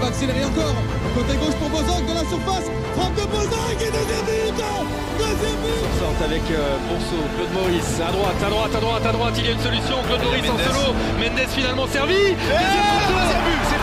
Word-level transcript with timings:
Va 0.00 0.06
accélérer 0.08 0.44
encore. 0.44 0.74
Côté 1.14 1.36
gauche 1.36 1.56
pour 1.60 1.68
Bozok 1.68 2.02
de 2.06 2.14
la 2.14 2.24
surface. 2.24 2.66
Frappe 2.96 3.14
de 3.14 3.26
Bozok 3.28 3.76
et 3.80 3.90
deuxième 3.90 4.26
but 4.26 4.64
Deuxième 5.18 5.60
but. 5.60 5.80
Sorte 6.00 6.22
avec 6.24 6.42
euh, 6.50 6.76
Claude 7.36 7.52
Maurice, 7.52 8.00
à 8.00 8.10
droite, 8.12 8.40
à 8.44 8.50
droite, 8.50 8.74
à 8.74 8.80
droite, 8.80 9.06
à 9.06 9.12
droite, 9.12 9.34
il 9.38 9.44
y 9.44 9.48
a 9.48 9.52
une 9.52 9.60
solution, 9.60 9.96
Claude 10.06 10.22
Maurice 10.22 10.50
en 10.50 10.58
solo, 10.58 10.94
Mendes 11.20 11.48
finalement 11.48 11.86
servi, 11.86 12.14
deuxième 12.14 13.44
but, 13.44 13.79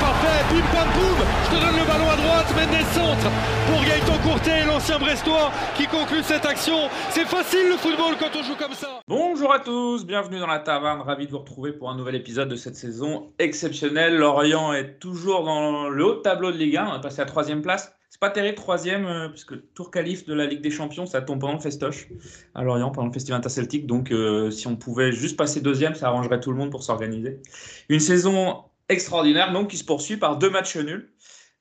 pim 0.50 0.64
pam 0.73 0.88
poum, 0.94 1.20
je 1.45 1.56
te 1.56 1.61
donne 1.61 1.75
le 1.80 1.86
ballon 1.88 2.09
à 2.09 2.16
droite, 2.16 2.47
Mendes 2.56 2.86
centre 2.94 3.31
pour 3.67 3.81
Gaëtan 3.83 4.17
Courtet, 4.23 4.66
l'ancien 4.66 5.00
Brestois 5.00 5.52
qui 5.75 5.88
conclut 5.88 6.23
cette 6.23 6.45
action, 6.45 6.89
c'est 7.09 7.25
facile 7.25 7.69
le 7.69 7.78
football 7.78 8.16
quand 8.19 8.38
on 8.38 8.44
joue 8.44 8.56
comme 8.56 8.73
ça. 8.73 9.02
Bonjour 9.08 9.53
à 9.53 9.59
tous, 9.59 10.06
bienvenue 10.06 10.39
dans 10.39 10.47
la 10.47 10.59
taverne, 10.59 11.02
ravi 11.02 11.25
de 11.28 11.31
vous 11.31 11.39
retrouver 11.39 11.72
pour 11.72 11.89
un 11.89 11.97
nouvel 11.97 12.16
épisode 12.16 12.50
de 12.50 12.56
cette 12.56 12.75
saison 12.75 13.31
exceptionnelle. 13.39 14.17
Lorient 14.17 14.73
est 14.73 15.00
toujours 15.00 15.44
dans 15.44 15.89
le 15.89 16.06
haut 16.06 16.16
tableau 16.16 16.52
de 16.52 16.58
Ligue 16.58 16.78
1, 16.78 16.88
on 16.88 16.97
est 16.97 17.02
passé 17.02 17.22
à 17.22 17.25
troisième 17.25 17.62
place. 17.62 17.94
C'est 18.09 18.22
pas 18.22 18.30
terrible, 18.30 18.56
troisième, 18.56 19.06
euh, 19.06 19.30
puisque 19.30 19.53
tour 19.73 19.91
qualif 19.91 20.25
de 20.25 20.34
la 20.34 20.45
Ligue 20.45 20.62
des 20.62 20.72
Champions, 20.72 21.06
ça 21.06 21.22
tombe 21.22 21.39
pendant 21.39 21.53
le 21.53 21.59
festoche 21.59 22.08
à 22.56 22.64
Lorient, 22.64 22.89
pendant 22.89 23.08
le 23.08 23.14
Festival 23.14 23.38
Interceltique. 23.38 23.86
Donc, 23.86 24.12
euh, 24.12 24.50
si 24.50 24.66
on 24.66 24.75
pouvait 24.75 25.12
juste 25.12 25.38
passer 25.38 25.62
deuxième, 25.62 25.94
ça 25.94 26.08
arrangerait 26.08 26.39
tout 26.39 26.52
le 26.52 26.58
monde 26.58 26.72
pour 26.72 26.84
s'organiser. 26.84 27.41
Une 27.89 28.00
saison 28.00 28.64
extraordinaire, 28.90 29.52
donc, 29.52 29.70
qui 29.70 29.78
se 29.78 29.86
poursuit 29.86 30.18
par 30.18 30.38
deux 30.38 30.50
matchs 30.50 30.78
nuls. 30.78 31.12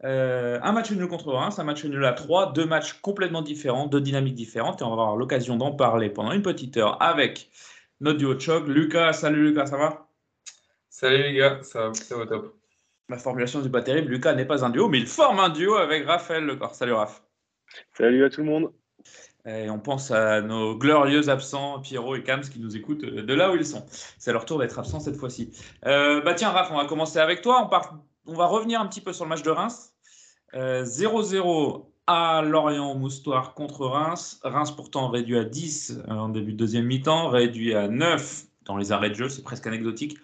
Euh, 0.04 0.58
un 0.62 0.72
match 0.72 0.90
nul 0.90 1.08
contre 1.08 1.32
Reims, 1.32 1.58
un 1.58 1.64
match 1.64 1.84
nul 1.84 2.04
à 2.04 2.12
3, 2.12 2.52
deux 2.52 2.66
matchs 2.66 2.94
complètement 3.00 3.42
différents, 3.42 3.86
deux 3.86 4.00
dynamiques 4.00 4.34
différentes, 4.34 4.82
et 4.82 4.84
on 4.84 4.88
va 4.88 5.02
avoir 5.02 5.16
l'occasion 5.16 5.56
d'en 5.56 5.72
parler 5.72 6.10
pendant 6.10 6.32
une 6.32 6.42
petite 6.42 6.76
heure 6.76 7.00
avec 7.02 7.50
notre 8.00 8.18
duo 8.18 8.34
de 8.34 8.40
choc. 8.40 8.68
Lucas, 8.68 9.14
salut 9.14 9.48
Lucas, 9.48 9.66
ça 9.66 9.78
va? 9.78 10.08
Salut 10.90 11.22
les 11.22 11.34
gars, 11.34 11.60
ça 11.62 11.88
va, 11.88 11.94
ça 11.94 12.16
va 12.16 12.26
top. 12.26 12.54
La 13.08 13.18
formulation 13.18 13.60
du 13.60 13.70
pas 13.70 13.82
terrible, 13.82 14.10
Lucas 14.10 14.34
n'est 14.34 14.44
pas 14.44 14.64
un 14.64 14.70
duo, 14.70 14.88
mais 14.88 14.98
il 14.98 15.06
forme 15.06 15.40
un 15.40 15.48
duo 15.48 15.76
avec 15.76 16.06
Raphaël 16.06 16.44
Lecor. 16.44 16.74
Salut 16.74 16.92
Raph. 16.92 17.22
Salut 17.94 18.24
à 18.24 18.30
tout 18.30 18.40
le 18.40 18.46
monde. 18.46 18.72
Et 19.46 19.70
on 19.70 19.78
pense 19.78 20.10
à 20.10 20.40
nos 20.42 20.76
glorieux 20.76 21.28
absents, 21.28 21.80
Pierrot 21.80 22.16
et 22.16 22.22
Kams, 22.22 22.42
qui 22.42 22.58
nous 22.58 22.76
écoutent 22.76 23.04
de 23.04 23.34
là 23.34 23.52
où 23.52 23.56
ils 23.56 23.66
sont. 23.66 23.86
C'est 24.18 24.32
leur 24.32 24.44
tour 24.44 24.58
d'être 24.58 24.78
absents 24.78 25.00
cette 25.00 25.16
fois-ci. 25.16 25.52
Euh, 25.86 26.20
bah 26.20 26.34
tiens, 26.34 26.50
Raph, 26.50 26.70
on 26.72 26.76
va 26.76 26.86
commencer 26.86 27.18
avec 27.18 27.42
toi. 27.42 27.62
On, 27.64 27.68
part... 27.68 27.98
on 28.26 28.34
va 28.34 28.46
revenir 28.46 28.80
un 28.80 28.86
petit 28.86 29.00
peu 29.00 29.12
sur 29.12 29.24
le 29.24 29.28
match 29.28 29.42
de 29.42 29.50
Reims. 29.50 29.92
0-0 30.52 31.36
euh, 31.36 31.78
à 32.06 32.42
Lorient 32.42 32.94
Moustoir 32.94 33.54
contre 33.54 33.86
Reims. 33.86 34.40
Reims 34.42 34.72
pourtant 34.72 35.08
réduit 35.08 35.38
à 35.38 35.44
10 35.44 36.02
en 36.08 36.28
début 36.28 36.52
de 36.52 36.58
deuxième 36.58 36.86
mi-temps, 36.86 37.28
réduit 37.28 37.74
à 37.74 37.88
9 37.88 38.44
dans 38.64 38.76
les 38.76 38.92
arrêts 38.92 39.10
de 39.10 39.14
jeu, 39.14 39.28
c'est 39.28 39.42
presque 39.42 39.66
anecdotique. 39.66 40.18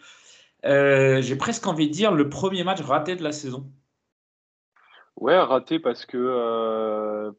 Euh, 0.65 1.21
j'ai 1.23 1.37
presque 1.37 1.67
envie 1.67 1.89
de 1.89 1.93
dire 1.93 2.13
le 2.13 2.29
premier 2.29 2.65
match 2.65 2.81
raté 2.81 3.17
de 3.17 3.23
la 3.23 3.33
saison. 3.33 3.71
Ouais, 5.17 5.39
raté 5.39 5.79
parce 5.79 6.07
que 6.07 6.17
euh, 6.17 7.33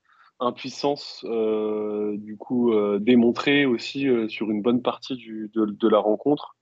impuissance 0.45 1.25
euh, 1.27 2.15
du 2.17 2.37
coup 2.37 2.73
démontrée 2.99 3.65
aussi 3.65 4.07
sur 4.29 4.51
une 4.51 4.61
bonne 4.61 4.81
partie 4.81 5.15
de, 5.17 5.87
la 5.87 5.99
rencontre. 5.99 6.55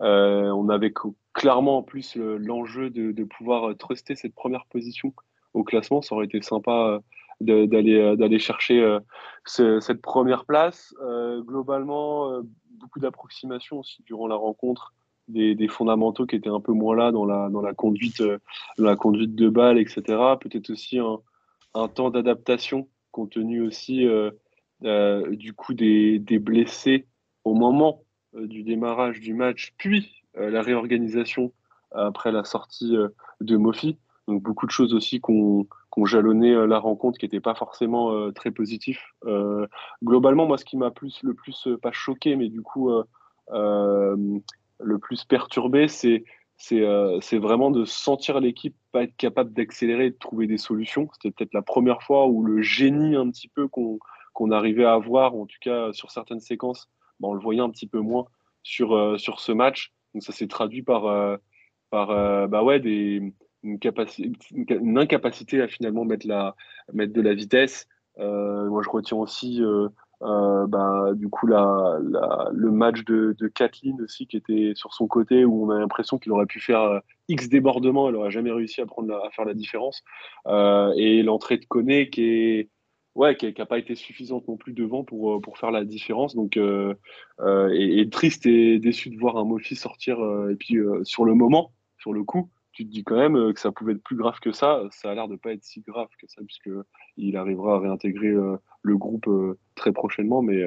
on 0.00 0.68
avait 0.68 0.92
clairement 1.32 1.78
en 1.78 1.82
plus 1.82 2.16
l'enjeu 2.16 2.90
de, 2.90 3.24
pouvoir 3.24 3.76
truster 3.76 4.14
cette 4.14 4.34
première 4.34 4.66
position 4.66 5.14
au 5.54 5.64
classement. 5.64 6.02
Ça 6.02 6.14
aurait 6.14 6.26
été 6.26 6.40
sympa 6.42 7.00
d'aller 7.40 8.38
chercher 8.38 8.98
cette 9.44 10.02
première 10.02 10.44
place. 10.44 10.94
globalement, 11.40 12.42
beaucoup 12.80 13.00
d'approximations 13.00 13.78
aussi 13.80 14.02
durant 14.04 14.26
la 14.26 14.36
rencontre 14.36 14.92
des, 15.28 15.68
fondamentaux 15.68 16.26
qui 16.26 16.36
étaient 16.36 16.48
un 16.48 16.60
peu 16.60 16.72
moins 16.72 16.96
là 16.96 17.12
dans 17.12 17.24
la, 17.24 17.74
conduite, 17.74 18.20
euh, 18.20 18.38
la 18.78 18.96
conduite 18.96 19.34
de 19.34 19.48
balle, 19.48 19.78
etc. 19.78 20.02
Peut-être 20.40 20.70
aussi 20.70 20.98
un 21.74 21.88
temps 21.88 22.10
d'adaptation 22.10 22.88
compte 23.12 23.30
tenu 23.30 23.62
aussi 23.62 24.06
euh, 24.06 24.30
euh, 24.84 25.36
du 25.36 25.52
coup 25.52 25.74
des, 25.74 26.18
blessés 26.40 27.06
au 27.44 27.54
moment 27.54 28.02
du 28.34 28.62
démarrage 28.62 29.20
du 29.20 29.34
match, 29.34 29.74
puis 29.76 30.22
la 30.34 30.62
réorganisation 30.62 31.52
après 31.92 32.32
la 32.32 32.44
sortie 32.44 32.96
de 33.40 33.56
Mofi. 33.56 33.98
Donc 34.26 34.42
beaucoup 34.42 34.66
de 34.66 34.70
choses 34.70 34.94
aussi 34.94 35.20
qu'on 35.20 35.66
ont 35.96 36.06
jalonné 36.06 36.66
la 36.66 36.78
rencontre 36.78 37.18
qui 37.18 37.26
n'étaient 37.26 37.40
pas 37.40 37.54
forcément 37.54 38.32
très 38.32 38.50
positifs. 38.50 39.04
globalement, 40.02 40.46
moi, 40.46 40.56
ce 40.56 40.64
qui 40.64 40.78
m'a 40.78 40.90
plus, 40.90 41.22
le 41.22 41.34
plus, 41.34 41.68
pas 41.82 41.92
choqué, 41.92 42.36
mais 42.36 42.48
du 42.48 42.62
coup 42.62 42.90
le 43.50 44.98
plus 44.98 45.24
perturbé, 45.24 45.88
c'est 45.88 46.24
euh, 46.70 47.18
c'est 47.20 47.38
vraiment 47.38 47.70
de 47.70 47.84
sentir 47.84 48.40
l'équipe 48.40 48.76
pas 48.92 49.04
être 49.04 49.16
capable 49.16 49.52
d'accélérer 49.52 50.06
et 50.06 50.10
de 50.10 50.18
trouver 50.18 50.46
des 50.46 50.58
solutions. 50.58 51.08
C'était 51.14 51.30
peut-être 51.30 51.54
la 51.54 51.62
première 51.62 52.02
fois 52.02 52.26
où 52.26 52.42
le 52.42 52.62
génie 52.62 53.16
un 53.16 53.30
petit 53.30 53.48
peu 53.48 53.68
qu'on 53.68 54.50
arrivait 54.50 54.84
à 54.84 54.92
avoir, 54.92 55.34
en 55.34 55.46
tout 55.46 55.58
cas 55.60 55.92
sur 55.92 56.10
certaines 56.10 56.40
séquences, 56.40 56.88
bah, 57.20 57.28
on 57.28 57.34
le 57.34 57.40
voyait 57.40 57.60
un 57.60 57.70
petit 57.70 57.86
peu 57.86 58.00
moins 58.00 58.26
sur, 58.62 58.94
euh, 58.94 59.18
sur 59.18 59.40
ce 59.40 59.52
match. 59.52 59.92
Donc 60.14 60.22
ça 60.22 60.32
s'est 60.32 60.46
traduit 60.46 60.82
par, 60.82 61.06
euh, 61.06 61.36
par 61.90 62.08
bah 62.48 62.62
ouais, 62.62 62.80
des, 62.80 63.22
une, 63.62 63.78
une, 64.50 64.98
incapacité 64.98 65.60
à 65.60 65.68
finalement 65.68 66.04
mettre, 66.04 66.26
la, 66.26 66.54
mettre 66.92 67.12
de 67.12 67.20
la 67.20 67.34
vitesse. 67.34 67.86
moi, 68.18 68.82
je 68.82 68.88
retiens 68.90 69.18
aussi 69.18 69.62
euh, 70.22 70.66
bah, 70.66 71.12
du 71.14 71.28
coup, 71.28 71.46
le 71.46 72.70
match 72.70 73.04
de, 73.04 73.34
de, 73.38 73.48
Kathleen 73.48 74.00
aussi, 74.02 74.26
qui 74.26 74.36
était 74.36 74.72
sur 74.74 74.94
son 74.94 75.06
côté, 75.06 75.44
où 75.44 75.66
on 75.66 75.70
a 75.70 75.78
l'impression 75.78 76.18
qu'il 76.18 76.32
aurait 76.32 76.46
pu 76.46 76.60
faire 76.60 76.82
euh, 76.82 77.00
X 77.28 77.48
débordements, 77.48 78.08
elle 78.08 78.14
n'aurait 78.14 78.30
jamais 78.30 78.52
réussi 78.52 78.80
à, 78.80 78.86
prendre 78.86 79.14
à 79.14 79.30
faire 79.30 79.44
la 79.44 79.54
différence. 79.54 80.02
Euh, 80.46 80.92
et 80.96 81.22
l'entrée 81.22 81.58
de 81.58 81.64
Koné, 81.64 82.08
qui 82.10 82.24
est 82.24 82.70
ouais, 83.14 83.36
qui 83.36 83.52
n'a 83.56 83.66
pas 83.66 83.78
été 83.78 83.94
suffisante 83.94 84.48
non 84.48 84.56
plus 84.56 84.72
devant 84.72 85.04
pour, 85.04 85.40
pour 85.40 85.58
faire 85.58 85.70
la 85.70 85.84
différence. 85.84 86.34
Donc, 86.34 86.56
euh, 86.56 86.94
et, 87.72 88.08
triste 88.08 88.46
et 88.46 88.78
déçu 88.78 89.10
de 89.10 89.18
voir 89.18 89.36
un 89.36 89.44
Mofi 89.44 89.76
sortir. 89.76 90.18
et 90.50 90.54
puis, 90.54 90.76
sur 91.02 91.24
le 91.24 91.34
moment, 91.34 91.72
sur 91.98 92.12
le 92.12 92.24
coup, 92.24 92.48
tu 92.72 92.86
te 92.86 92.90
dis 92.90 93.04
quand 93.04 93.16
même 93.16 93.36
euh, 93.36 93.52
que 93.52 93.60
ça 93.60 93.70
pouvait 93.70 93.92
être 93.92 94.02
plus 94.02 94.16
grave 94.16 94.40
que 94.40 94.52
ça. 94.52 94.82
Ça 94.90 95.10
a 95.10 95.14
l'air 95.14 95.28
de 95.28 95.36
pas 95.36 95.52
être 95.52 95.62
si 95.62 95.80
grave 95.82 96.08
que 96.18 96.26
ça, 96.26 96.42
puisqu'il 96.44 97.36
arrivera 97.36 97.76
à 97.76 97.78
réintégrer 97.78 98.28
euh, 98.28 98.56
le 98.82 98.96
groupe 98.96 99.28
euh, 99.28 99.58
très 99.74 99.92
prochainement. 99.92 100.42
Mais 100.42 100.66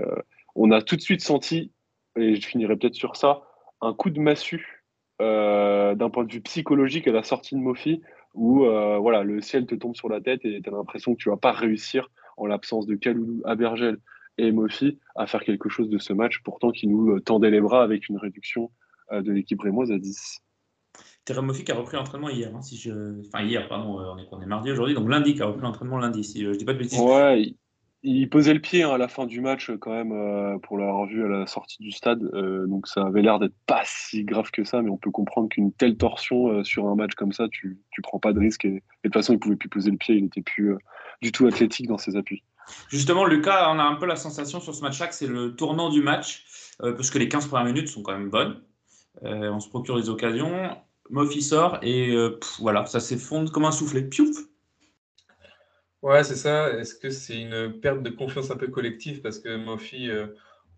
on 0.56 0.72
a 0.72 0.82
tout 0.82 0.96
de 0.96 1.02
suite 1.02 1.22
senti, 1.22 1.72
et 2.16 2.36
je 2.36 2.48
finirai 2.48 2.76
peut-être 2.78 2.96
sur 2.96 3.16
ça, 3.16 3.42
un 3.82 3.94
coup 3.94 4.10
de 4.10 4.20
massue 4.20 4.84
d'un 5.20 6.10
point 6.10 6.26
de 6.26 6.32
vue 6.32 6.42
psychologique 6.42 7.08
à 7.08 7.12
la 7.12 7.24
sortie 7.24 7.56
de 7.56 7.60
Mofi, 7.60 8.02
où 8.34 8.66
voilà, 8.66 9.24
le 9.24 9.42
ciel 9.42 9.66
te 9.66 9.76
tombe 9.76 9.96
sur 9.96 10.10
la 10.10 10.20
tête 10.22 10.44
et 10.44 10.62
tu 10.62 10.70
as 10.70 10.74
l'impression 10.74 11.14
que 11.14 11.20
tu 11.22 11.30
vas 11.30 11.38
pas 11.38 11.54
réussir 11.54 12.10
en 12.38 12.46
l'absence 12.46 12.86
de 12.86 12.96
Kaloulou, 12.96 13.42
Abergel 13.46 13.98
et 14.38 14.52
Mofi 14.52 15.00
à 15.16 15.26
faire 15.26 15.44
quelque 15.44 15.70
chose 15.70 15.90
de 15.90 15.98
ce 15.98 16.12
match, 16.12 16.42
pourtant 16.44 16.72
qui 16.72 16.88
nous 16.88 17.20
tendait 17.22 17.52
les 17.52 17.62
bras 17.62 17.84
avec 17.84 18.10
une 18.10 18.18
réduction 18.18 18.72
de 19.12 19.32
l'équipe 19.32 19.62
rémoise 19.62 19.92
à 19.92 19.98
10. 19.98 20.45
Terem 21.26 21.46
Moffi 21.46 21.64
qui 21.64 21.72
a 21.72 21.76
repris 21.76 21.98
l'entraînement 21.98 22.30
hier. 22.30 22.52
hein, 22.56 22.62
si 22.62 22.78
je... 22.78 23.20
Enfin, 23.28 23.44
hier, 23.44 23.68
pardon, 23.68 24.00
euh, 24.00 24.14
on 24.14 24.18
est, 24.18 24.28
on 24.32 24.42
est 24.42 24.46
mardi 24.46 24.72
aujourd'hui, 24.72 24.94
donc 24.96 25.10
lundi 25.10 25.34
qui 25.36 25.42
a 25.42 25.48
repris 25.48 25.62
l'entraînement 25.64 25.98
lundi, 25.98 26.24
si 26.24 26.46
euh, 26.46 26.54
je 26.54 26.58
dis 26.60 26.66
pas 26.66 26.74
de 26.74 26.78
bêtises. 26.80 27.00
Ouais, 27.00 27.42
il, 27.42 27.58
il 28.04 28.30
posait 28.30 28.54
le 28.54 28.60
pied 28.62 28.84
hein, 28.84 28.92
à 28.92 28.98
la 29.00 29.08
fin 29.08 29.26
du 29.26 29.42
match 29.42 29.72
quand 29.82 29.92
même 29.92 30.12
euh, 30.12 30.60
pour 30.60 30.78
l'avoir 30.78 31.08
vu 31.08 31.26
à 31.26 31.28
la 31.28 31.48
sortie 31.48 31.78
du 31.82 31.92
stade. 31.92 32.22
euh, 32.36 32.68
donc 32.68 32.86
ça 32.88 33.02
avait 33.02 33.24
l'air 33.24 33.40
d'être 33.40 33.56
pas 33.66 33.82
si 33.86 34.24
grave 34.24 34.52
que 34.52 34.64
ça, 34.64 34.84
mais 34.84 34.92
on 34.92 34.98
peut 34.98 35.10
comprendre 35.10 35.50
qu'une 35.50 35.72
telle 35.74 35.98
torsion 35.98 36.50
euh, 36.50 36.64
sur 36.64 36.88
un 36.88 36.96
match 36.96 37.16
comme 37.16 37.32
ça, 37.34 37.48
tu, 37.50 37.80
tu 37.90 38.02
prends 38.04 38.20
pas 38.20 38.32
de 38.32 38.40
risque. 38.40 38.66
Et, 38.66 38.70
et 38.70 38.74
de 38.76 38.82
toute 39.06 39.14
façon, 39.16 39.34
il 39.34 39.40
pouvait 39.40 39.56
plus 39.56 39.70
poser 39.70 39.90
le 39.90 39.98
pied, 39.98 40.16
il 40.16 40.26
était 40.26 40.44
plus 40.44 40.74
euh, 40.74 40.78
du 41.24 41.32
tout 41.32 41.48
athlétique 41.48 41.88
dans 41.88 41.98
ses 41.98 42.16
appuis. 42.16 42.44
Justement, 42.90 43.26
Lucas, 43.26 43.72
on 43.72 43.80
a 43.80 43.84
un 43.84 43.96
peu 43.96 44.06
la 44.06 44.16
sensation 44.16 44.60
sur 44.60 44.74
ce 44.76 44.82
match-là 44.82 45.08
que 45.08 45.14
c'est 45.16 45.28
le 45.28 45.56
tournant 45.56 45.90
du 45.90 46.02
match, 46.04 46.46
euh, 46.84 46.94
parce 46.94 47.10
que 47.10 47.18
les 47.18 47.30
15 47.30 47.48
premières 47.48 47.66
minutes 47.66 47.88
sont 47.88 48.04
quand 48.04 48.14
même 48.18 48.30
bonnes. 48.30 48.62
Euh, 49.24 49.52
on 49.52 49.60
se 49.60 49.70
procure 49.70 49.98
des 49.98 50.10
occasions. 50.10 50.52
Moffi 51.10 51.42
sort 51.42 51.80
et 51.82 52.12
euh, 52.16 52.40
voilà, 52.60 52.86
ça 52.86 53.00
s'effondre 53.00 53.52
comme 53.52 53.66
un 53.66 53.72
soufflet. 53.72 54.04
Piouf 54.04 54.38
Ouais, 56.02 56.24
c'est 56.24 56.36
ça. 56.36 56.70
Est-ce 56.78 56.96
que 56.96 57.10
c'est 57.10 57.42
une 57.42 57.80
perte 57.80 58.04
de 58.04 58.10
confiance 58.10 58.52
un 58.52 58.58
peu 58.58 58.68
collective 58.68 59.22
parce 59.22 59.40
que 59.40 59.56
Mofi, 59.58 60.10
euh, 60.10 60.28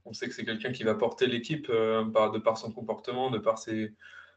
on 0.06 0.14
sait 0.14 0.28
que 0.28 0.34
c'est 0.34 0.46
quelqu'un 0.46 0.72
qui 0.72 0.84
va 0.84 0.96
porter 0.96 1.28
l'équipe 1.28 1.68
euh, 1.70 2.04
de 2.06 2.40
par 2.40 2.58
son 2.58 2.72
comportement, 2.72 3.30
de 3.30 3.38
par 3.40 3.58
ses, 3.58 3.94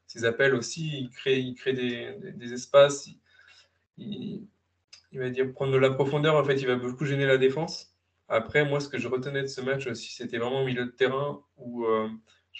ses 0.06 0.24
appels 0.24 0.54
aussi. 0.54 0.88
Il 1.02 1.10
crée, 1.10 1.38
il 1.40 1.54
crée 1.54 1.72
des, 1.74 2.16
des- 2.34 2.52
espaces. 2.52 3.06
Il, 3.06 3.18
il- 3.98 4.48
il 5.12 5.20
va 5.20 5.30
dire 5.30 5.52
prendre 5.52 5.72
de 5.72 5.78
la 5.78 5.90
profondeur. 5.90 6.36
En 6.36 6.44
fait, 6.44 6.56
il 6.56 6.66
va 6.68 6.76
beaucoup 6.76 7.04
gêner 7.06 7.26
la 7.26 7.38
défense. 7.38 7.94
Après, 8.28 8.64
moi, 8.68 8.80
ce 8.80 8.88
que 8.88 8.98
je 8.98 9.08
retenais 9.08 9.42
de 9.42 9.46
ce 9.48 9.60
match 9.62 9.86
aussi, 9.88 10.12
c'était 10.14 10.38
vraiment 10.38 10.62
au 10.62 10.66
milieu 10.66 10.86
de 10.86 10.90
terrain 10.92 11.42
où 11.58 11.86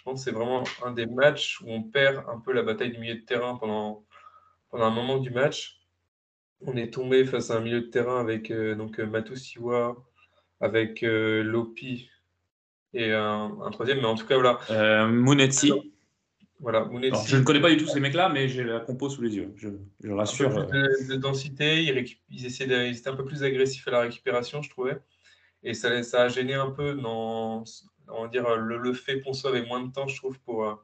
je 0.00 0.04
pense 0.04 0.24
que 0.24 0.30
c'est 0.30 0.34
vraiment 0.34 0.64
un 0.82 0.92
des 0.92 1.04
matchs 1.04 1.60
où 1.60 1.66
on 1.70 1.82
perd 1.82 2.24
un 2.26 2.40
peu 2.40 2.52
la 2.52 2.62
bataille 2.62 2.90
du 2.90 2.98
milieu 2.98 3.16
de 3.16 3.20
terrain 3.20 3.56
pendant, 3.56 4.02
pendant 4.70 4.84
un 4.86 4.90
moment 4.90 5.18
du 5.18 5.28
match. 5.28 5.78
On 6.62 6.74
est 6.74 6.90
tombé 6.90 7.26
face 7.26 7.50
à 7.50 7.58
un 7.58 7.60
milieu 7.60 7.82
de 7.82 7.86
terrain 7.88 8.18
avec 8.18 8.50
euh, 8.50 8.74
donc 8.74 8.98
euh, 8.98 9.04
Matou 9.04 9.36
Siwa, 9.36 9.94
avec 10.58 11.02
euh, 11.02 11.42
Lopi 11.42 12.08
et 12.94 13.12
un, 13.12 13.58
un 13.62 13.70
troisième, 13.70 13.98
mais 13.98 14.06
en 14.06 14.14
tout 14.14 14.24
cas 14.26 14.36
voilà. 14.36 14.58
Euh, 14.70 15.06
Mounetsi. 15.06 15.70
Voilà, 16.60 16.78
Alors, 16.80 17.26
je 17.26 17.36
ne 17.36 17.42
connais 17.42 17.60
pas 17.60 17.68
du 17.70 17.76
tout 17.76 17.86
ces 17.86 18.00
mecs-là, 18.00 18.30
mais 18.30 18.48
j'ai 18.48 18.64
la 18.64 18.80
compo 18.80 19.10
sous 19.10 19.20
les 19.20 19.36
yeux. 19.36 19.52
Je, 19.56 19.68
je 20.02 20.10
un 20.10 20.16
rassure. 20.16 20.50
peu 20.66 20.76
euh, 20.76 20.88
plus 20.96 21.08
de, 21.08 21.14
de 21.14 21.20
densité, 21.20 21.82
ils, 21.84 21.92
récup- 21.92 22.20
ils 22.30 22.46
essaient 22.46 22.66
de- 22.66 22.86
ils 22.86 22.96
étaient 22.96 23.08
un 23.10 23.16
peu 23.16 23.24
plus 23.26 23.42
agressifs 23.42 23.86
à 23.88 23.90
la 23.90 24.00
récupération, 24.00 24.62
je 24.62 24.70
trouvais. 24.70 24.96
Et 25.62 25.74
ça, 25.74 26.02
ça 26.02 26.22
a 26.22 26.28
gêné 26.28 26.54
un 26.54 26.70
peu 26.70 26.94
dans, 26.94 27.64
on 28.14 28.22
va 28.22 28.28
dire, 28.28 28.56
le, 28.56 28.78
le 28.78 28.92
fait 28.94 29.16
Ponceau 29.20 29.48
avait 29.48 29.64
moins 29.66 29.80
de 29.82 29.92
temps, 29.92 30.08
je 30.08 30.16
trouve, 30.16 30.38
pour, 30.40 30.64
euh, 30.64 30.74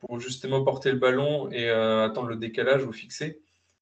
pour 0.00 0.20
justement 0.20 0.64
porter 0.64 0.92
le 0.92 0.98
ballon 0.98 1.50
et 1.50 1.68
euh, 1.70 2.04
attendre 2.04 2.28
le 2.28 2.36
décalage 2.36 2.84
ou 2.84 2.92
fixer. 2.92 3.40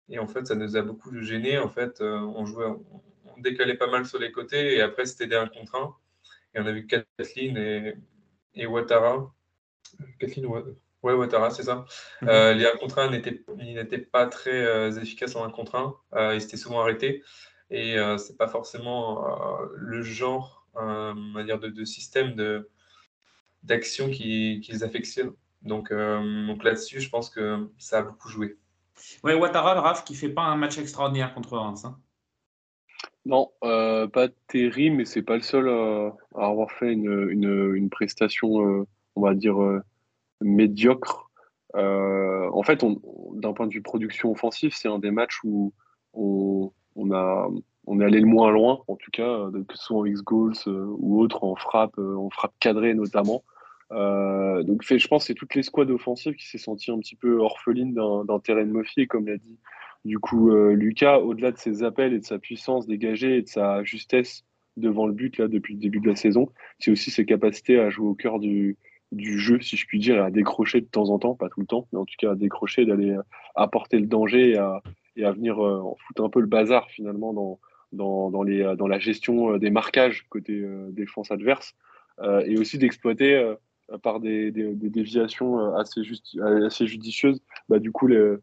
Et 0.08 0.18
en 0.18 0.26
fait, 0.26 0.46
ça 0.46 0.54
nous 0.54 0.76
a 0.76 0.82
beaucoup 0.82 1.14
gêné. 1.20 1.58
En 1.58 1.68
fait, 1.68 2.00
euh, 2.00 2.18
on 2.20 2.46
jouait, 2.46 2.66
on, 2.66 3.02
on 3.36 3.40
décalait 3.40 3.76
pas 3.76 3.88
mal 3.88 4.06
sur 4.06 4.18
les 4.18 4.32
côtés 4.32 4.76
et 4.76 4.80
après, 4.80 5.04
c'était 5.06 5.26
des 5.26 5.36
1 5.36 5.46
contre 5.48 5.74
1. 5.76 5.94
Et 6.54 6.60
on 6.60 6.66
a 6.66 6.72
vu 6.72 6.86
Kathleen 6.86 7.56
et, 7.58 7.94
et 8.54 8.66
Ouattara. 8.66 9.34
Kathleen, 10.18 10.46
Wa- 10.46 10.62
ouais, 11.02 11.14
Ouattara, 11.14 11.50
c'est 11.50 11.64
ça. 11.64 11.84
Mhm. 12.22 12.28
Euh, 12.28 12.54
les 12.54 12.66
1 12.66 12.76
contre 12.76 12.98
1 12.98 13.10
n'étaient 13.10 13.98
pas 13.98 14.26
très 14.26 14.64
euh, 14.66 14.90
efficaces 14.92 15.36
en 15.36 15.44
1 15.44 15.50
contre 15.50 15.74
1. 15.76 15.94
Euh, 16.14 16.34
ils 16.34 16.42
étaient 16.42 16.56
souvent 16.56 16.80
arrêtés. 16.80 17.22
Et 17.70 17.98
euh, 17.98 18.16
c'est 18.18 18.36
pas 18.36 18.48
forcément 18.48 19.60
euh, 19.62 19.66
le 19.74 20.02
genre 20.02 20.55
va 20.76 21.42
dire 21.44 21.58
de, 21.58 21.68
de 21.68 21.84
système 21.84 22.34
de, 22.34 22.68
d'action 23.62 24.10
qui- 24.10 24.60
qu'ils 24.60 24.84
affectionnent. 24.84 25.32
Donc, 25.62 25.90
euh, 25.90 26.46
donc 26.46 26.62
là-dessus, 26.62 27.00
je 27.00 27.08
pense 27.10 27.30
que 27.30 27.68
ça 27.78 27.98
a 27.98 28.02
beaucoup 28.02 28.28
joué. 28.28 28.58
Ouais, 29.24 29.34
Ouattara, 29.34 29.74
le 29.74 29.80
Raf, 29.80 30.04
qui 30.04 30.14
fait 30.14 30.28
pas 30.28 30.42
un 30.42 30.56
match 30.56 30.78
extraordinaire 30.78 31.34
contre 31.34 31.56
Reims. 31.56 31.84
hein. 31.84 31.98
Non, 33.24 33.50
euh, 33.64 34.06
pas 34.06 34.28
terrible, 34.46 34.96
mais 34.96 35.04
c'est 35.04 35.22
pas 35.22 35.34
le 35.34 35.42
seul 35.42 35.68
à, 35.68 36.14
à 36.36 36.46
avoir 36.46 36.70
fait 36.70 36.92
une, 36.92 37.28
une, 37.30 37.74
une 37.74 37.90
prestation, 37.90 38.64
euh, 38.64 38.86
on 39.16 39.22
va 39.22 39.34
dire, 39.34 39.60
euh, 39.60 39.80
médiocre. 40.40 41.28
Euh, 41.74 42.48
en 42.52 42.62
fait, 42.62 42.84
on, 42.84 43.00
d'un 43.34 43.52
point 43.52 43.66
de 43.66 43.72
vue 43.74 43.82
production 43.82 44.30
offensive, 44.30 44.74
c'est 44.74 44.88
un 44.88 45.00
des 45.00 45.10
matchs 45.10 45.40
où 45.42 45.74
on, 46.12 46.72
on 46.94 47.10
a, 47.10 47.48
on 47.86 48.00
est 48.00 48.04
allé 48.04 48.20
le 48.20 48.26
moins 48.26 48.50
loin, 48.50 48.80
en 48.88 48.96
tout 48.96 49.10
cas, 49.10 49.28
euh, 49.28 49.64
que 49.66 49.76
ce 49.76 49.84
soit 49.84 49.98
en 49.98 50.04
X-Goals 50.04 50.54
euh, 50.66 50.86
ou 50.98 51.20
autre, 51.20 51.44
en 51.44 51.54
frappe, 51.54 51.98
euh, 51.98 52.16
en 52.16 52.30
frappe 52.30 52.54
cadrée 52.58 52.94
notamment. 52.94 53.44
Donc, 53.90 54.82
je 54.82 55.06
pense 55.06 55.22
que 55.22 55.26
c'est 55.28 55.34
toutes 55.34 55.54
les 55.54 55.62
squads 55.62 55.90
offensives 55.90 56.34
qui 56.34 56.46
s'est 56.48 56.58
senti 56.58 56.90
un 56.90 56.98
petit 56.98 57.14
peu 57.14 57.38
orpheline 57.38 57.94
d'un 57.94 58.38
terrain 58.40 58.64
de 58.64 58.72
Murphy, 58.72 59.06
comme 59.06 59.26
l'a 59.26 59.36
dit 59.36 59.58
du 60.04 60.18
coup, 60.18 60.50
Lucas, 60.50 61.18
au-delà 61.18 61.52
de 61.52 61.58
ses 61.58 61.84
appels 61.84 62.12
et 62.12 62.18
de 62.18 62.24
sa 62.24 62.38
puissance 62.38 62.86
dégagée 62.86 63.38
et 63.38 63.42
de 63.42 63.48
sa 63.48 63.84
justesse 63.84 64.44
devant 64.76 65.06
le 65.06 65.12
but 65.12 65.38
là 65.38 65.48
depuis 65.48 65.74
le 65.74 65.80
début 65.80 66.00
de 66.00 66.08
la 66.08 66.16
saison, 66.16 66.48
c'est 66.78 66.90
aussi 66.90 67.10
ses 67.10 67.24
capacités 67.24 67.78
à 67.78 67.90
jouer 67.90 68.08
au 68.08 68.14
cœur 68.14 68.38
du, 68.38 68.76
jeu, 69.12 69.60
si 69.60 69.76
je 69.76 69.86
puis 69.86 69.98
dire, 70.00 70.16
et 70.16 70.20
à 70.20 70.30
décrocher 70.30 70.80
de 70.80 70.86
temps 70.86 71.10
en 71.10 71.18
temps, 71.18 71.34
pas 71.34 71.48
tout 71.48 71.60
le 71.60 71.66
temps, 71.66 71.86
mais 71.92 71.98
en 71.98 72.04
tout 72.04 72.14
cas 72.18 72.32
à 72.32 72.34
décrocher, 72.34 72.86
d'aller 72.86 73.16
apporter 73.54 73.98
le 73.98 74.06
danger 74.06 74.56
et 75.16 75.24
à, 75.24 75.32
venir 75.32 75.64
euh, 75.64 75.82
foutre 76.06 76.24
un 76.24 76.28
peu 76.28 76.40
le 76.40 76.46
bazar 76.46 76.88
finalement 76.90 77.32
dans, 77.32 77.58
dans, 77.96 78.30
dans, 78.30 78.42
les, 78.42 78.62
euh, 78.62 78.76
dans 78.76 78.86
la 78.86 78.98
gestion 78.98 79.54
euh, 79.54 79.58
des 79.58 79.70
marquages 79.70 80.26
côté 80.28 80.60
euh, 80.60 80.88
défense 80.90 81.30
adverse, 81.30 81.74
et 82.46 82.58
aussi 82.58 82.78
d'exploiter 82.78 83.54
par 84.02 84.20
des, 84.20 84.50
des, 84.50 84.74
des 84.74 84.88
déviations 84.88 85.74
assez, 85.76 86.02
juste, 86.02 86.38
assez 86.64 86.86
judicieuses, 86.86 87.42
bah, 87.68 87.78
du 87.78 87.92
coup, 87.92 88.06
les, 88.06 88.36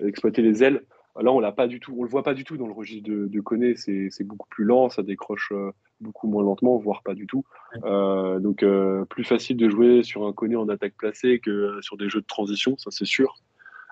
exploiter 0.00 0.42
les 0.42 0.64
ailes. 0.64 0.82
Là, 1.20 1.30
on 1.30 1.38
l'a 1.38 1.52
pas 1.52 1.68
du 1.68 1.78
tout, 1.78 1.94
on 1.96 2.02
le 2.02 2.08
voit 2.08 2.24
pas 2.24 2.34
du 2.34 2.42
tout 2.42 2.56
dans 2.56 2.66
le 2.66 2.72
registre 2.72 3.08
de, 3.08 3.28
de 3.28 3.40
Koné. 3.40 3.76
C'est 3.76 4.08
c'est 4.10 4.24
beaucoup 4.24 4.48
plus 4.48 4.64
lent, 4.64 4.90
ça 4.90 5.04
décroche 5.04 5.52
beaucoup 6.00 6.28
moins 6.28 6.42
lentement, 6.42 6.76
voire 6.78 7.02
pas 7.02 7.14
du 7.14 7.26
tout. 7.26 7.44
Euh, 7.84 8.40
donc, 8.40 8.62
euh, 8.62 9.04
plus 9.04 9.24
facile 9.24 9.56
de 9.56 9.68
jouer 9.68 10.02
sur 10.02 10.26
un 10.26 10.32
Koné 10.32 10.56
en 10.56 10.68
attaque 10.68 10.94
placée 10.96 11.38
que 11.38 11.78
sur 11.82 11.96
des 11.96 12.08
jeux 12.08 12.20
de 12.20 12.26
transition, 12.26 12.76
ça 12.78 12.90
c'est 12.90 13.04
sûr. 13.04 13.36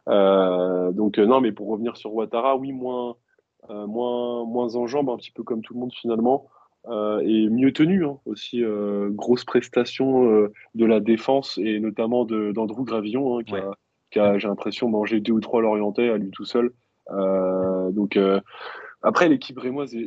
Euh, 0.08 0.90
donc, 0.92 1.18
non, 1.18 1.40
mais 1.40 1.52
pour 1.52 1.68
revenir 1.68 1.96
sur 1.96 2.14
Ouattara, 2.14 2.56
oui, 2.56 2.72
moins, 2.72 3.16
moins, 3.68 4.44
moins 4.44 4.76
en 4.76 4.86
jambes, 4.86 5.10
un 5.10 5.16
petit 5.16 5.32
peu 5.32 5.42
comme 5.42 5.62
tout 5.62 5.74
le 5.74 5.80
monde 5.80 5.92
finalement. 5.92 6.48
Euh, 6.86 7.20
et 7.24 7.48
mieux 7.48 7.72
tenu 7.72 8.06
hein, 8.06 8.18
aussi. 8.24 8.62
euh, 8.62 9.10
grosse 9.10 9.44
prestation 9.44 10.30
euh, 10.30 10.52
de 10.74 10.86
la 10.86 11.00
défense 11.00 11.58
et 11.62 11.80
notamment 11.80 12.24
d'Andrew 12.24 12.84
Gravillon, 12.84 13.38
hein, 13.38 13.42
qui 13.44 13.56
a, 13.56 13.72
qui 14.10 14.18
a, 14.18 14.38
j'ai 14.38 14.48
l'impression, 14.48 14.88
mangé 14.88 15.20
deux 15.20 15.32
ou 15.32 15.40
trois 15.40 15.60
Lorientais 15.60 16.08
à 16.08 16.16
lui 16.16 16.30
tout 16.30 16.44
seul. 16.44 16.72
Euh, 17.10 17.90
donc 17.90 18.16
euh, 18.16 18.40
après, 19.02 19.28
l'équipe 19.28 19.58
rémoise, 19.58 19.94
elle 19.94 20.00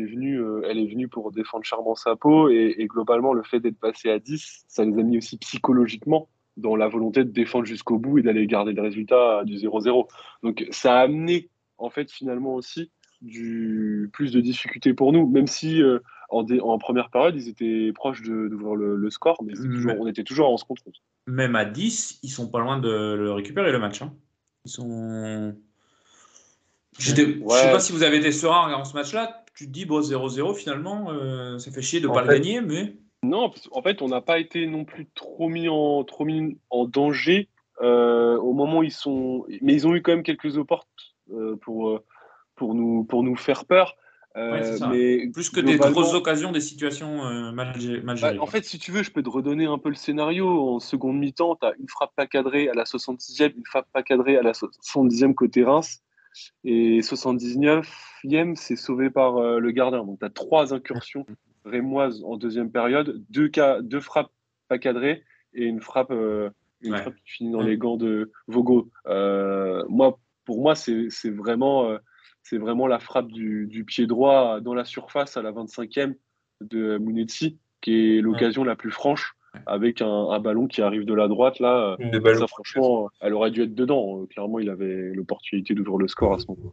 est 0.00 0.06
venue, 0.06 0.40
euh, 0.40 0.62
elle 0.68 0.78
est 0.78 0.86
venue 0.86 1.08
pour 1.08 1.30
défendre 1.30 1.64
Charmant 1.64 1.94
sa 1.94 2.16
peau 2.16 2.48
et, 2.48 2.74
et 2.78 2.86
globalement, 2.86 3.34
le 3.34 3.42
fait 3.42 3.60
d'être 3.60 3.78
passé 3.78 4.10
à 4.10 4.18
10, 4.18 4.64
ça 4.66 4.84
les 4.84 4.98
a 4.98 5.02
mis 5.02 5.18
aussi 5.18 5.36
psychologiquement 5.38 6.28
dans 6.56 6.74
la 6.74 6.88
volonté 6.88 7.24
de 7.24 7.30
défendre 7.30 7.64
jusqu'au 7.66 7.98
bout 7.98 8.18
et 8.18 8.22
d'aller 8.22 8.46
garder 8.46 8.72
le 8.72 8.82
résultat 8.82 9.44
du 9.44 9.56
0-0. 9.56 10.06
Donc 10.42 10.66
ça 10.70 10.94
a 10.98 11.02
amené 11.02 11.49
en 11.80 11.90
fait 11.90 12.10
finalement 12.10 12.54
aussi 12.54 12.90
du 13.22 14.08
plus 14.12 14.32
de 14.32 14.40
difficultés 14.40 14.94
pour 14.94 15.12
nous, 15.12 15.26
même 15.28 15.46
si 15.46 15.82
euh, 15.82 15.98
en, 16.30 16.42
dé- 16.42 16.60
en 16.60 16.78
première 16.78 17.10
période 17.10 17.34
ils 17.36 17.48
étaient 17.48 17.92
proches 17.92 18.22
d'ouvrir 18.22 18.74
le, 18.76 18.96
le 18.96 19.10
score, 19.10 19.42
mais 19.42 19.52
toujours- 19.54 19.92
on 20.00 20.06
était 20.06 20.24
toujours 20.24 20.48
en 20.48 20.52
11 20.54 20.64
contre 20.64 20.82
11. 20.86 21.02
Même 21.26 21.54
à 21.56 21.64
10, 21.66 22.20
ils 22.22 22.30
sont 22.30 22.48
pas 22.48 22.60
loin 22.60 22.78
de 22.78 22.88
le 22.88 23.32
récupérer 23.32 23.72
le 23.72 23.78
match. 23.78 24.00
hein. 24.02 24.14
Ils 24.64 24.70
sont. 24.70 25.54
Je 26.98 27.14
sais 27.14 27.70
pas 27.72 27.80
si 27.80 27.92
vous 27.92 28.02
avez 28.02 28.18
été 28.18 28.32
serein 28.32 28.72
en 28.74 28.84
ce 28.84 28.94
match-là. 28.94 29.44
Tu 29.54 29.66
te 29.66 29.70
dis, 29.70 29.84
bon, 29.84 30.00
0-0 30.00 30.54
finalement, 30.54 31.10
euh, 31.12 31.58
ça 31.58 31.70
fait 31.70 31.82
chier 31.82 32.00
de 32.00 32.08
ne 32.08 32.12
pas 32.12 32.24
fait- 32.24 32.32
le 32.32 32.38
gagner, 32.38 32.60
mais. 32.60 32.96
Non, 33.22 33.50
parce- 33.50 33.68
en 33.72 33.82
fait, 33.82 34.00
on 34.02 34.08
n'a 34.08 34.20
pas 34.22 34.38
été 34.38 34.66
non 34.66 34.84
plus 34.84 35.06
trop 35.14 35.48
mis 35.48 35.68
en, 35.68 36.04
trop 36.04 36.24
mis 36.24 36.58
en 36.70 36.86
danger 36.86 37.48
euh, 37.82 38.36
au 38.38 38.52
moment 38.54 38.78
où 38.78 38.82
ils 38.82 38.90
sont. 38.92 39.44
Mais 39.60 39.74
ils 39.74 39.86
ont 39.86 39.94
eu 39.94 40.02
quand 40.02 40.12
même 40.12 40.22
quelques 40.22 40.56
opportes 40.58 40.88
euh, 40.88 41.09
pour, 41.60 41.90
euh, 41.90 42.04
pour, 42.56 42.74
nous, 42.74 43.04
pour 43.04 43.22
nous 43.22 43.36
faire 43.36 43.64
peur. 43.64 43.96
Euh, 44.36 44.78
Ouais, 44.78 44.88
mais 44.90 45.28
Plus 45.32 45.50
que 45.50 45.60
des 45.60 45.76
grosses 45.76 46.14
occasions, 46.14 46.52
des 46.52 46.60
situations 46.60 47.26
euh, 47.26 47.50
mal, 47.50 47.74
Bah, 48.20 48.32
en 48.38 48.46
fait, 48.46 48.64
si 48.64 48.78
tu 48.78 48.92
veux, 48.92 49.02
je 49.02 49.10
peux 49.10 49.22
te 49.22 49.28
redonner 49.28 49.66
un 49.66 49.78
peu 49.78 49.88
le 49.88 49.96
scénario. 49.96 50.46
En 50.76 50.78
seconde 50.78 51.18
mi-temps, 51.18 51.56
tu 51.56 51.66
as 51.66 51.72
une 51.80 51.88
frappe 51.88 52.12
pas 52.14 52.26
cadrée 52.26 52.68
à 52.68 52.74
la 52.74 52.84
66e, 52.84 53.54
une 53.56 53.64
frappe 53.64 53.88
pas 53.92 54.02
cadrée 54.02 54.36
à 54.36 54.42
la 54.42 54.52
70e 54.52 55.34
côté 55.34 55.64
Reims. 55.64 56.00
Et 56.62 57.00
79e, 57.00 58.54
c'est 58.54 58.76
sauvé 58.76 59.10
par 59.10 59.38
euh, 59.38 59.58
le 59.58 59.70
gardien. 59.72 60.04
Donc, 60.04 60.20
tu 60.20 60.24
as 60.24 60.30
trois 60.30 60.72
incursions 60.72 61.26
rémoises 61.64 62.22
en 62.24 62.36
deuxième 62.36 62.70
période, 62.70 63.22
deux, 63.30 63.48
cas, 63.48 63.80
deux 63.82 64.00
frappes 64.00 64.30
pas 64.68 64.78
cadrées 64.78 65.24
et 65.54 65.64
une 65.64 65.80
frappe, 65.80 66.12
euh, 66.12 66.50
une 66.82 66.92
Ouais. 66.92 67.02
frappe 67.02 67.16
qui 67.16 67.32
finit 67.32 67.50
dans 67.50 67.62
les 67.62 67.76
gants 67.76 67.96
de 67.96 68.30
Vogo. 68.46 68.88
Euh, 69.06 69.82
moi, 69.88 70.18
pour 70.50 70.60
moi, 70.60 70.74
c'est 70.74 71.30
vraiment, 71.30 71.88
euh, 71.88 71.98
c'est 72.42 72.58
vraiment 72.58 72.88
la 72.88 72.98
frappe 72.98 73.28
du, 73.28 73.68
du 73.68 73.84
pied 73.84 74.08
droit 74.08 74.60
dans 74.60 74.74
la 74.74 74.84
surface 74.84 75.36
à 75.36 75.42
la 75.42 75.52
25e 75.52 76.14
de 76.60 76.98
Munetsi, 76.98 77.60
qui 77.80 78.16
est 78.16 78.20
l'occasion 78.20 78.64
la 78.64 78.74
plus 78.74 78.90
franche. 78.90 79.36
avec 79.66 80.02
un, 80.02 80.40
ballon 80.40 80.66
qui 80.66 80.82
arrive 80.82 81.04
de 81.04 81.14
la 81.14 81.28
droite, 81.28 81.60
là, 81.60 81.96
ça, 82.00 82.46
franchement, 82.48 83.10
elle 83.20 83.34
aurait 83.34 83.52
dû 83.52 83.62
être 83.62 83.76
dedans. 83.76 84.26
Clairement, 84.30 84.58
il 84.58 84.70
avait 84.70 85.12
l'opportunité 85.14 85.72
d'ouvrir 85.72 85.98
le 85.98 86.08
score 86.08 86.34
à 86.34 86.40
ce 86.40 86.46
moment. 86.48 86.72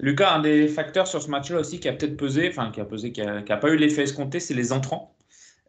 Lucas, 0.00 0.34
un 0.34 0.40
des 0.40 0.66
facteurs 0.66 1.06
sur 1.06 1.22
ce 1.22 1.30
match-là 1.30 1.60
aussi 1.60 1.78
qui 1.78 1.88
a 1.88 1.92
peut-être 1.92 2.16
pesé, 2.16 2.48
enfin 2.48 2.72
qui 2.72 2.80
a 2.80 2.84
pesé, 2.84 3.12
qui 3.12 3.22
n'a 3.22 3.56
pas 3.56 3.70
eu 3.70 3.76
l'effet 3.76 4.02
escompté, 4.02 4.40
c'est 4.40 4.54
les 4.54 4.72
entrants. 4.72 5.13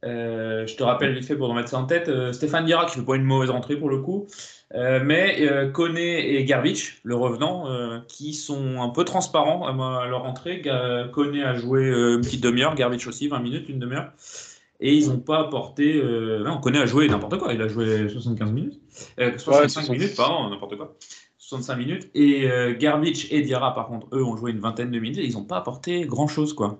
Euh, 0.06 0.68
je 0.68 0.76
te 0.76 0.84
rappelle 0.84 1.14
l'effet 1.14 1.36
pour 1.36 1.50
remettre 1.50 1.70
ça 1.70 1.80
en 1.80 1.86
tête. 1.86 2.10
Euh, 2.10 2.32
Stéphane 2.32 2.66
Dira 2.66 2.86
qui 2.86 2.96
fait 2.96 3.06
pas 3.06 3.16
une 3.16 3.24
mauvaise 3.24 3.50
entrée 3.50 3.76
pour 3.76 3.90
le 3.90 4.00
coup, 4.00 4.28
euh, 4.76 5.00
mais 5.04 5.48
Koné 5.74 6.36
et 6.36 6.46
Garbich, 6.46 7.00
le 7.04 7.16
revenant, 7.16 7.66
qui 8.08 8.34
sont 8.34 8.82
un 8.82 8.90
peu 8.90 9.04
transparents 9.04 9.68
à 9.68 10.08
leur 10.08 10.26
entrée. 10.26 10.62
Koné 11.12 11.44
a 11.44 11.56
joué 11.56 11.88
une 11.88 12.22
petite 12.22 12.44
demi-heure, 12.44 12.76
Garbich 12.76 13.08
aussi, 13.08 13.28
20 13.28 13.40
minutes, 13.40 13.70
une 13.70 13.80
demi-heure. 13.80 14.12
Et 14.82 14.94
ils 14.94 15.08
n'ont 15.08 15.20
pas 15.20 15.40
apporté. 15.40 16.02
non, 16.44 16.58
Koné 16.60 16.80
a 16.80 16.86
joué 16.86 17.08
n'importe 17.08 17.38
quoi. 17.38 17.54
Il 17.54 17.62
a 17.62 17.68
joué 17.68 18.10
75 18.10 18.52
minutes. 18.52 18.80
65 19.38 19.90
minutes, 19.90 20.16
pardon, 20.16 20.50
n'importe 20.50 20.76
quoi. 20.78 20.96
65 21.38 21.76
minutes. 21.76 22.10
Et 22.14 22.48
Garbich 22.78 23.32
et 23.32 23.42
Dira, 23.42 23.74
par 23.74 23.88
contre, 23.88 24.08
eux, 24.14 24.24
ont 24.24 24.36
joué 24.36 24.52
une 24.52 24.60
vingtaine 24.60 24.92
de 24.92 25.00
minutes 25.00 25.20
et 25.20 25.26
ils 25.26 25.34
n'ont 25.34 25.46
pas 25.46 25.58
apporté 25.58 26.06
grand-chose, 26.06 26.54
quoi. 26.54 26.80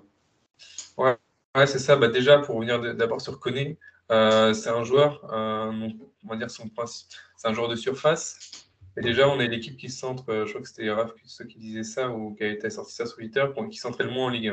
Ouais, 0.98 1.16
Ouais, 1.56 1.66
c'est 1.66 1.78
ça. 1.78 1.96
Bah, 1.96 2.08
déjà, 2.08 2.38
pour 2.38 2.56
revenir 2.56 2.94
d'abord 2.94 3.22
sur 3.22 3.40
Koné, 3.40 3.78
euh, 4.12 4.52
c'est 4.52 4.68
un 4.68 4.84
joueur, 4.84 5.24
euh, 5.32 5.88
on 6.24 6.28
va 6.28 6.36
dire 6.36 6.50
son 6.50 6.68
principe, 6.68 7.08
c'est 7.36 7.48
un 7.48 7.54
joueur 7.54 7.68
de 7.68 7.76
surface. 7.76 8.68
Et 8.98 9.00
déjà, 9.00 9.28
on 9.28 9.40
est 9.40 9.48
l'équipe 9.48 9.76
qui 9.76 9.88
se 9.88 9.98
centre, 9.98 10.24
euh, 10.28 10.44
je 10.44 10.50
crois 10.50 10.62
que 10.62 10.68
c'était 10.68 10.90
Raph 10.90 11.12
ceux 11.24 11.46
qui 11.46 11.58
disaient 11.58 11.82
ça 11.82 12.10
ou 12.10 12.34
qui 12.34 12.44
a 12.44 12.48
été 12.48 12.68
sorti 12.68 12.92
ça 12.92 13.06
sur 13.06 13.16
Twitter, 13.16 13.44
qui 13.70 13.78
centrait 13.78 14.04
le 14.04 14.10
moins 14.10 14.26
en 14.26 14.28
Ligue 14.28 14.48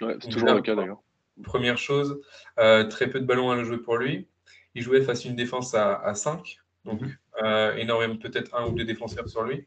1. 0.00 0.06
Ouais, 0.06 0.16
c'est 0.20 0.30
toujours 0.30 0.54
le 0.54 0.62
cas 0.62 0.76
d'ailleurs. 0.76 1.02
Première 1.42 1.78
chose, 1.78 2.20
très 2.56 3.08
peu 3.08 3.18
de 3.18 3.26
ballons 3.26 3.50
à 3.50 3.62
jouer 3.64 3.78
pour 3.78 3.96
lui. 3.96 4.28
Il 4.74 4.82
jouait 4.82 5.02
face 5.02 5.24
à 5.26 5.28
une 5.28 5.36
défense 5.36 5.74
à, 5.74 5.96
à 5.96 6.14
5, 6.14 6.58
donc 6.84 7.00
mhm. 7.02 7.78
énormément, 7.78 8.16
peut-être 8.16 8.54
un 8.54 8.66
ou 8.66 8.72
deux 8.72 8.84
défenseurs 8.84 9.28
sur 9.28 9.42
lui. 9.42 9.66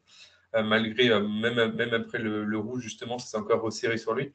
malgré, 0.54 1.10
même, 1.20 1.76
même 1.76 1.94
après 1.94 2.20
le, 2.20 2.44
le 2.44 2.58
rouge, 2.58 2.82
justement, 2.82 3.18
ça 3.18 3.28
s'est 3.28 3.38
encore 3.38 3.62
resserré 3.62 3.98
sur 3.98 4.14
lui. 4.14 4.32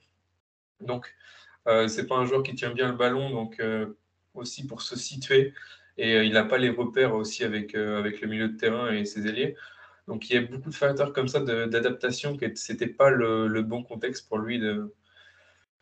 Donc, 0.81 1.15
euh, 1.69 1.89
c'est 1.89 2.07
pas 2.07 2.17
un 2.17 2.25
joueur 2.25 2.43
qui 2.43 2.55
tient 2.55 2.73
bien 2.73 2.89
le 2.91 2.97
ballon, 2.97 3.31
donc 3.31 3.61
euh, 3.61 3.99
aussi 4.35 4.67
pour 4.67 4.83
se 4.83 4.97
situer. 4.97 5.53
Et 5.99 6.15
euh, 6.15 6.25
il 6.25 6.33
n'a 6.33 6.45
pas 6.45 6.59
les 6.59 6.71
repères 6.71 7.15
aussi 7.15 7.45
avec, 7.45 7.75
avec 7.75 8.21
le 8.21 8.29
milieu 8.29 8.49
de 8.49 8.57
terrain 8.57 8.91
et 8.93 9.05
ses 9.05 9.27
ailiers. 9.27 9.57
Donc 10.09 10.29
il 10.31 10.35
y 10.35 10.39
a 10.39 10.43
beaucoup 10.43 10.71
de 10.71 10.75
facteurs 10.75 11.13
comme 11.13 11.29
ça 11.29 11.41
d'adaptation 11.41 12.37
que 12.37 12.47
c'était 12.55 12.87
pas 12.87 13.11
le, 13.11 13.63
bon 13.63 13.83
contexte 13.83 14.29
pour 14.29 14.39
lui 14.39 14.59
de, 14.59 14.95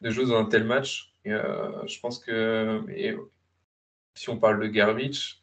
de 0.01 0.11
jouer 0.11 0.27
dans 0.27 0.39
un 0.39 0.45
tel 0.45 0.65
match. 0.65 1.15
Et, 1.25 1.31
je 1.31 2.01
pense 2.01 2.19
que 2.19 2.83
si 4.15 4.29
on 4.29 4.39
parle 4.39 4.61
de 4.61 4.67
Garbage, 4.67 5.43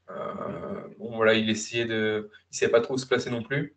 bon 0.99 1.15
voilà, 1.15 1.33
il 1.33 1.49
essayait 1.49 1.85
de, 1.85 2.29
il 2.51 2.57
savait 2.57 2.71
pas 2.71 2.81
trop 2.81 2.95
où 2.95 2.97
se 2.97 3.07
placer 3.07 3.31
non 3.31 3.41
plus. 3.41 3.75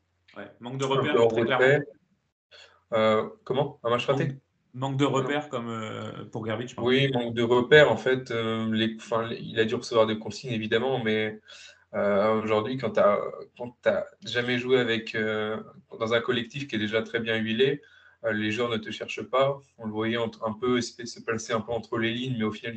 manque 0.61 0.79
de 0.79 0.85
repères. 0.85 1.81
comment? 3.45 3.81
Un 3.85 3.91
match 3.91 4.07
raté? 4.07 4.37
Manque 4.75 4.99
de 4.99 5.05
repères 5.05 5.49
comme 5.49 5.69
euh, 5.69 6.25
pour 6.31 6.45
Garbage 6.45 6.75
Oui, 6.79 7.11
manque 7.13 7.35
de 7.35 7.43
repères. 7.43 7.91
En 7.91 7.97
fait, 7.97 8.31
euh, 8.31 8.71
les, 8.73 8.97
il 9.41 9.59
a 9.59 9.65
dû 9.65 9.75
recevoir 9.75 10.07
des 10.07 10.19
consignes, 10.19 10.53
évidemment, 10.53 11.03
mais 11.03 11.41
euh, 11.95 12.41
aujourd'hui, 12.43 12.77
quand 12.77 12.93
tu 12.93 13.01
n'as 13.01 14.05
jamais 14.27 14.59
joué 14.59 14.79
avec, 14.79 15.17
dans 15.17 16.13
un 16.13 16.21
collectif 16.21 16.69
qui 16.69 16.77
est 16.77 16.79
déjà 16.79 17.03
très 17.03 17.21
bien 17.21 17.37
huilé, 17.37 17.83
les 18.31 18.51
joueurs 18.51 18.69
ne 18.69 18.77
te 18.77 18.91
cherchent 18.91 19.23
pas. 19.23 19.59
On 19.79 19.87
le 19.87 19.93
voyait 19.93 20.17
un 20.17 20.53
peu 20.53 20.81
se 20.81 21.21
placer 21.23 21.53
un 21.53 21.61
peu 21.61 21.73
entre 21.73 21.99
les 21.99 22.13
lignes, 22.13 22.37
mais 22.37 22.45
au 22.45 22.53
final, 22.53 22.77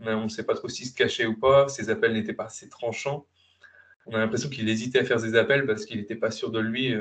on 0.00 0.24
ne 0.24 0.28
sait 0.28 0.44
pas 0.44 0.54
trop 0.54 0.68
s'il 0.68 0.86
se 0.86 0.94
cachait 0.94 1.26
ou 1.26 1.38
pas. 1.38 1.68
Ses 1.68 1.90
appels 1.90 2.12
n'étaient 2.12 2.34
pas 2.34 2.46
assez 2.46 2.68
tranchants. 2.68 3.26
On 4.06 4.14
a 4.14 4.18
l'impression 4.18 4.48
qu'il 4.48 4.68
hésitait 4.68 5.00
à 5.00 5.04
faire 5.04 5.20
ses 5.20 5.34
appels 5.34 5.66
parce 5.66 5.84
qu'il 5.84 5.98
n'était 5.98 6.16
pas 6.16 6.30
sûr 6.30 6.50
de 6.50 6.60
lui 6.60 6.94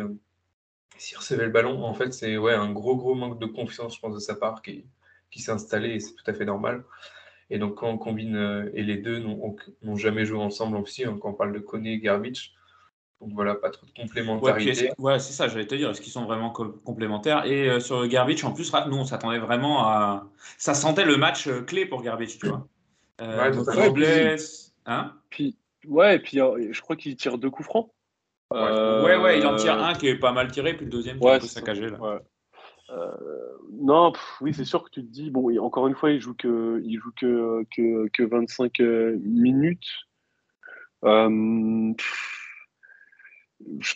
s'il 0.97 1.17
recevait 1.17 1.45
le 1.45 1.51
ballon, 1.51 1.83
en 1.83 1.93
fait, 1.93 2.13
c'est 2.13 2.37
ouais, 2.37 2.53
un 2.53 2.71
gros, 2.71 2.95
gros 2.95 3.15
manque 3.15 3.39
de 3.39 3.45
confiance, 3.45 3.95
je 3.95 3.99
pense, 3.99 4.13
de 4.13 4.19
sa 4.19 4.35
part 4.35 4.61
qui, 4.61 4.85
qui 5.31 5.41
s'est 5.41 5.51
installé 5.51 5.89
et 5.89 5.99
c'est 5.99 6.13
tout 6.13 6.23
à 6.27 6.33
fait 6.33 6.45
normal. 6.45 6.83
Et 7.49 7.59
donc, 7.59 7.75
quand 7.75 7.89
on 7.89 7.97
combine, 7.97 8.35
euh, 8.35 8.69
et 8.73 8.83
les 8.83 8.97
deux 8.97 9.19
n'ont 9.19 9.95
jamais 9.95 10.25
joué 10.25 10.39
ensemble 10.39 10.77
aussi, 10.77 11.03
hein, 11.03 11.17
quand 11.21 11.29
on 11.29 11.33
parle 11.33 11.53
de 11.53 11.59
Koné 11.59 11.93
et 11.93 11.99
Garbage, 11.99 12.53
donc 13.21 13.31
voilà, 13.33 13.55
pas 13.55 13.69
trop 13.69 13.85
de 13.85 13.91
complémentarité. 13.91 14.91
Ouais, 14.97 15.19
c'est 15.19 15.33
ça, 15.33 15.47
j'allais 15.47 15.67
te 15.67 15.75
dire, 15.75 15.89
est-ce 15.91 16.01
qu'ils 16.01 16.11
sont 16.11 16.25
vraiment 16.25 16.51
complémentaires? 16.51 17.45
Et 17.45 17.69
euh, 17.69 17.79
sur 17.79 18.05
Garbage, 18.07 18.43
en 18.43 18.53
plus, 18.53 18.71
nous, 18.87 18.97
on 18.97 19.05
s'attendait 19.05 19.39
vraiment 19.39 19.87
à. 19.87 20.27
Ça 20.57 20.73
sentait 20.73 21.05
le 21.05 21.15
match 21.17 21.47
euh, 21.47 21.61
clé 21.61 21.85
pour 21.85 22.01
Garbage, 22.01 22.37
tu 22.37 22.47
vois. 22.47 22.67
ouais, 23.21 23.55
ouais, 23.55 24.35
hein? 24.85 25.13
Puis, 25.29 25.55
ouais, 25.87 26.15
et 26.15 26.19
puis 26.19 26.39
je 26.39 26.81
crois 26.81 26.95
qu'il 26.95 27.15
tire 27.15 27.37
deux 27.37 27.49
coups 27.49 27.67
francs. 27.67 27.89
Ouais, 28.53 29.17
ouais, 29.17 29.39
il 29.39 29.45
en 29.45 29.55
tire 29.55 29.75
euh, 29.75 29.83
un 29.83 29.93
qui 29.93 30.07
est 30.07 30.15
pas 30.15 30.31
mal 30.31 30.51
tiré, 30.51 30.73
puis 30.75 30.85
le 30.85 30.91
deuxième 30.91 31.19
qui 31.19 31.25
est 31.25 31.31
un 31.31 31.39
peu 31.39 31.47
saccagé. 31.47 31.89
Là. 31.89 32.21
Euh, 32.89 33.11
non, 33.81 34.13
oui, 34.41 34.53
c'est 34.53 34.65
sûr 34.65 34.83
que 34.83 34.89
tu 34.91 35.01
te 35.03 35.11
dis, 35.11 35.31
bon, 35.31 35.57
encore 35.59 35.87
une 35.87 35.95
fois, 35.95 36.11
il 36.11 36.19
joue 36.19 36.35
que, 36.35 36.81
il 36.85 36.99
joue 36.99 37.11
que, 37.19 37.65
que, 37.75 38.07
que 38.09 38.23
25 38.23 38.79
euh, 38.81 39.17
minutes. 39.23 39.87
je 41.03 41.95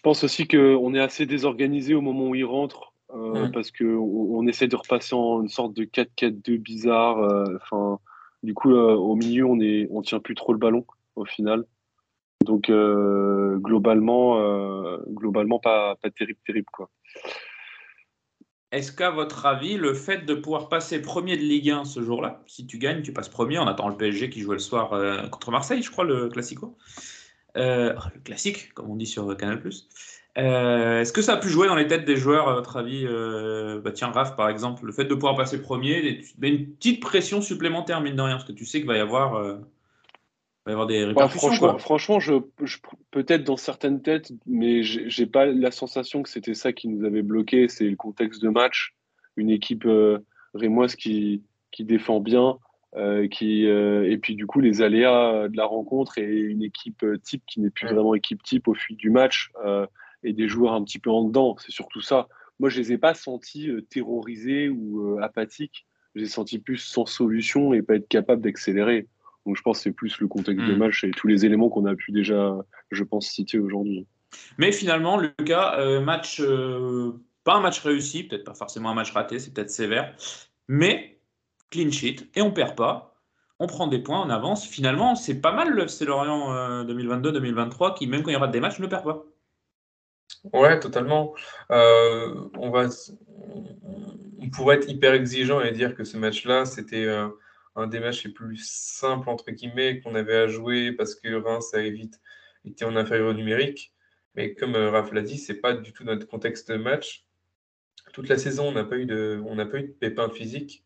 pense 0.01 0.23
aussi 0.23 0.47
qu'on 0.47 0.93
est 0.95 0.99
assez 0.99 1.25
désorganisé 1.25 1.93
au 1.93 2.01
moment 2.01 2.29
où 2.29 2.35
il 2.35 2.45
rentre, 2.45 2.93
mmh. 3.13 3.51
parce 3.51 3.71
qu'on 3.71 3.85
on 3.85 4.47
essaie 4.47 4.67
de 4.67 4.75
repasser 4.75 5.13
en 5.13 5.41
une 5.41 5.49
sorte 5.49 5.73
de 5.73 5.83
4-4-2 5.83 6.57
bizarre. 6.57 7.17
Enfin, 7.61 7.99
du 8.41 8.53
coup, 8.53 8.71
au 8.71 9.15
milieu, 9.15 9.45
on 9.45 9.59
est, 9.59 9.87
on 9.91 10.01
tient 10.01 10.19
plus 10.19 10.35
trop 10.35 10.53
le 10.53 10.59
ballon 10.59 10.85
au 11.15 11.25
final. 11.25 11.65
Donc 12.45 12.69
euh, 12.69 13.57
globalement, 13.57 14.39
euh, 14.39 14.97
globalement 15.09 15.59
pas, 15.59 15.95
pas 16.01 16.09
terrible, 16.09 16.39
terrible 16.45 16.67
quoi. 16.71 16.89
Est-ce 18.71 18.91
qu'à 18.91 19.11
votre 19.11 19.45
avis, 19.45 19.77
le 19.77 19.93
fait 19.93 20.25
de 20.25 20.33
pouvoir 20.33 20.67
passer 20.67 21.01
premier 21.01 21.37
de 21.37 21.41
Ligue 21.41 21.69
1 21.69 21.85
ce 21.85 22.01
jour-là, 22.01 22.43
si 22.47 22.67
tu 22.67 22.77
gagnes, 22.77 23.01
tu 23.01 23.13
passes 23.13 23.29
premier, 23.29 23.59
on 23.59 23.67
attend 23.67 23.87
le 23.87 23.95
PSG 23.95 24.29
qui 24.29 24.41
jouait 24.41 24.55
le 24.55 24.59
soir 24.59 24.91
euh, 24.93 25.25
contre 25.27 25.51
Marseille, 25.51 25.81
je 25.81 25.89
crois, 25.89 26.03
le 26.03 26.27
Classico? 26.29 26.77
le 27.55 27.95
classique, 28.23 28.71
comme 28.75 28.91
on 28.91 28.95
dit 28.95 29.07
sur 29.07 29.35
Canal+. 29.35 29.59
Est-ce 30.35 31.11
que 31.11 31.23
ça 31.23 31.33
a 31.33 31.37
pu 31.37 31.49
jouer 31.49 31.67
dans 31.67 31.75
les 31.75 31.87
têtes 31.87 32.05
des 32.05 32.15
joueurs, 32.15 32.47
à 32.49 32.53
votre 32.53 32.77
avis? 32.77 33.07
Bah 33.83 33.91
Tiens, 33.91 34.11
Raph, 34.11 34.35
par 34.35 34.47
exemple, 34.47 34.85
le 34.85 34.91
fait 34.91 35.05
de 35.05 35.15
pouvoir 35.15 35.35
passer 35.35 35.59
premier, 35.59 36.21
une 36.39 36.73
petite 36.75 37.01
pression 37.01 37.41
supplémentaire, 37.41 37.99
mine 38.01 38.15
de 38.15 38.21
rien, 38.21 38.35
parce 38.35 38.45
que 38.45 38.51
tu 38.51 38.65
sais 38.65 38.77
qu'il 38.77 38.87
va 38.87 38.95
y 38.95 38.99
avoir 38.99 39.57
y 40.71 40.73
avoir 40.73 40.87
des 40.87 41.13
bah, 41.13 41.27
franchement, 41.29 42.19
je, 42.19 42.33
peut-être 43.11 43.43
dans 43.43 43.57
certaines 43.57 44.01
têtes, 44.01 44.31
mais 44.45 44.83
j'ai 44.83 45.25
pas 45.25 45.45
la 45.45 45.71
sensation 45.71 46.23
que 46.23 46.29
c'était 46.29 46.53
ça 46.53 46.73
qui 46.73 46.87
nous 46.87 47.05
avait 47.05 47.21
bloqué. 47.21 47.67
C'est 47.67 47.89
le 47.89 47.95
contexte 47.95 48.41
de 48.41 48.49
match, 48.49 48.95
une 49.35 49.49
équipe 49.49 49.85
euh, 49.85 50.19
rémoise 50.53 50.95
qui, 50.95 51.43
qui 51.71 51.83
défend 51.83 52.19
bien, 52.19 52.57
euh, 52.95 53.27
qui, 53.27 53.67
euh, 53.67 54.09
et 54.09 54.17
puis 54.17 54.35
du 54.35 54.47
coup 54.47 54.59
les 54.59 54.81
aléas 54.81 55.47
de 55.47 55.57
la 55.57 55.65
rencontre 55.65 56.17
et 56.17 56.25
une 56.25 56.63
équipe 56.63 57.05
type 57.23 57.43
qui 57.47 57.59
n'est 57.59 57.69
plus 57.69 57.87
vraiment 57.87 58.15
équipe 58.15 58.41
type 58.43 58.67
au 58.67 58.73
fil 58.73 58.97
du 58.97 59.09
match 59.09 59.51
et 60.23 60.33
des 60.33 60.47
joueurs 60.47 60.73
un 60.73 60.83
petit 60.83 60.99
peu 60.99 61.09
en 61.09 61.23
dedans. 61.23 61.55
C'est 61.59 61.71
surtout 61.71 62.01
ça. 62.01 62.27
Moi, 62.59 62.69
je 62.69 62.79
les 62.79 62.93
ai 62.93 62.97
pas 62.97 63.13
sentis 63.13 63.69
terrorisés 63.89 64.69
ou 64.69 65.19
apathiques. 65.21 65.85
J'ai 66.15 66.25
senti 66.25 66.57
plus 66.57 66.77
sans 66.77 67.05
solution 67.05 67.73
et 67.73 67.83
pas 67.83 67.95
être 67.95 68.07
capable 68.07 68.41
d'accélérer. 68.41 69.07
Donc 69.47 69.55
je 69.55 69.61
pense 69.61 69.77
que 69.77 69.83
c'est 69.83 69.93
plus 69.93 70.19
le 70.19 70.27
contexte 70.27 70.65
de 70.65 70.73
hmm. 70.73 70.77
match 70.77 71.05
et 71.05 71.11
tous 71.11 71.27
les 71.27 71.45
éléments 71.45 71.69
qu'on 71.69 71.85
a 71.85 71.95
pu 71.95 72.11
déjà, 72.11 72.57
je 72.91 73.03
pense, 73.03 73.27
citer 73.27 73.57
aujourd'hui. 73.57 74.05
Mais 74.57 74.73
finalement, 74.73 75.17
Lucas, 75.17 75.79
euh, 75.79 76.01
match, 76.01 76.41
euh, 76.41 77.13
pas 77.45 77.55
un 77.55 77.61
match 77.61 77.79
réussi, 77.79 78.25
peut-être 78.25 78.43
pas 78.43 78.53
forcément 78.53 78.89
un 78.89 78.93
match 78.93 79.13
raté, 79.13 79.39
c'est 79.39 79.53
peut-être 79.53 79.71
sévère, 79.71 80.13
mais 80.67 81.21
clean 81.71 81.91
sheet 81.91 82.27
et 82.35 82.41
on 82.41 82.51
perd 82.51 82.75
pas. 82.75 83.15
On 83.59 83.67
prend 83.67 83.87
des 83.87 83.99
points, 83.99 84.21
on 84.21 84.29
avance. 84.29 84.67
Finalement, 84.67 85.15
c'est 85.15 85.39
pas 85.39 85.53
mal 85.53 85.71
le 85.71 85.83
FC 85.83 86.03
Lorient 86.03 86.83
2022-2023 86.83 87.91
euh, 87.91 87.93
qui, 87.93 88.05
même 88.05 88.21
quand 88.21 88.29
il 88.29 88.33
y 88.33 88.35
aura 88.37 88.49
des 88.49 88.59
matchs, 88.59 88.79
ne 88.79 88.87
perd 88.87 89.05
pas. 89.05 89.23
Ouais, 90.51 90.77
totalement. 90.79 91.33
on, 91.69 92.69
va, 92.69 92.89
on 94.39 94.49
pourrait 94.49 94.75
être 94.75 94.89
hyper 94.89 95.13
exigeant 95.13 95.61
et 95.61 95.71
dire 95.71 95.95
que 95.95 96.03
ce 96.03 96.17
match-là, 96.17 96.65
c'était 96.65 97.07
un 97.77 97.87
des 97.87 97.99
matchs 97.99 98.25
les 98.25 98.31
plus 98.31 98.57
simples, 98.57 99.29
entre 99.29 99.51
guillemets, 99.51 100.01
qu'on 100.01 100.15
avait 100.15 100.35
à 100.35 100.47
jouer 100.47 100.91
parce 100.91 101.15
que 101.15 101.33
Reims 101.33 101.73
a 101.73 101.81
vite 101.81 102.19
été 102.65 102.83
en 102.83 102.95
inférieur 102.95 103.33
numérique. 103.33 103.93
Mais 104.35 104.55
comme 104.55 104.75
euh, 104.75 104.89
Raph 104.89 105.11
l'a 105.13 105.21
dit, 105.21 105.37
c'est 105.37 105.61
pas 105.61 105.73
du 105.73 105.93
tout 105.93 106.03
notre 106.03 106.27
contexte 106.27 106.71
de 106.71 106.77
match. 106.77 107.25
Toute 108.13 108.29
la 108.29 108.37
saison, 108.37 108.69
on 108.69 108.71
n'a 108.71 108.83
pas 108.83 108.97
eu 108.97 109.05
de, 109.05 109.41
on 109.45 109.55
pas 109.55 109.77
eu 109.77 109.83
de 109.83 109.93
pépins 109.93 110.29
physiques. 110.29 110.83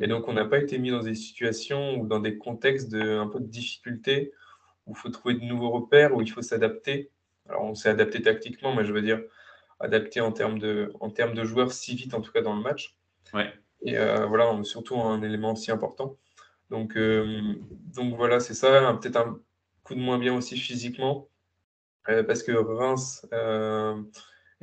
Et 0.00 0.06
donc, 0.06 0.26
on 0.26 0.32
n'a 0.32 0.44
pas 0.44 0.58
été 0.58 0.78
mis 0.78 0.90
dans 0.90 1.02
des 1.02 1.14
situations 1.14 1.96
ou 2.00 2.06
dans 2.06 2.18
des 2.18 2.38
contextes 2.38 2.90
de, 2.90 3.18
un 3.18 3.28
peu 3.28 3.40
de 3.40 3.46
difficulté 3.46 4.32
où 4.86 4.92
il 4.92 4.96
faut 4.96 5.10
trouver 5.10 5.34
de 5.34 5.44
nouveaux 5.44 5.70
repères, 5.70 6.14
où 6.14 6.22
il 6.22 6.30
faut 6.30 6.42
s'adapter. 6.42 7.10
Alors, 7.48 7.64
on 7.64 7.74
s'est 7.74 7.90
adapté 7.90 8.20
tactiquement, 8.22 8.74
mais 8.74 8.84
je 8.84 8.92
veux 8.92 9.02
dire 9.02 9.20
adapté 9.78 10.20
en 10.20 10.32
termes 10.32 10.58
de, 10.58 10.92
en 11.00 11.10
termes 11.10 11.34
de 11.34 11.44
joueurs 11.44 11.72
si 11.72 11.94
vite, 11.94 12.14
en 12.14 12.20
tout 12.20 12.32
cas 12.32 12.40
dans 12.40 12.54
le 12.54 12.62
match. 12.62 12.96
Ouais. 13.34 13.52
Et 13.84 13.98
euh, 13.98 14.26
voilà, 14.26 14.56
surtout 14.62 15.00
un 15.00 15.22
élément 15.22 15.52
aussi 15.52 15.70
important. 15.70 16.16
Donc, 16.72 16.98
donc 17.94 18.16
voilà, 18.16 18.40
c'est 18.40 18.54
ça. 18.54 18.98
Peut-être 19.00 19.16
un 19.16 19.38
coup 19.84 19.94
de 19.94 20.00
moins 20.00 20.18
bien 20.18 20.34
aussi 20.34 20.56
physiquement. 20.56 21.28
parce 22.06 22.42
que 22.42 22.52
Reims 22.52 23.26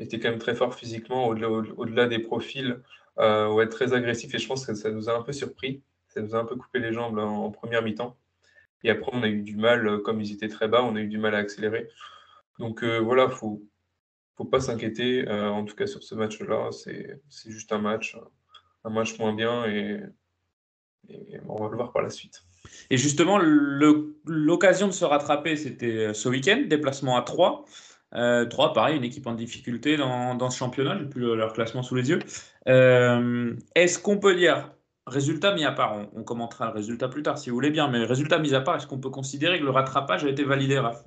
était 0.02 0.20
quand 0.20 0.30
même 0.30 0.40
très 0.40 0.56
fort 0.56 0.76
physiquement, 0.76 1.28
au-delà, 1.28 2.08
des 2.08 2.20
profils, 2.20 2.82
euh, 3.20 3.48
ou 3.50 3.62
être 3.62 3.72
très 3.72 3.94
agressif. 3.94 4.34
Et 4.34 4.40
je 4.40 4.48
pense 4.48 4.66
que 4.66 4.74
ça 4.74 4.92
nous 4.92 5.10
a 5.10 5.18
un 5.18 5.22
peu 5.22 5.34
surpris. 5.34 5.84
Ça 6.08 6.22
nous 6.22 6.36
a 6.36 6.40
un 6.40 6.46
peu 6.46 6.56
coupé 6.56 6.80
les 6.80 6.94
jambes 6.94 7.20
en, 7.20 7.52
première 7.52 7.84
mi-temps. 7.84 8.18
Et 8.84 8.90
après, 8.90 9.12
on 9.14 9.24
a 9.24 9.28
eu 9.28 9.42
du 9.42 9.58
mal, 9.58 9.88
euh, 9.88 9.98
comme 10.00 10.22
ils 10.22 10.32
étaient 10.32 10.48
très 10.48 10.68
bas, 10.68 10.84
on 10.84 10.96
a 10.96 11.02
eu 11.02 11.08
du 11.08 11.18
mal 11.18 11.36
à 11.36 11.40
accélérer. 11.40 11.90
Donc 12.60 12.84
euh, 12.84 13.00
voilà, 13.00 13.26
il 13.26 13.32
faut, 13.32 13.62
faut 14.38 14.46
pas 14.46 14.62
s'inquiéter. 14.62 15.30
en 15.30 15.66
tout 15.66 15.76
cas, 15.76 15.88
sur 15.88 16.04
ce 16.04 16.16
match-là, 16.16 16.72
c'est, 16.72 17.22
juste 17.46 17.72
un 17.74 17.80
match, 17.80 18.18
un 18.86 18.90
match 18.90 19.20
moins 19.20 19.34
bien 19.34 19.66
et, 19.66 20.02
on 21.48 21.56
va 21.56 21.70
le 21.70 21.76
voir 21.76 21.92
par 21.92 22.02
la 22.02 22.10
suite. 22.10 22.44
Et 22.90 22.98
justement, 22.98 23.40
l'occasion 24.26 24.88
de 24.88 24.92
se 24.92 25.06
rattraper, 25.06 25.56
c'était 25.56 26.14
ce 26.14 26.30
week-end, 26.30 26.64
déplacement 26.68 27.18
à 27.18 27.22
3. 27.22 27.66
Euh, 28.16 28.46
3, 28.46 28.74
pareil, 28.74 28.98
une 28.98 29.04
équipe 29.04 29.28
en 29.28 29.34
difficulté 29.34 29.98
dans, 29.98 30.36
dans 30.36 30.50
ce 30.50 30.58
championnat, 30.58 30.98
j'ai 30.98 31.06
plus 31.06 31.36
leur 31.36 31.54
classement 31.54 31.84
sous 31.84 31.96
les 31.96 32.10
yeux. 32.10 32.20
Euh, 32.68 33.56
est-ce 33.76 34.00
qu'on 34.00 34.18
peut 34.18 34.36
dire, 34.36 34.72
résultat 35.06 35.54
mis 35.54 35.64
à 35.64 35.72
part, 35.72 36.08
on, 36.16 36.24
commentera 36.24 36.68
le 36.68 36.72
résultat 36.72 37.08
plus 37.08 37.24
tard 37.24 37.38
si 37.38 37.50
vous 37.50 37.56
voulez 37.56 37.72
bien, 37.72 37.88
mais 37.88 38.04
résultat 38.04 38.40
mis 38.40 38.54
à 38.54 38.62
part, 38.62 38.76
est-ce 38.76 38.88
qu'on 38.88 39.00
peut 39.00 39.10
considérer 39.10 39.60
que 39.60 39.66
le 39.66 39.72
rattrapage 39.72 40.26
a 40.26 40.30
été 40.30 40.44
validé, 40.44 40.80
Raph? 40.80 41.04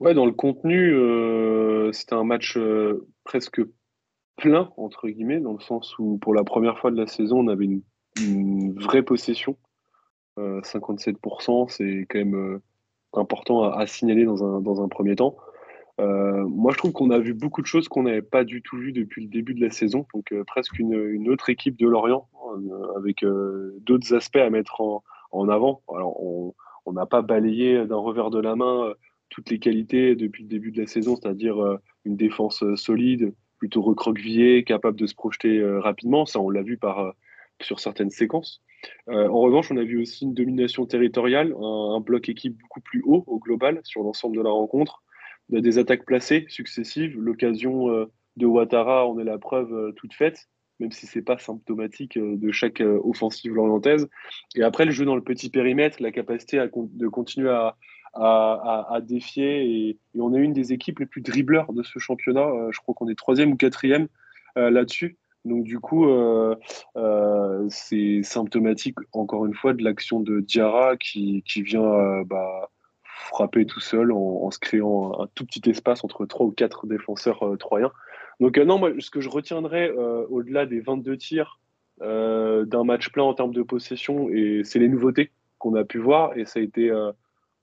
Ouais, 0.00 0.14
dans 0.14 0.26
le 0.26 0.32
contenu, 0.32 0.94
euh, 0.94 1.90
c'était 1.92 2.14
un 2.14 2.24
match 2.24 2.56
euh, 2.56 3.06
presque 3.24 3.62
plein, 4.36 4.70
entre 4.76 5.08
guillemets, 5.08 5.40
dans 5.40 5.54
le 5.54 5.60
sens 5.60 5.98
où 5.98 6.18
pour 6.18 6.34
la 6.34 6.44
première 6.44 6.78
fois 6.78 6.90
de 6.90 6.96
la 6.96 7.06
saison, 7.06 7.38
on 7.38 7.48
avait 7.48 7.64
une, 7.64 7.82
vraie 8.76 9.02
possession. 9.02 9.56
57%, 10.38 11.68
c'est 11.70 12.06
quand 12.10 12.18
même 12.18 12.60
important 13.14 13.70
à, 13.70 13.86
signaler 13.86 14.24
dans 14.24 14.44
un, 14.44 14.60
dans 14.60 14.82
un 14.82 14.88
premier 14.88 15.16
temps. 15.16 15.36
Euh, 15.98 16.44
moi, 16.46 16.72
je 16.72 16.78
trouve 16.78 16.92
qu'on 16.92 17.10
a 17.10 17.18
vu 17.18 17.32
beaucoup 17.32 17.62
de 17.62 17.66
choses 17.66 17.88
qu'on 17.88 18.02
n'avait 18.02 18.22
pas 18.22 18.44
du 18.44 18.60
tout 18.60 18.76
vues 18.76 18.92
depuis 18.92 19.22
le 19.22 19.28
début 19.28 19.54
de 19.54 19.64
la 19.64 19.70
saison. 19.70 20.06
Donc, 20.14 20.32
euh, 20.32 20.44
presque 20.44 20.78
une, 20.78 20.92
une, 20.92 21.30
autre 21.30 21.48
équipe 21.48 21.78
de 21.78 21.86
Lorient 21.86 22.28
euh, 22.54 22.98
avec 22.98 23.24
d'autres 23.80 24.14
aspects 24.14 24.36
à 24.36 24.50
mettre 24.50 24.80
en, 24.80 25.02
en 25.32 25.48
avant. 25.48 25.82
Alors, 25.94 26.20
on 26.20 26.92
n'a 26.92 27.06
pas 27.06 27.22
balayé 27.22 27.86
d'un 27.86 27.96
revers 27.96 28.30
de 28.30 28.40
la 28.40 28.56
main 28.56 28.92
toutes 29.28 29.50
les 29.50 29.58
qualités 29.58 30.14
depuis 30.14 30.44
le 30.44 30.48
début 30.48 30.70
de 30.70 30.80
la 30.80 30.86
saison, 30.86 31.16
c'est-à-dire 31.16 31.56
une 32.04 32.16
défense 32.16 32.62
solide, 32.76 33.34
plutôt 33.58 33.82
recroquevillée, 33.82 34.62
capable 34.62 34.96
de 34.96 35.06
se 35.06 35.14
projeter 35.14 35.64
rapidement. 35.80 36.26
Ça, 36.26 36.40
on 36.40 36.48
l'a 36.48 36.62
vu 36.62 36.76
par, 36.76 37.12
sur 37.62 37.80
certaines 37.80 38.10
séquences. 38.10 38.62
en 39.08 39.40
revanche, 39.40 39.70
on 39.70 39.76
a 39.76 39.84
vu 39.84 40.00
aussi 40.00 40.24
une 40.24 40.34
domination 40.34 40.86
territoriale, 40.86 41.54
un, 41.58 42.00
bloc 42.00 42.28
équipe 42.28 42.56
beaucoup 42.60 42.80
plus 42.80 43.02
haut 43.04 43.24
au 43.26 43.38
global 43.38 43.80
sur 43.84 44.02
l'ensemble 44.02 44.36
de 44.36 44.42
la 44.42 44.50
rencontre 44.50 45.02
des 45.48 45.78
attaques 45.78 46.04
placées 46.04 46.46
successives. 46.48 47.18
L'occasion 47.18 47.90
euh, 47.90 48.06
de 48.36 48.46
Ouattara 48.46 49.08
on 49.08 49.18
est 49.18 49.24
la 49.24 49.38
preuve 49.38 49.72
euh, 49.72 49.92
toute 49.92 50.12
faite, 50.12 50.48
même 50.80 50.92
si 50.92 51.06
c'est 51.06 51.22
pas 51.22 51.38
symptomatique 51.38 52.16
euh, 52.16 52.36
de 52.36 52.50
chaque 52.50 52.80
offensive 52.80 53.54
lorientaise. 53.54 54.08
Et 54.54 54.62
après, 54.62 54.84
le 54.84 54.92
jeu 54.92 55.04
dans 55.04 55.16
le 55.16 55.22
petit 55.22 55.50
périmètre, 55.50 56.02
la 56.02 56.12
capacité 56.12 56.58
de 56.58 57.08
continuer 57.08 57.50
à, 57.50 59.00
défier. 59.02 59.88
Et, 59.88 59.98
on 60.18 60.34
est 60.34 60.40
une 60.40 60.52
des 60.52 60.72
équipes 60.72 61.00
les 61.00 61.06
plus 61.06 61.20
dribbleurs 61.20 61.72
de 61.72 61.82
ce 61.82 61.98
championnat. 61.98 62.48
je 62.70 62.78
crois 62.80 62.94
qu'on 62.94 63.08
est 63.08 63.14
troisième 63.14 63.52
ou 63.52 63.56
quatrième 63.56 64.08
là-dessus. 64.56 65.18
Donc 65.46 65.64
du 65.64 65.80
coup, 65.80 66.06
c'est 67.68 68.22
symptomatique 68.22 68.98
encore 69.12 69.46
une 69.46 69.54
fois 69.54 69.72
de 69.72 69.82
l'action 69.82 70.20
de 70.20 70.40
Diarra 70.40 70.96
qui, 70.96 71.42
vient 71.62 72.22
bah, 72.24 72.68
frapper 73.26 73.66
tout 73.66 73.80
seul 73.80 74.12
en, 74.12 74.50
se 74.50 74.58
créant 74.58 75.20
un, 75.20 75.26
tout 75.34 75.44
petit 75.44 75.68
espace 75.68 76.04
entre 76.04 76.26
trois 76.26 76.46
ou 76.46 76.50
quatre 76.50 76.86
défenseurs 76.86 77.42
euh, 77.42 77.56
troyens. 77.56 77.92
Donc 78.40 78.58
euh, 78.58 78.64
non, 78.64 78.78
moi, 78.78 78.92
ce 78.98 79.10
que 79.10 79.20
je 79.20 79.28
retiendrai 79.28 79.88
euh, 79.90 80.26
au-delà 80.28 80.66
des 80.66 80.80
22 80.80 81.16
tirs 81.16 81.60
d'un 81.98 82.84
match 82.84 83.08
plein 83.08 83.22
en 83.22 83.32
termes 83.32 83.54
de 83.54 83.62
possession, 83.62 84.28
et 84.28 84.60
c'est 84.64 84.78
les 84.78 84.88
nouveautés 84.88 85.30
qu'on 85.56 85.74
a 85.76 85.84
pu 85.84 85.98
voir, 85.98 86.36
et 86.36 86.44
ça 86.44 86.60
a 86.60 86.62
été 86.62 86.90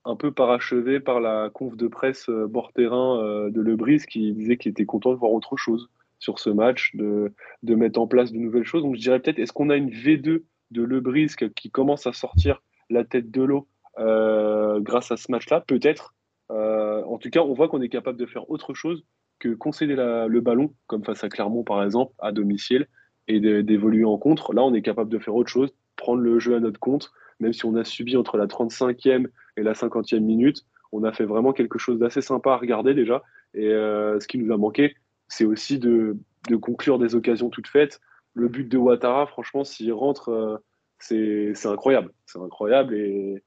un 0.06 0.16
peu 0.16 0.32
parachevé 0.32 1.00
par 1.00 1.20
la 1.20 1.52
conf 1.54 1.78
de 1.78 1.88
presse 1.88 2.32
bord 2.50 2.74
terrain 2.74 3.20
de 3.52 3.62
Lebris 3.62 4.06
qui 4.10 4.34
disait 4.34 4.58
qu'il 4.58 4.72
était 4.72 4.88
content 4.88 5.12
de 5.12 5.18
voir 5.18 5.34
autre 5.34 5.56
chose 5.56 5.88
sur 6.24 6.40
ce 6.40 6.50
match, 6.50 6.96
de, 6.96 7.34
de 7.64 7.76
mettre 7.76 8.00
en 8.00 8.08
place 8.08 8.32
de 8.32 8.38
nouvelles 8.38 8.64
choses. 8.64 8.82
Donc 8.84 8.96
je 8.96 9.02
dirais 9.02 9.20
peut-être, 9.20 9.40
est-ce 9.40 9.52
qu'on 9.52 9.70
a 9.70 9.76
une 9.76 9.90
V2 9.90 10.44
de 10.72 10.82
Lebris 10.82 11.36
qui 11.56 11.70
commence 11.70 12.08
à 12.08 12.14
sortir 12.14 12.62
la 12.90 13.04
tête 13.04 13.30
de 13.30 13.44
l'eau 13.44 13.68
euh, 14.00 14.80
grâce 14.80 15.12
à 15.12 15.18
ce 15.18 15.30
match-là, 15.32 15.62
peut-être. 15.62 16.16
Euh, 16.50 17.04
en 17.04 17.18
tout 17.18 17.30
cas, 17.30 17.42
on 17.42 17.54
voit 17.54 17.68
qu'on 17.68 17.82
est 17.82 17.90
capable 17.90 18.18
de 18.18 18.26
faire 18.26 18.50
autre 18.50 18.74
chose 18.74 19.04
que 19.40 19.50
concéder 19.50 19.96
le 19.96 20.40
ballon, 20.40 20.74
comme 20.88 21.04
face 21.04 21.26
à 21.26 21.30
Clermont 21.30 21.64
par 21.64 21.84
exemple, 21.84 22.14
à 22.20 22.32
domicile, 22.32 22.88
et 23.28 23.42
d'évoluer 23.64 24.06
en 24.06 24.18
contre. 24.18 24.54
Là, 24.54 24.64
on 24.64 24.74
est 24.74 24.82
capable 24.82 25.10
de 25.10 25.20
faire 25.20 25.36
autre 25.36 25.50
chose, 25.50 25.74
prendre 25.98 26.22
le 26.22 26.40
jeu 26.40 26.56
à 26.56 26.62
notre 26.62 26.80
compte, 26.80 27.12
même 27.42 27.52
si 27.52 27.66
on 27.66 27.76
a 27.76 27.84
subi 27.84 28.16
entre 28.16 28.38
la 28.38 28.48
35e 28.48 29.28
et 29.58 29.64
la 29.64 29.74
50e 29.74 30.20
minute. 30.20 30.66
On 30.94 31.04
a 31.04 31.12
fait 31.12 31.26
vraiment 31.26 31.52
quelque 31.52 31.80
chose 31.80 32.00
d'assez 32.00 32.22
sympa 32.22 32.54
à 32.54 32.58
regarder 32.58 32.94
déjà. 32.94 33.24
Et 33.54 33.68
euh, 33.68 34.20
ce 34.22 34.28
qui 34.28 34.38
nous 34.38 34.54
a 34.54 34.58
manqué, 34.58 34.96
c'est 35.28 35.46
aussi 35.46 35.80
de, 35.80 36.18
conclure 36.62 37.00
des 37.00 37.16
occasions 37.16 37.50
toutes 37.50 37.68
faites. 37.68 38.00
Le 38.34 38.48
but 38.48 38.68
de 38.68 38.78
Ouattara, 38.78 39.28
franchement, 39.28 39.64
s'il 39.64 39.94
rentre, 39.94 40.62
c'est 41.00 41.54
incroyable. 41.66 42.12
C'est 42.26 42.40
incroyable. 42.40 42.96
Et, 42.96 43.44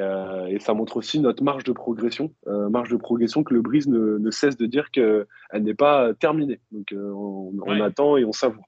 euh, 0.00 0.46
et, 0.46 0.58
ça 0.60 0.74
montre 0.74 0.96
aussi 0.96 1.18
notre 1.18 1.42
marge 1.42 1.64
de 1.64 1.72
progression, 1.72 2.32
euh, 2.46 2.68
marge 2.68 2.90
de 2.90 2.96
progression 2.96 3.42
que 3.42 3.52
le 3.52 3.62
Brise 3.62 3.88
ne, 3.88 4.30
cesse 4.30 4.56
de 4.56 4.66
dire 4.66 4.90
qu'elle 4.90 5.26
n'est 5.54 5.74
pas 5.74 6.14
terminée. 6.14 6.60
Donc 6.70 6.92
euh, 6.92 7.12
on, 7.12 7.80
attend 7.80 8.16
et 8.16 8.24
on 8.24 8.32
savoure. 8.32 8.64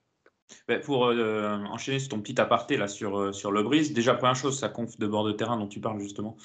Ben, 0.68 0.80
pour 0.80 1.02
enchaîner 1.02 1.98
sur 1.98 2.10
ton 2.10 2.20
petit 2.20 2.38
aparté 2.40 2.76
là 2.76 2.88
sur, 2.88 3.34
sur 3.34 3.52
le 3.52 3.62
Brise, 3.62 3.92
déjà 3.92 4.14
première 4.14 4.36
chose, 4.36 4.58
sa 4.58 4.68
conf 4.68 4.98
de 4.98 5.06
bord 5.06 5.24
de 5.24 5.32
terrain 5.32 5.56
dont 5.56 5.68
tu 5.68 5.80
parles 5.80 6.00
justement. 6.00 6.36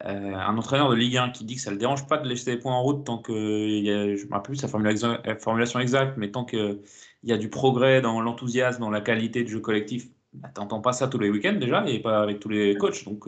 Un 0.00 0.56
entraîneur 0.56 0.90
de 0.90 0.94
Ligue 0.94 1.16
1 1.16 1.30
qui 1.30 1.44
dit 1.44 1.56
que 1.56 1.60
ça 1.60 1.70
ne 1.70 1.74
le 1.74 1.80
dérange 1.80 2.06
pas 2.06 2.18
de 2.18 2.28
laisser 2.28 2.54
des 2.54 2.60
points 2.60 2.74
en 2.74 2.82
route 2.82 3.04
tant 3.04 3.18
que, 3.18 3.32
y 3.32 3.90
a, 3.90 4.16
je 4.16 4.22
ne 4.22 4.28
me 4.28 4.34
rappelle 4.34 4.54
plus 4.54 4.56
sa 4.56 4.68
formulation 4.68 5.80
exacte, 5.80 6.16
mais 6.16 6.30
tant 6.30 6.44
qu'il 6.44 6.80
y 7.24 7.32
a 7.32 7.36
du 7.36 7.50
progrès 7.50 8.00
dans 8.00 8.20
l'enthousiasme, 8.20 8.80
dans 8.80 8.90
la 8.90 9.00
qualité 9.00 9.42
du 9.42 9.50
jeu 9.50 9.60
collectif, 9.60 10.06
ben, 10.34 10.50
tu 10.54 10.60
n'entends 10.60 10.80
pas 10.80 10.92
ça 10.92 11.08
tous 11.08 11.18
les 11.18 11.30
week-ends 11.30 11.56
déjà 11.58 11.84
et 11.88 11.98
pas 11.98 12.22
avec 12.22 12.38
tous 12.38 12.48
les 12.48 12.76
coachs. 12.76 13.04
Donc 13.04 13.26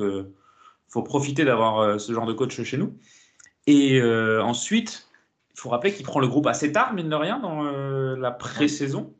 faut 0.90 1.02
profiter 1.02 1.44
d'avoir 1.44 1.78
euh, 1.78 1.98
ce 1.98 2.12
genre 2.12 2.26
de 2.26 2.32
coach 2.32 2.60
chez 2.62 2.76
nous. 2.76 2.98
Et 3.66 4.00
euh, 4.00 4.42
ensuite, 4.42 5.08
il 5.54 5.60
faut 5.60 5.70
rappeler 5.70 5.92
qu'il 5.92 6.04
prend 6.04 6.20
le 6.20 6.28
groupe 6.28 6.46
assez 6.46 6.72
tard, 6.72 6.92
mine 6.92 7.08
de 7.08 7.14
rien, 7.14 7.38
dans 7.38 7.64
euh, 7.64 8.16
la 8.16 8.32
pré-saison. 8.32 9.14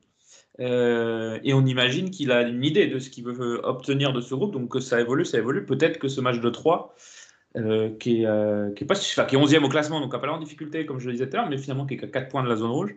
et 0.59 1.53
on 1.55 1.65
imagine 1.65 2.11
qu'il 2.11 2.33
a 2.33 2.43
une 2.43 2.65
idée 2.65 2.87
de 2.89 2.99
ce 2.99 3.09
qu'il 3.09 3.25
veut 3.25 3.61
obtenir 3.65 4.13
de 4.13 4.21
ce 4.21 4.35
groupe. 4.35 4.53
Donc 4.53 4.71
que 4.73 4.81
ça 4.81 5.01
évolue, 5.01 5.25
ça 5.25 5.39
évolue. 5.39 5.65
Peut-être 5.65 5.99
que 5.99 6.09
ce 6.09 6.21
match 6.21 6.41
de 6.41 6.51
3, 6.51 6.95
qui, 7.55 8.23
est, 8.23 8.75
qui, 8.77 8.85
est 8.85 9.27
qui 9.27 9.37
est 9.37 9.39
11e 9.39 9.65
au 9.65 9.69
classement, 9.69 10.01
donc 10.01 10.13
pas 10.13 10.31
en 10.31 10.39
difficulté, 10.39 10.87
comme 10.87 11.01
je 11.01 11.07
le 11.07 11.13
disais 11.13 11.29
tout 11.29 11.37
à 11.37 11.41
l'heure, 11.41 11.51
mais 11.51 11.59
finalement 11.59 11.87
qui 11.87 11.95
est 11.95 12.05
à 12.05 12.07
4 12.07 12.29
points 12.29 12.43
de 12.43 12.49
la 12.49 12.57
zone 12.57 12.71
rouge. 12.71 12.95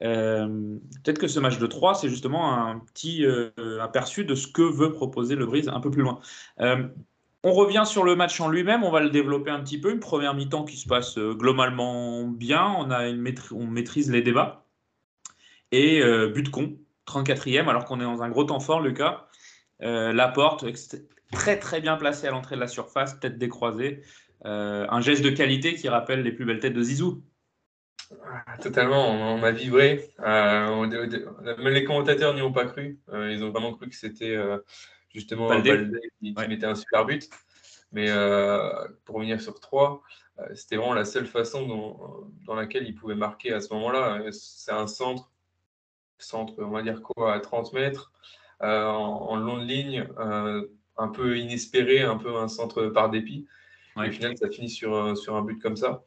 Peut-être 0.00 1.18
que 1.18 1.28
ce 1.28 1.38
match 1.40 1.58
de 1.58 1.66
3, 1.66 1.94
c'est 1.94 2.08
justement 2.08 2.56
un 2.56 2.78
petit 2.78 3.26
aperçu 3.80 4.24
de 4.24 4.34
ce 4.34 4.46
que 4.46 4.62
veut 4.62 4.92
proposer 4.92 5.36
le 5.36 5.44
Brise 5.46 5.68
un 5.68 5.80
peu 5.80 5.90
plus 5.90 6.02
loin. 6.02 6.20
On 7.42 7.52
revient 7.52 7.84
sur 7.86 8.04
le 8.04 8.16
match 8.16 8.38
en 8.40 8.50
lui-même, 8.50 8.84
on 8.84 8.90
va 8.90 9.00
le 9.00 9.08
développer 9.08 9.50
un 9.50 9.60
petit 9.60 9.80
peu. 9.80 9.90
Une 9.90 10.00
première 10.00 10.34
mi-temps 10.34 10.64
qui 10.64 10.76
se 10.76 10.86
passe 10.86 11.16
euh, 11.16 11.32
globalement 11.34 12.24
bien, 12.24 12.76
on, 12.76 13.66
maîtrise 13.66 14.10
les 14.10 14.20
débats. 14.20 14.66
Et 15.72 16.02
euh, 16.02 16.28
but 16.28 16.50
con, 16.50 16.76
34e, 17.06 17.66
alors 17.68 17.86
qu'on 17.86 18.00
est 18.00 18.04
dans 18.04 18.22
un 18.22 18.28
gros 18.28 18.44
temps 18.44 18.60
fort, 18.60 18.80
Lucas. 18.82 19.26
Euh, 19.82 20.12
la 20.12 20.28
porte, 20.28 20.64
très 21.32 21.58
très 21.58 21.80
bien 21.80 21.96
placée 21.96 22.26
à 22.26 22.30
l'entrée 22.30 22.56
de 22.56 22.60
la 22.60 22.68
surface, 22.68 23.18
tête 23.20 23.38
décroisée. 23.38 24.02
un 24.44 25.00
geste 25.00 25.22
de 25.22 25.30
qualité 25.30 25.74
qui 25.74 25.88
rappelle 25.88 26.22
les 26.22 26.32
plus 26.32 26.44
belles 26.44 26.60
têtes 26.60 26.74
de 26.74 26.82
Zizou. 26.82 27.22
Ah, 28.46 28.58
totalement, 28.58 29.08
on, 29.10 29.42
a 29.42 29.52
vibré. 29.52 30.10
les 30.18 31.84
commentateurs 31.84 32.34
n'y 32.34 32.42
ont 32.42 32.52
pas 32.52 32.66
cru. 32.66 32.98
ils 33.12 33.44
ont 33.44 33.50
vraiment 33.50 33.72
cru 33.74 33.88
que 33.88 33.94
c'était 33.94 34.36
justement 35.12 35.48
Balde, 35.48 35.98
qui, 36.20 36.32
mettait 36.32 36.66
un 36.66 36.74
super 36.74 37.04
but. 37.04 37.28
Mais 37.92 38.10
euh, 38.10 38.70
pour 39.04 39.16
revenir 39.16 39.40
sur 39.40 39.58
3, 39.58 40.02
euh, 40.38 40.54
c'était 40.54 40.76
vraiment 40.76 40.94
la 40.94 41.04
seule 41.04 41.26
façon 41.26 42.28
dans 42.46 42.54
laquelle 42.54 42.86
il 42.86 42.94
pouvait 42.94 43.16
marquer 43.16 43.52
à 43.52 43.60
ce 43.60 43.72
moment-là. 43.74 44.22
C'est 44.30 44.72
un 44.72 44.86
centre, 44.86 45.30
centre, 46.18 46.54
on 46.58 46.70
va 46.70 46.82
dire 46.82 47.02
quoi, 47.02 47.34
à 47.34 47.40
30 47.40 47.72
mètres, 47.72 48.12
euh, 48.62 48.84
en, 48.86 49.36
longue 49.36 49.66
ligne, 49.66 50.06
un 50.96 51.08
peu 51.08 51.38
inespéré, 51.38 52.00
un 52.02 52.16
peu 52.16 52.36
un 52.36 52.48
centre 52.48 52.86
par 52.86 53.10
dépit. 53.10 53.46
Et 53.96 54.08
au 54.08 54.12
final, 54.12 54.36
ça 54.36 54.48
finit 54.48 54.70
sur, 54.70 55.16
sur 55.16 55.36
un 55.36 55.42
but 55.42 55.58
comme 55.60 55.76
ça. 55.76 56.02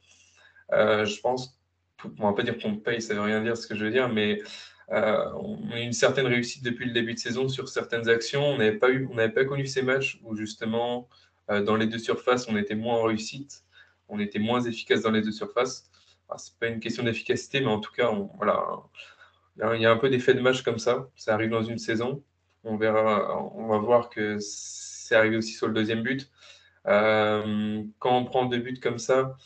je 0.71 1.19
pense, 1.21 1.59
on 2.19 2.27
va 2.27 2.33
pas 2.33 2.43
dire 2.43 2.57
qu'on 2.57 2.75
paye, 2.75 3.01
ça 3.01 3.13
veut 3.13 3.21
rien 3.21 3.41
dire 3.41 3.57
ce 3.57 3.67
que 3.67 3.75
je 3.75 3.85
veux 3.85 3.91
dire, 3.91 4.09
mais 4.09 4.41
on 4.89 5.71
a 5.71 5.79
eu 5.79 5.83
une 5.83 5.93
certaine 5.93 6.27
réussite 6.27 6.63
depuis 6.63 6.85
le 6.85 6.91
début 6.91 7.13
de 7.13 7.19
saison 7.19 7.47
sur 7.49 7.67
certaines 7.67 8.09
actions. 8.09 8.45
On 8.45 8.57
n'avait 8.57 8.77
pas, 8.77 8.89
eu, 8.89 9.07
on 9.11 9.29
pas 9.29 9.45
connu 9.45 9.65
ces 9.65 9.81
matchs 9.81 10.19
où 10.23 10.35
justement, 10.35 11.09
dans 11.49 11.75
les 11.75 11.87
deux 11.87 11.99
surfaces, 11.99 12.47
on 12.47 12.55
était 12.57 12.75
moins 12.75 12.97
en 12.97 13.03
réussite, 13.03 13.63
on 14.07 14.19
était 14.19 14.39
moins 14.39 14.61
efficace 14.61 15.01
dans 15.01 15.11
les 15.11 15.21
deux 15.21 15.31
surfaces. 15.31 15.89
Ce 16.37 16.49
n'est 16.49 16.57
pas 16.59 16.67
une 16.67 16.79
question 16.79 17.03
d'efficacité, 17.03 17.59
mais 17.61 17.67
en 17.67 17.79
tout 17.79 17.91
cas, 17.91 18.11
voilà, 18.37 18.65
il 19.75 19.81
y 19.81 19.85
a 19.85 19.91
un 19.91 19.97
peu 19.97 20.09
d'effet 20.09 20.33
de 20.33 20.41
match 20.41 20.63
comme 20.63 20.79
ça. 20.79 21.09
Ça 21.15 21.33
arrive 21.33 21.49
dans 21.49 21.63
une 21.63 21.77
saison. 21.77 22.23
On 22.63 22.77
va 22.77 23.77
voir 23.77 24.09
que 24.09 24.37
c'est 24.39 25.15
arrivé 25.15 25.37
aussi 25.37 25.53
sur 25.53 25.67
le 25.67 25.73
deuxième 25.73 26.01
but. 26.01 26.29
Euh, 26.87 27.83
quand 27.99 28.17
on 28.17 28.25
prend 28.25 28.45
deux 28.45 28.59
buts 28.59 28.79
comme 28.81 28.99
ça, 28.99 29.37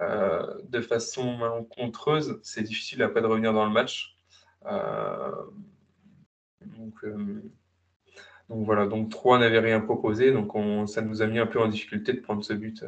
euh, 0.00 0.54
de 0.68 0.80
façon 0.80 1.36
malencontreuse, 1.36 2.38
c'est 2.42 2.62
difficile 2.62 3.02
après 3.02 3.20
de 3.22 3.26
revenir 3.26 3.52
dans 3.52 3.64
le 3.64 3.72
match. 3.72 4.16
Euh, 4.66 5.32
donc, 6.60 7.04
voilà, 8.48 8.86
donc 8.86 9.10
3 9.10 9.38
n'avait 9.38 9.58
rien 9.58 9.80
proposé, 9.80 10.32
donc 10.32 10.52
ça 10.88 11.02
nous 11.02 11.22
a 11.22 11.26
mis 11.26 11.38
un 11.38 11.46
peu 11.46 11.60
en 11.60 11.68
difficulté 11.68 12.12
de 12.12 12.20
prendre 12.20 12.44
ce 12.44 12.52
but. 12.52 12.84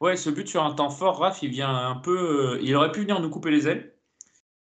Ouais, 0.00 0.16
ce 0.16 0.28
but 0.28 0.46
sur 0.46 0.64
un 0.64 0.74
temps 0.74 0.90
fort, 0.90 1.18
Raph, 1.18 1.42
il 1.42 1.50
vient 1.50 1.74
un 1.74 1.96
peu. 1.96 2.58
il 2.62 2.74
aurait 2.76 2.92
pu 2.92 3.00
venir 3.00 3.20
nous 3.20 3.30
couper 3.30 3.50
les 3.50 3.68
ailes. 3.68 3.93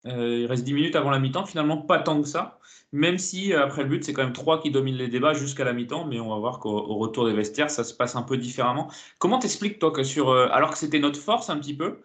Il 0.06 0.46
reste 0.46 0.64
10 0.64 0.74
minutes 0.74 0.96
avant 0.96 1.10
la 1.10 1.18
mi-temps, 1.18 1.46
finalement 1.46 1.78
pas 1.78 1.98
tant 1.98 2.20
que 2.20 2.28
ça. 2.28 2.58
Même 2.92 3.18
si 3.18 3.52
euh, 3.52 3.64
après 3.64 3.82
le 3.82 3.88
but, 3.88 4.04
c'est 4.04 4.12
quand 4.12 4.22
même 4.22 4.32
trois 4.32 4.60
qui 4.60 4.70
dominent 4.70 4.96
les 4.96 5.08
débats 5.08 5.34
jusqu'à 5.34 5.64
la 5.64 5.72
mi-temps, 5.72 6.06
mais 6.06 6.20
on 6.20 6.28
va 6.30 6.38
voir 6.38 6.60
qu'au 6.60 6.80
retour 6.96 7.26
des 7.26 7.34
vestiaires, 7.34 7.70
ça 7.70 7.84
se 7.84 7.92
passe 7.92 8.16
un 8.16 8.22
peu 8.22 8.36
différemment. 8.36 8.90
Comment 9.18 9.38
t'expliques 9.38 9.78
toi 9.78 9.90
que 9.90 10.02
sur, 10.04 10.30
euh, 10.30 10.48
alors 10.50 10.70
que 10.70 10.78
c'était 10.78 11.00
notre 11.00 11.18
force 11.20 11.50
un 11.50 11.58
petit 11.58 11.76
peu, 11.76 12.00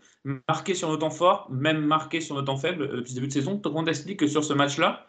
marqué 0.49 0.73
sur 0.73 0.89
nos 0.89 0.97
temps 0.97 1.09
forts, 1.09 1.47
même 1.51 1.79
marqué 1.85 2.19
sur 2.19 2.35
nos 2.35 2.41
temps 2.41 2.57
faibles 2.57 2.83
euh, 2.83 2.97
depuis 2.97 3.11
le 3.11 3.15
début 3.15 3.27
de 3.27 3.33
saison, 3.33 3.59
comment 3.59 3.83
t'expliques 3.83 4.19
que 4.19 4.27
sur 4.27 4.43
ce 4.43 4.53
match-là, 4.53 5.07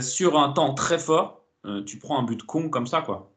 sur 0.00 0.38
un 0.38 0.52
temps 0.52 0.74
très 0.74 0.98
fort, 0.98 1.44
tu 1.86 1.98
prends 1.98 2.18
un 2.18 2.24
but 2.24 2.42
con 2.42 2.68
comme 2.68 2.86
ça, 2.86 3.02
quoi? 3.02 3.32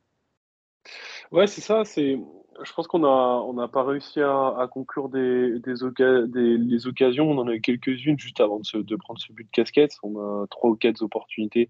Ouais, 1.31 1.47
c'est 1.47 1.61
ça. 1.61 1.85
C'est 1.85 2.17
je 2.63 2.73
pense 2.73 2.87
qu'on 2.87 2.99
n'a 2.99 3.07
on 3.07 3.53
n'a 3.53 3.67
pas 3.67 3.83
réussi 3.83 4.21
à, 4.21 4.67
conclure 4.71 5.09
des, 5.09 5.59
des, 5.59 6.57
les 6.57 6.87
occasions. 6.87 7.29
On 7.29 7.37
en 7.37 7.47
a 7.47 7.53
eu 7.53 7.61
quelques-unes 7.61 8.19
juste 8.19 8.41
avant 8.41 8.59
de, 8.59 8.81
de, 8.81 8.95
prendre 8.95 9.19
ce 9.19 9.31
but 9.31 9.45
de 9.45 9.51
casquette. 9.51 9.93
On 10.03 10.19
a 10.19 10.47
trois 10.47 10.71
ou 10.71 10.75
quatre 10.75 11.01
opportunités 11.01 11.69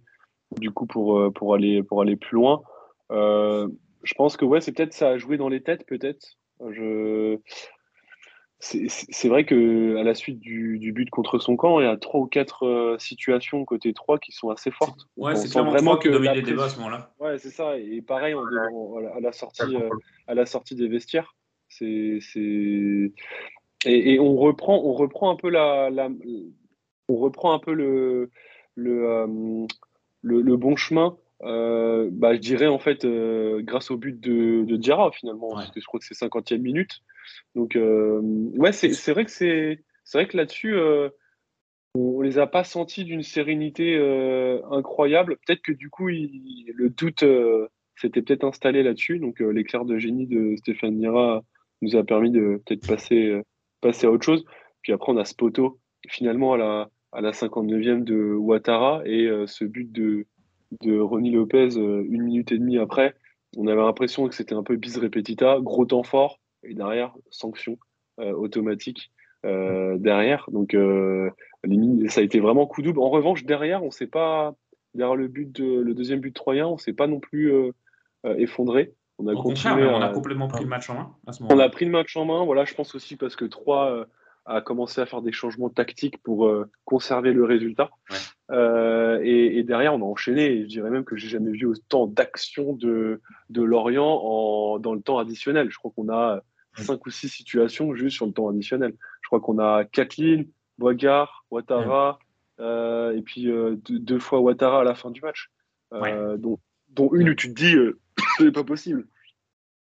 du 0.60 0.72
coup 0.72 0.86
pour, 0.86 1.20
euh, 1.20 1.32
pour, 1.32 1.54
aller, 1.54 1.84
pour 1.84 2.02
aller 2.02 2.16
plus 2.16 2.36
loin. 2.36 2.62
Euh, 3.12 3.68
je 4.04 4.14
pense 4.14 4.38
que 4.38 4.46
ouais, 4.46 4.62
c'est 4.62 4.72
peut-être 4.72 4.94
ça 4.94 5.10
a 5.10 5.18
joué 5.18 5.38
dans 5.38 5.50
les 5.50 5.62
têtes, 5.62 5.86
peut-être. 5.86 6.38
Je... 6.60 7.38
C'est 8.60 9.28
vrai 9.28 9.46
que 9.46 9.98
à 9.98 10.04
la 10.04 10.16
suite 10.16 10.40
du, 10.40 10.80
du, 10.80 10.92
but 10.92 11.10
contre 11.12 11.38
son 11.38 11.56
camp, 11.56 11.80
il 11.80 11.84
y 11.84 11.88
a 11.88 11.96
trois 11.96 12.22
ou 12.22 12.26
quatre 12.26 12.66
euh, 12.66 12.98
situations 12.98 13.64
côté 13.66 13.94
3 13.94 14.18
qui 14.18 14.32
sont 14.32 14.50
assez 14.50 14.72
fortes. 14.72 15.08
Ouais, 15.16 15.36
c'est 15.36 15.60
vraiment 15.60 15.98
que 15.98 16.10
domine 16.10 16.34
les 16.34 16.42
débats 16.42 16.66
à 16.66 16.70
ce 16.70 16.78
moment-là. 16.78 17.14
Ouais, 17.20 17.38
c'est 17.38 17.52
ça. 17.52 17.78
Et 17.78 18.02
pareil, 18.02 18.34
à 18.34 19.20
la 19.20 19.32
sortie, 19.32 19.76
euh, 19.76 19.90
à 20.26 20.34
la 20.34 20.48
sortie 20.48 20.74
des 20.74 20.88
vestiaires, 20.88 21.36
c'est 21.70 22.20
et, 23.86 24.14
et, 24.14 24.20
on 24.20 24.36
reprend, 24.36 24.82
on 24.84 24.94
reprend 24.94 25.30
un 25.30 25.36
peu 25.36 25.50
la, 25.50 25.92
la 25.92 26.10
on 27.10 27.16
reprend 27.16 27.54
un 27.54 27.60
peu 27.60 27.74
le 27.74 28.32
le, 28.74 29.08
euh, 29.08 29.68
le, 30.22 30.42
le 30.42 30.58
bon 30.58 30.76
chemin 30.76 31.16
euh, 31.44 32.10
bah, 32.12 32.34
je 32.34 32.40
dirais 32.40 32.68
en 32.68 32.80
fait 32.80 33.06
euh, 33.06 33.62
grâce 33.62 33.92
au 33.92 33.98
but 33.98 34.20
de, 34.20 34.64
de 34.64 34.76
Diarra 34.76 35.12
finalement, 35.12 35.54
parce 35.54 35.72
que 35.72 35.80
je 35.80 35.86
crois 35.86 36.00
que 36.00 36.06
c'est 36.06 36.16
50e 36.16 36.60
minute. 36.60 37.02
Donc 37.56 37.76
euh, 37.76 38.20
ouais, 38.56 38.72
c'est 38.72 39.12
vrai 39.12 39.26
que 39.26 39.32
c'est 39.32 39.78
vrai 40.14 40.28
que 40.28 40.38
là-dessus, 40.38 40.76
on, 41.94 42.22
les 42.22 42.40
a 42.40 42.48
pas 42.48 42.64
sentis 42.64 43.04
d'une 43.04 43.24
sérénité 43.24 43.98
incroyable. 44.72 45.38
Peut-être 45.46 45.62
que 45.62 45.72
du 45.72 45.90
coup, 45.90 46.08
le 46.08 46.90
doute 46.90 47.24
s'était 47.96 48.22
peut-être 48.22 48.44
installé 48.44 48.84
là-dessus. 48.84 49.20
Donc 49.20 49.40
l'éclair 49.40 49.86
de 49.86 49.98
génie 49.98 50.28
de 50.28 50.56
Stéphane 50.58 50.98
Diarra 50.98 51.44
nous 51.82 51.96
a 51.96 52.04
permis 52.04 52.32
de 52.32 52.62
peut-être 52.66 52.88
passer 52.88 53.42
passer 53.82 54.08
à 54.08 54.12
autre 54.12 54.26
chose. 54.26 54.46
Puis 54.82 54.94
après, 54.94 55.12
on 55.12 55.18
a 55.18 55.26
ce 55.26 55.36
poteau 55.36 55.80
finalement 56.08 56.54
à 56.54 56.58
la 56.58 56.90
à 57.12 57.22
la 57.22 57.32
59e 57.32 58.04
de 58.04 58.34
Ouattara 58.34 59.02
et 59.06 59.30
ce 59.46 59.66
but 59.66 59.92
de 59.92 60.26
de 60.82 61.00
Ronnie 61.00 61.32
Lopez 61.32 61.78
euh, 61.78 62.06
une 62.10 62.24
minute 62.24 62.52
et 62.52 62.58
demie 62.58 62.78
après. 62.78 63.16
On 63.56 63.68
avait 63.68 63.82
l'impression 63.82 64.28
que 64.28 64.36
c'était 64.36 64.56
un 64.56 64.64
peu 64.64 64.76
bis 64.76 64.98
repetita, 64.98 65.60
gros 65.62 65.86
temps 65.86 66.04
fort, 66.04 66.40
et 66.64 66.74
derrière, 66.74 67.14
sanction 67.30 67.78
euh, 68.20 68.34
automatique 68.34 69.12
euh, 69.46 69.98
derrière. 69.98 70.46
Donc, 70.52 70.76
ça 72.10 72.22
a 72.22 72.24
été 72.24 72.40
vraiment 72.40 72.68
coup 72.68 72.82
double. 72.82 73.00
En 73.00 73.10
revanche, 73.10 73.46
derrière, 73.46 73.84
on 73.84 73.92
s'est 73.92 74.08
pas, 74.08 74.54
derrière 74.94 75.16
le, 75.16 75.28
but 75.28 75.52
de, 75.52 75.82
le 75.82 75.94
deuxième 75.94 76.20
but 76.20 76.36
troyen, 76.36 76.68
on 76.68 76.78
s'est 76.78 76.94
pas 76.94 77.08
non 77.08 77.20
plus 77.20 77.54
effondré. 78.38 78.94
On 79.20 79.28
a, 79.28 79.34
continué 79.34 79.84
on 79.86 80.02
a 80.02 80.10
complètement 80.10 80.48
pris 80.48 80.64
le 80.64 80.70
match 80.70 80.92
en 80.92 80.94
main 80.94 81.16
à 81.26 81.32
ce 81.32 81.42
moment 81.42 81.56
On 81.56 81.60
a 81.60 81.70
pris 81.70 81.86
le 81.86 81.92
match 81.92 82.16
en 82.16 82.26
main, 82.26 82.46
voilà, 82.46 82.66
je 82.66 82.76
pense 82.76 82.94
aussi 82.94 83.16
parce 83.16 83.36
que 83.36 83.46
3 83.46 84.06
a 84.48 84.62
commencé 84.62 85.02
à 85.02 85.06
faire 85.06 85.22
des 85.22 85.32
changements 85.32 85.70
tactiques 85.70 86.18
pour 86.24 86.52
conserver 86.86 87.34
le 87.34 87.44
résultat. 87.44 87.90
Euh, 88.52 89.20
et, 89.24 89.64
derrière, 89.64 89.94
on 89.94 90.02
a 90.02 90.06
enchaîné. 90.06 90.64
je 90.64 90.68
dirais 90.68 90.90
même 90.90 91.04
que 91.04 91.16
j'ai 91.16 91.28
jamais 91.28 91.52
vu 91.52 91.66
autant 91.66 92.08
d'action 92.08 92.74
de, 92.74 93.22
de 93.50 93.62
Lorient 93.62 94.22
en, 94.24 94.80
dans 94.80 94.94
le 94.94 95.02
temps 95.02 95.20
additionnel. 95.20 95.70
Je 95.70 95.78
crois 95.78 95.92
qu'on 95.96 96.10
a 96.10 96.42
cinq 96.76 97.06
ou 97.06 97.10
six 97.10 97.30
situations 97.30 97.94
juste 97.96 98.16
sur 98.16 98.26
le 98.26 98.32
temps 98.32 98.50
additionnel. 98.50 98.94
Je 99.22 99.28
crois 99.28 99.40
qu'on 99.40 99.60
a 99.60 99.84
Kathleen, 99.84 100.48
Boigard, 100.78 101.46
Ouattara, 101.52 102.20
euh, 102.60 103.16
et 103.16 103.22
puis 103.22 103.52
euh, 103.52 103.76
deux, 103.90 104.20
fois 104.20 104.40
Ouattara 104.40 104.82
à 104.82 104.84
la 104.84 104.96
fin 104.96 105.12
du 105.12 105.22
match. 105.22 105.52
dont, 105.92 106.60
dont, 106.90 107.10
une 107.14 107.30
où 107.30 107.36
tu 107.36 107.54
te 107.54 107.60
dis, 107.60 107.76
c'est 108.38 108.52
pas 108.52 108.64
possible. 108.64 109.08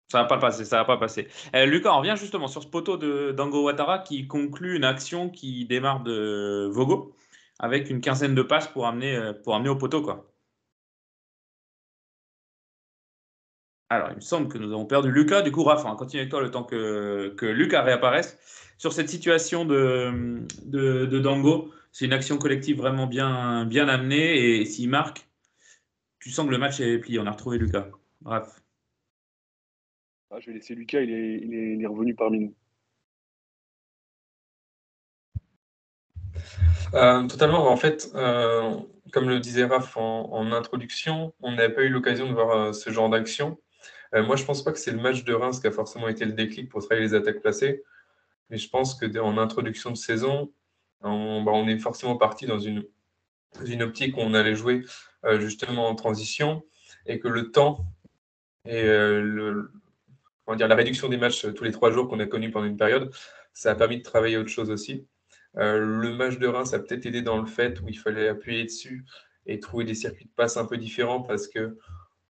Ça 0.09 0.23
va 0.23 0.25
pas 0.27 0.39
passer, 0.39 0.65
ça 0.65 0.77
va 0.79 0.85
pas 0.85 0.99
passer. 0.99 1.29
Lucas, 1.53 1.93
on 1.93 1.99
revient 1.99 2.15
justement 2.17 2.47
sur 2.47 2.63
ce 2.63 2.69
poteau 2.69 2.97
de 2.97 3.33
Dango 3.33 3.65
Ouattara 3.65 3.99
qui 3.99 4.29
conclut 4.29 4.77
une 4.77 4.85
action 4.85 5.31
qui 5.31 5.67
démarre 5.67 6.03
de 6.05 6.69
Vogo 6.73 7.17
avec 7.59 7.91
une 7.91 8.01
quinzaine 8.01 8.35
de 8.35 8.43
passes 8.43 8.69
pour 8.69 8.87
amener, 8.87 9.17
euh, 9.17 9.33
pour 9.33 9.55
amener 9.55 9.69
au 9.69 9.77
poteau. 9.77 10.03
Quoi. 10.03 10.31
Alors, 13.89 14.11
il 14.11 14.17
me 14.17 14.21
semble 14.21 14.49
que 14.49 14.59
nous 14.59 14.73
avons 14.73 14.87
perdu 14.87 15.11
Lucas. 15.13 15.43
Du 15.43 15.53
coup, 15.53 15.63
Raph, 15.63 15.85
on 15.85 15.95
continue 15.97 16.21
avec 16.21 16.31
toi 16.31 16.41
le 16.41 16.51
temps 16.51 16.65
que, 16.65 17.35
que 17.37 17.47
Lucas 17.47 17.83
réapparaisse. 17.83 18.39
Sur 18.79 18.93
cette 18.93 19.09
situation 19.09 19.65
de, 19.65 20.45
de, 20.65 21.19
Dango, 21.19 21.73
c'est 21.93 22.05
une 22.05 22.13
action 22.13 22.37
collective 22.37 22.77
vraiment 22.79 23.07
bien, 23.07 23.65
bien 23.65 23.89
amenée. 23.89 24.61
Et 24.61 24.65
s'il 24.65 24.91
marque, 24.91 25.29
tu 26.19 26.31
sens 26.31 26.47
que 26.47 26.51
le 26.51 26.59
match 26.59 26.81
est 26.81 26.99
plié. 26.99 27.21
On 27.21 27.27
a 27.27 27.31
retrouvé 27.31 27.59
Lucas. 27.59 27.89
Raph. 28.25 28.66
Ah, 30.31 30.41
je 30.41 30.47
vais 30.47 30.55
laisser 30.55 30.75
Lucas, 30.75 31.01
il 31.01 31.83
est, 31.83 31.87
revenu 31.87 32.15
parmi 32.15 32.41
nous. 32.41 32.55
Euh, 36.95 37.27
totalement. 37.29 37.71
En 37.71 37.77
fait, 37.77 38.11
euh, 38.17 38.75
comme 39.13 39.29
le 39.29 39.39
disait 39.39 39.65
Raph 39.65 39.97
en, 39.97 40.51
introduction, 40.51 41.33
on 41.41 41.53
n'a 41.53 41.69
pas 41.69 41.83
eu 41.83 41.91
l'occasion 41.91 42.29
de 42.29 42.33
voir 42.33 42.51
euh, 42.51 42.73
ce 42.73 42.91
genre 42.91 43.09
d'action. 43.09 43.59
moi, 44.13 44.35
je 44.35 44.43
ne 44.43 44.47
pense 44.47 44.65
pas 44.65 44.73
que 44.73 44.79
c'est 44.79 44.91
le 44.91 45.01
match 45.01 45.23
de 45.25 45.33
Reims 45.33 45.61
qui 45.61 45.69
a 45.69 45.71
forcément 45.71 46.09
été 46.09 46.25
le 46.25 46.33
déclic 46.33 46.69
pour 46.71 46.81
travailler 46.81 47.07
les 47.07 47.15
attaques 47.15 47.41
placées. 47.41 47.85
Mais 48.51 48.59
je 48.59 48.69
pense 48.69 48.95
qu'en 48.95 49.39
introduction 49.39 49.91
de 49.91 49.97
saison, 49.97 50.53
on, 51.03 51.43
bah, 51.43 51.53
on, 51.55 51.69
est 51.69 51.79
forcément 51.79 52.17
parti 52.17 52.47
dans 52.47 52.59
une, 52.59 52.85
une 53.65 53.83
optique 53.83 54.17
où 54.17 54.21
on 54.21 54.35
allait 54.35 54.57
jouer 54.57 54.83
justement 55.39 55.89
en 55.89 55.95
transition 55.95 56.63
et 57.07 57.19
que 57.19 57.29
le 57.29 57.51
temps 57.51 57.85
et 58.65 58.83
le, 58.83 59.71
dire, 60.55 60.69
la 60.69 60.77
réduction 60.77 61.09
des 61.09 61.17
matchs 61.17 61.47
tous 61.55 61.65
les 61.65 61.73
trois 61.73 61.91
jours 61.91 62.09
qu'on 62.09 62.21
a 62.21 62.27
connu 62.27 62.51
pendant 62.51 62.67
une 62.67 62.77
période, 62.77 63.13
ça 63.53 63.73
a 63.73 63.75
permis 63.75 63.99
de 63.99 64.03
travailler 64.03 64.37
autre 64.37 64.51
chose 64.51 64.71
aussi. 64.71 65.07
Euh, 65.59 65.79
le 65.79 66.15
match 66.15 66.39
de 66.39 66.47
Reims 66.47 66.75
a 66.75 66.79
peut-être 66.79 67.07
aidé 67.07 67.23
dans 67.23 67.39
le 67.39 67.47
fait 67.47 67.81
où 67.81 67.89
il 67.89 67.99
fallait 67.99 68.29
appuyer 68.29 68.65
dessus 68.65 69.05
et 69.47 69.59
trouver 69.61 69.85
des 69.85 69.95
circuits 69.95 70.27
de 70.27 70.31
passe 70.31 70.57
un 70.57 70.67
peu 70.67 70.77
différents 70.77 71.23
parce 71.23 71.49
que 71.49 71.79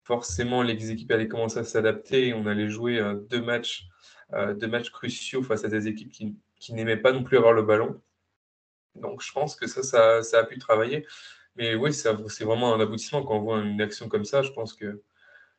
forcément 0.03 0.63
les 0.63 0.91
équipes 0.91 1.13
allaient 1.13 1.29
commencer 1.29 1.59
à 1.59 1.65
s'adapter 1.65 2.29
et 2.29 2.35
on 2.35 2.47
allait 2.47 2.69
jouer 2.69 2.99
euh, 2.99 3.15
deux 3.15 3.41
matchs, 3.41 3.87
euh, 4.33 4.55
deux 4.55 4.67
matchs 4.67 4.91
cruciaux 4.91 5.43
face 5.43 5.65
à 5.65 5.69
des 5.69 5.87
équipes 5.87 6.11
qui, 6.11 6.37
n'aimaient 6.71 6.97
pas 6.97 7.13
non 7.13 7.23
plus 7.23 7.39
avoir 7.39 7.53
le 7.53 7.63
ballon. 7.63 8.01
Donc 8.97 9.23
je 9.23 9.33
pense 9.33 9.57
que 9.57 9.67
ça, 9.67 10.23
ça, 10.23 10.39
a 10.39 10.45
pu 10.45 10.59
travailler. 10.59 11.07
Mais 11.57 11.75
oui, 11.75 11.93
c'est 11.93 12.45
vraiment 12.45 12.75
un 12.75 12.81
aboutissement 12.81 13.23
quand 13.25 13.37
on 13.37 13.41
voit 13.41 13.61
une 13.61 13.81
action 13.81 14.09
comme 14.09 14.25
ça. 14.25 14.43
Je 14.43 14.51
pense 14.53 14.75
que 14.75 15.03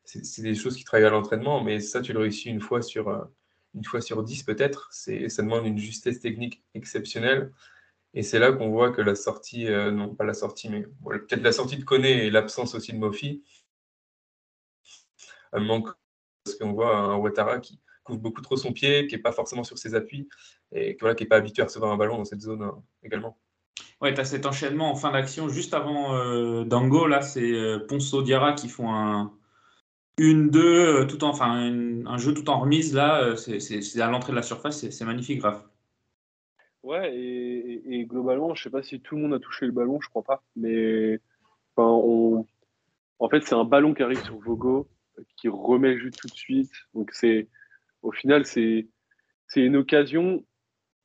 c'est 0.04 0.42
des 0.42 0.54
choses 0.54 0.76
qui 0.76 0.84
travaillent 0.84 1.06
à 1.06 1.10
l'entraînement, 1.10 1.62
mais 1.62 1.80
ça, 1.80 2.00
tu 2.00 2.12
le 2.12 2.20
réussis 2.20 2.48
une 2.48 2.60
fois 2.60 2.82
sur, 2.82 3.28
une 3.74 3.84
fois 3.84 4.00
sur 4.00 4.22
dix 4.22 4.42
peut-être. 4.42 4.88
Ça 4.92 5.42
demande 5.42 5.66
une 5.66 5.78
justesse 5.78 6.20
technique 6.20 6.62
exceptionnelle. 6.74 7.52
Et 8.12 8.22
c'est 8.22 8.38
là 8.38 8.52
qu'on 8.52 8.70
voit 8.70 8.92
que 8.92 9.02
la 9.02 9.16
sortie, 9.16 9.66
euh, 9.66 9.90
non 9.90 10.14
pas 10.14 10.24
la 10.24 10.34
sortie, 10.34 10.68
mais 10.68 10.82
peut-être 10.82 11.42
la 11.42 11.52
sortie 11.52 11.76
de 11.76 11.84
Koné 11.84 12.26
et 12.26 12.30
l'absence 12.30 12.74
aussi 12.76 12.92
de 12.92 12.98
Mofi 12.98 13.42
euh, 15.54 15.60
manque 15.60 15.88
parce 16.44 16.56
qu'on 16.56 16.72
voit 16.72 16.96
un 16.96 17.16
Ouattara 17.16 17.58
qui 17.58 17.80
couvre 18.04 18.20
beaucoup 18.20 18.42
trop 18.42 18.56
son 18.56 18.72
pied, 18.72 19.06
qui 19.06 19.16
n'est 19.16 19.22
pas 19.22 19.32
forcément 19.32 19.64
sur 19.64 19.78
ses 19.78 19.94
appuis 19.94 20.28
et 20.72 20.96
qui 20.96 21.04
n'est 21.04 21.26
pas 21.26 21.36
habitué 21.36 21.62
à 21.62 21.64
recevoir 21.64 21.90
un 21.90 21.96
ballon 21.96 22.18
dans 22.18 22.24
cette 22.24 22.42
zone 22.42 22.62
euh, 22.62 22.70
également. 23.02 23.38
Ouais, 24.00 24.12
tu 24.12 24.20
as 24.20 24.24
cet 24.24 24.46
enchaînement 24.46 24.90
en 24.90 24.96
fin 24.96 25.10
d'action 25.12 25.48
juste 25.48 25.74
avant 25.74 26.14
euh, 26.14 26.64
Dango. 26.64 27.06
Là, 27.06 27.22
c'est 27.22 27.50
euh, 27.52 27.78
Ponceau 27.88 28.22
Diarra 28.22 28.52
qui 28.52 28.68
font 28.68 28.92
un, 28.92 29.32
une, 30.18 30.50
deux, 30.50 31.02
euh, 31.02 31.06
tout 31.06 31.24
en, 31.24 31.28
enfin, 31.28 31.50
un 32.06 32.18
jeu 32.18 32.34
tout 32.34 32.48
en 32.50 32.60
remise. 32.60 32.94
Là, 32.94 33.36
c'est 33.36 34.00
à 34.00 34.10
l'entrée 34.10 34.32
de 34.32 34.36
la 34.36 34.42
surface. 34.42 34.88
C'est 34.88 35.04
magnifique, 35.04 35.42
Raph. 35.42 35.64
Ouais, 36.82 37.16
et, 37.16 38.04
globalement, 38.04 38.54
je 38.54 38.62
sais 38.62 38.70
pas 38.70 38.82
si 38.82 39.00
tout 39.00 39.16
le 39.16 39.22
monde 39.22 39.34
a 39.34 39.38
touché 39.38 39.64
le 39.66 39.72
ballon, 39.72 40.00
je 40.00 40.08
crois 40.08 40.22
pas. 40.22 40.42
Mais 40.54 41.18
enfin, 41.74 41.88
on... 41.88 42.46
en 43.18 43.28
fait, 43.28 43.40
c'est 43.42 43.54
un 43.54 43.64
ballon 43.64 43.94
qui 43.94 44.02
arrive 44.02 44.22
sur 44.22 44.38
Vogo, 44.38 44.86
qui 45.36 45.48
remet 45.48 45.98
juste 45.98 46.18
tout 46.18 46.28
de 46.28 46.34
suite. 46.34 46.72
Donc, 46.92 47.10
c'est 47.12 47.48
au 48.02 48.12
final, 48.12 48.44
c'est 48.44 48.86
une 49.56 49.76
occasion 49.76 50.44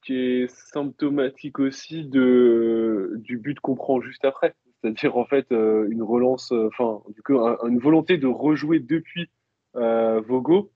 qui 0.04 0.16
est 0.16 0.48
symptomatique 0.48 1.60
aussi 1.60 2.06
de, 2.06 3.14
du 3.18 3.38
but 3.38 3.60
qu'on 3.60 3.76
prend 3.76 4.02
juste 4.02 4.26
après. 4.26 4.56
C'est-à-dire, 4.82 5.18
en 5.18 5.26
fait, 5.26 5.52
euh, 5.52 5.88
une 5.90 6.04
relance, 6.04 6.52
euh, 6.52 6.68
enfin, 6.68 7.02
du 7.10 7.22
coup, 7.22 7.38
une 7.38 7.80
volonté 7.80 8.18
de 8.18 8.28
rejouer 8.28 8.80
depuis 8.80 9.30
euh, 9.76 10.22
Vogo. 10.22 10.72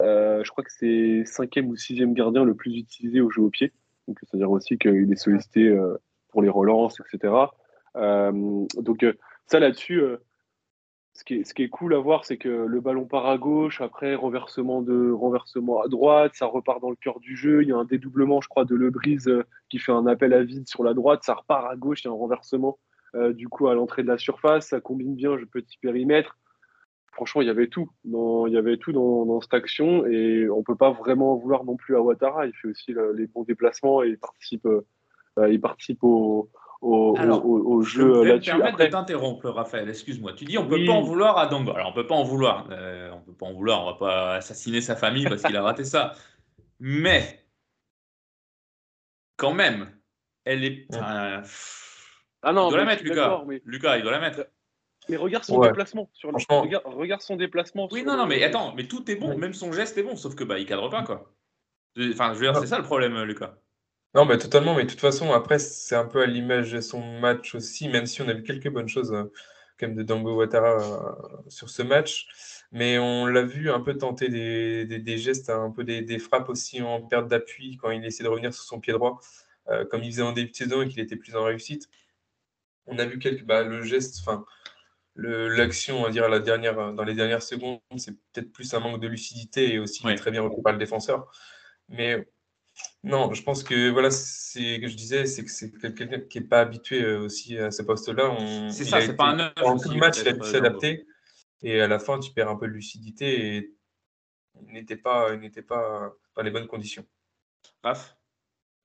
je 0.00 0.48
crois 0.50 0.64
que 0.64 0.72
c'est 0.72 1.24
cinquième 1.24 1.68
ou 1.68 1.76
sixième 1.76 2.14
gardien 2.14 2.44
le 2.44 2.54
plus 2.54 2.76
utilisé 2.76 3.20
au 3.20 3.30
jeu 3.30 3.42
au 3.42 3.50
pied. 3.50 3.72
Donc, 4.06 4.18
c'est-à-dire 4.22 4.50
aussi 4.50 4.78
qu'il 4.78 5.12
est 5.12 5.16
sollicité 5.16 5.76
pour 6.28 6.42
les 6.42 6.48
relances, 6.48 7.00
etc. 7.00 7.34
donc, 7.94 9.04
ça 9.46 9.58
là-dessus, 9.58 10.00
ce 11.12 11.24
qui, 11.24 11.62
est, 11.62 11.68
cool 11.68 11.94
à 11.94 11.98
voir, 11.98 12.24
c'est 12.24 12.38
que 12.38 12.48
le 12.48 12.80
ballon 12.80 13.04
part 13.04 13.26
à 13.26 13.36
gauche, 13.36 13.80
après 13.80 14.14
renversement, 14.14 14.80
de, 14.80 15.10
renversement 15.10 15.82
à 15.82 15.88
droite, 15.88 16.32
ça 16.34 16.46
repart 16.46 16.80
dans 16.80 16.90
le 16.90 16.96
cœur 16.96 17.18
du 17.20 17.36
jeu. 17.36 17.62
Il 17.62 17.68
y 17.68 17.72
a 17.72 17.76
un 17.76 17.84
dédoublement, 17.84 18.40
je 18.40 18.48
crois, 18.48 18.64
de 18.64 18.76
Lebrise 18.76 19.30
qui 19.68 19.78
fait 19.78 19.92
un 19.92 20.06
appel 20.06 20.32
à 20.32 20.42
vide 20.44 20.68
sur 20.68 20.84
la 20.84 20.94
droite, 20.94 21.24
ça 21.24 21.34
repart 21.34 21.70
à 21.70 21.76
gauche, 21.76 22.04
il 22.04 22.06
y 22.06 22.08
a 22.08 22.12
un 22.12 22.16
renversement 22.16 22.78
euh, 23.14 23.32
du 23.32 23.48
coup 23.48 23.68
à 23.68 23.74
l'entrée 23.74 24.02
de 24.02 24.08
la 24.08 24.18
surface, 24.18 24.68
ça 24.68 24.80
combine 24.80 25.14
bien 25.14 25.34
le 25.34 25.46
petit 25.46 25.78
périmètre. 25.78 26.38
Franchement, 27.12 27.42
il 27.42 27.48
y 27.48 27.50
avait 27.50 27.66
tout, 27.66 27.90
dans, 28.04 28.46
il 28.46 28.52
y 28.52 28.56
avait 28.56 28.76
tout 28.76 28.92
dans, 28.92 29.40
cette 29.40 29.54
action 29.54 30.06
et 30.06 30.48
on 30.48 30.62
peut 30.62 30.76
pas 30.76 30.92
vraiment 30.92 31.34
vouloir 31.36 31.64
non 31.64 31.76
plus 31.76 31.96
à 31.96 32.00
Ouattara. 32.00 32.46
Il 32.46 32.54
fait 32.54 32.68
aussi 32.68 32.94
les 33.14 33.26
bons 33.26 33.42
déplacements 33.42 34.02
et 34.02 34.08
il 34.08 34.18
participe, 34.18 34.64
euh, 34.66 35.50
il 35.50 35.60
participe 35.60 36.04
au, 36.04 36.50
au, 36.80 37.82
jeu 37.82 38.14
je 38.14 38.20
vais 38.20 38.28
là-dessus. 38.28 38.50
permettre 38.50 38.78
de 38.78 38.86
t'interrompre, 38.86 39.48
Raphaël. 39.50 39.88
Excuse-moi. 39.88 40.32
Tu 40.34 40.44
dis 40.44 40.58
on 40.58 40.66
peut 40.66 40.84
pas 40.86 40.92
en 40.92 41.02
vouloir 41.02 41.38
à 41.38 41.46
Dango. 41.46 41.72
Alors 41.72 41.90
on 41.90 41.92
peut 41.92 42.06
pas 42.06 42.14
en 42.14 42.24
vouloir. 42.24 42.68
Euh, 42.70 43.10
on 43.12 43.20
peut 43.20 43.32
pas 43.32 43.46
en 43.46 43.52
vouloir. 43.52 43.82
On 43.82 43.86
va 43.86 43.98
pas 43.98 44.34
assassiner 44.36 44.80
sa 44.80 44.96
famille 44.96 45.24
parce 45.24 45.42
qu'il 45.42 45.56
a 45.56 45.62
raté 45.62 45.84
ça. 45.84 46.12
Mais 46.78 47.44
quand 49.36 49.52
même, 49.52 49.90
elle 50.44 50.64
est. 50.64 50.86
ah 52.42 52.52
non, 52.52 52.68
il 52.68 52.70
doit 52.70 52.78
la 52.78 52.84
mettre, 52.86 53.04
Lucas. 53.04 53.42
Lucas, 53.64 53.96
il 53.96 54.02
doit 54.02 54.12
la 54.12 54.20
mettre. 54.20 54.46
Mais 55.08 55.16
regarde 55.16 55.44
son 55.44 55.60
déplacement. 55.60 56.10
Sur 56.12 56.30
regarde, 56.30 57.22
son 57.22 57.36
déplacement. 57.36 57.88
Oui, 57.90 58.04
non, 58.04 58.16
non, 58.16 58.26
mais 58.26 58.42
attends, 58.42 58.74
mais 58.74 58.86
tout 58.86 59.10
est 59.10 59.16
bon, 59.16 59.36
même 59.36 59.54
son 59.54 59.72
geste 59.72 59.98
est 59.98 60.02
bon, 60.02 60.16
sauf 60.16 60.34
que 60.34 60.44
bah 60.44 60.58
il 60.58 60.66
cadre 60.66 60.88
pas 60.88 61.02
quoi. 61.02 61.32
Enfin, 61.98 62.32
je 62.34 62.38
veux 62.38 62.50
dire, 62.50 62.56
c'est 62.56 62.66
ça 62.66 62.78
le 62.78 62.84
problème, 62.84 63.20
Lucas. 63.22 63.54
Non, 64.14 64.24
mais 64.24 64.38
totalement. 64.38 64.74
Mais 64.74 64.84
de 64.84 64.90
toute 64.90 65.00
façon, 65.00 65.32
après, 65.32 65.58
c'est 65.58 65.94
un 65.94 66.04
peu 66.04 66.22
à 66.22 66.26
l'image 66.26 66.72
de 66.72 66.80
son 66.80 67.00
match 67.20 67.54
aussi, 67.54 67.88
même 67.88 68.06
si 68.06 68.22
on 68.22 68.28
a 68.28 68.32
vu 68.32 68.42
quelques 68.42 68.68
bonnes 68.70 68.88
choses 68.88 69.12
euh, 69.12 69.24
quand 69.78 69.86
même 69.86 69.96
de 69.96 70.02
Dango 70.02 70.34
Ouattara 70.34 70.78
euh, 70.80 71.42
sur 71.48 71.70
ce 71.70 71.82
match. 71.82 72.26
Mais 72.72 72.98
on 72.98 73.26
l'a 73.26 73.42
vu 73.42 73.70
un 73.70 73.80
peu 73.80 73.96
tenter 73.96 74.28
des, 74.28 74.84
des, 74.84 75.18
gestes, 75.18 75.50
un 75.50 75.70
peu 75.70 75.84
des, 75.84 76.02
des, 76.02 76.18
frappes 76.18 76.48
aussi 76.48 76.82
en 76.82 77.02
perte 77.02 77.28
d'appui 77.28 77.76
quand 77.76 77.90
il 77.90 78.04
essaie 78.04 78.24
de 78.24 78.28
revenir 78.28 78.52
sur 78.52 78.64
son 78.64 78.80
pied 78.80 78.92
droit, 78.92 79.20
euh, 79.68 79.84
comme 79.84 80.02
il 80.02 80.10
faisait 80.12 80.22
en 80.22 80.32
début 80.32 80.50
de 80.50 80.56
saison 80.56 80.82
et 80.82 80.88
qu'il 80.88 81.00
était 81.00 81.16
plus 81.16 81.36
en 81.36 81.44
réussite. 81.44 81.88
On 82.90 82.98
a 82.98 83.06
vu 83.06 83.18
quelques, 83.18 83.44
bah, 83.44 83.62
le 83.62 83.82
geste, 83.82 84.18
enfin, 84.20 84.44
l'action, 85.16 86.00
on 86.00 86.02
va 86.02 86.10
dire, 86.10 86.28
la 86.28 86.40
dernière, 86.40 86.92
dans 86.92 87.04
les 87.04 87.14
dernières 87.14 87.42
secondes, 87.42 87.80
c'est 87.96 88.12
peut-être 88.32 88.52
plus 88.52 88.72
un 88.74 88.80
manque 88.80 89.00
de 89.00 89.08
lucidité 89.08 89.74
et 89.74 89.78
aussi 89.78 90.02
très 90.16 90.30
bien 90.30 90.42
repris 90.42 90.62
par 90.62 90.72
le 90.72 90.78
défenseur. 90.78 91.30
Mais 91.88 92.26
non, 93.02 93.32
je 93.32 93.42
pense 93.42 93.62
que 93.62 93.90
voilà, 93.90 94.10
c'est 94.10 94.80
que 94.80 94.88
je 94.88 94.96
disais, 94.96 95.26
c'est 95.26 95.44
que 95.44 95.50
c'est 95.50 95.72
quelqu'un 95.78 96.20
qui 96.20 96.38
n'est 96.38 96.46
pas 96.46 96.60
habitué 96.60 97.02
euh, 97.02 97.20
aussi 97.20 97.58
à 97.58 97.70
ce 97.70 97.82
poste-là. 97.82 98.36
C'est 98.70 98.84
ça, 98.84 99.00
c'est 99.00 99.16
pas 99.16 99.30
un 99.30 99.36
neuf. 99.36 99.52
En 99.62 99.78
tout 99.78 99.94
match, 99.96 100.20
il 100.20 100.28
a 100.28 100.32
dû 100.32 100.40
euh, 100.40 100.44
s'adapter. 100.44 101.06
Et 101.62 101.80
à 101.80 101.88
la 101.88 101.98
fin, 101.98 102.18
tu 102.18 102.32
perds 102.32 102.48
un 102.48 102.56
peu 102.56 102.66
de 102.66 102.72
lucidité 102.72 103.56
et 103.56 103.74
il 104.66 104.72
n'était 104.72 104.96
pas, 104.96 105.36
n'était 105.36 105.62
pas 105.62 106.12
dans 106.34 106.42
les 106.42 106.50
bonnes 106.50 106.66
conditions. 106.66 107.06
Raph? 107.82 108.16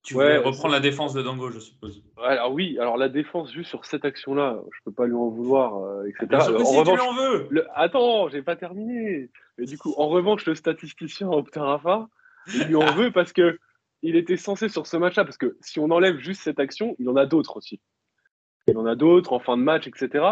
Tu 0.06 0.14
voulais 0.14 0.38
reprendre 0.38 0.74
la 0.74 0.80
défense 0.80 1.14
de 1.14 1.24
Dango, 1.24 1.50
je 1.50 1.60
suppose. 1.60 2.04
Alors 2.24 2.54
oui, 2.54 2.78
alors 2.80 2.96
la 2.96 3.10
défense 3.10 3.52
juste 3.52 3.70
sur 3.70 3.86
cette 3.86 4.06
action-là, 4.06 4.62
je 4.72 4.80
peux 4.86 4.92
pas 4.92 5.08
lui 5.08 5.16
en 5.16 5.30
vouloir, 5.30 5.84
euh, 5.84 6.06
etc. 6.06 6.28
Bien 6.28 6.40
sûr 6.42 6.62
en 6.62 6.64
si 6.64 6.78
revanche, 6.78 7.00
tu 7.00 7.06
lui 7.06 7.12
en 7.12 7.16
veux. 7.16 7.48
Le... 7.50 7.66
Attends, 7.74 8.30
j'ai 8.30 8.44
pas 8.44 8.56
terminé. 8.56 9.32
Mais 9.58 9.66
du 9.66 9.80
coup, 9.80 9.96
en 9.98 10.08
revanche, 10.08 10.46
le 10.46 10.54
statisticien 10.54 11.28
Optarafa, 11.28 12.08
il 12.54 12.68
lui 12.68 12.76
en 12.76 12.94
veut 12.94 13.12
parce 13.12 13.34
que 13.34 13.58
il 14.04 14.16
était 14.16 14.38
censé 14.38 14.70
sur 14.70 14.86
ce 14.86 14.98
match-là, 14.98 15.26
parce 15.26 15.38
que 15.38 15.58
si 15.62 15.80
on 15.80 15.90
enlève 15.90 16.18
juste 16.20 16.42
cette 16.44 16.60
action, 16.60 16.96
il 17.00 17.10
en 17.10 17.16
a 17.16 17.26
d'autres 17.26 17.58
aussi. 17.58 17.82
Il 18.68 18.78
en 18.78 18.86
a 18.86 18.96
d'autres 18.96 19.34
en 19.34 19.40
fin 19.40 19.58
de 19.58 19.64
match, 19.64 19.88
etc. 19.88 20.24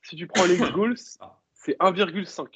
Si 0.00 0.16
tu 0.16 0.26
prends 0.26 0.46
les 0.46 0.54
X-Goals, 0.54 0.96
c'est 1.52 1.76
1,5. 1.78 2.46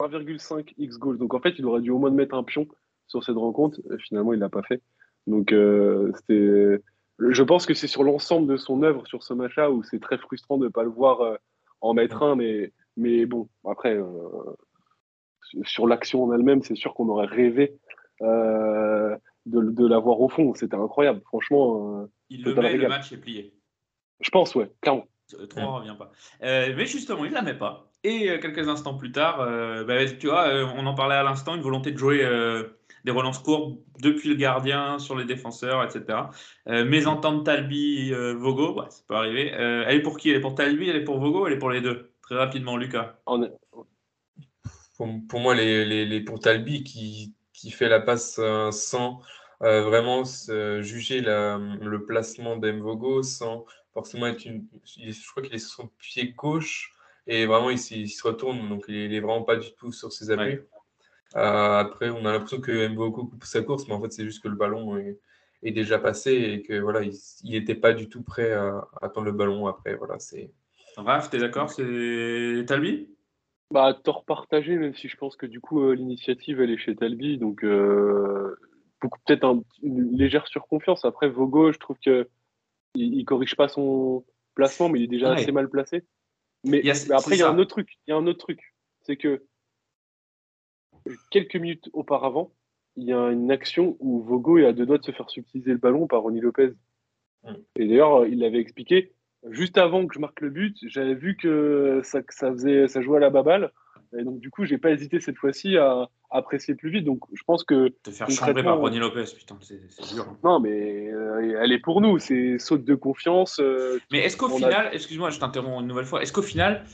1,5 0.00 0.72
X-Goals. 0.78 1.18
Donc 1.18 1.34
en 1.34 1.40
fait, 1.40 1.54
il 1.58 1.66
aurait 1.66 1.82
dû 1.82 1.90
au 1.90 1.98
moins 1.98 2.10
mettre 2.10 2.34
un 2.34 2.44
pion 2.44 2.66
sur 3.06 3.22
cette 3.22 3.36
rencontre. 3.36 3.78
finalement, 3.98 4.32
il 4.32 4.36
ne 4.36 4.42
l'a 4.42 4.48
pas 4.48 4.62
fait. 4.62 4.80
Donc 5.28 5.52
euh, 5.52 6.12
c'était. 6.16 6.82
Je 7.18 7.42
pense 7.42 7.66
que 7.66 7.74
c'est 7.74 7.88
sur 7.88 8.04
l'ensemble 8.04 8.46
de 8.46 8.56
son 8.56 8.82
œuvre 8.82 9.06
sur 9.06 9.24
ce 9.24 9.34
match-là 9.34 9.72
où 9.72 9.82
c'est 9.82 10.00
très 10.00 10.18
frustrant 10.18 10.56
de 10.56 10.66
ne 10.66 10.70
pas 10.70 10.84
le 10.84 10.90
voir 10.90 11.20
euh, 11.20 11.36
en 11.80 11.92
mettre 11.92 12.22
un, 12.22 12.36
mais, 12.36 12.72
mais 12.96 13.26
bon, 13.26 13.48
après, 13.68 13.96
euh, 13.96 14.04
sur 15.64 15.88
l'action 15.88 16.24
en 16.24 16.32
elle-même, 16.32 16.62
c'est 16.62 16.76
sûr 16.76 16.94
qu'on 16.94 17.08
aurait 17.08 17.26
rêvé 17.26 17.76
de, 19.48 19.86
l'avoir 19.86 20.20
au 20.20 20.28
fond. 20.28 20.54
C'était 20.54 20.76
incroyable, 20.76 21.20
franchement. 21.24 22.02
Euh, 22.02 22.06
il 22.30 22.44
le 22.44 22.54
met, 22.54 22.76
le 22.76 22.88
match 22.88 23.12
est 23.12 23.18
plié. 23.18 23.54
Je 24.20 24.30
pense, 24.30 24.54
ouais, 24.54 24.70
clairement. 24.80 25.06
3 25.50 25.62
ne 25.62 25.68
revient 25.68 25.96
pas. 25.98 26.10
Euh, 26.42 26.74
mais 26.76 26.86
justement, 26.86 27.24
il 27.24 27.30
ne 27.30 27.34
la 27.34 27.42
met 27.42 27.58
pas. 27.58 27.87
Et 28.04 28.30
euh, 28.30 28.38
quelques 28.38 28.68
instants 28.68 28.94
plus 28.94 29.12
tard, 29.12 29.38
bah, 29.86 30.04
tu 30.06 30.28
vois, 30.28 30.48
on 30.76 30.86
en 30.86 30.94
parlait 30.94 31.16
à 31.16 31.22
l'instant, 31.22 31.54
une 31.54 31.62
volonté 31.62 31.92
de 31.92 31.98
jouer 31.98 32.26
des 33.04 33.10
relances 33.10 33.38
courtes 33.38 33.78
depuis 34.00 34.28
le 34.28 34.34
gardien, 34.34 34.98
sur 34.98 35.16
les 35.16 35.24
défenseurs, 35.24 35.84
etc. 35.84 36.30
mésentente 36.66 37.44
Talbi, 37.44 38.12
Vogo, 38.12 38.80
ouais, 38.80 38.90
ça 38.90 39.02
peut 39.06 39.14
arriver. 39.14 39.48
elle 39.48 39.96
est 39.96 40.02
pour 40.02 40.16
qui? 40.16 40.30
Elle 40.30 40.36
est 40.36 40.40
pour 40.40 40.54
Talbi, 40.54 40.88
elle 40.88 40.96
est 40.96 41.04
pour 41.04 41.18
Vogo, 41.18 41.46
elle 41.46 41.54
est 41.54 41.58
pour 41.58 41.70
les 41.70 41.80
deux? 41.80 42.12
Très 42.22 42.36
rapidement, 42.36 42.76
Lucas. 42.76 43.18
Pour, 44.96 45.40
moi, 45.40 45.54
les, 45.54 46.04
les, 46.04 46.20
pour 46.20 46.40
Talbi 46.40 46.84
qui, 46.84 47.34
qui 47.52 47.70
fait 47.70 47.88
la 47.88 48.00
passe 48.00 48.40
sans 48.70 49.20
euh, 49.62 49.82
vraiment 49.82 50.22
juger 50.82 51.20
le 51.20 51.98
placement 52.06 52.56
d'Emvogo 52.56 53.22
sans 53.24 53.64
forcément 53.92 54.26
être 54.28 54.44
une. 54.44 54.66
Je 54.84 55.30
crois 55.30 55.42
qu'il 55.42 55.54
est 55.54 55.58
sur 55.58 55.82
son 55.82 55.90
pied 55.98 56.32
gauche 56.32 56.92
et 57.28 57.46
vraiment 57.46 57.70
il, 57.70 57.78
se 57.78 58.26
retourne, 58.26 58.68
donc 58.68 58.86
il 58.88 59.10
n'est 59.10 59.20
vraiment 59.20 59.42
pas 59.42 59.56
du 59.56 59.72
tout 59.74 59.92
sur 59.92 60.10
ses 60.10 60.30
appuis. 60.30 60.58
Euh, 61.36 61.78
après, 61.78 62.08
on 62.08 62.24
a 62.24 62.32
l'impression 62.32 62.60
que 62.60 62.88
Mvogo 62.88 63.26
coupe 63.26 63.44
sa 63.44 63.62
course, 63.62 63.86
mais 63.86 63.94
en 63.94 64.00
fait, 64.00 64.10
c'est 64.10 64.24
juste 64.24 64.42
que 64.42 64.48
le 64.48 64.56
ballon 64.56 64.96
est, 64.96 65.20
déjà 65.62 65.98
passé 65.98 66.32
et 66.32 66.62
que 66.62 66.78
voilà, 66.78 67.02
il 67.02 67.50
n'était 67.50 67.74
pas 67.74 67.92
du 67.92 68.08
tout 68.08 68.22
prêt 68.22 68.52
à, 68.52 68.88
attendre 69.02 69.26
le 69.26 69.32
ballon. 69.32 69.66
Après, 69.66 69.94
voilà, 69.94 70.18
c'est. 70.18 70.50
Raph, 70.96 71.28
t'es 71.28 71.38
d'accord? 71.38 71.68
C'est 71.68 72.64
Talbi? 72.66 73.10
Bah, 73.70 73.92
tort 73.92 74.24
partagé, 74.24 74.76
même 74.76 74.94
si 74.94 75.08
je 75.08 75.16
pense 75.18 75.36
que 75.36 75.44
du 75.44 75.60
coup, 75.60 75.82
euh, 75.82 75.94
l'initiative, 75.94 76.62
elle 76.62 76.70
est 76.70 76.78
chez 76.78 76.96
Talbi. 76.96 77.36
Donc, 77.36 77.60
peut-être 77.60 79.62
une 79.82 80.16
légère 80.16 80.46
surconfiance. 80.46 81.04
Après, 81.04 81.28
Vogo, 81.28 81.72
je 81.72 81.78
trouve 81.78 81.98
que 82.02 82.26
il, 82.94 83.22
corrige 83.26 83.54
pas 83.54 83.68
son 83.68 84.24
placement, 84.54 84.88
mais 84.88 85.00
il 85.00 85.04
est 85.04 85.08
déjà 85.08 85.32
assez 85.32 85.52
mal 85.52 85.68
placé. 85.68 86.04
Mais, 86.64 86.82
après, 87.10 87.36
il 87.36 87.38
y 87.38 87.42
a 87.42 87.50
un 87.50 87.58
autre 87.58 87.70
truc. 87.70 87.98
Il 88.06 88.10
y 88.10 88.12
a 88.12 88.16
un 88.16 88.26
autre 88.26 88.40
truc. 88.40 88.74
C'est 89.02 89.16
que 89.16 89.44
quelques 91.30 91.56
minutes 91.56 91.88
auparavant, 91.92 92.52
il 92.96 93.04
y 93.04 93.12
a 93.12 93.30
une 93.30 93.50
action 93.50 93.96
où 94.00 94.20
Vogo 94.20 94.58
est 94.58 94.66
à 94.66 94.72
deux 94.72 94.86
doigts 94.86 94.98
de 94.98 95.04
se 95.04 95.12
faire 95.12 95.30
subtiliser 95.30 95.70
le 95.70 95.78
ballon 95.78 96.06
par 96.06 96.22
Ronnie 96.22 96.40
Lopez. 96.40 96.72
Hmm. 97.44 97.54
Et 97.76 97.86
d'ailleurs, 97.86 98.26
il 98.26 98.40
l'avait 98.40 98.58
expliqué. 98.58 99.14
Juste 99.50 99.78
avant 99.78 100.06
que 100.06 100.14
je 100.14 100.18
marque 100.18 100.40
le 100.40 100.50
but, 100.50 100.76
j'avais 100.82 101.14
vu 101.14 101.36
que 101.36 102.00
ça, 102.02 102.22
ça, 102.28 102.50
faisait, 102.50 102.88
ça 102.88 103.00
jouait 103.00 103.18
à 103.18 103.20
la 103.20 103.30
baballe. 103.30 103.72
Et 104.16 104.24
donc, 104.24 104.40
du 104.40 104.50
coup, 104.50 104.64
j'ai 104.64 104.78
pas 104.78 104.90
hésité 104.90 105.20
cette 105.20 105.36
fois-ci 105.36 105.76
à, 105.76 106.08
apprécier 106.30 106.74
plus 106.74 106.90
vite. 106.90 107.04
Donc, 107.04 107.20
je 107.32 107.42
pense 107.46 107.64
que. 107.64 107.88
Te 108.02 108.10
faire 108.10 108.30
chambrer 108.30 108.62
par 108.62 108.78
Ronnie 108.78 108.98
Lopez, 108.98 109.24
putain, 109.36 109.58
c'est 109.60 109.80
dur. 110.14 110.26
Hein. 110.28 110.38
Non, 110.44 110.60
mais 110.60 111.10
euh, 111.12 111.60
elle 111.60 111.72
est 111.72 111.78
pour 111.78 112.00
nous. 112.00 112.18
C'est 112.18 112.58
saute 112.58 112.84
de 112.84 112.94
confiance. 112.94 113.60
Euh, 113.60 113.98
mais 114.10 114.20
est-ce 114.20 114.36
qu'au 114.36 114.48
final, 114.48 114.90
excuse-moi, 114.92 115.30
je 115.30 115.38
t'interromps 115.38 115.82
une 115.82 115.88
nouvelle 115.88 116.06
fois, 116.06 116.22
est-ce 116.22 116.32
qu'au 116.32 116.42
final, 116.42 116.84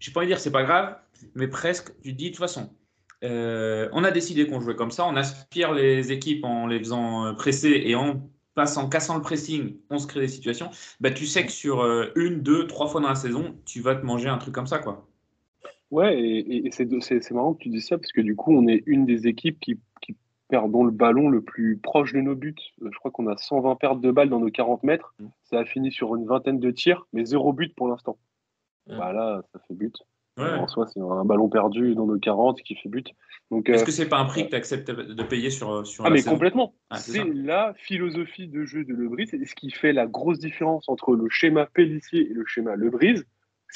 j'ai 0.00 0.12
pas 0.12 0.20
envie 0.20 0.28
de 0.28 0.32
dire 0.32 0.40
c'est 0.40 0.52
pas 0.52 0.64
grave, 0.64 0.96
mais 1.34 1.48
presque, 1.48 1.92
tu 2.02 2.12
te 2.12 2.18
dis 2.18 2.26
de 2.26 2.30
toute 2.30 2.38
façon, 2.38 2.70
euh, 3.24 3.88
on 3.92 4.04
a 4.04 4.10
décidé 4.10 4.46
qu'on 4.46 4.60
jouait 4.60 4.76
comme 4.76 4.90
ça, 4.90 5.06
on 5.06 5.16
aspire 5.16 5.72
les 5.72 6.12
équipes 6.12 6.44
en 6.44 6.66
les 6.66 6.78
faisant 6.78 7.34
presser 7.34 7.82
et 7.86 7.94
en 7.94 8.28
passe 8.56 8.76
en 8.78 8.88
cassant 8.88 9.14
le 9.14 9.22
pressing, 9.22 9.76
on 9.90 9.98
se 9.98 10.08
crée 10.08 10.20
des 10.20 10.28
situations, 10.28 10.70
bah, 10.98 11.12
tu 11.12 11.26
sais 11.26 11.46
que 11.46 11.52
sur 11.52 11.82
euh, 11.82 12.10
une, 12.16 12.40
deux, 12.40 12.66
trois 12.66 12.88
fois 12.88 13.00
dans 13.00 13.10
la 13.10 13.14
saison, 13.14 13.54
tu 13.66 13.80
vas 13.80 13.94
te 13.94 14.04
manger 14.04 14.28
un 14.28 14.38
truc 14.38 14.54
comme 14.54 14.66
ça. 14.66 14.78
quoi. 14.80 15.06
Ouais, 15.90 16.18
et, 16.18 16.66
et 16.66 16.70
c'est 16.70 17.30
marrant 17.30 17.54
que 17.54 17.62
tu 17.62 17.68
dis 17.68 17.80
ça, 17.80 17.96
parce 17.96 18.12
que 18.12 18.20
du 18.20 18.34
coup, 18.34 18.52
on 18.52 18.66
est 18.66 18.82
une 18.86 19.06
des 19.06 19.28
équipes 19.28 19.60
qui, 19.60 19.78
qui 20.02 20.16
perdons 20.48 20.84
le 20.84 20.90
ballon 20.90 21.28
le 21.28 21.42
plus 21.42 21.78
proche 21.78 22.12
de 22.12 22.20
nos 22.20 22.34
buts. 22.34 22.54
Euh, 22.82 22.88
je 22.92 22.98
crois 22.98 23.10
qu'on 23.10 23.26
a 23.28 23.36
120 23.36 23.76
pertes 23.76 24.00
de 24.00 24.10
balles 24.10 24.28
dans 24.28 24.40
nos 24.40 24.50
40 24.50 24.82
mètres. 24.82 25.14
Mm. 25.18 25.26
Ça 25.44 25.60
a 25.60 25.64
fini 25.64 25.92
sur 25.92 26.16
une 26.16 26.26
vingtaine 26.26 26.58
de 26.58 26.70
tirs, 26.70 27.06
mais 27.12 27.24
zéro 27.24 27.52
but 27.52 27.74
pour 27.74 27.88
l'instant. 27.88 28.18
Voilà, 28.88 29.42
ça 29.52 29.58
fait 29.66 29.74
but. 29.74 29.96
En 30.38 30.68
soi, 30.68 30.86
c'est 30.86 31.00
un 31.00 31.24
ballon 31.24 31.48
perdu 31.48 31.94
dans 31.94 32.06
nos 32.06 32.18
40 32.18 32.60
qui 32.60 32.74
fait 32.74 32.90
but. 32.90 33.08
Est-ce 33.64 33.84
que 33.84 33.90
c'est 33.90 34.08
pas 34.08 34.18
un 34.18 34.26
prix 34.26 34.44
que 34.44 34.50
tu 34.50 34.54
acceptes 34.54 34.90
de 34.90 35.22
payer 35.22 35.48
sur, 35.48 35.86
sur 35.86 36.04
Ah, 36.04 36.10
mais 36.10 36.22
complètement. 36.22 36.74
Ah, 36.90 36.98
c'est 36.98 37.24
la 37.24 37.72
philosophie 37.74 38.46
de 38.46 38.64
jeu 38.64 38.84
de 38.84 38.92
Lebris. 38.92 39.28
C'est 39.28 39.42
ce 39.44 39.54
qui 39.54 39.70
fait 39.70 39.94
la 39.94 40.06
grosse 40.06 40.38
différence 40.38 40.88
entre 40.88 41.14
le 41.14 41.28
schéma 41.30 41.66
Pellissier 41.66 42.30
et 42.30 42.34
le 42.34 42.44
schéma 42.44 42.76
Lebris. 42.76 43.22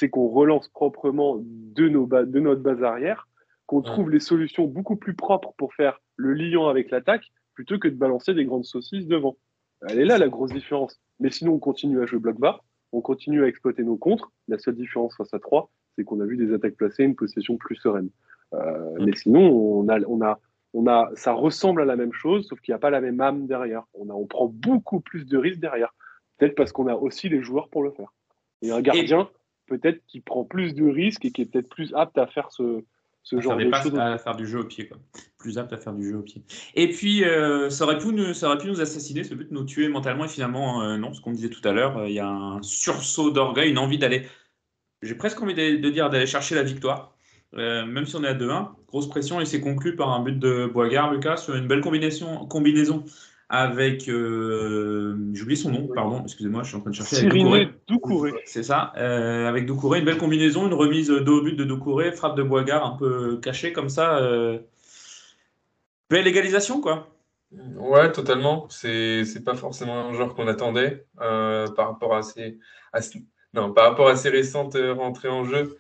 C'est 0.01 0.09
qu'on 0.09 0.29
relance 0.29 0.67
proprement 0.69 1.37
de, 1.43 1.89
nos 1.91 2.07
de 2.07 2.41
notre 2.41 2.63
base 2.63 2.83
arrière, 2.83 3.29
qu'on 3.67 3.83
trouve 3.83 4.09
les 4.09 4.19
solutions 4.19 4.65
beaucoup 4.65 4.97
plus 4.97 5.13
propres 5.13 5.53
pour 5.59 5.75
faire 5.75 6.01
le 6.17 6.33
lion 6.33 6.69
avec 6.69 6.91
l'attaque, 6.91 7.31
plutôt 7.53 7.79
que 7.79 7.87
de 7.87 7.97
balancer 7.97 8.33
des 8.33 8.47
grandes 8.47 8.65
saucisses 8.65 9.07
devant. 9.07 9.37
Elle 9.87 10.01
est 10.01 10.07
là 10.07 10.17
la 10.17 10.29
grosse 10.29 10.53
différence. 10.55 10.99
Mais 11.19 11.31
sinon, 11.31 11.53
on 11.53 11.59
continue 11.59 12.01
à 12.03 12.07
jouer 12.07 12.19
bloc 12.19 12.39
bas, 12.39 12.61
on 12.93 13.03
continue 13.03 13.45
à 13.45 13.47
exploiter 13.47 13.83
nos 13.83 13.99
contres. 13.99 14.33
La 14.49 14.59
seule 14.59 14.75
différence 14.75 15.15
face 15.19 15.35
à 15.35 15.39
3, 15.39 15.71
c'est 15.97 16.05
qu'on 16.05 16.21
a 16.21 16.25
vu 16.25 16.39
des 16.39 16.55
attaques 16.55 16.77
placées, 16.77 17.05
une 17.05 17.15
possession 17.15 17.59
plus 17.59 17.77
sereine. 17.77 18.09
Euh, 18.55 18.97
mais 19.01 19.15
sinon, 19.15 19.51
on 19.51 19.87
a, 19.91 20.01
on 20.09 20.23
a, 20.23 20.41
on 20.73 20.87
a, 20.87 21.11
ça 21.15 21.35
ressemble 21.35 21.83
à 21.83 21.85
la 21.85 21.97
même 21.97 22.15
chose, 22.15 22.47
sauf 22.49 22.59
qu'il 22.63 22.73
n'y 22.73 22.77
a 22.77 22.81
pas 22.81 22.89
la 22.89 23.03
même 23.03 23.21
âme 23.21 23.47
derrière. 23.47 23.83
On, 23.93 24.09
a, 24.09 24.15
on 24.15 24.25
prend 24.25 24.47
beaucoup 24.47 25.01
plus 25.01 25.27
de 25.27 25.37
risques 25.37 25.61
derrière. 25.61 25.95
Peut-être 26.39 26.55
parce 26.55 26.73
qu'on 26.73 26.87
a 26.87 26.95
aussi 26.95 27.29
les 27.29 27.43
joueurs 27.43 27.69
pour 27.69 27.83
le 27.83 27.91
faire. 27.91 28.15
Et 28.63 28.71
un 28.71 28.81
gardien, 28.81 29.29
peut-être 29.71 30.01
qui 30.07 30.21
prend 30.21 30.45
plus 30.45 30.75
de 30.75 30.85
risques 30.85 31.25
et 31.25 31.31
qui 31.31 31.43
est 31.43 31.47
peut-être 31.47 31.69
plus 31.69 31.95
apte 31.95 32.19
à 32.19 32.27
faire 32.27 32.51
ce, 32.51 32.83
ce 33.23 33.41
genre 33.41 33.57
de 33.57 33.71
choses. 33.73 33.99
À 33.99 34.19
faire 34.19 34.37
du 34.37 34.47
jeu 34.47 34.61
au 34.61 34.65
pied, 34.65 34.89
quoi. 34.89 34.99
Plus 35.39 35.57
apte 35.57 35.73
à 35.73 35.79
faire 35.79 35.95
du 35.95 36.09
jeu 36.09 36.17
au 36.17 36.23
pied. 36.23 36.43
Et 36.75 36.89
puis, 36.89 37.25
euh, 37.25 37.71
ça, 37.71 37.85
aurait 37.85 37.99
pu 37.99 38.09
nous, 38.09 38.35
ça 38.35 38.49
aurait 38.49 38.59
pu 38.59 38.67
nous 38.67 38.81
assassiner, 38.81 39.25
ce 39.25 39.35
but 39.35 39.49
de 39.49 39.55
nous 39.55 39.65
tuer 39.65 39.89
mentalement, 39.89 40.25
et 40.25 40.29
finalement, 40.29 40.83
euh, 40.83 40.97
non, 40.97 41.15
ce 41.15 41.21
qu'on 41.21 41.33
disait 41.33 41.51
tout 41.51 41.67
à 41.67 41.73
l'heure, 41.73 42.07
il 42.07 42.13
y 42.13 42.21
a 42.21 42.29
un 42.29 42.63
sursaut 42.63 43.31
d'orgueil, 43.31 43.71
une 43.71 43.79
envie 43.79 43.99
d'aller 43.99 44.27
j'ai 45.03 45.15
presque 45.15 45.41
envie 45.41 45.55
de, 45.55 45.91
dire 45.91 46.11
d'aller 46.11 46.27
chercher 46.27 46.55
la 46.55 46.63
victoire. 46.63 47.15
Euh, 47.55 47.85
même 47.85 48.07
si 48.07 48.15
on 48.15 48.23
est 48.23 48.29
à 48.29 48.35
2-1, 48.35 48.69
grosse 48.87 49.09
pression 49.09 49.41
et 49.41 49.45
c'est 49.45 49.61
conclu 49.61 49.97
par 49.97 50.11
un 50.11 50.23
but 50.23 50.39
de 50.39 50.71
Boigard, 50.73 51.13
Lucas, 51.13 51.39
sur 51.39 51.57
une 51.57 51.67
belle 51.67 51.81
combinaison, 51.81 52.47
combinaison 52.47 53.05
avec. 53.51 54.09
Euh, 54.09 55.17
J'oublie 55.35 55.57
son 55.59 55.71
nom, 55.71 55.89
pardon, 55.95 56.23
excusez-moi, 56.23 56.63
je 56.63 56.69
suis 56.69 56.77
en 56.77 56.81
train 56.81 56.91
de 56.91 56.95
chercher. 56.95 57.17
Cyril 57.17 57.75
Doucouré. 57.87 58.33
C'est 58.47 58.63
ça, 58.63 58.93
euh, 58.97 59.47
avec 59.47 59.67
Doucouré, 59.67 59.99
une 59.99 60.07
belle 60.07 60.17
combinaison, 60.17 60.67
une 60.67 60.75
remise 60.75 61.09
de 61.09 61.31
haut 61.31 61.43
but 61.43 61.57
de 61.57 61.65
Doucouré, 61.65 62.13
frappe 62.13 62.37
de 62.37 62.43
Boigard 62.43 62.87
un 62.87 62.97
peu 62.97 63.37
cachée 63.39 63.75
comme 63.75 63.91
ça. 63.91 64.19
Euh, 64.19 64.59
belle 66.09 66.27
égalisation, 66.27 66.81
quoi. 66.81 67.09
Ouais, 67.77 68.11
totalement. 68.13 68.67
C'est 68.71 69.45
pas 69.45 69.55
forcément 69.55 70.09
un 70.09 70.15
genre 70.15 70.35
qu'on 70.35 70.47
attendait 70.47 71.05
par 71.19 71.89
rapport 71.89 72.15
à 72.15 72.23
ces, 72.23 72.59
à 72.93 73.01
non, 73.53 73.73
par 73.73 73.91
rapport 73.91 74.09
à 74.09 74.17
ses 74.17 74.29
récentes 74.29 74.77
euh, 74.77 74.95
rentrées 74.95 75.29
en 75.29 75.45
jeu, 75.45 75.77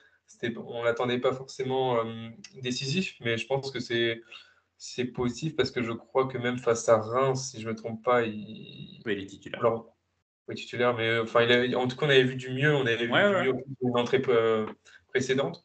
on 0.56 0.82
l'attendait 0.82 1.18
pas 1.18 1.32
forcément 1.32 1.98
euh, 1.98 2.28
décisif, 2.62 3.16
mais 3.20 3.36
je 3.36 3.46
pense 3.46 3.70
que 3.70 3.78
c'est 3.78 4.22
c'est 4.80 5.04
positif 5.04 5.54
parce 5.54 5.70
que 5.70 5.82
je 5.82 5.92
crois 5.92 6.26
que 6.26 6.38
même 6.38 6.58
face 6.58 6.88
à 6.88 6.98
Reims, 6.98 7.50
si 7.50 7.60
je 7.60 7.66
ne 7.66 7.72
me 7.72 7.76
trompe 7.76 8.02
pas, 8.02 8.22
il, 8.22 9.00
oui, 9.06 9.12
il 9.12 9.22
est 9.22 9.26
titulaire. 9.26 9.60
Alors, 9.60 9.96
oui, 10.48 10.56
titulaire, 10.56 10.94
mais 10.96 11.08
euh, 11.08 11.22
enfin, 11.22 11.42
il 11.42 11.76
en 11.76 11.86
tout 11.86 11.96
cas, 11.96 12.06
on 12.06 12.08
avait 12.08 12.24
vu 12.24 12.36
du 12.36 12.50
mieux, 12.50 12.74
on 12.74 12.86
avait 12.86 12.96
vu 12.96 13.06
du 13.06 13.12
mieux 13.12 13.54
une 13.82 13.98
entrée 13.98 14.22
précédente. 15.08 15.64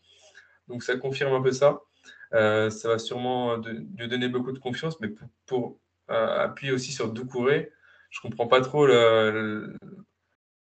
Donc, 0.68 0.84
ça 0.84 0.98
confirme 0.98 1.34
un 1.34 1.42
peu 1.42 1.52
ça. 1.52 1.80
ça 2.32 2.90
va 2.90 3.00
sûrement 3.00 3.58
lui 3.58 4.08
donner 4.08 4.28
beaucoup 4.28 4.52
de 4.52 4.60
confiance, 4.60 5.00
mais 5.00 5.10
pour, 5.46 5.80
appuyer 6.08 6.72
aussi 6.72 6.92
sur 6.92 7.12
Doucouré, 7.12 7.72
je 8.12 8.20
ne 8.20 8.30
comprends 8.30 8.48
pas 8.48 8.62
trop 8.62 8.86
le, 8.86 9.76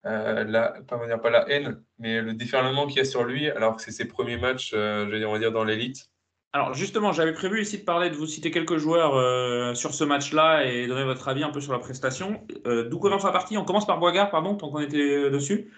euh, 0.05 0.45
la, 0.45 0.81
pas, 0.87 1.05
dire, 1.05 1.21
pas 1.21 1.29
la 1.29 1.49
haine, 1.49 1.83
mais 1.97 2.21
le 2.21 2.33
déferlement 2.33 2.87
qu'il 2.87 2.97
y 2.97 3.01
a 3.01 3.05
sur 3.05 3.23
lui, 3.23 3.49
alors 3.49 3.75
que 3.75 3.81
c'est 3.81 3.91
ses 3.91 4.05
premiers 4.05 4.37
matchs, 4.37 4.71
euh, 4.73 5.25
on 5.27 5.31
va 5.31 5.39
dire, 5.39 5.51
dans 5.51 5.63
l'élite. 5.63 6.09
Alors 6.53 6.73
justement, 6.73 7.11
j'avais 7.11 7.33
prévu 7.33 7.61
ici 7.61 7.77
de 7.77 7.83
parler, 7.83 8.09
de 8.09 8.15
vous 8.15 8.25
citer 8.25 8.49
quelques 8.49 8.77
joueurs 8.77 9.15
euh, 9.15 9.75
sur 9.75 9.93
ce 9.93 10.03
match-là 10.03 10.65
et 10.65 10.87
donner 10.87 11.03
votre 11.03 11.27
avis 11.27 11.43
un 11.43 11.51
peu 11.51 11.61
sur 11.61 11.73
la 11.73 11.79
prestation. 11.79 12.41
D'où 12.65 12.99
commence 12.99 13.23
la 13.23 13.31
partie 13.31 13.57
On 13.57 13.65
commence 13.65 13.85
par 13.85 13.99
Boigard, 13.99 14.31
pardon, 14.31 14.55
tant 14.55 14.69
qu'on 14.69 14.79
était 14.79 15.29
dessus. 15.29 15.71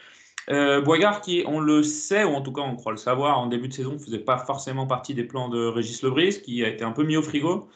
Boigard 0.47 1.21
qui, 1.21 1.43
on 1.45 1.59
le 1.59 1.83
sait, 1.83 2.23
ou 2.23 2.29
en 2.29 2.41
tout 2.41 2.53
cas 2.53 2.61
on 2.61 2.75
croit 2.75 2.93
le 2.93 2.97
savoir, 2.97 3.37
en 3.39 3.47
début 3.47 3.67
de 3.67 3.73
saison 3.73 3.93
ne 3.93 3.99
faisait 3.99 4.19
pas 4.19 4.37
forcément 4.37 4.87
partie 4.87 5.13
des 5.13 5.23
plans 5.23 5.49
de 5.49 5.65
Régis 5.65 6.01
Lebris, 6.03 6.41
qui 6.41 6.63
a 6.63 6.69
été 6.69 6.83
un 6.83 6.91
peu 6.91 7.03
mis 7.03 7.17
au 7.17 7.21
frigo. 7.21 7.69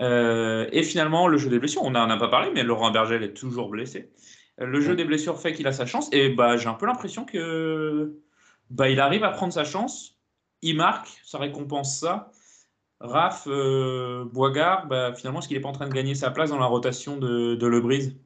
et 0.00 0.82
finalement, 0.82 1.28
le 1.28 1.38
jeu 1.38 1.48
des 1.48 1.58
blessures, 1.60 1.82
on 1.84 1.90
n'en 1.90 2.10
a 2.10 2.16
pas 2.16 2.28
parlé, 2.28 2.50
mais 2.52 2.64
Laurent 2.64 2.90
Bergel 2.90 3.22
est 3.22 3.34
toujours 3.34 3.68
blessé. 3.68 4.10
Le 4.58 4.80
jeu 4.80 4.94
des 4.94 5.04
blessures 5.04 5.40
fait 5.40 5.52
qu'il 5.52 5.66
a 5.66 5.72
sa 5.72 5.86
chance. 5.86 6.08
Et 6.12 6.28
bah, 6.28 6.56
j'ai 6.56 6.68
un 6.68 6.74
peu 6.74 6.86
l'impression 6.86 7.24
que 7.24 8.18
bah, 8.70 8.88
il 8.88 9.00
arrive 9.00 9.24
à 9.24 9.30
prendre 9.30 9.52
sa 9.52 9.64
chance. 9.64 10.11
Il 10.62 10.76
marque, 10.76 11.08
ça 11.24 11.38
récompense 11.38 11.98
ça. 11.98 12.30
Raph, 13.00 13.48
euh, 13.48 14.24
Boigard, 14.32 14.86
bah, 14.86 15.12
finalement, 15.12 15.40
est-ce 15.40 15.48
qu'il 15.48 15.56
n'est 15.56 15.62
pas 15.62 15.68
en 15.68 15.72
train 15.72 15.88
de 15.88 15.92
gagner 15.92 16.14
sa 16.14 16.30
place 16.30 16.50
dans 16.50 16.58
la 16.58 16.66
rotation 16.66 17.16
de, 17.16 17.56
de 17.56 17.66
Lebrise? 17.66 18.16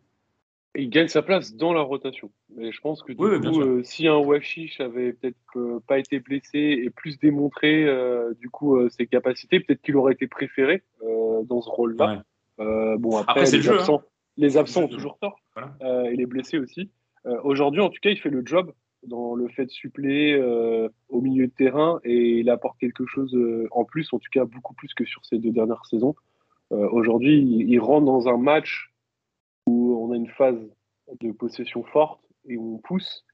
Il 0.75 0.91
gagne 0.91 1.09
sa 1.09 1.23
place 1.23 1.57
dans 1.57 1.73
la 1.73 1.81
rotation. 1.81 2.31
Et 2.61 2.71
je 2.71 2.81
pense 2.83 3.03
que 3.03 3.13
du 3.13 3.17
coup, 3.17 3.63
euh, 3.63 3.83
si 3.83 4.07
un 4.07 4.19
Washish 4.19 4.79
avait 4.81 5.15
peut-être 5.15 5.37
euh, 5.57 5.81
pas 5.89 5.99
été 5.99 6.21
blessé 6.21 6.59
et 6.59 6.91
plus 6.91 7.19
démontré 7.19 7.87
du 8.39 8.51
coup 8.51 8.87
ses 8.91 9.07
capacités, 9.07 9.61
peut-être 9.61 9.81
qu'il 9.81 9.97
aurait 9.97 10.13
été 10.13 10.27
préféré 10.27 10.83
dans 11.45 11.63
ce 11.63 11.71
rôle-là. 11.71 12.23
bon 12.59 13.17
après, 13.17 13.47
c'est 13.47 13.57
le 13.57 13.63
jeu. 13.63 13.81
Hein. 13.81 14.01
Les 14.37 14.59
absents 14.59 14.83
ont 14.83 14.89
toujours 14.89 15.19
tort. 15.19 15.41
Et 15.83 16.15
les 16.15 16.27
blessés 16.27 16.59
aussi. 16.59 16.91
Aujourd'hui, 17.43 17.81
en 17.81 17.89
tout 17.89 17.99
cas, 18.03 18.11
il 18.11 18.19
fait 18.19 18.29
le 18.29 18.43
job 18.45 18.71
dans 19.07 19.35
le 19.35 19.49
fait 19.49 19.67
de 19.67 19.71
suppléer 19.71 20.35
euh, 20.35 20.89
au 21.09 21.21
milieu 21.21 21.47
de 21.47 21.53
terrain 21.53 22.01
et 22.05 22.41
il 22.41 22.51
apporte 22.51 22.79
quelque 22.79 23.07
chose 23.07 23.37
en 23.71 23.85
plus, 23.85 24.13
en 24.13 24.19
tout 24.19 24.31
cas 24.33 24.45
beaucoup 24.45 24.75
plus 24.75 24.93
que 24.95 25.05
sur 25.05 25.25
ces 25.25 25.39
deux 25.39 25.53
dernières 25.53 25.85
saisons. 25.87 26.15
Aujourd'hui, 26.71 27.39
il, 27.39 27.79
rentre 27.79 28.07
dans 28.07 28.29
un 28.29 28.39
match 28.39 28.93
où 29.67 29.97
on 30.01 30.11
a 30.13 30.17
une 30.17 30.27
phase 30.27 30.59
de 31.21 31.31
possession 31.31 31.85
forte 31.85 32.21
et 32.49 32.57
où 32.57 32.75
on 32.75 32.79
pousse. 32.79 33.25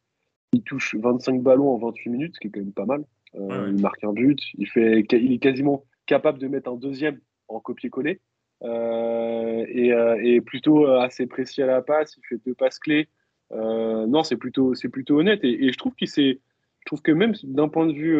Il 0.52 0.62
touche 0.62 0.94
25 0.96 1.40
ballons 1.40 1.70
en 1.70 1.78
28 1.78 2.10
minutes, 2.10 2.34
ce 2.34 2.40
qui 2.40 2.48
est 2.48 2.50
quand 2.50 2.60
même 2.60 2.74
pas 2.74 2.84
mal. 2.84 3.04
Il 3.34 3.80
marque 3.80 4.04
un 4.04 4.12
but. 4.12 4.38
Il, 4.58 4.68
fait, 4.68 5.00
il 5.12 5.32
est 5.32 5.38
quasiment 5.38 5.84
capable 6.04 6.38
de 6.38 6.48
mettre 6.48 6.70
un 6.70 6.76
deuxième 6.76 7.20
en 7.48 7.60
copier-coller. 7.60 8.20
Euh, 8.64 9.66
euh, 9.66 10.16
et, 10.22 10.40
plutôt 10.40 10.86
euh, 10.86 11.00
assez 11.00 11.26
précis 11.26 11.62
à 11.62 11.66
la 11.66 11.82
passe. 11.82 12.16
Il 12.16 12.26
fait 12.26 12.40
deux 12.44 12.54
passes 12.54 12.78
clés. 12.78 13.08
Non, 13.52 14.22
c'est 14.22 14.36
plutôt, 14.36 14.74
c'est 14.74 14.88
plutôt 14.88 15.20
honnête. 15.20 15.40
Et, 15.42 15.72
je 15.72 15.78
trouve 15.78 15.94
qu'il 15.94 16.08
je 16.08 16.86
trouve 16.86 17.02
que 17.02 17.12
même 17.12 17.34
d'un 17.44 17.68
point 17.68 17.86
de 17.86 17.92
vue 17.92 18.18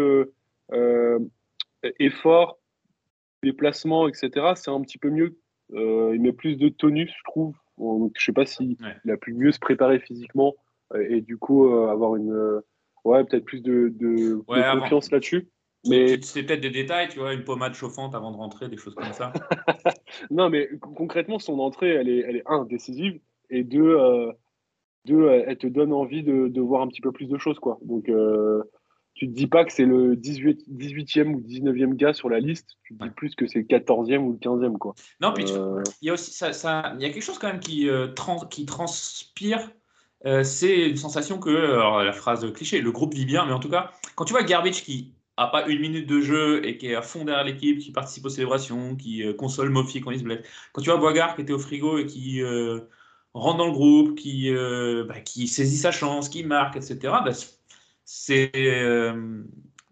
effort, 1.98 2.58
déplacement, 3.42 4.08
etc., 4.08 4.52
c'est 4.54 4.70
un 4.70 4.80
petit 4.82 4.98
peu 4.98 5.10
mieux. 5.10 5.38
il 5.72 6.20
met 6.20 6.32
plus 6.32 6.56
de 6.56 6.68
tonus, 6.68 7.10
je 7.16 7.24
trouve. 7.24 7.54
Donc, 7.78 8.12
je 8.18 8.24
sais 8.24 8.32
pas 8.32 8.46
s'il 8.46 8.76
a 9.08 9.16
pu 9.16 9.34
mieux 9.34 9.52
se 9.52 9.58
préparer 9.58 9.98
physiquement 9.98 10.54
et 10.94 11.20
du 11.22 11.38
coup 11.38 11.72
avoir 11.72 12.16
une, 12.16 12.62
ouais, 13.04 13.24
peut-être 13.24 13.44
plus 13.44 13.62
de, 13.62 13.92
de 13.94 14.34
confiance 14.46 15.10
là-dessus. 15.10 15.48
Mais 15.88 16.20
c'est 16.22 16.44
peut-être 16.44 16.60
des 16.60 16.70
détails, 16.70 17.08
tu 17.08 17.18
vois, 17.18 17.34
une 17.34 17.42
pommade 17.42 17.74
chauffante 17.74 18.14
avant 18.14 18.30
de 18.30 18.36
rentrer, 18.36 18.68
des 18.68 18.76
choses 18.76 18.94
comme 18.94 19.12
ça. 19.12 19.32
non, 20.30 20.48
mais 20.48 20.68
concrètement, 20.80 21.40
son 21.40 21.58
entrée, 21.58 21.90
elle 21.90 22.08
est, 22.08 22.20
elle 22.20 22.36
est 22.36 22.42
un 22.46 22.64
décisive 22.64 23.18
et 23.50 23.64
deux, 23.64 23.96
euh, 23.96 24.32
deux, 25.04 25.28
elle 25.28 25.58
te 25.58 25.66
donne 25.66 25.92
envie 25.92 26.22
de, 26.22 26.48
de, 26.48 26.60
voir 26.60 26.82
un 26.82 26.88
petit 26.88 27.00
peu 27.00 27.12
plus 27.12 27.26
de 27.26 27.38
choses, 27.38 27.58
quoi. 27.58 27.78
Donc, 27.82 28.08
euh, 28.08 28.62
tu 29.14 29.28
te 29.28 29.32
dis 29.34 29.46
pas 29.46 29.64
que 29.64 29.72
c'est 29.72 29.84
le 29.84 30.16
18, 30.16 30.64
18e 30.70 31.34
ou 31.34 31.40
19e 31.40 31.94
gars 31.94 32.12
sur 32.12 32.28
la 32.28 32.40
liste, 32.40 32.76
tu 32.84 32.96
te 32.96 33.04
dis 33.04 33.10
plus 33.10 33.34
que 33.34 33.46
c'est 33.46 33.58
le 33.58 33.64
14e 33.64 34.18
ou 34.18 34.32
le 34.32 34.38
15e, 34.38 34.78
quoi. 34.78 34.94
Non, 35.20 35.32
puis 35.32 35.44
euh, 35.50 35.82
il 36.00 36.06
y 36.06 36.10
a 36.10 36.14
aussi 36.14 36.32
ça, 36.32 36.52
ça, 36.52 36.94
il 36.96 37.02
y 37.02 37.04
a 37.04 37.10
quelque 37.10 37.22
chose 37.22 37.38
quand 37.38 37.48
même 37.48 37.60
qui, 37.60 37.88
trans, 38.16 38.40
qui 38.46 38.64
transpire. 38.66 39.70
c'est 40.42 40.88
une 40.88 40.96
sensation 40.96 41.38
que, 41.38 41.50
alors, 41.50 42.02
la 42.02 42.12
phrase 42.12 42.50
cliché, 42.52 42.80
le 42.80 42.92
groupe 42.92 43.14
vit 43.14 43.26
bien, 43.26 43.44
mais 43.44 43.52
en 43.52 43.60
tout 43.60 43.70
cas, 43.70 43.90
quand 44.14 44.24
tu 44.24 44.32
vois 44.32 44.42
Garbage 44.44 44.82
qui 44.82 45.14
a 45.36 45.46
pas 45.46 45.66
une 45.66 45.80
minute 45.80 46.06
de 46.06 46.20
jeu 46.20 46.66
et 46.66 46.76
qui 46.76 46.88
est 46.88 46.94
à 46.94 47.02
fond 47.02 47.24
derrière 47.24 47.44
l'équipe, 47.44 47.78
qui 47.78 47.92
participe 47.92 48.24
aux 48.26 48.30
célébrations, 48.30 48.96
qui 48.96 49.24
euh, 49.24 49.32
console 49.32 49.70
Mofi 49.70 50.00
quand 50.00 50.10
il 50.10 50.18
se 50.18 50.24
blesse. 50.24 50.46
Quand 50.72 50.82
tu 50.82 50.90
vois 50.90 50.98
Boigard 50.98 51.34
qui 51.34 51.42
était 51.42 51.52
au 51.52 51.58
frigo 51.58 51.98
et 51.98 52.06
qui 52.06 52.42
euh, 52.42 52.80
rentre 53.34 53.58
dans 53.58 53.66
le 53.66 53.72
groupe, 53.72 54.16
qui, 54.18 54.50
euh, 54.50 55.04
bah, 55.08 55.20
qui 55.20 55.48
saisit 55.48 55.78
sa 55.78 55.90
chance, 55.92 56.28
qui 56.28 56.44
marque, 56.44 56.76
etc., 56.76 57.22
bah, 57.24 57.32
c'est 58.04 58.50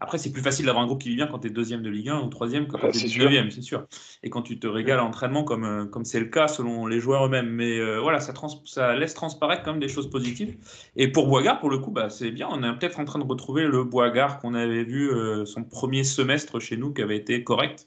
Après, 0.02 0.16
c'est 0.16 0.32
plus 0.32 0.40
facile 0.40 0.64
d'avoir 0.64 0.82
un 0.82 0.86
groupe 0.86 1.02
qui 1.02 1.10
vit 1.10 1.16
bien 1.16 1.26
quand 1.26 1.40
tu 1.40 1.48
es 1.48 1.50
deuxième 1.50 1.82
de 1.82 1.90
Ligue 1.90 2.08
1 2.08 2.20
ou 2.22 2.28
troisième 2.28 2.66
que 2.66 2.72
quand 2.72 2.78
Ah, 2.82 2.90
tu 2.90 2.96
es 2.98 3.00
19e, 3.02 3.50
c'est 3.50 3.60
sûr. 3.60 3.86
Et 4.22 4.30
quand 4.30 4.40
tu 4.40 4.58
te 4.58 4.66
régales 4.66 4.98
à 4.98 5.02
l'entraînement, 5.02 5.44
comme 5.44 5.64
euh, 5.64 5.84
comme 5.84 6.06
c'est 6.06 6.20
le 6.20 6.26
cas 6.26 6.48
selon 6.48 6.86
les 6.86 7.00
joueurs 7.00 7.26
eux-mêmes. 7.26 7.50
Mais 7.50 7.78
euh, 7.78 8.00
voilà, 8.00 8.18
ça, 8.20 8.32
trans- 8.32 8.64
ça 8.64 8.96
laisse 8.96 9.12
transparaître 9.12 9.62
quand 9.62 9.72
même 9.72 9.80
des 9.80 9.88
choses 9.88 10.08
positives. 10.08 10.56
Et 10.96 11.08
pour 11.12 11.28
Boigard, 11.28 11.60
pour 11.60 11.68
le 11.68 11.76
coup, 11.78 11.90
bah, 11.90 12.08
c'est 12.08 12.30
bien. 12.30 12.48
On 12.50 12.62
est 12.62 12.78
peut-être 12.78 12.98
en 12.98 13.04
train 13.04 13.18
de 13.18 13.24
retrouver 13.24 13.66
le 13.66 13.84
Boigard 13.84 14.38
qu'on 14.38 14.54
avait 14.54 14.84
vu 14.84 15.10
euh, 15.10 15.44
son 15.44 15.64
premier 15.64 16.02
semestre 16.02 16.60
chez 16.60 16.78
nous, 16.78 16.94
qui 16.94 17.02
avait 17.02 17.18
été 17.18 17.44
correct, 17.44 17.86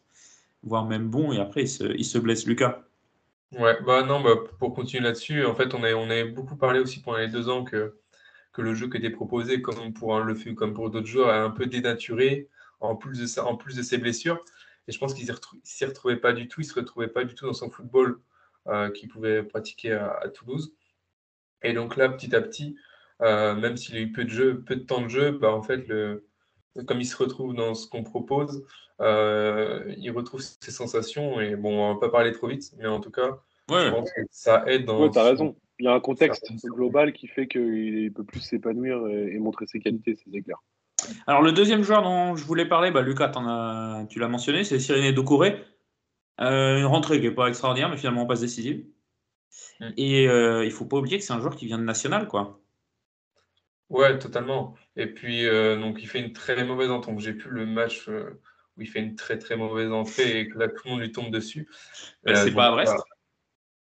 voire 0.63 0.85
même 0.85 1.09
bon. 1.09 1.33
Et 1.33 1.39
après, 1.39 1.63
il 1.63 1.69
se, 1.69 1.85
il 1.97 2.05
se 2.05 2.17
blesse 2.19 2.47
Lucas. 2.47 2.83
Ouais, 3.59 3.77
bah 3.83 4.03
non, 4.03 4.21
bah, 4.21 4.35
pour 4.57 4.73
continuer 4.73 5.03
là-dessus, 5.03 5.45
en 5.45 5.53
fait, 5.55 5.73
on 5.75 5.83
a, 5.83 5.93
on 5.93 6.09
a 6.09 6.23
beaucoup 6.25 6.55
parlé 6.57 6.79
aussi 6.79 7.01
pendant 7.01 7.19
les 7.19 7.27
deux 7.27 7.49
ans 7.49 7.63
que, 7.63 7.95
que 8.53 8.61
le 8.61 8.73
jeu 8.75 8.89
qui 8.89 8.97
était 8.97 9.09
proposé, 9.11 9.61
comme 9.61 9.93
pour 9.93 10.15
un 10.15 10.23
Le 10.23 10.35
comme 10.55 10.73
pour 10.73 10.89
d'autres 10.89 11.07
joueurs, 11.07 11.29
est 11.33 11.39
un 11.39 11.51
peu 11.51 11.67
dénaturé, 11.67 12.49
en 12.79 12.95
plus 12.95 13.19
de 13.19 13.25
ça, 13.27 13.45
en 13.45 13.55
plus 13.57 13.75
de 13.77 13.83
ses 13.83 13.97
blessures. 13.99 14.43
Et 14.87 14.91
je 14.91 14.99
pense 14.99 15.13
qu'il 15.13 15.27
ne 15.27 15.33
s'y 15.63 15.85
retrouvait 15.85 16.17
pas 16.17 16.33
du 16.33 16.47
tout, 16.47 16.61
il 16.61 16.65
ne 16.65 16.69
se 16.69 16.75
retrouvait 16.79 17.07
pas 17.09 17.25
du 17.25 17.35
tout 17.35 17.45
dans 17.47 17.53
son 17.53 17.69
football 17.69 18.19
euh, 18.67 18.91
qu'il 18.91 19.09
pouvait 19.09 19.43
pratiquer 19.43 19.93
à, 19.93 20.13
à 20.23 20.29
Toulouse. 20.29 20.73
Et 21.63 21.73
donc 21.73 21.97
là, 21.97 22.09
petit 22.09 22.35
à 22.35 22.41
petit, 22.41 22.77
euh, 23.21 23.55
même 23.55 23.77
s'il 23.77 23.95
a 23.97 23.99
eu 24.01 24.11
peu 24.11 24.25
de 24.25 24.29
jeu, 24.29 24.61
peu 24.63 24.75
de 24.75 24.83
temps 24.85 25.01
de 25.01 25.09
jeu, 25.09 25.31
bah, 25.31 25.51
en 25.53 25.61
fait, 25.63 25.87
le, 25.87 26.25
comme 26.87 26.99
il 27.01 27.05
se 27.05 27.15
retrouve 27.17 27.53
dans 27.53 27.73
ce 27.75 27.87
qu'on 27.87 28.03
propose, 28.03 28.65
euh, 29.01 29.93
il 29.97 30.11
retrouve 30.11 30.41
ses 30.41 30.71
sensations. 30.71 31.39
Et 31.39 31.55
bon, 31.55 31.79
on 31.83 31.93
va 31.93 31.99
pas 31.99 32.09
parler 32.09 32.31
trop 32.31 32.47
vite, 32.47 32.71
mais 32.77 32.87
en 32.87 32.99
tout 32.99 33.11
cas, 33.11 33.39
Ouais. 33.69 33.85
je 33.85 33.89
pense 33.91 34.11
que 34.11 34.21
ça 34.31 34.63
aide 34.67 34.85
dans. 34.85 35.01
Ouais, 35.01 35.09
t'as 35.11 35.23
son- 35.23 35.29
raison. 35.29 35.55
Il 35.79 35.85
y 35.85 35.87
a 35.87 35.93
un 35.93 35.99
contexte 35.99 36.45
global 36.65 37.13
qui 37.13 37.27
fait 37.27 37.47
qu'il 37.47 38.11
peut 38.13 38.23
plus 38.23 38.39
s'épanouir 38.41 39.07
et, 39.07 39.33
et 39.33 39.39
montrer 39.39 39.65
ses 39.67 39.79
qualités, 39.79 40.15
c'est 40.15 40.41
clair. 40.41 40.57
Alors, 41.27 41.41
le 41.41 41.51
deuxième 41.51 41.81
joueur 41.83 42.03
dont 42.03 42.35
je 42.35 42.45
voulais 42.45 42.65
parler, 42.67 42.91
bah, 42.91 43.01
Lucas, 43.01 43.31
as- 43.35 44.05
tu 44.09 44.19
l'as 44.19 44.27
mentionné, 44.27 44.63
c'est 44.63 44.79
Cyril 44.79 45.13
Doucouré. 45.13 45.57
Euh, 46.41 46.77
une 46.79 46.85
rentrée 46.85 47.19
qui 47.19 47.27
n'est 47.27 47.33
pas 47.33 47.47
extraordinaire, 47.47 47.89
mais 47.89 47.97
finalement 47.97 48.25
passe 48.25 48.41
décisive. 48.41 48.85
Mm. 49.79 49.89
Et 49.97 50.27
euh, 50.27 50.63
il 50.65 50.71
faut 50.71 50.85
pas 50.85 50.97
oublier 50.97 51.17
que 51.17 51.23
c'est 51.23 51.33
un 51.33 51.39
joueur 51.39 51.55
qui 51.55 51.65
vient 51.65 51.77
de 51.77 51.83
national, 51.83 52.27
quoi. 52.27 52.59
Ouais, 53.93 54.17
totalement. 54.17 54.75
Et 54.95 55.05
puis, 55.05 55.45
euh, 55.45 55.79
donc, 55.79 56.01
il 56.01 56.07
fait 56.07 56.19
une 56.19 56.33
très 56.33 56.63
mauvaise 56.65 56.89
entrée. 56.89 57.11
Donc, 57.11 57.21
j'ai 57.21 57.33
plus 57.33 57.51
le 57.51 57.67
match 57.67 58.09
euh, 58.09 58.41
où 58.75 58.81
il 58.81 58.87
fait 58.89 58.99
une 58.99 59.15
très 59.15 59.37
très 59.37 59.55
mauvaise 59.55 59.91
entrée 59.91 60.39
et 60.39 60.49
que 60.49 60.57
là, 60.57 60.67
tout 60.67 60.81
le 60.85 60.91
monde 60.91 61.01
lui 61.01 61.11
tombe 61.11 61.31
dessus. 61.31 61.69
Euh, 62.27 62.31
Euh, 62.31 62.35
c'est 62.35 62.45
donc, 62.47 62.55
pas 62.55 62.67
à 62.67 62.71
Brest 62.71 62.95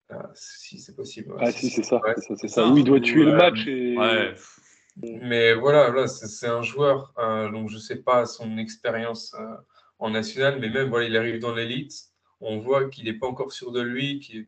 ah, 0.10 0.16
ah, 0.24 0.30
si, 0.36 0.80
c'est 0.80 0.96
possible. 0.96 1.32
ouais, 1.34 1.40
Ah 1.42 1.52
si, 1.52 1.70
c'est 1.72 1.84
ça, 1.84 2.00
ouais. 2.02 2.14
c'est 2.16 2.22
ça, 2.22 2.36
c'est 2.38 2.48
ça, 2.48 2.64
ça. 2.64 2.70
Oui, 2.70 2.82
il 2.82 2.84
doit 2.86 3.00
tuer 3.00 3.26
le 3.26 3.36
match 3.36 3.66
et 3.68 3.98
Ouais. 3.98 4.36
Mais 5.02 5.54
voilà, 5.54 5.90
là, 5.90 6.08
c'est 6.08 6.28
c'est 6.28 6.48
un 6.48 6.62
joueur, 6.64 7.14
euh, 7.20 7.52
donc 7.52 7.70
je 7.70 7.78
sais 7.78 7.98
pas 7.98 8.26
son 8.26 8.58
expérience 8.58 9.36
euh, 9.40 9.56
en 10.00 10.10
national, 10.10 10.60
mais 10.60 10.70
même 10.70 10.90
voilà, 10.90 11.06
il 11.08 11.16
arrive 11.16 11.40
dans 11.40 11.54
l'élite, 11.54 11.94
on 12.40 12.58
voit 12.60 12.90
qu'il 12.90 13.06
n'est 13.06 13.14
pas 13.14 13.28
encore 13.28 13.52
sûr 13.52 13.72
de 13.72 13.82
lui, 13.82 14.20
qu'il 14.20 14.48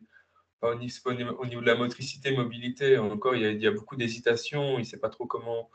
au 0.62 0.76
niveau, 0.76 0.94
au 1.06 1.14
niveau- 1.14 1.36
au 1.40 1.46
niveau 1.46 1.62
de 1.62 1.66
la 1.66 1.76
motricité, 1.76 2.32
mobilité, 2.36 2.98
encore 2.98 3.36
il 3.36 3.42
y 3.42 3.46
a, 3.46 3.52
il 3.52 3.62
y 3.62 3.68
a 3.68 3.72
beaucoup 3.72 3.96
d'hésitation, 3.96 4.76
il 4.78 4.80
ne 4.82 4.84
sait 4.86 5.00
pas 5.00 5.10
trop 5.10 5.26
comment 5.26 5.70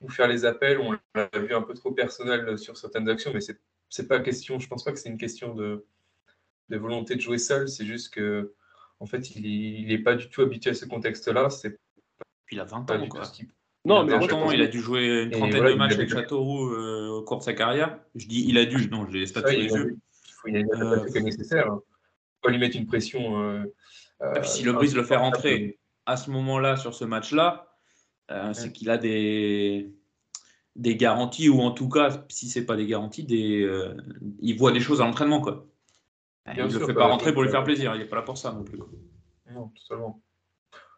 où 0.00 0.08
faire 0.08 0.28
les 0.28 0.44
appels, 0.44 0.78
on 0.78 0.92
l'a 1.14 1.28
vu 1.40 1.52
un 1.54 1.62
peu 1.62 1.74
trop 1.74 1.90
personnel 1.90 2.56
sur 2.56 2.76
certaines 2.76 3.08
actions, 3.08 3.32
mais 3.34 3.40
c'est 3.40 3.58
c'est 3.90 4.06
pas 4.06 4.20
question, 4.20 4.60
je 4.60 4.68
pense 4.68 4.84
pas 4.84 4.92
que 4.92 4.98
c'est 4.98 5.08
une 5.08 5.16
question 5.18 5.54
de, 5.54 5.84
de 6.68 6.76
volonté 6.76 7.16
de 7.16 7.20
jouer 7.20 7.38
seul, 7.38 7.68
c'est 7.68 7.86
juste 7.86 8.12
que 8.14 8.52
en 9.00 9.06
fait 9.06 9.30
il 9.34 9.86
n'est 9.88 9.98
pas 9.98 10.14
du 10.14 10.28
tout 10.28 10.42
habitué 10.42 10.70
à 10.70 10.74
ce 10.74 10.84
contexte-là, 10.84 11.50
c'est 11.50 11.78
Puis 12.44 12.56
il 12.56 12.60
a 12.60 12.64
20 12.64 12.82
pas 12.82 12.96
ans, 12.98 13.08
quoi. 13.08 13.24
ce 13.24 13.32
qu'il 13.32 13.48
Non, 13.86 14.02
il 14.02 14.06
mais 14.08 14.12
a 14.12 14.18
moi, 14.18 14.26
20 14.26 14.30
je 14.30 14.34
ans, 14.36 14.40
pense 14.44 14.54
il 14.54 14.60
a 14.62 14.66
dû 14.68 14.80
jouer 14.80 15.22
une 15.24 15.30
trentaine 15.30 15.56
voilà, 15.56 15.70
de 15.70 15.74
il 15.74 15.78
matchs 15.78 15.94
avec 15.94 16.10
Châteauroux 16.10 16.70
euh, 16.74 17.08
au 17.08 17.22
cours 17.24 17.38
de 17.38 17.42
sa 17.44 17.54
carrière. 17.54 17.98
Je 18.14 18.26
dis 18.28 18.44
il 18.46 18.56
a 18.58 18.66
dû, 18.66 18.88
non, 18.88 19.08
j'ai 19.10 19.18
les 19.20 19.26
stats 19.26 19.40
Ça, 19.40 19.48
sous 19.48 19.56
les 19.58 19.64
il, 19.64 19.72
a- 19.72 19.76
yeux. 19.78 19.96
il 20.26 20.32
faut- 20.32 20.48
il 20.48 20.56
a 20.56 20.60
Euh, 20.60 20.96
pas 21.00 21.04
fait 21.06 21.12
que 21.18 21.18
nécessaire. 21.24 21.66
hein. 21.72 21.80
Faut 21.80 22.40
pas 22.42 22.50
lui 22.50 22.58
mettre 22.58 22.76
une 22.76 22.86
pression. 22.86 23.42
euh, 23.42 23.64
Et 24.20 24.40
puis 24.40 24.48
si 24.48 24.62
euh, 24.62 24.66
le 24.66 24.72
Brise 24.72 24.94
le 24.96 25.02
fait 25.02 25.16
rentrer 25.16 25.78
à 26.06 26.16
ce 26.16 26.30
moment-là 26.30 26.76
sur 26.76 26.94
ce 26.94 27.04
match-là, 27.04 27.68
euh, 28.30 28.52
c'est 28.52 28.72
qu'il 28.72 28.90
a 28.90 28.98
des, 28.98 29.92
des 30.76 30.96
garanties, 30.96 31.48
ou 31.48 31.60
en 31.60 31.70
tout 31.70 31.88
cas, 31.88 32.24
si 32.28 32.48
c'est 32.48 32.66
pas 32.66 32.76
des 32.76 32.86
garanties, 32.86 33.24
des, 33.24 33.62
euh, 33.62 33.94
il 34.40 34.56
voit 34.58 34.72
des 34.72 34.80
choses 34.80 35.00
à 35.00 35.04
l'entraînement. 35.04 35.40
quoi. 35.40 35.66
Bien 36.46 36.66
il 36.66 36.72
ne 36.74 36.78
le 36.78 36.86
fait 36.86 36.92
bah, 36.94 37.02
pas 37.02 37.06
rentrer 37.08 37.32
pour 37.32 37.42
lui 37.42 37.48
euh, 37.48 37.52
faire 37.52 37.64
plaisir, 37.64 37.94
il 37.94 37.98
n'est 37.98 38.08
pas 38.08 38.16
là 38.16 38.22
pour 38.22 38.38
ça 38.38 38.52
non 38.52 38.64
plus. 38.64 38.78
quoi. 38.78 38.88
Non, 39.52 39.68
totalement. 39.68 40.20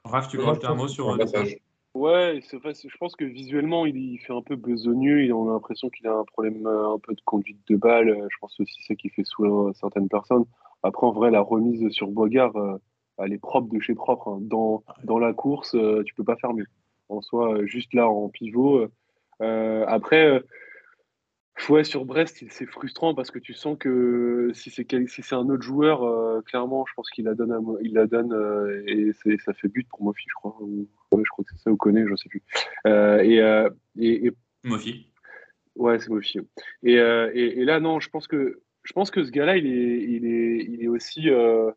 Raph, 0.04 0.28
tu 0.28 0.36
veux 0.38 0.44
rajouter 0.44 0.66
un 0.66 0.74
mot 0.74 0.88
sur 0.88 1.08
euh, 1.10 1.12
Lucas 1.14 1.24
passage. 1.26 1.56
Ouais, 1.92 2.40
c'est 2.48 2.56
vrai, 2.56 2.72
c'est- 2.74 2.88
je 2.88 2.96
pense 2.98 3.16
que 3.16 3.24
visuellement, 3.24 3.84
il, 3.84 3.96
il 3.96 4.18
fait 4.18 4.32
un 4.32 4.42
peu 4.42 4.54
besogneux. 4.56 5.32
On 5.34 5.50
a 5.50 5.52
l'impression 5.54 5.90
qu'il 5.90 6.06
a 6.06 6.14
un 6.14 6.24
problème 6.24 6.66
euh, 6.66 6.94
un 6.94 6.98
peu 7.00 7.14
de 7.14 7.20
conduite 7.24 7.58
de 7.68 7.76
balle. 7.76 8.10
Euh, 8.10 8.28
Je 8.30 8.36
pense 8.40 8.58
aussi 8.60 8.74
c'est 8.78 8.92
ça 8.92 8.94
qui 8.94 9.08
fait 9.10 9.24
sourire 9.24 9.74
certaines 9.74 10.08
personnes. 10.08 10.44
Après, 10.84 11.06
en 11.06 11.10
vrai, 11.12 11.30
la 11.32 11.40
remise 11.40 11.90
sur 11.90 12.06
Boigard, 12.06 12.56
euh, 12.56 12.78
elle 13.24 13.32
est 13.32 13.38
propre 13.38 13.72
de 13.72 13.80
chez 13.80 13.94
propre. 13.94 14.28
hein. 14.28 14.38
Dans, 14.42 14.82
dans 15.04 15.18
la 15.18 15.32
course, 15.32 15.74
euh, 15.74 16.02
tu 16.04 16.14
peux 16.14 16.24
pas 16.24 16.36
faire 16.36 16.52
mieux. 16.54 16.66
En 17.08 17.20
soi, 17.22 17.54
euh, 17.54 17.66
juste 17.66 17.92
là, 17.94 18.08
en 18.08 18.28
pivot. 18.28 18.88
euh, 19.42 19.84
après, 19.88 20.26
euh, 20.26 20.40
ouais, 21.68 21.84
sur 21.84 22.04
Brest, 22.04 22.44
c'est 22.48 22.66
frustrant 22.66 23.14
parce 23.14 23.30
que 23.30 23.38
tu 23.38 23.52
sens 23.52 23.76
que 23.78 24.50
si 24.54 24.70
c'est 24.70 24.86
si 25.08 25.34
un 25.34 25.48
autre 25.48 25.62
joueur, 25.62 26.42
clairement, 26.44 26.84
je 26.88 26.94
pense 26.94 27.10
qu'il 27.10 27.24
la 27.24 27.34
donne, 27.34 27.52
à 27.52 27.58
il 27.82 27.92
la 27.94 28.06
donne 28.06 28.32
et 28.86 29.12
ça 29.44 29.52
fait 29.54 29.68
but 29.68 29.86
pour 29.88 30.02
Mofi, 30.02 30.24
je 30.28 30.34
crois. 30.34 30.56
Ou- 30.60 30.88
ouais, 31.12 31.22
je 31.24 31.30
crois 31.30 31.44
que 31.44 31.50
c'est 31.54 31.62
ça, 31.62 31.70
ou 31.70 31.76
connaît, 31.76 32.06
je 32.06 32.14
sais 32.16 32.28
plus. 32.28 32.42
Et, 32.86 33.36
et, 33.98 34.26
et- 34.26 34.32
Mofi. 34.64 35.12
ouais, 35.76 35.98
c'est 35.98 36.08
Mofi. 36.10 36.38
Et, 36.82 36.94
et, 36.94 37.60
et 37.60 37.64
là, 37.64 37.80
non, 37.80 38.00
je 38.00 38.08
pense 38.08 38.26
que 38.26 38.60
je 38.82 38.92
pense 38.94 39.10
que 39.10 39.22
ce 39.24 39.30
gars-là, 39.30 39.56
il 39.58 39.66
est, 39.66 40.02
il 40.04 40.24
est, 40.26 40.64
il 40.64 40.82
est 40.82 40.88
aussi 40.88 41.28
euh, 41.28 41.70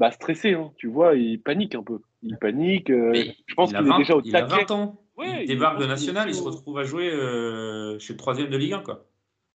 bah, 0.00 0.10
stressé. 0.10 0.54
Hein, 0.54 0.72
tu 0.76 0.88
vois, 0.88 1.14
il 1.14 1.40
panique 1.40 1.74
un 1.76 1.82
peu. 1.84 2.00
Il 2.22 2.36
panique. 2.38 2.90
euh, 2.90 3.12
je 3.46 3.54
pense 3.54 3.70
il 3.70 3.76
a 3.76 3.78
qu'il 3.80 3.86
est 3.86 3.90
20 3.90 3.98
déjà 3.98 4.16
au 4.16 4.22
il 4.24 4.34
a 4.36 4.42
taquet. 4.42 4.64
20 4.66 4.70
ans. 4.72 5.00
Ouais, 5.16 5.26
il 5.38 5.42
il- 5.42 5.48
débarque 5.48 5.78
de 5.80 5.86
national, 5.86 6.28
il 6.28 6.34
se 6.34 6.42
retrouve 6.42 6.78
à 6.78 6.84
jouer 6.84 7.10
euh, 7.10 7.98
chez 7.98 8.14
le 8.14 8.18
troisième 8.18 8.48
de 8.50 8.56
Ligue 8.56 8.72
1. 8.72 8.80
Quoi. 8.80 9.04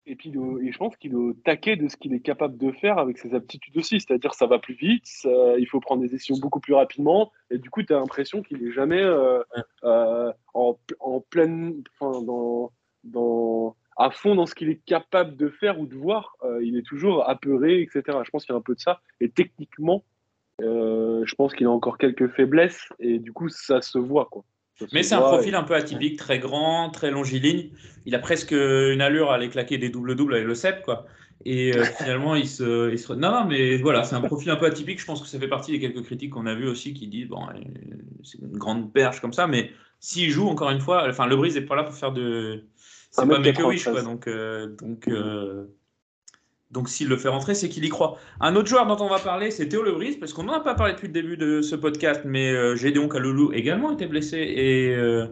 Et 0.05 0.17
puis, 0.17 0.31
il 0.35 0.67
et 0.67 0.73
je 0.73 0.79
pense 0.79 0.97
qu'il 0.97 1.13
est 1.13 1.15
au 1.15 1.33
taquet 1.33 1.77
de 1.77 1.87
ce 1.87 1.97
qu'il 1.97 2.13
est 2.13 2.19
capable 2.21 2.59
de 2.59 2.73
faire 2.73 2.99
avec 2.99 3.19
ses 3.19 3.35
aptitudes 3.35 3.77
aussi. 3.77 4.01
C'est-à-dire, 4.01 4.35
ça 4.35 4.47
va 4.49 4.59
plus 4.59 4.75
vite, 4.75 5.05
ça- 5.07 5.57
il 5.59 5.67
faut 5.69 5.79
prendre 5.79 6.03
des 6.03 6.09
décisions 6.09 6.37
beaucoup 6.39 6.59
plus 6.59 6.75
rapidement. 6.75 7.31
Et 7.53 7.59
du 7.59 7.71
coup, 7.71 7.85
tu 7.85 7.95
as 7.95 7.99
l'impression 7.99 8.43
qu'il 8.43 8.67
est 8.67 8.73
jamais 8.73 9.01
euh, 9.01 9.41
euh, 9.85 10.33
en, 10.55 10.77
en 10.99 11.21
pleine, 11.21 11.85
enfin, 12.01 12.21
dans, 12.23 12.73
dans, 13.05 13.77
à 13.97 14.11
fond 14.11 14.35
dans 14.35 14.47
ce 14.47 14.57
qu'il 14.57 14.71
est 14.71 14.85
capable 14.85 15.37
de 15.37 15.49
faire 15.49 15.79
ou 15.79 15.87
de 15.87 15.95
voir. 15.95 16.37
Euh, 16.43 16.65
il 16.65 16.77
est 16.77 16.83
toujours 16.83 17.29
apeuré, 17.29 17.81
etc. 17.83 18.03
Je 18.25 18.31
pense 18.31 18.45
qu'il 18.45 18.53
y 18.53 18.57
a 18.57 18.59
un 18.59 18.63
peu 18.63 18.75
de 18.75 18.81
ça. 18.81 19.01
Et 19.21 19.29
techniquement, 19.29 20.03
euh, 20.63 21.23
je 21.27 21.35
pense 21.35 21.53
qu'il 21.55 21.67
a 21.67 21.71
encore 21.71 21.99
quelques 21.99 22.29
faiblesses. 22.29 22.89
Et 23.01 23.19
du 23.19 23.33
coup, 23.33 23.49
ça 23.49 23.83
se 23.83 23.99
voit. 23.99 24.27
Quoi. 24.31 24.45
Ça 24.79 24.87
se 24.89 24.95
Mais 24.95 25.03
c'est 25.03 25.15
un 25.15 25.21
profil 25.21 25.53
et- 25.55 25.57
un 25.57 25.63
peu 25.63 25.75
atypique, 25.75 26.19
très 26.19 26.39
grand, 26.39 26.91
très 26.91 27.11
longiligne. 27.11 27.71
Il 28.07 28.15
a 28.15 28.19
presque 28.19 28.53
une 28.53 29.01
allure 29.01 29.31
à 29.31 29.35
aller 29.35 29.49
claquer 29.49 29.79
des 29.79 29.89
doubles-doubles 29.91 30.35
avec 30.35 30.47
le 30.47 30.55
CEP, 30.55 30.83
quoi. 30.83 31.07
Et 31.45 31.77
euh, 31.77 31.83
finalement, 31.99 32.35
il 32.37 32.47
se, 32.49 32.91
il 32.91 32.99
se- 32.99 33.13
Non, 33.13 33.31
non, 33.33 33.45
mais 33.47 33.77
voilà, 33.79 34.05
c'est 34.05 34.15
un 34.15 34.21
profil 34.21 34.51
un 34.51 34.57
peu 34.57 34.67
atypique. 34.67 35.01
Je 35.01 35.07
pense 35.07 35.21
que 35.21 35.27
ça 35.29 35.39
fait 35.39 35.49
partie 35.49 35.73
des 35.73 35.81
quelques 35.81 36.03
critiques 36.05 36.31
qu'on 36.31 36.47
a 36.47 36.55
vues 36.55 36.69
aussi 36.69 36.95
qui 36.95 37.09
disent, 37.09 37.29
bon, 37.29 37.43
euh, 37.49 37.53
c'est 38.23 38.39
une 38.39 38.57
grande 38.57 38.93
perche 38.93 39.21
comme 39.21 39.33
ça, 39.33 39.47
mais 39.47 39.71
s'il 39.99 40.31
joue, 40.31 40.49
encore 40.49 40.71
une 40.71 40.81
fois, 40.81 41.07
enfin, 41.09 41.27
le 41.27 41.37
Brise 41.37 41.55
n'est 41.55 41.63
pas 41.63 41.77
là 41.77 41.85
pour 41.85 41.95
faire 41.95 42.13
de... 42.13 42.65
C'est 43.11 43.27
pas 43.27 43.39
1m93. 43.39 43.43
make 43.45 43.61
a 43.61 43.67
wish, 43.67 43.85
quoi. 43.85 44.03
Donc, 44.03 44.27
euh, 44.27 44.69
donc, 44.81 45.07
euh, 45.09 45.67
donc 46.73 46.89
s'il 46.89 47.09
le 47.09 47.19
fait 47.19 47.29
rentrer, 47.29 47.55
c'est 47.55 47.69
qu'il 47.69 47.85
y 47.85 47.91
croit. 47.91 48.19
Un 48.41 48.57
autre 48.57 48.69
joueur 48.69 48.87
dont 48.87 49.05
on 49.05 49.09
va 49.09 49.19
parler, 49.19 49.51
c'est 49.51 49.69
Théo 49.69 49.83
Lebris, 49.83 50.17
parce 50.17 50.33
qu'on 50.33 50.45
n'en 50.45 50.55
a 50.55 50.61
pas 50.61 50.75
parlé 50.75 50.95
depuis 50.95 51.07
le 51.07 51.13
début 51.13 51.37
de 51.37 51.61
ce 51.61 51.77
podcast, 51.77 52.23
mais 52.25 52.51
euh, 52.51 52.77
Gédéon 52.77 53.09
Kaloulou 53.09 53.53
également 53.53 53.93
été 53.93 54.07
blessé 54.07 54.39
et 54.39 54.97
euh, 54.97 55.27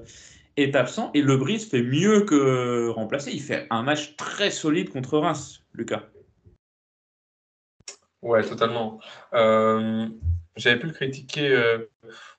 est 0.58 0.76
absent. 0.76 1.10
Et 1.14 1.22
Lebris 1.22 1.60
fait 1.60 1.82
mieux 1.82 2.20
que 2.20 2.90
remplacer. 2.90 3.32
Il 3.32 3.40
fait 3.40 3.66
un 3.70 3.82
match 3.82 4.16
très 4.16 4.50
solide 4.50 4.90
contre 4.90 5.18
Reims, 5.18 5.64
Lucas. 5.72 6.02
Ouais, 8.20 8.42
totalement. 8.42 9.00
Euh, 9.32 10.06
J'avais 10.56 10.78
pu 10.78 10.88
le 10.88 10.92
critiquer 10.92 11.48
euh, 11.48 11.90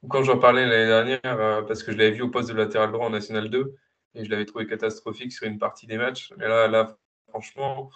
quand 0.10 0.22
j'en 0.22 0.38
parlais 0.38 0.68
l'année 0.68 0.86
dernière 0.86 1.66
parce 1.66 1.82
que 1.82 1.92
je 1.92 1.98
l'avais 1.98 2.12
vu 2.12 2.22
au 2.22 2.30
poste 2.30 2.50
de 2.50 2.54
latéral 2.54 2.92
droit 2.92 3.08
en 3.08 3.10
National 3.10 3.50
2 3.50 3.74
et 4.14 4.26
je 4.26 4.30
l'avais 4.30 4.46
trouvé 4.46 4.68
catastrophique 4.68 5.32
sur 5.32 5.48
une 5.48 5.58
partie 5.58 5.88
des 5.88 5.98
matchs. 5.98 6.32
Mais 6.38 6.48
là, 6.48 6.68
là 6.68 6.98
franchement, 7.30 7.90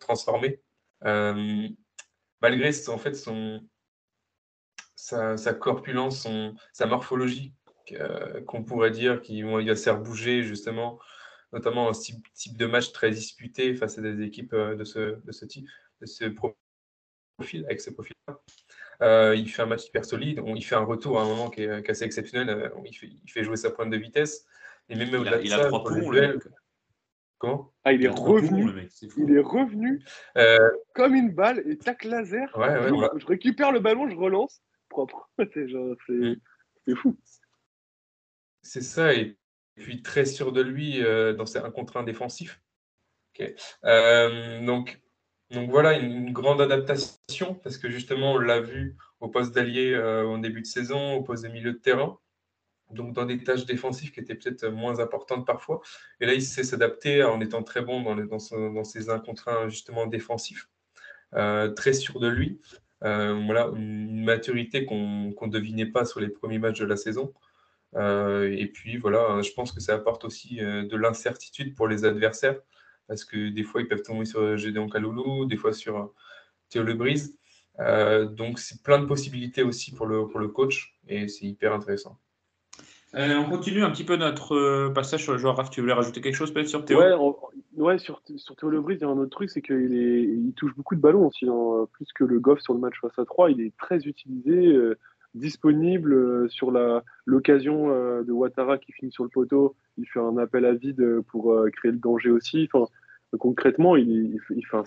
transformé. 0.00 0.60
Euh, 1.04 1.68
malgré 2.40 2.70
en 2.88 2.98
fait 2.98 3.14
son, 3.14 3.60
sa, 4.96 5.36
sa 5.36 5.54
corpulence, 5.54 6.22
son, 6.22 6.54
sa 6.72 6.86
morphologie, 6.86 7.52
euh, 7.92 8.42
qu'on 8.42 8.64
pourrait 8.64 8.90
dire, 8.90 9.20
qui 9.20 9.42
vont 9.42 9.60
se 9.60 9.82
faire 9.82 10.00
bouger 10.00 10.42
justement, 10.42 10.98
notamment 11.52 11.88
un 11.88 11.92
type, 11.92 12.26
type 12.34 12.56
de 12.56 12.66
match 12.66 12.92
très 12.92 13.10
disputé 13.10 13.74
face 13.74 13.98
à 13.98 14.02
des 14.02 14.22
équipes 14.22 14.54
euh, 14.54 14.74
de 14.74 14.84
ce, 14.84 15.22
de 15.24 15.32
ce 15.32 15.44
type, 15.44 15.68
de 16.00 16.06
ce 16.06 16.24
profil, 16.24 17.64
avec 17.66 17.80
ce 17.80 17.90
profil-là. 17.90 18.40
Euh, 19.02 19.34
il 19.36 19.48
fait 19.50 19.62
un 19.62 19.66
match 19.66 19.86
hyper 19.86 20.04
solide. 20.04 20.40
On, 20.40 20.54
il 20.54 20.64
fait 20.64 20.76
un 20.76 20.84
retour 20.84 21.18
à 21.18 21.24
un 21.24 21.26
moment 21.26 21.50
qui 21.50 21.62
est, 21.62 21.82
qui 21.82 21.88
est 21.88 21.90
assez 21.90 22.04
exceptionnel. 22.04 22.48
Euh, 22.48 22.68
il, 22.86 22.94
fait, 22.94 23.08
il, 23.08 23.30
fait, 23.30 23.44
jouer 23.44 23.56
sa 23.56 23.70
pointe 23.70 23.90
de 23.90 23.96
vitesse. 23.96 24.46
Et 24.88 24.96
même 24.96 25.12
au-delà 25.14 25.38
de 25.38 25.42
il 25.42 25.50
ça, 25.50 25.64
a 25.64 25.66
trois 25.66 25.82
pour 25.82 26.12
Comment 27.44 27.72
Ah, 27.84 27.92
il 27.92 28.04
est 28.04 28.08
revenu. 28.08 28.72
il 29.18 29.36
est 29.36 29.40
revenu 29.40 30.02
comme 30.94 31.14
une 31.14 31.30
balle 31.30 31.62
et 31.66 31.76
tac 31.76 32.04
laser. 32.04 32.48
je, 32.54 33.26
récupère 33.26 33.72
le 33.72 33.80
ballon, 33.80 34.08
je 34.08 34.16
relance. 34.16 34.62
Propre. 34.88 35.30
C'est 36.86 36.94
fou. 36.94 37.16
C'est 38.62 38.82
ça. 38.82 39.12
Et 39.14 39.36
puis 39.76 40.02
très 40.02 40.24
sûr 40.24 40.52
de 40.52 40.62
lui 40.62 41.00
dans 41.36 41.46
ses 41.46 41.58
un 41.58 41.70
contre 41.70 41.98
un 41.98 42.04
défensif. 42.04 42.62
donc, 43.38 45.02
donc 45.50 45.70
voilà, 45.70 45.98
une, 45.98 46.32
grande 46.32 46.62
adaptation 46.62 47.54
parce 47.56 47.76
que 47.76 47.90
justement, 47.90 48.32
on 48.32 48.38
l'a 48.38 48.60
vu 48.60 48.96
au 49.20 49.28
poste 49.28 49.54
d'allié 49.54 49.96
en 49.98 50.38
début 50.38 50.62
de 50.62 50.66
saison, 50.66 51.14
au 51.14 51.22
poste 51.22 51.44
de 51.44 51.48
milieu 51.48 51.72
de 51.72 51.78
terrain 51.78 52.18
donc 52.94 53.12
dans 53.12 53.26
des 53.26 53.42
tâches 53.42 53.66
défensives 53.66 54.12
qui 54.12 54.20
étaient 54.20 54.34
peut-être 54.34 54.66
moins 54.68 55.00
importantes 55.00 55.46
parfois. 55.46 55.80
Et 56.20 56.26
là, 56.26 56.34
il 56.34 56.42
sait 56.42 56.64
s'adapter 56.64 57.22
en 57.22 57.40
étant 57.40 57.62
très 57.62 57.82
bon 57.82 58.02
dans, 58.02 58.84
ses 58.84 59.10
1 59.10 59.18
contre 59.20 59.48
1 59.48 59.68
justement 59.68 60.06
défensifs, 60.06 60.68
euh, 61.34 61.70
très 61.70 61.92
sûr 61.92 62.20
de 62.20 62.28
lui. 62.28 62.60
Euh, 63.02 63.38
voilà, 63.46 63.70
une 63.76 64.24
maturité 64.24 64.86
qu'on 64.86 65.28
ne 65.30 65.48
devinait 65.50 65.86
pas 65.86 66.04
sur 66.04 66.20
les 66.20 66.28
premiers 66.28 66.58
matchs 66.58 66.80
de 66.80 66.86
la 66.86 66.96
saison. 66.96 67.34
Euh, 67.96 68.50
et 68.56 68.66
puis 68.66 68.96
voilà, 68.96 69.40
je 69.42 69.52
pense 69.52 69.72
que 69.72 69.80
ça 69.80 69.94
apporte 69.94 70.24
aussi 70.24 70.56
de 70.56 70.96
l'incertitude 70.96 71.74
pour 71.74 71.88
les 71.88 72.04
adversaires, 72.04 72.60
parce 73.08 73.24
que 73.24 73.50
des 73.50 73.64
fois, 73.64 73.82
ils 73.82 73.88
peuvent 73.88 74.02
tomber 74.02 74.24
sur 74.24 74.56
Gédéon 74.56 74.88
Kaloulou, 74.88 75.46
des 75.46 75.56
fois 75.56 75.72
sur 75.72 76.14
Théo 76.70 76.82
Lebrise. 76.82 77.38
donc, 77.78 78.58
c'est 78.58 78.82
plein 78.82 78.98
de 78.98 79.06
possibilités 79.06 79.62
aussi 79.62 79.92
pour 79.94 80.06
le 80.06 80.48
coach, 80.48 80.98
et 81.08 81.28
c'est 81.28 81.46
hyper 81.46 81.72
intéressant. 81.74 82.18
Euh, 83.16 83.36
on 83.36 83.48
continue 83.48 83.84
un 83.84 83.90
petit 83.90 84.02
peu 84.02 84.16
notre 84.16 84.56
euh, 84.56 84.90
passage 84.92 85.22
sur 85.22 85.32
le 85.32 85.38
joueur 85.38 85.56
Raph. 85.56 85.70
Tu 85.70 85.80
voulais 85.80 85.92
rajouter 85.92 86.20
quelque 86.20 86.34
chose 86.34 86.52
peut-être 86.52 86.68
sur 86.68 86.84
Théo? 86.84 87.00
Ouais, 87.76 87.98
sur, 87.98 88.22
sur 88.36 88.56
Théo 88.56 88.70
Lebris, 88.70 88.96
il 88.96 89.00
y 89.02 89.04
a 89.04 89.08
un 89.08 89.18
autre 89.18 89.30
truc, 89.30 89.50
c'est 89.50 89.62
qu'il 89.62 89.92
il 89.92 90.52
touche 90.54 90.74
beaucoup 90.76 90.96
de 90.96 91.00
ballons 91.00 91.26
aussi, 91.26 91.46
hein. 91.48 91.86
plus 91.92 92.06
que 92.14 92.24
le 92.24 92.40
Goff 92.40 92.60
sur 92.60 92.74
le 92.74 92.80
match 92.80 92.94
face 93.00 93.18
à 93.18 93.24
3. 93.24 93.50
Il 93.52 93.60
est 93.60 93.76
très 93.76 93.98
utilisé, 93.98 94.66
euh, 94.66 94.98
disponible 95.34 96.48
sur 96.50 96.72
l'occasion 97.26 97.88
de 97.88 98.30
Ouattara 98.30 98.78
qui 98.78 98.92
finit 98.92 99.10
sur 99.10 99.24
le 99.24 99.30
poteau. 99.30 99.74
Il 99.98 100.06
fait 100.06 100.20
un 100.20 100.36
appel 100.36 100.64
à 100.64 100.74
vide 100.74 101.20
pour 101.28 101.56
créer 101.72 101.90
le 101.90 101.98
danger 101.98 102.30
aussi. 102.30 102.68
Enfin, 102.72 102.86
concrètement, 103.38 103.96
il, 103.96 104.38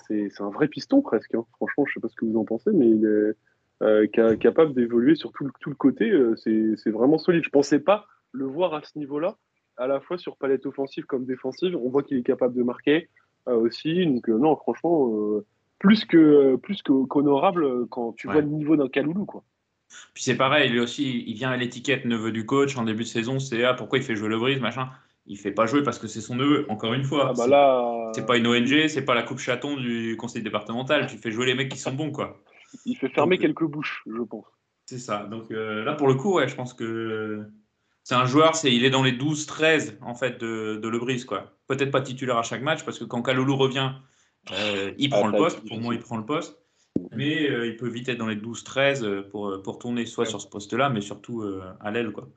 c'est 0.08 0.42
un 0.42 0.50
vrai 0.50 0.70
piston 0.70 1.02
presque. 1.02 1.36
Hein. 1.36 1.46
Franchement, 1.58 1.84
je 1.86 1.92
ne 1.92 1.94
sais 1.96 2.00
pas 2.00 2.08
ce 2.08 2.16
que 2.16 2.24
vous 2.24 2.38
en 2.38 2.46
pensez, 2.46 2.72
mais 2.74 2.90
il 2.90 3.36
est 3.82 4.38
capable 4.40 4.74
d'évoluer 4.74 5.16
sur 5.16 5.34
tout 5.34 5.44
le, 5.44 5.52
tout 5.60 5.70
le 5.70 5.76
côté. 5.76 6.14
c'est 6.38 6.92
vraiment 6.92 7.18
solide. 7.18 7.44
Je 7.44 7.50
ne 7.50 7.52
pensais 7.52 7.80
pas 7.80 8.06
le 8.32 8.46
voir 8.46 8.74
à 8.74 8.82
ce 8.84 8.98
niveau-là, 8.98 9.38
à 9.78 9.88
la 9.88 10.00
fois 10.00 10.18
sur 10.18 10.38
palette 10.38 10.66
offensive 10.66 11.06
comme 11.06 11.26
défensive. 11.26 11.76
On 11.76 11.90
voit 11.90 12.04
qu'il 12.04 12.18
est 12.18 12.24
capable 12.24 12.56
de 12.56 12.64
marquer 12.64 13.10
euh, 13.48 13.56
aussi. 13.56 14.06
Donc, 14.06 14.28
euh, 14.30 14.38
non, 14.38 14.56
franchement, 14.56 15.10
euh, 15.14 15.46
plus 15.80 16.06
que 16.06 16.56
plus 16.58 16.82
qu'honorable 16.82 17.88
quand 17.88 18.14
tu 18.14 18.28
vois 18.28 18.42
le 18.42 18.48
niveau 18.48 18.76
d'un 18.76 18.90
Kaloulou. 18.90 19.26
Quoi. 19.26 19.44
Puis 20.14 20.24
c'est 20.24 20.36
pareil, 20.36 20.70
lui 20.70 20.80
aussi, 20.80 21.24
il 21.28 21.36
vient 21.36 21.52
à 21.52 21.58
l'étiquette 21.58 22.06
neveu 22.06 22.32
du 22.32 22.46
coach 22.46 22.78
en 22.78 22.84
début 22.84 23.04
de 23.04 23.08
saison. 23.08 23.40
C'est 23.40 23.64
ah, 23.64 23.74
pourquoi 23.74 24.00
il 24.00 24.04
fait 24.04 24.16
jouer 24.16 24.30
le 24.30 24.40
brise, 24.40 24.60
machin. 24.60 24.90
Il 25.28 25.38
fait 25.38 25.52
pas 25.52 25.66
jouer 25.66 25.84
parce 25.84 26.00
que 26.00 26.08
c'est 26.08 26.22
son 26.22 26.36
neveu, 26.36 26.66
encore 26.70 26.94
une 26.94 27.04
fois. 27.04 27.30
Ah 27.30 27.34
bah 27.38 27.48
là... 27.48 28.12
C'est 28.16 28.26
pas 28.26 28.38
une 28.38 28.48
ONG, 28.48 28.88
c'est 28.88 29.04
pas 29.04 29.14
la 29.14 29.24
coupe 29.24 29.40
chaton 29.40 29.76
du 29.76 30.16
conseil 30.18 30.42
départemental. 30.42 31.06
Tu 31.08 31.18
fais 31.18 31.32
jouer 31.32 31.46
les 31.46 31.54
mecs 31.54 31.70
qui 31.70 31.78
sont 31.78 31.94
bons, 31.94 32.12
quoi. 32.12 32.42
Il 32.86 32.96
fait 32.96 33.10
fermer 33.10 33.38
quelques 33.38 33.66
bouches, 33.66 34.04
je 34.08 34.22
pense. 34.22 34.46
C'est 34.86 35.00
ça. 35.00 35.26
Donc 35.26 35.50
là, 35.50 35.96
pour 35.96 36.08
le 36.08 36.16
coup, 36.16 36.36
ouais, 36.36 36.48
je 36.48 36.56
pense 36.56 36.74
que 36.74 37.46
c'est 38.08 38.16
un 38.16 38.26
joueur, 38.26 38.56
c'est, 38.56 38.74
il 38.74 38.86
est 38.86 38.90
dans 38.90 39.04
les 39.04 39.12
12-13 39.12 39.98
en 40.02 40.16
fait 40.16 40.40
de, 40.40 40.80
de 40.82 40.88
Lebris. 40.88 41.26
Quoi. 41.26 41.52
Peut-être 41.68 41.92
pas 41.92 42.00
titulaire 42.00 42.38
à 42.38 42.42
chaque 42.42 42.62
match 42.62 42.86
parce 42.86 43.00
que 43.00 43.04
quand 43.04 43.22
Kaloulou 43.22 43.58
revient, 43.58 43.92
euh, 44.54 44.94
il 44.98 45.10
prend 45.10 45.28
ah, 45.28 45.32
le 45.32 45.38
poste. 45.38 45.68
Pour 45.68 45.82
moi, 45.82 45.94
il 45.94 46.00
prend 46.00 46.16
le 46.16 46.24
poste. 46.24 46.58
Mais 47.12 47.50
euh, 47.50 47.68
il 47.68 47.76
peut 47.76 47.90
vite 47.90 48.08
être 48.08 48.18
dans 48.18 48.28
les 48.28 48.38
12-13 48.38 49.04
euh, 49.04 49.28
pour, 49.30 49.62
pour 49.62 49.78
tourner 49.78 50.06
soit 50.06 50.26
sur 50.26 50.40
ce 50.40 50.48
poste-là, 50.48 50.90
mais 50.90 51.02
surtout 51.02 51.44
à 51.82 51.92
l'aile. 51.92 52.14
Quoi. 52.14 52.30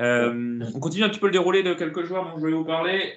on 0.00 0.80
continue 0.80 1.04
un 1.04 1.08
petit 1.08 1.20
peu 1.20 1.26
le 1.26 1.32
déroulé 1.32 1.62
de 1.62 1.74
quelques 1.74 2.02
joueurs 2.02 2.24
dont 2.24 2.40
je 2.40 2.46
vais 2.46 2.52
vous 2.52 2.64
parler. 2.64 3.14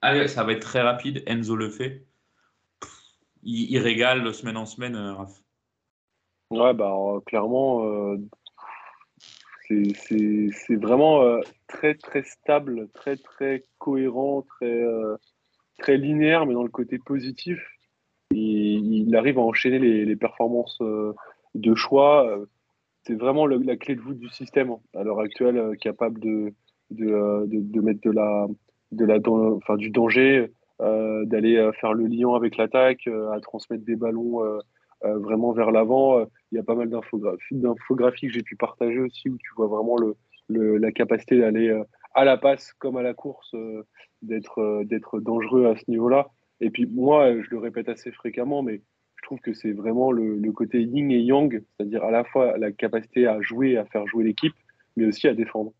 Allez, 0.00 0.28
ça 0.28 0.42
va 0.42 0.52
être 0.52 0.62
très 0.62 0.80
rapide. 0.80 1.22
Enzo 1.26 1.54
le 1.54 1.68
fait. 1.68 2.06
Il, 3.42 3.70
il 3.70 3.78
régale 3.78 4.32
semaine 4.32 4.56
en 4.56 4.64
semaine, 4.64 4.96
Raph. 4.96 5.42
Ouais, 6.50 6.72
bah, 6.72 6.96
clairement, 7.26 8.16
c'est 9.68 10.76
vraiment 10.76 11.22
euh, 11.22 11.40
très 11.66 11.94
très 11.94 12.22
stable, 12.22 12.88
très 12.94 13.16
très 13.16 13.64
cohérent, 13.78 14.42
très 14.42 14.82
euh, 14.82 15.16
très 15.78 15.96
linéaire, 15.96 16.46
mais 16.46 16.54
dans 16.54 16.62
le 16.62 16.68
côté 16.68 16.98
positif. 16.98 17.60
il 18.30 19.14
arrive 19.16 19.38
à 19.38 19.42
enchaîner 19.42 19.78
les, 19.78 20.16
performances 20.16 20.78
euh, 20.80 21.12
de 21.54 21.74
choix. 21.74 22.38
C'est 23.04 23.14
vraiment 23.14 23.46
la 23.46 23.76
clé 23.76 23.94
de 23.94 24.00
voûte 24.00 24.18
du 24.18 24.28
système 24.28 24.74
à 24.94 25.04
l'heure 25.04 25.20
actuelle, 25.20 25.76
capable 25.80 26.20
de 26.20 26.52
mettre 27.80 28.00
de 28.00 28.10
la, 28.10 28.48
du 29.76 29.90
danger, 29.90 30.50
d'aller 30.80 31.70
faire 31.80 31.92
le 31.92 32.06
lion 32.06 32.34
avec 32.34 32.56
l'attaque, 32.56 33.06
à 33.06 33.40
transmettre 33.40 33.84
des 33.84 33.96
ballons 33.96 34.42
vraiment 35.02 35.52
vers 35.52 35.70
l'avant. 35.70 36.20
Euh, 36.20 36.24
il 36.52 36.56
y 36.56 36.58
a 36.58 36.62
pas 36.62 36.74
mal 36.74 36.88
d'infographies 36.88 38.26
que 38.26 38.32
j'ai 38.32 38.42
pu 38.42 38.56
partager 38.56 38.98
aussi 38.98 39.28
où 39.28 39.36
tu 39.38 39.50
vois 39.56 39.66
vraiment 39.66 39.96
le, 39.98 40.16
la 40.78 40.92
capacité 40.92 41.38
d'aller 41.38 41.68
euh, 41.68 41.84
à 42.14 42.24
la 42.24 42.36
passe 42.36 42.72
comme 42.74 42.96
à 42.96 43.02
la 43.02 43.14
course, 43.14 43.54
d'être 44.22 44.84
d'être 44.84 45.20
dangereux 45.20 45.66
à 45.66 45.76
ce 45.76 45.84
niveau-là. 45.88 46.28
Et 46.60 46.70
puis 46.70 46.86
moi, 46.86 47.30
je 47.42 47.50
le 47.50 47.58
répète 47.58 47.88
assez 47.90 48.10
fréquemment, 48.10 48.62
mais 48.62 48.80
je 49.16 49.22
trouve 49.22 49.40
que 49.40 49.52
c'est 49.52 49.72
vraiment 49.72 50.12
le, 50.12 50.50
côté 50.52 50.82
yin 50.82 51.10
et 51.10 51.20
yang, 51.20 51.62
c'est-à-dire 51.76 52.02
à 52.04 52.10
la 52.10 52.24
fois 52.24 52.56
la 52.56 52.72
capacité 52.72 53.26
à 53.26 53.40
jouer, 53.42 53.76
à 53.76 53.84
faire 53.84 54.06
jouer 54.06 54.24
l'équipe, 54.24 54.54
mais 54.96 55.04
aussi 55.04 55.28
à 55.28 55.34
défendre. 55.34 55.72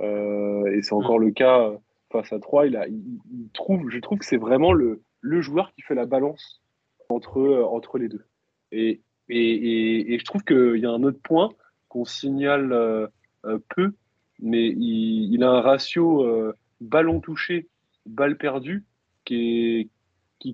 et 0.00 0.80
c'est 0.80 0.94
encore 0.94 1.18
le 1.18 1.30
cas 1.30 1.72
face 2.10 2.32
à 2.32 2.38
3. 2.38 2.68
Il, 2.68 2.76
a, 2.76 2.86
il, 2.88 3.50
trouve, 3.52 3.90
je 3.90 3.98
trouve 3.98 4.18
que 4.18 4.24
c'est 4.24 4.38
vraiment 4.38 4.72
le, 4.72 5.02
le 5.20 5.42
joueur 5.42 5.72
qui 5.74 5.82
fait 5.82 5.94
la 5.94 6.06
balance 6.06 6.62
entre, 7.10 7.68
entre 7.70 7.98
les 7.98 8.08
deux. 8.08 8.24
Et, 8.72 9.00
je 9.28 10.24
trouve 10.24 10.42
qu'il 10.42 10.78
y 10.78 10.86
a 10.86 10.90
un 10.90 11.02
autre 11.02 11.20
point 11.22 11.50
qu'on 11.88 12.04
signale 12.04 12.72
euh, 12.72 13.06
euh, 13.44 13.58
peu, 13.74 13.92
mais 14.40 14.68
il, 14.68 15.42
a 15.42 15.50
un 15.50 15.60
ratio 15.60 16.24
euh, 16.24 16.54
ballon 16.80 17.20
touché, 17.20 17.68
balle 18.06 18.36
perdue 18.36 18.84
qui, 19.24 19.90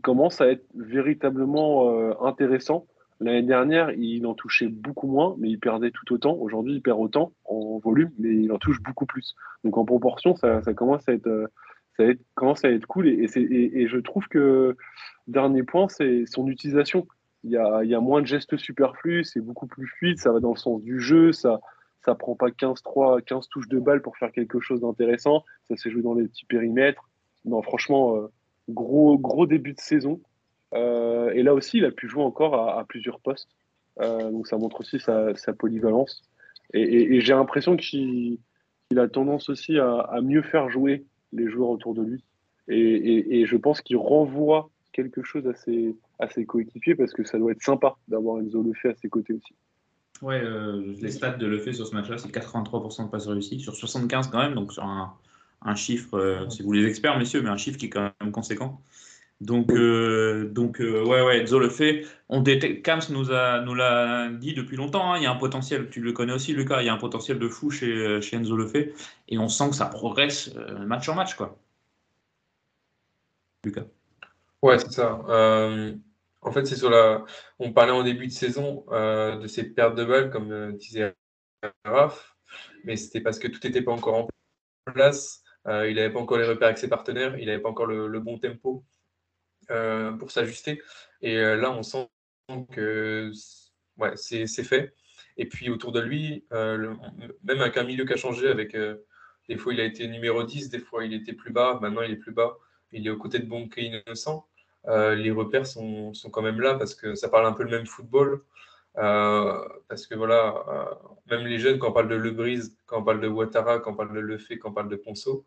commence 0.02 0.40
à 0.40 0.48
être 0.48 0.64
véritablement 0.74 2.22
intéressant. 2.22 2.86
L'année 3.20 3.42
dernière, 3.42 3.90
il 3.92 4.26
en 4.26 4.34
touchait 4.34 4.68
beaucoup 4.68 5.08
moins, 5.08 5.34
mais 5.38 5.48
il 5.48 5.58
perdait 5.58 5.90
tout 5.90 6.12
autant. 6.12 6.34
Aujourd'hui, 6.34 6.74
il 6.74 6.82
perd 6.82 7.00
autant 7.00 7.32
en 7.46 7.78
volume, 7.78 8.12
mais 8.18 8.34
il 8.34 8.52
en 8.52 8.58
touche 8.58 8.80
beaucoup 8.82 9.06
plus. 9.06 9.34
Donc 9.64 9.76
en 9.76 9.84
proportion, 9.84 10.36
ça, 10.36 10.60
commence 10.74 11.08
à 11.08 11.14
être, 11.14 12.86
cool. 12.86 13.08
Et, 13.08 13.26
et, 13.34 13.88
je 13.88 13.98
trouve 13.98 14.28
que 14.28 14.76
dernier 15.26 15.62
point, 15.62 15.88
c'est 15.88 16.26
son 16.26 16.46
utilisation 16.48 17.08
il 17.44 17.50
y 17.50 17.56
a, 17.56 18.00
moins 18.00 18.20
de 18.20 18.26
gestes 18.26 18.56
superflus, 18.56 19.24
c'est 19.24 19.40
beaucoup 19.40 19.66
plus 19.66 19.86
fluide, 19.86 20.18
ça 20.18 20.32
va 20.32 20.40
dans 20.40 20.50
le 20.50 20.58
sens 20.58 20.82
du 20.82 21.00
jeu, 21.00 21.32
ça 21.32 21.60
ça 22.04 22.14
prend 22.14 22.34
pas 22.36 22.48
15-3, 22.48 23.22
15 23.22 23.48
touches 23.48 23.68
de 23.68 23.78
balle 23.78 24.00
pour 24.02 24.16
faire 24.16 24.32
quelque 24.32 24.60
chose 24.60 24.80
d'intéressant, 24.80 25.44
ça 25.64 25.76
s'est 25.76 25.90
joué 25.90 26.02
dans 26.02 26.14
les 26.14 26.26
petits 26.26 26.46
périmètres. 26.46 27.08
Non, 27.44 27.60
franchement, 27.60 28.16
euh, 28.16 28.28
gros, 28.68 29.18
gros 29.18 29.46
début 29.46 29.74
de 29.74 29.80
saison. 29.80 30.20
Euh, 30.74 31.30
et 31.32 31.42
là 31.42 31.54
aussi, 31.54 31.78
il 31.78 31.84
a 31.84 31.90
pu 31.90 32.08
jouer 32.08 32.22
encore 32.22 32.54
à, 32.54 32.84
plusieurs 32.84 33.20
postes. 33.20 33.50
Euh, 34.00 34.30
donc 34.30 34.46
ça 34.46 34.56
montre 34.56 34.80
aussi 34.80 35.00
sa, 35.00 35.34
polyvalence. 35.58 36.22
Et, 36.72 37.20
j'ai 37.20 37.34
l'impression 37.34 37.76
qu'il 37.76 38.38
a 38.96 39.08
tendance 39.08 39.48
aussi 39.48 39.78
à, 39.78 40.20
mieux 40.22 40.42
faire 40.42 40.70
jouer 40.70 41.04
les 41.32 41.48
joueurs 41.48 41.70
autour 41.70 41.94
de 41.94 42.02
lui. 42.02 42.24
Et, 42.68 43.40
et 43.40 43.46
je 43.46 43.56
pense 43.56 43.80
qu'il 43.80 43.96
renvoie 43.96 44.70
quelque 44.92 45.22
chose 45.22 45.46
à 45.46 45.54
ses, 45.54 45.96
à 46.18 46.28
ses 46.28 46.44
coéquipiers 46.46 46.94
parce 46.94 47.12
que 47.12 47.24
ça 47.24 47.38
doit 47.38 47.52
être 47.52 47.62
sympa 47.62 47.96
d'avoir 48.08 48.40
Enzo 48.40 48.62
Lefebvre 48.62 48.94
à 48.94 48.98
ses 49.00 49.08
côtés 49.08 49.34
aussi. 49.34 49.54
Ouais, 50.22 50.40
euh, 50.42 50.94
les 51.00 51.10
stats 51.10 51.36
de 51.36 51.46
Lefebvre 51.46 51.76
sur 51.76 51.86
ce 51.86 51.94
match-là, 51.94 52.18
c'est 52.18 52.28
83% 52.28 53.04
de 53.04 53.10
passes 53.10 53.26
réussies, 53.26 53.60
sur 53.60 53.74
75 53.76 54.28
quand 54.28 54.38
même, 54.38 54.54
donc 54.54 54.72
sur 54.72 54.82
un, 54.82 55.14
un 55.62 55.74
chiffre, 55.74 56.14
euh, 56.14 56.48
c'est 56.48 56.64
vous 56.64 56.72
les 56.72 56.86
experts, 56.86 57.16
messieurs, 57.18 57.40
mais 57.42 57.50
un 57.50 57.56
chiffre 57.56 57.78
qui 57.78 57.86
est 57.86 57.90
quand 57.90 58.10
même 58.20 58.32
conséquent. 58.32 58.80
Donc, 59.40 59.70
euh, 59.70 60.48
donc 60.48 60.78
ouais, 60.80 61.22
ouais, 61.22 61.40
Enzo 61.40 61.60
le 61.60 61.68
fait. 61.68 62.04
On 62.28 62.42
Kams 62.42 63.00
nous 63.10 63.30
a, 63.30 63.60
nous 63.60 63.74
l'a 63.74 64.30
dit 64.30 64.52
depuis 64.52 64.76
longtemps. 64.76 65.12
Hein, 65.12 65.18
il 65.18 65.22
y 65.22 65.26
a 65.26 65.30
un 65.30 65.36
potentiel, 65.36 65.88
tu 65.90 66.00
le 66.00 66.10
connais 66.12 66.32
aussi, 66.32 66.52
Lucas. 66.52 66.82
Il 66.82 66.86
y 66.86 66.88
a 66.88 66.94
un 66.94 66.98
potentiel 66.98 67.38
de 67.38 67.48
fou 67.48 67.70
chez, 67.70 68.20
chez 68.20 68.36
Enzo 68.36 68.56
Lefebvre, 68.56 68.92
et 69.28 69.38
on 69.38 69.48
sent 69.48 69.70
que 69.70 69.76
ça 69.76 69.86
progresse 69.86 70.52
match 70.84 71.08
en 71.08 71.14
match, 71.14 71.34
quoi. 71.36 71.56
Lucas. 73.64 73.84
Ouais, 74.60 74.80
c'est 74.80 74.90
ça. 74.90 75.20
En 76.42 76.52
fait, 76.52 76.66
c'est 76.66 76.76
sur 76.76 76.90
la. 76.90 77.24
On 77.58 77.72
parlait 77.72 77.92
en 77.92 78.02
début 78.04 78.26
de 78.26 78.32
saison 78.32 78.84
euh, 78.92 79.36
de 79.38 79.46
ces 79.48 79.64
pertes 79.64 79.96
de 79.96 80.04
balles, 80.04 80.30
comme 80.30 80.52
euh, 80.52 80.72
disait 80.72 81.14
Raph, 81.84 82.36
mais 82.84 82.96
c'était 82.96 83.20
parce 83.20 83.38
que 83.38 83.48
tout 83.48 83.60
n'était 83.64 83.82
pas 83.82 83.92
encore 83.92 84.14
en 84.14 84.28
place. 84.92 85.42
Euh, 85.66 85.90
il 85.90 85.96
n'avait 85.96 86.12
pas 86.12 86.20
encore 86.20 86.38
les 86.38 86.46
repères 86.46 86.68
avec 86.68 86.78
ses 86.78 86.88
partenaires, 86.88 87.36
il 87.38 87.46
n'avait 87.46 87.60
pas 87.60 87.68
encore 87.68 87.86
le, 87.86 88.20
bon 88.20 88.38
tempo 88.38 88.84
pour 90.18 90.30
s'ajuster. 90.30 90.80
Et 91.20 91.36
là, 91.36 91.72
on 91.72 91.82
sent 91.82 92.08
que 92.72 93.30
ouais, 93.98 94.12
c'est 94.16 94.46
fait. 94.64 94.94
Et 95.36 95.46
puis 95.46 95.70
autour 95.70 95.92
de 95.92 96.00
lui, 96.00 96.46
même 96.52 97.60
avec 97.60 97.76
un 97.76 97.84
milieu 97.84 98.06
qui 98.06 98.14
a 98.14 98.16
changé, 98.16 98.48
avec 98.48 98.76
des 99.48 99.56
fois 99.58 99.74
il 99.74 99.80
a 99.80 99.84
été 99.84 100.06
numéro 100.08 100.42
10, 100.44 100.70
des 100.70 100.78
fois 100.78 101.04
il 101.04 101.12
était 101.12 101.34
plus 101.34 101.52
bas, 101.52 101.78
maintenant 101.82 102.02
il 102.02 102.12
est 102.12 102.16
plus 102.16 102.32
bas, 102.32 102.56
il 102.92 103.06
est 103.06 103.10
aux 103.10 103.18
côtés 103.18 103.40
de 103.40 103.46
Bonke 103.46 103.76
Innocent. 103.76 104.48
Les 104.88 105.30
repères 105.30 105.66
sont, 105.66 106.14
sont, 106.14 106.30
quand 106.30 106.42
même 106.42 106.60
là 106.60 106.74
parce 106.74 106.94
que 106.94 107.14
ça 107.14 107.28
parle 107.28 107.46
un 107.46 107.52
peu 107.52 107.62
le 107.62 107.70
même 107.70 107.86
football. 107.86 108.42
Euh, 108.98 109.64
parce 109.88 110.06
que 110.06 110.14
voilà, 110.14 110.54
euh, 110.68 110.94
même 111.30 111.46
les 111.46 111.58
jeunes, 111.58 111.78
quand 111.78 111.90
on 111.90 111.92
parle 111.92 112.08
de 112.08 112.16
Lebrise, 112.16 112.76
quand 112.86 113.00
on 113.00 113.04
parle 113.04 113.20
de 113.20 113.28
Ouattara, 113.28 113.78
quand 113.78 113.92
on 113.92 113.96
parle 113.96 114.12
de 114.12 114.20
Lefebvre, 114.20 114.60
quand 114.60 114.70
on 114.70 114.74
parle 114.74 114.88
de 114.88 114.96
Ponceau, 114.96 115.44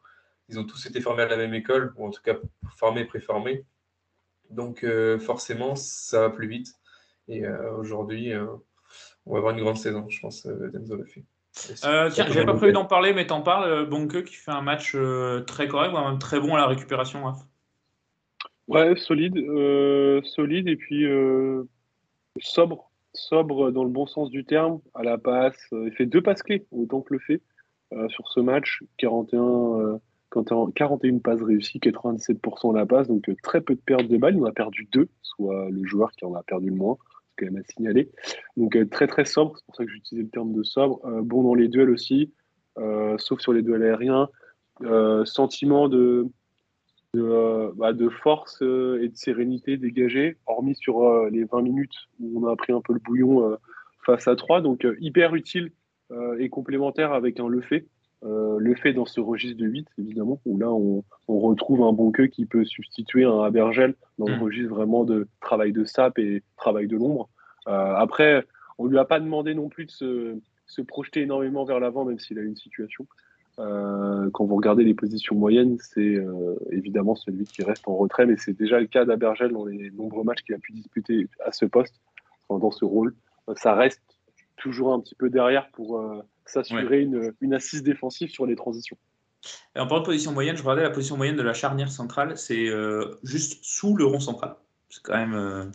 ils 0.48 0.60
ont 0.60 0.64
tous 0.64 0.86
été 0.86 1.02
formés 1.02 1.24
à 1.24 1.28
la 1.28 1.38
même 1.38 1.54
école, 1.54 1.94
ou 1.98 2.08
en 2.08 2.12
tout 2.12 2.22
cas 2.22 2.36
formés, 2.78 3.06
préformés. 3.06 3.66
Donc 4.50 4.84
euh, 4.84 5.20
forcément, 5.20 5.76
ça 5.76 6.22
va 6.22 6.30
plus 6.30 6.48
vite. 6.48 6.76
Et 7.28 7.48
aujourd'hui, 7.78 8.34
on 9.26 9.32
va 9.32 9.38
avoir 9.38 9.54
une 9.54 9.62
grande 9.62 9.78
saison, 9.78 10.10
je 10.10 10.20
pense, 10.20 10.46
d'Enzo 10.46 10.96
Lefebvre. 10.96 11.26
Euh, 11.86 12.10
tiens, 12.10 12.26
j'avais 12.28 12.46
pas 12.46 12.56
prévu 12.56 12.74
d'en 12.74 12.86
parler, 12.86 13.14
mais 13.14 13.28
t'en 13.28 13.42
parles. 13.42 13.88
Bonke 13.88 14.24
qui 14.24 14.36
fait 14.36 14.52
un 14.52 14.62
match 14.62 14.98
très 15.48 15.68
correct, 15.70 15.94
même 15.94 16.20
très 16.20 16.42
bon 16.42 16.56
à 16.56 16.58
la 16.58 16.68
récupération. 16.68 17.24
Raph. 17.24 17.40
Ouais, 18.72 18.96
solide, 18.96 19.36
solide 20.24 20.68
et 20.68 20.76
puis 20.76 21.06
sobre 22.40 22.92
sobre 23.14 23.72
dans 23.72 23.84
le 23.84 23.90
bon 23.90 24.06
sens 24.06 24.30
du 24.30 24.46
terme, 24.46 24.80
à 24.94 25.04
la 25.04 25.18
passe. 25.18 25.58
Euh, 25.74 25.88
il 25.88 25.94
fait 25.94 26.06
deux 26.06 26.22
passes 26.22 26.44
clés, 26.44 26.66
autant 26.72 27.02
que 27.02 27.14
le 27.14 27.20
fait, 27.20 27.42
euh, 27.94 28.08
sur 28.10 28.28
ce 28.30 28.40
match. 28.40 28.84
41, 28.98 30.00
41 30.76 31.16
euh, 31.16 31.20
passes 31.20 31.42
réussies, 31.42 31.80
97% 31.80 32.74
de 32.74 32.78
la 32.78 32.86
passe, 32.86 33.08
donc 33.08 33.30
très 33.44 33.62
peu 33.62 33.76
de 33.76 33.82
pertes 33.82 34.08
de 34.08 34.18
balles. 34.18 34.36
Il 34.36 34.42
en 34.42 34.46
a 34.46 34.52
perdu 34.52 34.88
deux, 34.92 35.10
soit 35.22 35.70
le 35.70 35.86
joueur 35.86 36.12
qui 36.12 36.26
en 36.26 36.34
a 36.36 36.44
perdu 36.44 36.70
le 36.70 36.76
moins, 36.76 36.98
c'est 37.30 37.46
quand 37.46 37.52
même 37.52 37.62
à 37.62 37.74
signaler. 37.74 38.10
Donc 38.58 38.78
très 38.90 39.08
très 39.08 39.26
sobre, 39.26 39.58
c'est 39.58 39.66
pour 39.66 39.76
ça 39.76 39.86
que 39.86 39.92
j'utilisais 39.92 40.24
le 40.24 40.30
terme 40.30 40.54
de 40.54 40.64
sobre. 40.64 41.02
bon 41.24 41.44
dans 41.44 41.56
les 41.56 41.68
duels 41.68 41.90
aussi, 41.90 42.32
sauf 43.18 43.40
sur 43.42 43.52
les 43.52 43.62
duels 43.62 43.84
aériens. 43.84 44.30
sentiment 45.26 45.90
de, 45.90 46.28
de, 47.14 47.22
euh, 47.22 47.72
bah, 47.76 47.94
de 47.94 48.10
force 48.10 48.62
euh, 48.62 49.02
et 49.02 49.10
de 49.10 49.16
sérénité 49.16 49.78
dégagée, 49.78 50.38
hormis 50.48 50.76
sur 50.76 51.04
euh, 51.04 51.30
les 51.30 51.44
20 51.44 51.62
minutes 51.62 52.08
où 52.20 52.42
on 52.42 52.48
a 52.48 52.56
pris 52.56 52.74
un 52.74 52.82
peu 52.82 52.94
le 52.94 53.00
bouillon 53.00 53.58
face 54.06 54.28
à 54.28 54.36
3. 54.36 54.62
Donc 54.62 54.88
hyper 55.00 55.36
utile 55.36 55.72
et 56.40 56.50
complémentaire 56.50 57.14
avec 57.14 57.40
un 57.40 57.48
le 57.48 57.62
fait. 57.62 57.86
le 58.22 58.76
fait 58.76 58.92
dans 58.92 59.06
ce 59.06 59.22
registre 59.22 59.58
de 59.58 59.66
8, 59.66 59.88
évidemment, 59.98 60.42
où 60.46 60.58
là 60.58 60.70
on, 60.70 61.04
on 61.30 61.40
retrouve 61.40 61.84
un 61.84 61.94
bon 61.94 62.12
queue 62.12 62.28
qui 62.28 62.46
peut 62.46 62.66
substituer 62.66 63.24
un 63.24 63.42
Abergel 63.42 63.96
dans 64.18 64.28
le 64.28 64.36
mmh. 64.36 64.44
registre 64.44 64.76
vraiment 64.76 65.06
de 65.06 65.28
travail 65.40 65.72
de 65.72 65.86
sap 65.86 66.20
et 66.20 66.44
travail 66.58 66.88
de 66.88 66.98
l'ombre. 66.98 67.30
après, 67.66 68.46
on 68.78 68.88
lui 68.88 68.98
a 68.98 69.06
pas 69.06 69.22
demandé 69.22 69.54
non 69.54 69.70
plus 69.70 69.86
de 69.86 69.92
se, 69.92 70.38
se 70.66 70.82
projeter 70.82 71.22
énormément 71.22 71.64
vers 71.64 71.80
l'avant, 71.80 72.04
même 72.04 72.20
s'il 72.20 72.40
a 72.40 72.42
une 72.42 72.58
situation. 72.58 73.08
Euh, 73.62 74.30
quand 74.32 74.46
vous 74.46 74.56
regardez 74.56 74.84
les 74.84 74.94
positions 74.94 75.36
moyennes, 75.36 75.78
c'est 75.80 76.16
euh, 76.16 76.56
évidemment 76.72 77.16
celui 77.16 77.46
qui 77.46 77.64
reste 77.64 77.88
en 77.88 77.96
retrait, 77.96 78.26
mais 78.26 78.36
c'est 78.38 78.54
déjà 78.54 78.80
le 78.80 78.88
cas 78.88 79.06
d'Abergel 79.06 79.52
dans 79.52 79.66
les 79.66 79.92
nombreux 79.92 80.24
matchs 80.24 80.42
qu'il 80.42 80.56
a 80.56 80.58
pu 80.58 80.72
disputer 80.72 81.28
à 81.46 81.52
ce 81.52 81.66
poste, 81.66 81.96
dans 82.50 82.72
ce 82.72 82.86
rôle. 82.86 83.14
Euh, 83.50 83.54
ça 83.56 83.76
reste 83.76 84.02
toujours 84.58 84.94
un 84.94 85.00
petit 85.00 85.16
peu 85.16 85.30
derrière 85.30 85.70
pour 85.72 86.04
s'assurer 86.46 87.02
une, 87.02 87.54
assise 87.54 87.82
défensive 87.82 88.30
sur 88.30 88.46
les 88.46 88.56
transitions. 88.56 88.98
Et 89.76 89.80
en 89.80 89.88
parlant 89.88 90.02
de 90.02 90.06
position 90.06 90.34
moyenne, 90.34 90.56
je 90.56 90.62
regardais 90.62 90.84
la 90.84 90.92
position 90.92 91.18
moyenne 91.18 91.36
de 91.36 91.42
la 91.42 91.54
charnière 91.54 91.92
centrale, 91.92 92.38
c'est 92.38 92.68
juste 93.24 93.58
sous 93.64 93.96
le 93.96 94.06
rond 94.06 94.20
central. 94.20 94.56
C'est 94.90 95.02
quand 95.02 95.18
même, 95.18 95.72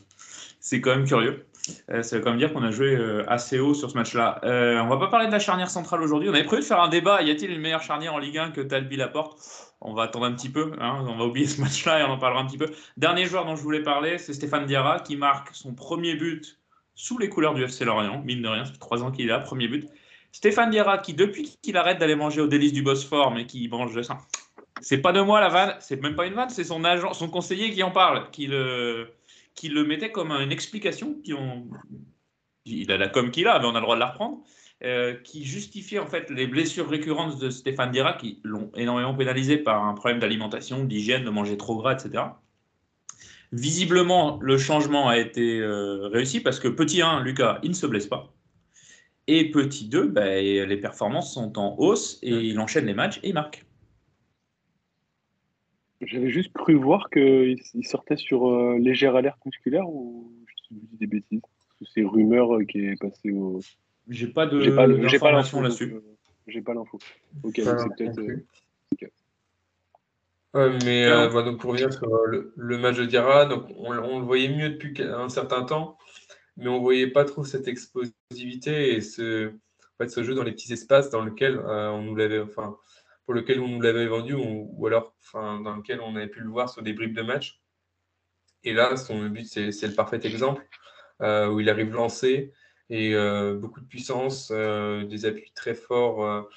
c'est 0.61 0.81
quand 0.81 0.95
même 0.95 1.05
curieux. 1.05 1.45
Euh, 1.91 2.03
ça 2.03 2.17
veut 2.17 2.23
quand 2.23 2.31
même 2.31 2.39
dire 2.39 2.53
qu'on 2.53 2.63
a 2.63 2.71
joué 2.71 2.95
euh, 2.95 3.25
assez 3.29 3.59
haut 3.59 3.75
sur 3.75 3.91
ce 3.91 3.97
match-là. 3.97 4.41
Euh, 4.45 4.81
on 4.81 4.89
va 4.89 4.97
pas 4.99 5.09
parler 5.09 5.27
de 5.27 5.33
la 5.33 5.39
charnière 5.39 5.71
centrale 5.71 6.03
aujourd'hui. 6.03 6.29
On 6.29 6.35
avait 6.35 6.45
prévu 6.45 6.63
de 6.63 6.67
faire 6.67 6.81
un 6.81 6.89
débat. 6.89 7.23
Y 7.23 7.31
a-t-il 7.31 7.51
une 7.51 7.61
meilleure 7.61 7.83
charnière 7.83 8.15
en 8.15 8.19
Ligue 8.19 8.39
1 8.39 8.51
que 8.51 8.61
Talbi 8.61 8.97
Laporte? 8.97 9.39
On 9.81 9.95
va 9.95 10.05
attendre 10.05 10.27
un 10.27 10.33
petit 10.33 10.49
peu. 10.49 10.73
Hein. 10.81 11.05
On 11.07 11.17
va 11.17 11.25
oublier 11.25 11.47
ce 11.47 11.61
match-là 11.61 12.01
et 12.01 12.05
on 12.05 12.11
en 12.11 12.19
parlera 12.19 12.43
un 12.43 12.47
petit 12.47 12.59
peu. 12.59 12.71
Dernier 12.97 13.27
joueur 13.27 13.45
dont 13.45 13.57
je 13.57 13.63
voulais 13.63 13.83
parler, 13.83 14.19
c'est 14.19 14.33
Stéphane 14.33 14.67
Diarra 14.67 15.01
qui 15.01 15.17
marque 15.17 15.49
son 15.53 15.75
premier 15.75 16.15
but 16.15 16.59
sous 16.95 17.19
les 17.19 17.29
couleurs 17.29 17.55
du 17.55 17.63
FC 17.63 17.85
Lorient. 17.85 18.23
Mine 18.25 18.43
de 18.43 18.49
rien, 18.49 18.65
ça 18.65 18.73
fait 18.73 18.79
trois 18.79 19.03
ans 19.03 19.11
qu'il 19.11 19.27
est 19.27 19.29
là, 19.29 19.41
premier 19.41 19.69
but. 19.69 19.87
Stéphane 20.33 20.71
Diarra 20.71 20.99
qui, 20.99 21.15
depuis 21.15 21.59
qu'il 21.63 21.77
arrête 21.77 21.99
d'aller 21.99 22.17
manger 22.17 22.41
au 22.41 22.47
délice 22.47 22.73
du 22.73 22.83
Bosphore, 22.83 23.31
mais 23.31 23.47
qui 23.47 23.69
mange 23.69 24.01
ça. 24.03 24.19
C'est 24.83 24.99
pas 24.99 25.13
de 25.13 25.21
moi 25.21 25.41
la 25.41 25.49
vanne, 25.49 25.75
c'est 25.81 26.01
même 26.03 26.15
pas 26.15 26.27
une 26.27 26.35
vanne, 26.35 26.51
c'est 26.51 26.65
son 26.65 26.85
agent, 26.85 27.15
son 27.15 27.29
conseiller 27.29 27.71
qui 27.71 27.83
en 27.83 27.91
parle, 27.91 28.31
qui 28.31 28.47
le 28.47 29.09
qui 29.57 29.69
le 29.69 29.85
mettait 29.85 30.13
comme 30.13 30.31
une 30.31 30.53
explication, 30.53 31.15
qui 31.25 31.35
ont, 31.35 31.69
il 32.65 32.93
a 32.93 32.99
la 32.99 33.09
com 33.09 33.31
qu'il 33.31 33.49
a, 33.49 33.59
mais 33.59 33.67
on 33.67 33.71
a 33.71 33.81
le 33.81 33.81
droit 33.81 33.97
de 33.97 34.01
la 34.01 34.11
reprendre, 34.11 34.43
euh, 34.85 35.15
qui 35.15 35.45
justifiait 35.45 35.99
en 35.99 36.07
fait 36.07 36.31
les 36.31 36.47
blessures 36.47 36.89
récurrentes 36.89 37.41
de 37.41 37.49
Stéphane 37.49 37.91
Dira, 37.91 38.13
qui 38.13 38.41
l'ont 38.45 38.71
énormément 38.77 39.15
pénalisé 39.15 39.57
par 39.57 39.85
un 39.85 39.95
problème 39.95 40.21
d'alimentation, 40.21 40.85
d'hygiène, 40.85 41.25
de 41.25 41.31
manger 41.31 41.57
trop 41.57 41.77
gras, 41.77 41.95
etc. 41.95 42.25
Visiblement, 43.53 44.39
le 44.43 44.59
changement 44.59 45.09
a 45.09 45.17
été 45.19 45.61
euh, 45.61 46.09
réussi 46.09 46.41
parce 46.41 46.61
que 46.61 46.69
petit 46.69 47.01
1, 47.01 47.21
Lucas, 47.23 47.59
il 47.63 47.71
ne 47.71 47.75
se 47.75 47.87
blesse 47.87 48.07
pas. 48.07 48.35
Et 49.29 49.51
petit 49.51 49.89
2, 49.89 50.09
ben, 50.09 50.69
les 50.69 50.77
performances 50.77 51.33
sont 51.35 51.59
en 51.59 51.75
hausse 51.79 52.19
et 52.23 52.31
il 52.31 52.61
enchaîne 52.61 52.87
les 52.87 52.95
matchs 52.95 53.19
et 53.23 53.29
il 53.29 53.35
marque. 53.35 53.66
J'avais 56.03 56.31
juste 56.31 56.53
cru 56.53 56.75
voir 56.75 57.09
qu'il 57.11 57.59
sortait 57.83 58.17
sur 58.17 58.49
euh, 58.49 58.79
légère 58.79 59.17
alerte 59.17 59.39
musculaire 59.47 59.89
ou 59.89 60.31
je 60.47 60.75
dis 60.75 60.97
des 60.99 61.07
bêtises? 61.07 61.41
C'est 61.95 62.05
rumeur 62.05 62.57
euh, 62.57 62.65
qui 62.65 62.87
est 62.87 63.01
passé 63.01 63.31
au. 63.31 63.61
J'ai 64.09 64.29
pas 64.29 64.47
de 64.47 64.61
j'ai 64.61 64.73
pas 65.19 65.33
l'info 65.33 65.61
là-dessus. 65.61 65.95
Euh, 65.95 66.01
j'ai 66.47 66.61
pas 66.61 66.75
l'info. 66.75 66.99
Ok, 67.43 67.55
c'est 67.57 67.65
peut-être. 67.65 68.21
mais 70.85 71.09
donc 71.43 71.61
pour 71.61 71.71
revenir 71.71 71.93
sur 71.93 72.09
le, 72.27 72.79
match 72.79 72.97
de 72.97 73.05
Diarra, 73.07 73.47
donc 73.47 73.65
on, 73.77 73.93
le 73.93 74.25
voyait 74.25 74.49
mieux 74.49 74.71
depuis 74.71 75.03
un 75.03 75.29
certain 75.29 75.65
temps, 75.65 75.99
mais 76.57 76.69
on 76.69 76.81
voyait 76.81 77.09
pas 77.09 77.25
trop 77.25 77.45
cette 77.45 77.69
explosivité 77.69 78.95
et 78.95 79.01
ce, 79.01 79.49
en 79.49 79.97
fait, 79.99 80.09
ce 80.09 80.23
jeu 80.23 80.35
dans 80.35 80.45
les 80.45 80.53
petits 80.53 80.73
espaces 80.73 81.11
dans 81.11 81.25
lequel 81.25 81.59
on 81.59 82.03
nous 82.03 82.15
l'avait, 82.17 82.41
enfin, 82.41 82.77
pour 83.27 83.35
lequel 83.35 83.61
on 83.61 83.69
nous 83.69 83.81
l'avait 83.81 84.07
vendu 84.07 84.35
ou, 84.35 84.87
alors 84.87 85.15
enfin, 85.21 85.61
dans 85.61 85.75
lequel 85.75 86.01
on 86.01 86.15
avait 86.15 86.29
pu 86.29 86.41
le 86.41 86.49
voir 86.49 86.71
sur 86.71 86.83
des 86.83 86.93
bribes 86.93 87.17
de 87.17 87.23
match. 87.23 87.61
Et 88.63 88.73
là, 88.73 88.97
son 88.97 89.27
but, 89.27 89.45
c'est 89.45 89.87
le 89.87 89.95
parfait 89.95 90.21
exemple 90.23 90.67
euh, 91.21 91.49
où 91.49 91.61
il 91.61 91.69
arrive 91.69 91.93
lancé 91.93 92.53
et 92.89 93.15
euh, 93.15 93.57
beaucoup 93.57 93.81
de 93.81 93.87
puissance, 93.87 94.53
euh, 94.55 95.05
des 95.05 95.27
appuis 95.27 95.51
très 95.55 95.75
forts, 95.75 96.49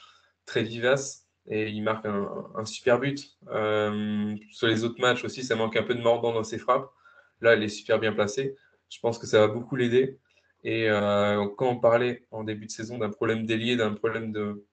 très 0.45 0.63
vivaces 0.63 1.27
et 1.47 1.69
il 1.69 1.81
marque 1.81 2.05
un, 2.05 2.65
super 2.65 2.99
but. 2.99 3.35
sur 4.51 4.67
les 4.67 4.83
autres 4.83 5.01
matchs 5.01 5.23
aussi, 5.23 5.43
ça 5.43 5.55
manque 5.55 5.75
un 5.75 5.83
peu 5.83 5.95
de 5.95 6.01
mordant 6.01 6.33
dans 6.33 6.43
ses 6.43 6.59
frappes. 6.59 6.91
Là, 7.41 7.55
il 7.55 7.63
est 7.63 7.69
super 7.69 7.99
bien 7.99 8.13
placé. 8.13 8.55
Je 8.89 8.99
pense 8.99 9.17
que 9.17 9.25
ça 9.25 9.39
va 9.39 9.47
beaucoup 9.47 9.75
l'aider. 9.75 10.19
Et 10.63 10.87
quand 11.57 11.69
on 11.69 11.79
parlait 11.79 12.27
en 12.29 12.43
début 12.43 12.67
de 12.67 12.71
saison 12.71 12.99
d'un 12.99 13.09
problème 13.09 13.47
délié, 13.47 13.75
d'un 13.75 13.93
problème 13.93 14.31
de, 14.31 14.63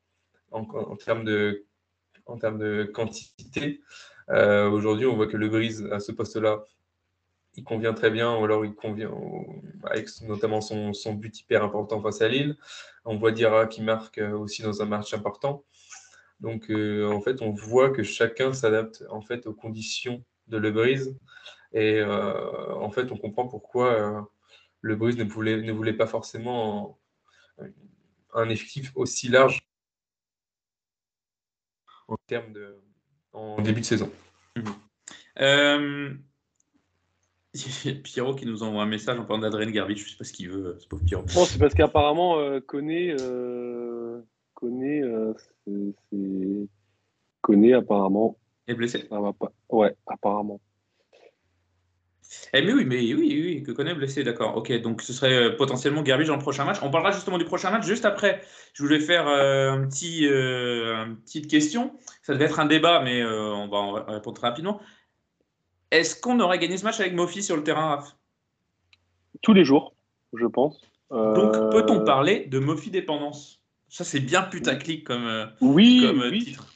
en, 0.51 0.97
termes 0.97 1.25
de 1.25 1.66
en 2.27 2.39
termes 2.39 2.59
de 2.59 2.85
quantité. 2.85 3.81
Euh, 4.31 4.69
aujourd'hui, 4.71 5.07
on 5.07 5.17
voit 5.17 5.27
que 5.27 5.37
le 5.37 5.49
Brise, 5.49 5.89
à 5.93 6.01
ce 6.01 6.13
poste-là, 6.13 6.65
il 7.55 7.65
convient 7.65 7.95
très 7.95 8.11
bien, 8.11 8.37
ou 8.37 8.45
alors 8.45 8.65
il 8.65 8.75
convient 8.75 9.11
avec 9.85 10.09
notamment 10.23 10.61
son, 10.61 10.93
but 11.15 11.41
hyper 11.41 11.65
important 11.65 12.03
face 12.03 12.21
à 12.21 12.29
Lille. 12.29 12.57
On 13.05 13.17
voit 13.17 13.33
Dira 13.33 13.67
qui 13.67 13.83
marque 13.83 14.19
euh, 14.19 14.37
aussi 14.37 14.63
dans 14.63 14.83
un 14.83 14.87
match 14.87 15.15
important. 15.15 15.65
Donc, 16.41 16.71
euh, 16.71 17.09
en 17.11 17.21
fait, 17.23 17.41
on 17.41 17.53
voit 17.53 17.91
que 17.91 18.03
chacun 18.03 18.53
s'adapte 18.53 19.05
en 19.09 19.23
fait 19.23 19.47
aux 19.47 19.55
conditions 19.55 20.23
de 20.49 20.59
Le 20.59 20.71
Brise. 20.71 21.17
Et 21.73 22.03
en 22.03 22.91
fait, 22.91 23.11
on 23.13 23.19
comprend 23.19 23.49
pourquoi 23.49 24.31
Le 24.81 24.97
Brise 24.97 25.19
ne 25.19 25.73
voulait 25.73 25.93
pas 25.93 26.07
forcément 26.07 26.99
un 28.33 28.49
effectif 28.49 28.93
aussi 28.95 29.29
large 29.29 29.66
en 32.09 32.17
termes 32.27 32.53
de 32.53 32.77
en 33.33 33.61
début 33.61 33.81
de 33.81 33.87
saison. 33.87 34.11
Mhm. 34.57 34.65
Euh, 35.41 36.15
Pierrot 38.05 38.35
qui 38.35 38.47
nous 38.47 38.63
envoie 38.63 38.83
un 38.83 38.87
message 38.87 39.19
en 39.19 39.25
parlant 39.25 39.43
d'Adrien 39.43 39.71
Garbage, 39.71 39.99
je 39.99 40.05
ne 40.05 40.09
sais 40.11 40.17
pas 40.17 40.25
ce 40.25 40.33
qu'il 40.33 40.51
veut, 40.51 40.77
ce 40.79 40.87
pauvre 40.87 41.05
Pierrot. 41.05 41.27
c'est 41.27 41.59
parce 41.59 41.75
qu'apparemment, 41.75 42.39
euh, 42.39 42.61
connaît, 42.61 43.15
euh, 43.21 44.21
connaît, 44.55 45.03
euh, 45.03 45.35
connaît 47.41 47.73
apparemment. 47.75 48.37
Est 48.67 48.75
blessé? 48.75 49.07
Ça 49.09 49.21
va 49.21 49.33
pas. 49.33 49.53
Ouais, 49.69 49.95
apparemment. 50.07 50.61
Eh 52.53 52.63
mais 52.63 52.73
oui, 52.73 52.85
mais 52.85 53.15
oui, 53.15 53.43
oui, 53.45 53.63
que 53.63 53.73
connaît 53.73 53.95
blessé, 53.95 54.25
d'accord. 54.25 54.57
Ok, 54.57 54.73
donc 54.81 55.03
ce 55.03 55.13
serait 55.13 55.35
euh, 55.35 55.57
potentiellement 55.57 56.03
Garbage 56.03 56.29
dans 56.29 56.37
le 56.37 56.41
prochain 56.41 56.65
match. 56.65 56.79
On 56.83 56.91
parlera 56.91 57.13
justement 57.13 57.39
du 57.39 57.45
prochain 57.45 57.71
match 57.71 57.85
juste 57.85 58.05
après. 58.05 58.41
Je 58.73 58.83
voulais 58.83 59.01
faire 59.01 59.29
euh, 59.29 59.71
un 59.71 59.87
petit, 59.87 60.27
euh, 60.27 61.07
une 61.07 61.17
petite 61.17 61.49
question. 61.49 61.97
Ça 62.23 62.35
devait 62.35 62.47
être 62.47 62.61
un 62.61 62.67
débat, 62.67 63.01
mais 63.03 63.25
on 63.25 63.69
va, 63.69 64.05
répondre 64.15 64.41
rapidement. 64.41 64.81
Est-ce 65.91 66.21
qu'on 66.21 66.41
aurait 66.41 66.59
gagné 66.59 66.77
ce 66.77 66.85
match 66.85 67.01
avec 67.01 67.15
Mofi 67.15 67.43
sur 67.43 67.57
le 67.57 67.63
terrain, 67.63 67.97
Raph? 67.97 68.17
Tous 69.43 69.53
les 69.53 69.65
jours, 69.65 69.95
je 70.33 70.47
pense. 70.47 70.81
Donc, 71.11 71.53
peut-on 71.71 72.05
parler 72.05 72.47
de 72.47 72.59
Mofi 72.59 72.91
dépendance? 72.91 73.61
Ça, 73.89 74.03
c'est 74.03 74.21
bien 74.21 74.43
putaclic 74.43 75.05
comme, 75.05 75.49
oui, 75.61 76.05
comme 76.05 76.23
oui. 76.31 76.45
titre. 76.45 76.67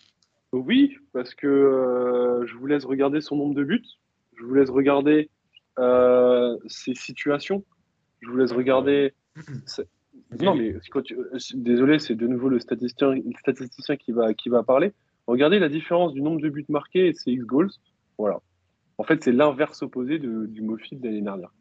Oui, 0.53 0.97
parce 1.13 1.35
que 1.35 2.45
je 2.47 2.55
vous 2.55 2.67
laisse 2.67 2.85
regarder 2.85 3.21
son 3.21 3.37
nombre 3.37 3.55
de 3.55 3.65
buts, 3.65 3.87
je 4.37 4.45
vous 4.45 4.55
laisse 4.55 4.71
regarder 4.71 5.29
euh, 5.81 6.57
ses 6.67 6.95
situations, 6.95 7.65
je 8.21 8.29
vous 8.29 8.37
laisse 8.37 8.53
regarder. 8.53 9.15
Non, 10.41 10.55
mais 10.55 10.75
quand 10.91 11.03
tu... 11.03 11.17
désolé, 11.55 11.99
c'est 11.99 12.15
de 12.15 12.27
nouveau 12.27 12.49
le 12.49 12.61
statisticien, 12.61 13.15
le 13.15 13.39
statisticien 13.41 13.97
qui, 13.97 14.13
va, 14.13 14.33
qui 14.33 14.49
va 14.49 14.63
parler. 14.63 14.93
Regardez 15.27 15.59
la 15.59 15.69
différence 15.69 16.13
du 16.13 16.23
nombre 16.23 16.41
de 16.41 16.49
buts 16.49 16.65
marqués 16.69 17.09
et 17.09 17.15
ses 17.15 17.33
X-goals. 17.33 17.71
Voilà. 18.17 18.39
En 18.99 19.03
fait, 19.03 19.25
c'est 19.25 19.33
l'inverse 19.33 19.83
opposé 19.83 20.19
de, 20.19 20.47
du 20.47 20.63
Mofi 20.63 20.95
de 20.97 21.05
l'année 21.05 21.23
dernière. 21.23 21.53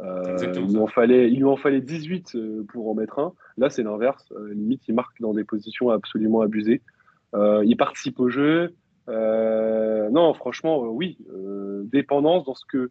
Euh, 0.00 0.36
il, 0.54 0.68
lui 0.68 0.78
en 0.78 0.86
fallait, 0.86 1.30
il 1.30 1.38
lui 1.38 1.44
en 1.44 1.56
fallait 1.56 1.80
18 1.80 2.36
pour 2.68 2.88
en 2.90 2.94
mettre 2.94 3.18
un. 3.18 3.34
Là, 3.56 3.70
c'est 3.70 3.82
l'inverse. 3.82 4.32
limite, 4.50 4.82
il 4.88 4.94
marque 4.94 5.20
dans 5.20 5.34
des 5.34 5.44
positions 5.44 5.90
absolument 5.90 6.40
abusées. 6.40 6.82
Euh, 7.34 7.62
il 7.64 7.76
participe 7.76 8.20
au 8.20 8.28
jeu. 8.28 8.74
Euh, 9.08 10.10
non, 10.10 10.34
franchement, 10.34 10.84
euh, 10.84 10.88
oui. 10.88 11.18
dépendance 11.84 12.44
dans 12.44 12.54
ce 12.54 12.64
que, 12.66 12.90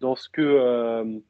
dans 0.00 0.16
ce 0.16 0.28
que, 0.28 1.20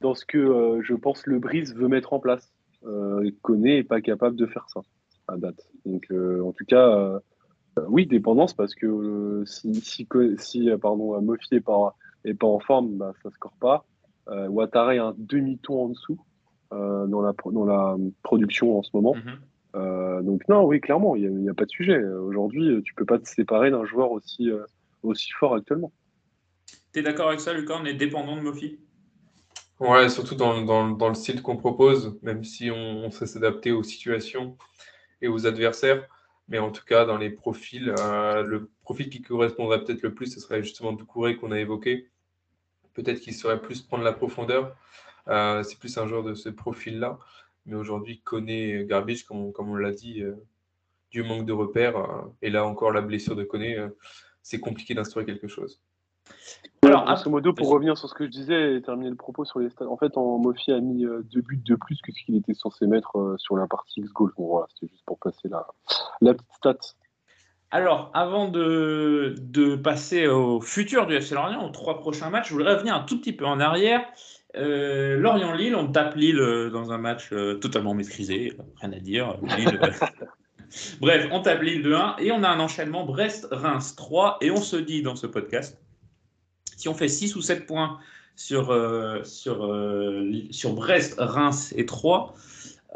dans 0.00 0.14
ce 0.14 0.24
que 0.24 0.80
je 0.82 0.94
pense 0.94 1.26
le 1.26 1.38
Brise 1.38 1.74
veut 1.74 1.88
mettre 1.88 2.12
en 2.12 2.20
place. 2.20 2.52
il 2.84 3.34
connaît 3.42 3.78
et 3.78 3.84
pas 3.84 4.00
capable 4.00 4.36
de 4.36 4.46
faire 4.46 4.66
ça 4.68 4.80
à 5.28 5.36
date. 5.36 5.68
Donc, 5.86 6.10
en 6.10 6.52
tout 6.52 6.64
cas, 6.64 7.20
oui, 7.88 8.06
dépendance 8.06 8.54
parce 8.54 8.74
que 8.74 9.42
si, 9.46 9.74
si, 9.76 10.06
si, 10.38 10.70
pardon, 10.80 11.20
Mofi 11.22 11.54
est 11.54 11.60
pas, 11.60 11.96
est 12.24 12.34
pas 12.34 12.46
en 12.46 12.60
forme, 12.60 12.96
bah, 12.96 13.12
ça 13.22 13.28
ne 13.28 13.34
score 13.34 13.56
pas. 13.60 13.84
Ouattara 14.48 14.94
est 14.94 14.98
un 14.98 15.14
demi-ton 15.18 15.84
en 15.84 15.88
dessous 15.88 16.20
dans, 16.70 17.22
la, 17.22 17.32
dans 17.52 17.64
la 17.64 17.96
production 18.22 18.78
en 18.78 18.82
ce 18.82 18.90
moment. 18.94 19.14
Mhm. 19.14 19.38
Euh, 19.76 20.22
donc 20.22 20.48
non, 20.48 20.64
oui, 20.64 20.80
clairement, 20.80 21.16
il 21.16 21.30
n'y 21.30 21.48
a, 21.48 21.52
a, 21.52 21.54
pas 21.54 21.64
de 21.64 21.70
sujet. 21.70 22.02
Aujourd'hui, 22.04 22.82
tu 22.84 22.94
peux 22.94 23.04
pas 23.04 23.18
te 23.18 23.28
séparer 23.28 23.70
d'un 23.70 23.84
joueur 23.84 24.10
aussi, 24.10 24.50
euh, 24.50 24.64
aussi 25.02 25.30
fort 25.32 25.54
actuellement. 25.54 25.92
Tu 26.92 26.98
es 26.98 27.02
d'accord 27.02 27.28
avec 27.28 27.40
ça, 27.40 27.52
Lucas? 27.52 27.78
On 27.80 27.84
est 27.84 27.94
dépendant 27.94 28.36
de 28.36 28.42
Mofi? 28.42 28.78
Ouais, 29.80 30.10
surtout 30.10 30.34
dans, 30.34 30.60
dans, 30.62 30.90
dans 30.90 31.08
le 31.08 31.14
style 31.14 31.40
qu'on 31.40 31.56
propose, 31.56 32.18
même 32.22 32.44
si 32.44 32.70
on, 32.70 33.10
sait 33.10 33.26
s'adapter 33.26 33.72
aux 33.72 33.82
situations 33.82 34.58
et 35.22 35.28
aux 35.28 35.46
adversaires. 35.46 36.06
Mais 36.48 36.58
en 36.58 36.70
tout 36.70 36.84
cas, 36.84 37.06
dans 37.06 37.16
les 37.16 37.30
profils, 37.30 37.94
euh, 37.98 38.42
le 38.42 38.70
profil 38.82 39.08
qui 39.08 39.22
correspondrait 39.22 39.82
peut-être 39.82 40.02
le 40.02 40.12
plus, 40.12 40.26
ce 40.26 40.40
serait 40.40 40.62
justement 40.62 40.92
Doucouré 40.92 41.36
qu'on 41.36 41.50
a 41.52 41.58
évoqué. 41.58 42.10
Peut-être 42.92 43.20
qu'il 43.20 43.34
saurait 43.34 43.62
plus 43.62 43.80
prendre 43.80 44.04
la 44.04 44.12
profondeur. 44.12 44.76
Euh, 45.28 45.62
c'est 45.62 45.78
plus 45.78 45.96
un 45.96 46.06
joueur 46.06 46.24
de 46.24 46.34
ce 46.34 46.50
profil-là. 46.50 47.18
Mais 47.64 47.76
aujourd'hui, 47.76 48.20
connaît 48.20 48.84
Garbage, 48.84 49.24
comme, 49.24 49.52
comme 49.52 49.70
on 49.70 49.76
l'a 49.76 49.92
dit, 49.92 50.22
euh, 50.22 50.34
du 51.10 51.22
manque 51.22 51.46
de 51.46 51.52
repères. 51.52 51.96
Et 52.42 52.50
là 52.50 52.66
encore, 52.66 52.92
la 52.92 53.00
blessure 53.00 53.36
de 53.36 53.44
Koné, 53.44 53.78
c'est 54.42 54.60
compliqué 54.60 54.94
d'instaurer 54.94 55.24
quelque 55.24 55.48
chose. 55.48 55.80
Alors, 56.82 57.04
grosso 57.04 57.30
modo, 57.30 57.52
pour 57.52 57.68
revenir 57.68 57.98
sur 57.98 58.08
ce 58.08 58.14
que 58.14 58.24
je 58.24 58.30
disais 58.30 58.76
et 58.76 58.82
terminer 58.82 59.10
le 59.10 59.16
propos 59.16 59.44
sur 59.44 59.58
les 59.58 59.70
stats, 59.70 59.86
en 59.86 59.96
fait, 59.96 60.16
en 60.16 60.38
Mofi 60.38 60.72
a 60.72 60.80
mis 60.80 61.04
deux 61.04 61.42
buts 61.42 61.62
de 61.64 61.76
plus 61.76 62.00
que 62.00 62.10
ce 62.10 62.24
qu'il 62.24 62.36
était 62.36 62.54
censé 62.54 62.86
mettre 62.86 63.36
sur 63.38 63.56
la 63.56 63.66
partie 63.66 64.00
X-Goal. 64.00 64.32
Bon, 64.36 64.46
voilà, 64.48 64.66
c'était 64.72 64.90
juste 64.90 65.04
pour 65.04 65.18
passer 65.18 65.48
la, 65.48 65.66
la 66.22 66.34
petite 66.34 66.52
stat. 66.54 66.78
Alors, 67.70 68.10
avant 68.14 68.48
de, 68.48 69.34
de, 69.38 69.76
passer 69.76 70.26
au 70.26 70.60
futur 70.60 71.06
du 71.06 71.14
FC 71.14 71.34
Lorient, 71.34 71.64
aux 71.64 71.70
trois 71.70 72.00
prochains 72.00 72.28
matchs, 72.28 72.48
je 72.48 72.54
voudrais 72.54 72.74
revenir 72.74 72.94
un 72.96 73.04
tout 73.04 73.20
petit 73.20 73.32
peu 73.32 73.46
en 73.46 73.60
arrière. 73.60 74.04
Euh, 74.56 75.16
Lorient-Lille, 75.18 75.76
on 75.76 75.86
tape 75.86 76.16
Lille 76.16 76.40
euh, 76.40 76.70
dans 76.70 76.90
un 76.90 76.98
match 76.98 77.32
euh, 77.32 77.54
totalement 77.54 77.94
maîtrisé, 77.94 78.54
rien 78.80 78.92
à 78.92 78.98
dire. 78.98 79.36
Lille, 79.56 79.80
Bref, 81.00 81.28
on 81.30 81.42
tape 81.42 81.62
Lille 81.62 81.86
2-1 81.86 82.14
et 82.18 82.32
on 82.32 82.42
a 82.42 82.48
un 82.48 82.58
enchaînement 82.58 83.04
Brest-Reims 83.04 83.94
3 83.94 84.38
et 84.40 84.50
on 84.50 84.60
se 84.60 84.76
dit 84.76 85.02
dans 85.02 85.14
ce 85.14 85.28
podcast, 85.28 85.80
si 86.80 86.88
on 86.88 86.94
fait 86.94 87.08
6 87.08 87.36
ou 87.36 87.42
7 87.42 87.66
points 87.66 87.98
sur, 88.36 88.74
sur, 89.24 89.70
sur 90.50 90.72
Brest, 90.74 91.16
Reims 91.18 91.74
et 91.76 91.84
3, 91.84 92.34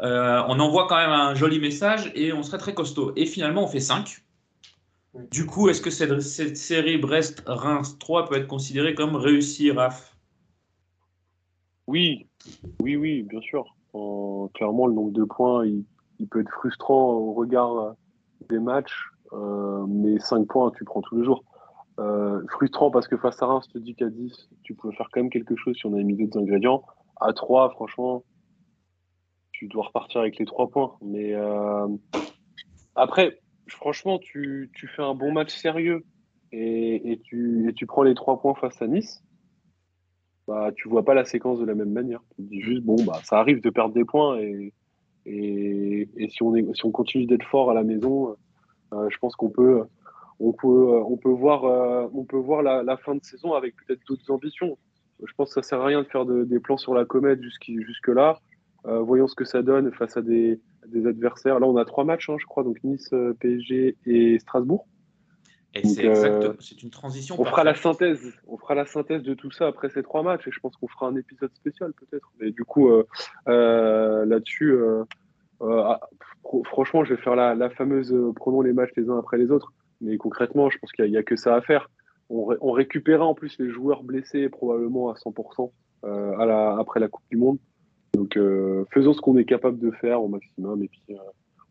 on 0.01 0.59
envoie 0.59 0.87
quand 0.87 0.97
même 0.97 1.11
un 1.11 1.35
joli 1.35 1.59
message 1.59 2.11
et 2.15 2.33
on 2.33 2.41
serait 2.41 2.57
très 2.57 2.73
costaud. 2.73 3.13
Et 3.15 3.25
finalement, 3.25 3.63
on 3.63 3.67
fait 3.67 3.79
5. 3.79 4.25
Du 5.31 5.45
coup, 5.45 5.69
est-ce 5.69 5.81
que 5.81 5.89
cette, 5.89 6.19
cette 6.19 6.57
série 6.57 6.97
Brest-Reims 6.97 7.97
3 7.99 8.27
peut 8.27 8.35
être 8.35 8.47
considérée 8.47 8.95
comme 8.95 9.15
réussie, 9.15 9.71
Raph? 9.71 10.13
Oui, 11.87 12.27
oui, 12.81 12.97
oui, 12.97 13.23
bien 13.23 13.39
sûr. 13.39 13.75
Euh, 13.95 14.47
clairement, 14.53 14.87
le 14.87 14.93
nombre 14.93 15.11
de 15.11 15.23
points, 15.23 15.65
il, 15.65 15.85
il, 16.19 16.27
peut 16.27 16.41
être 16.41 16.51
frustrant 16.51 17.13
au 17.13 17.33
regard 17.33 17.95
des 18.49 18.59
matchs, 18.59 19.09
euh, 19.31 19.85
mais 19.87 20.19
5 20.19 20.47
points, 20.47 20.71
tu 20.77 20.83
prends 20.83 21.01
tous 21.01 21.17
les 21.17 21.23
jours. 21.23 21.43
Euh, 21.97 22.41
frustrant 22.49 22.91
parce 22.91 23.07
que 23.07 23.15
face 23.15 23.41
à 23.41 23.45
Reims, 23.45 23.67
te 23.69 23.77
dis 23.77 23.95
qu'à 23.95 24.09
10, 24.09 24.49
tu 24.63 24.75
peux 24.75 24.91
faire 24.91 25.07
quand 25.11 25.21
même 25.21 25.29
quelque 25.29 25.55
chose 25.55 25.77
si 25.77 25.85
on 25.85 25.93
avait 25.93 26.03
mis 26.03 26.15
d'autres 26.15 26.39
ingrédients. 26.39 26.83
À 27.21 27.31
3, 27.31 27.69
franchement, 27.71 28.23
tu 29.51 29.67
dois 29.67 29.85
repartir 29.85 30.21
avec 30.21 30.37
les 30.37 30.45
3 30.45 30.69
points. 30.69 30.97
Mais 31.01 31.33
euh, 31.33 31.87
après, 32.95 33.39
franchement, 33.67 34.19
tu, 34.19 34.69
tu, 34.73 34.87
fais 34.87 35.03
un 35.03 35.15
bon 35.15 35.31
match 35.31 35.55
sérieux 35.55 36.03
et, 36.51 37.21
tu, 37.23 37.73
tu 37.75 37.85
prends 37.85 38.03
les 38.03 38.13
3 38.13 38.41
points 38.41 38.55
face 38.55 38.81
à 38.81 38.87
Nice 38.87 39.21
bah, 40.47 40.71
tu 40.75 40.87
vois 40.87 41.03
pas 41.03 41.15
la 41.15 41.25
séquence 41.25 41.59
de 41.59 41.65
la 41.65 41.73
même 41.73 41.91
manière. 41.91 42.21
Tu 42.35 42.43
dis 42.43 42.61
juste, 42.61 42.83
bon, 42.83 42.95
bah, 43.03 43.19
ça 43.23 43.39
arrive 43.39 43.61
de 43.61 43.69
perdre 43.71 43.95
des 43.95 44.05
points 44.05 44.37
et, 44.39 44.73
et, 45.25 46.07
si 46.29 46.43
on 46.43 46.91
continue 46.91 47.25
d'être 47.25 47.45
fort 47.45 47.71
à 47.71 47.73
la 47.73 47.83
maison, 47.83 48.35
euh, 48.93 49.09
je 49.09 49.17
pense 49.17 49.35
qu'on 49.35 49.49
peut, 49.49 49.83
on 50.39 50.51
peut, 50.51 50.67
on 51.07 51.17
peut 51.17 51.29
voir, 51.29 51.65
euh, 51.65 52.07
on 52.13 52.23
peut 52.23 52.37
voir 52.37 52.61
la, 52.61 52.83
la, 52.83 52.97
fin 52.97 53.15
de 53.15 53.23
saison 53.23 53.53
avec 53.53 53.75
peut-être 53.75 54.01
d'autres 54.07 54.29
ambitions. 54.31 54.77
Je 55.23 55.31
pense 55.37 55.53
que 55.53 55.61
ça 55.61 55.67
sert 55.67 55.81
à 55.81 55.85
rien 55.85 56.01
de 56.01 56.07
faire 56.07 56.25
de, 56.25 56.43
des 56.43 56.59
plans 56.59 56.77
sur 56.77 56.93
la 56.93 57.05
comète 57.05 57.39
jusque-là. 57.41 58.39
Euh, 58.85 58.99
voyons 58.99 59.27
ce 59.27 59.35
que 59.35 59.45
ça 59.45 59.61
donne 59.61 59.91
face 59.93 60.17
à 60.17 60.21
des, 60.21 60.59
des 60.87 61.07
adversaires. 61.07 61.59
Là, 61.59 61.67
on 61.67 61.77
a 61.77 61.85
trois 61.85 62.03
matchs, 62.03 62.29
hein, 62.29 62.35
je 62.39 62.45
crois, 62.45 62.63
donc 62.63 62.83
Nice, 62.83 63.09
euh, 63.13 63.33
PSG 63.39 63.97
et 64.05 64.39
Strasbourg. 64.39 64.85
Et 65.75 65.85
c'est 65.85 66.07
euh, 66.07 66.53
une 66.81 66.89
transition. 66.89 67.35
On 67.37 67.43
fera 67.43 67.65
la 67.65 67.75
synthèse, 67.75 68.33
on 68.47 68.57
fera 68.57 68.75
la 68.75 68.85
synthèse 68.85 69.23
de 69.23 69.33
tout 69.33 69.51
ça 69.51 69.67
après 69.67 69.89
ces 69.89 70.03
trois 70.03 70.23
matchs 70.23 70.47
et 70.47 70.51
je 70.51 70.59
pense 70.61 70.77
qu'on 70.77 70.87
fera 70.87 71.07
un 71.07 71.15
épisode 71.17 71.53
spécial 71.53 71.91
peut-être. 71.93 72.31
Mais 72.39 72.51
du 72.51 72.63
coup, 72.63 72.89
euh, 72.89 73.05
euh, 73.49 74.25
là-dessus, 74.25 74.71
euh, 74.71 75.03
ah, 75.61 75.99
franchement, 76.63 77.03
je 77.03 77.13
vais 77.13 77.21
faire 77.21 77.35
la, 77.35 77.55
la, 77.55 77.69
fameuse 77.69 78.15
prenons 78.37 78.61
les 78.61 78.71
matchs 78.71 78.91
les 78.95 79.09
uns 79.09 79.19
après 79.19 79.37
les 79.37 79.51
autres. 79.51 79.73
Mais 80.01 80.17
concrètement, 80.17 80.69
je 80.69 80.77
pense 80.77 80.91
qu'il 80.91 81.09
n'y 81.09 81.17
a, 81.17 81.21
a, 81.21 81.23
que 81.23 81.35
ça 81.35 81.55
à 81.55 81.61
faire. 81.61 81.89
On, 82.29 82.45
ré, 82.45 82.57
on, 82.61 82.71
récupérera 82.71 83.25
en 83.25 83.33
plus 83.33 83.57
les 83.59 83.69
joueurs 83.69 84.03
blessés 84.03 84.49
probablement 84.49 85.09
à 85.09 85.13
100% 85.13 85.71
à 86.03 86.45
la, 86.45 86.77
après 86.77 86.99
la 86.99 87.07
Coupe 87.07 87.25
du 87.31 87.37
Monde. 87.37 87.57
Donc 88.13 88.37
faisons 88.93 89.13
ce 89.13 89.21
qu'on 89.21 89.37
est 89.37 89.45
capable 89.45 89.79
de 89.79 89.91
faire 89.91 90.21
au 90.21 90.27
maximum 90.27 90.83
et 90.83 90.87
puis 90.87 91.01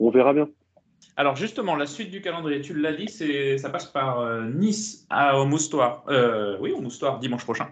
on 0.00 0.10
verra 0.10 0.32
bien. 0.32 0.48
Alors 1.16 1.36
justement, 1.36 1.76
la 1.76 1.86
suite 1.86 2.10
du 2.10 2.20
calendrier, 2.20 2.60
tu 2.60 2.74
l'as 2.74 2.92
dit, 2.92 3.08
ça 3.08 3.70
passe 3.70 3.86
par 3.86 4.20
euh, 4.20 4.50
Nice 4.50 5.06
à, 5.10 5.38
au 5.38 5.46
Moustoir. 5.46 6.04
Euh, 6.08 6.56
oui, 6.60 6.72
au 6.72 6.80
Moustoir, 6.80 7.20
dimanche 7.20 7.44
prochain, 7.44 7.68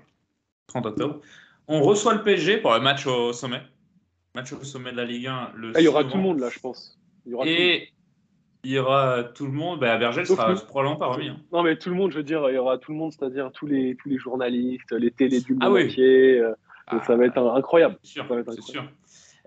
30 0.69 0.87
octobre. 0.87 1.21
On 1.67 1.83
reçoit 1.83 2.15
le 2.15 2.23
PSG 2.23 2.59
pour 2.59 2.73
un 2.73 2.81
match 2.81 3.07
au 3.07 3.33
sommet. 3.33 3.63
Match 4.35 4.53
au 4.53 4.63
sommet 4.63 4.93
de 4.93 4.97
la 4.97 5.05
Ligue 5.05 5.27
1. 5.27 5.53
Le 5.57 5.73
ah, 5.75 5.81
il 5.81 5.85
y 5.85 5.89
aura 5.89 6.05
tout 6.05 6.17
le 6.17 6.23
monde 6.23 6.39
là, 6.39 6.49
je 6.51 6.61
pense. 6.61 6.99
Il 7.27 7.33
y 7.33 7.35
aura 7.35 7.47
Et 7.47 7.92
il 8.65 8.73
y 8.73 8.79
aura 8.79 9.25
tout 9.25 9.47
le 9.47 9.53
monde. 9.53 9.81
Bah, 9.81 9.97
Vergel 9.97 10.27
sera 10.27 10.55
probablement 10.55 10.97
pas 10.97 11.07
remis. 11.07 11.29
Hein. 11.29 11.41
Non, 11.53 11.63
mais 11.63 11.77
tout 11.77 11.91
le 11.91 11.97
monde, 11.97 12.13
je 12.13 12.19
veux 12.19 12.23
dire, 12.23 12.49
il 12.49 12.55
y 12.55 12.59
aura 12.59 12.79
tout 12.79 12.93
le 12.93 12.99
monde, 12.99 13.13
c'est-à-dire 13.13 13.51
tous 13.53 13.67
les, 13.67 13.97
tous 13.97 14.09
les 14.09 14.19
journalistes, 14.19 14.93
les 14.93 15.11
télés 15.11 15.41
du 15.41 15.55
monde 15.55 15.63
ah, 15.65 15.71
oui. 15.71 15.87
entier. 15.87 16.39
Euh, 16.39 16.55
ah, 16.87 17.03
ça 17.07 17.17
va 17.17 17.27
être 17.27 17.39
incroyable. 17.39 17.97
C'est 18.03 18.13
sûr. 18.13 18.27
sûr. 18.63 18.85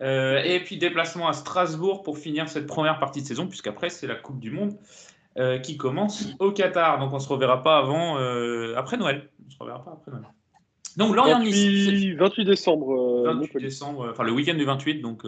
Euh, 0.01 0.41
et 0.43 0.59
puis 0.59 0.77
déplacement 0.77 1.29
à 1.29 1.33
Strasbourg 1.33 2.03
pour 2.03 2.17
finir 2.17 2.49
cette 2.49 2.67
première 2.67 2.99
partie 2.99 3.21
de 3.21 3.27
saison, 3.27 3.47
puisqu'après 3.47 3.89
c'est 3.89 4.07
la 4.07 4.15
Coupe 4.15 4.39
du 4.39 4.51
Monde 4.51 4.73
euh, 5.37 5.59
qui 5.59 5.77
commence 5.77 6.27
au 6.39 6.51
Qatar. 6.51 6.99
Donc 6.99 7.13
on 7.13 7.15
ne 7.15 7.21
se 7.21 7.29
reverra 7.29 7.63
pas 7.63 7.77
avant, 7.77 8.17
après 8.75 8.97
Noël. 8.97 9.29
On 9.47 9.49
se 9.49 9.57
reverra 9.59 9.83
pas 9.83 9.91
après 9.91 10.11
Noël. 10.11 10.25
Donc 10.97 11.15
Lorient 11.15 11.39
28, 11.39 12.15
28 12.15 12.45
décembre. 12.45 13.23
28 13.25 13.59
décembre, 13.59 14.09
enfin 14.11 14.23
le 14.23 14.31
week-end 14.31 14.55
du 14.55 14.65
28, 14.65 15.01
donc 15.01 15.23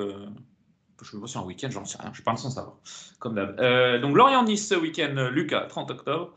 je 1.02 1.12
sais 1.12 1.20
pas 1.20 1.28
si 1.28 1.38
un 1.38 1.44
week-end, 1.44 1.70
j'en 1.72 1.86
sais 1.86 1.98
rien, 2.00 2.12
je 2.14 2.22
parle 2.22 2.38
sans 2.38 2.50
savoir, 2.50 2.78
comme 3.20 3.36
d'hab. 3.36 4.02
donc 4.02 4.16
Lorient-Nice 4.16 4.68
ce 4.68 4.76
week-end, 4.76 5.30
Lucas, 5.32 5.66
30 5.68 5.92
octobre. 5.92 6.34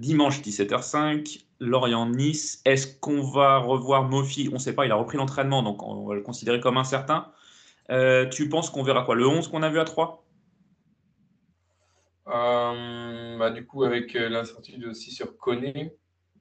dimanche 0.00 0.40
17h05, 0.40 1.44
Lorient-Nice. 1.60 2.62
Est-ce 2.64 2.98
qu'on 3.00 3.22
va 3.22 3.58
revoir 3.58 4.04
Mofi? 4.04 4.48
On 4.50 4.54
ne 4.54 4.58
sait 4.58 4.74
pas, 4.74 4.86
il 4.86 4.92
a 4.92 4.96
repris 4.96 5.16
l'entraînement, 5.16 5.62
donc 5.62 5.82
on 5.82 6.06
va 6.06 6.14
le 6.14 6.22
considérer 6.22 6.60
comme 6.60 6.76
incertain. 6.76 7.32
Euh, 7.90 8.26
tu 8.26 8.48
penses 8.48 8.70
qu'on 8.70 8.82
verra 8.82 9.02
quoi? 9.02 9.14
Le 9.14 9.26
11 9.26 9.48
qu'on 9.48 9.62
a 9.62 9.70
vu 9.70 9.78
à 9.78 9.84
3 9.84 10.24
euh, 12.28 13.38
bah, 13.38 13.50
Du 13.50 13.66
coup, 13.66 13.84
avec 13.84 14.14
euh, 14.14 14.28
l'incertitude 14.28 14.84
aussi 14.84 15.10
sur 15.10 15.36
Koné, 15.38 15.94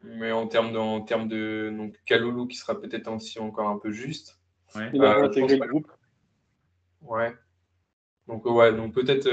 Mais 0.03 0.31
en 0.31 0.47
termes 0.47 0.73
de, 0.73 0.77
en 0.77 1.01
termes 1.01 1.27
de 1.27 1.73
donc 1.75 1.95
Kaloulou 2.05 2.47
qui 2.47 2.57
sera 2.57 2.79
peut-être 2.79 3.11
aussi 3.11 3.39
encore 3.39 3.69
un 3.69 3.77
peu 3.77 3.91
juste. 3.91 4.39
Ouais. 4.75 4.89
Il 4.93 5.03
a 5.03 5.17
intégré 5.17 5.57
le 5.57 5.67
groupe. 5.67 5.91
Ouais. 7.01 7.33
Donc 8.27 8.45
ouais, 8.45 8.73
donc 8.73 8.93
peut-être 8.93 9.29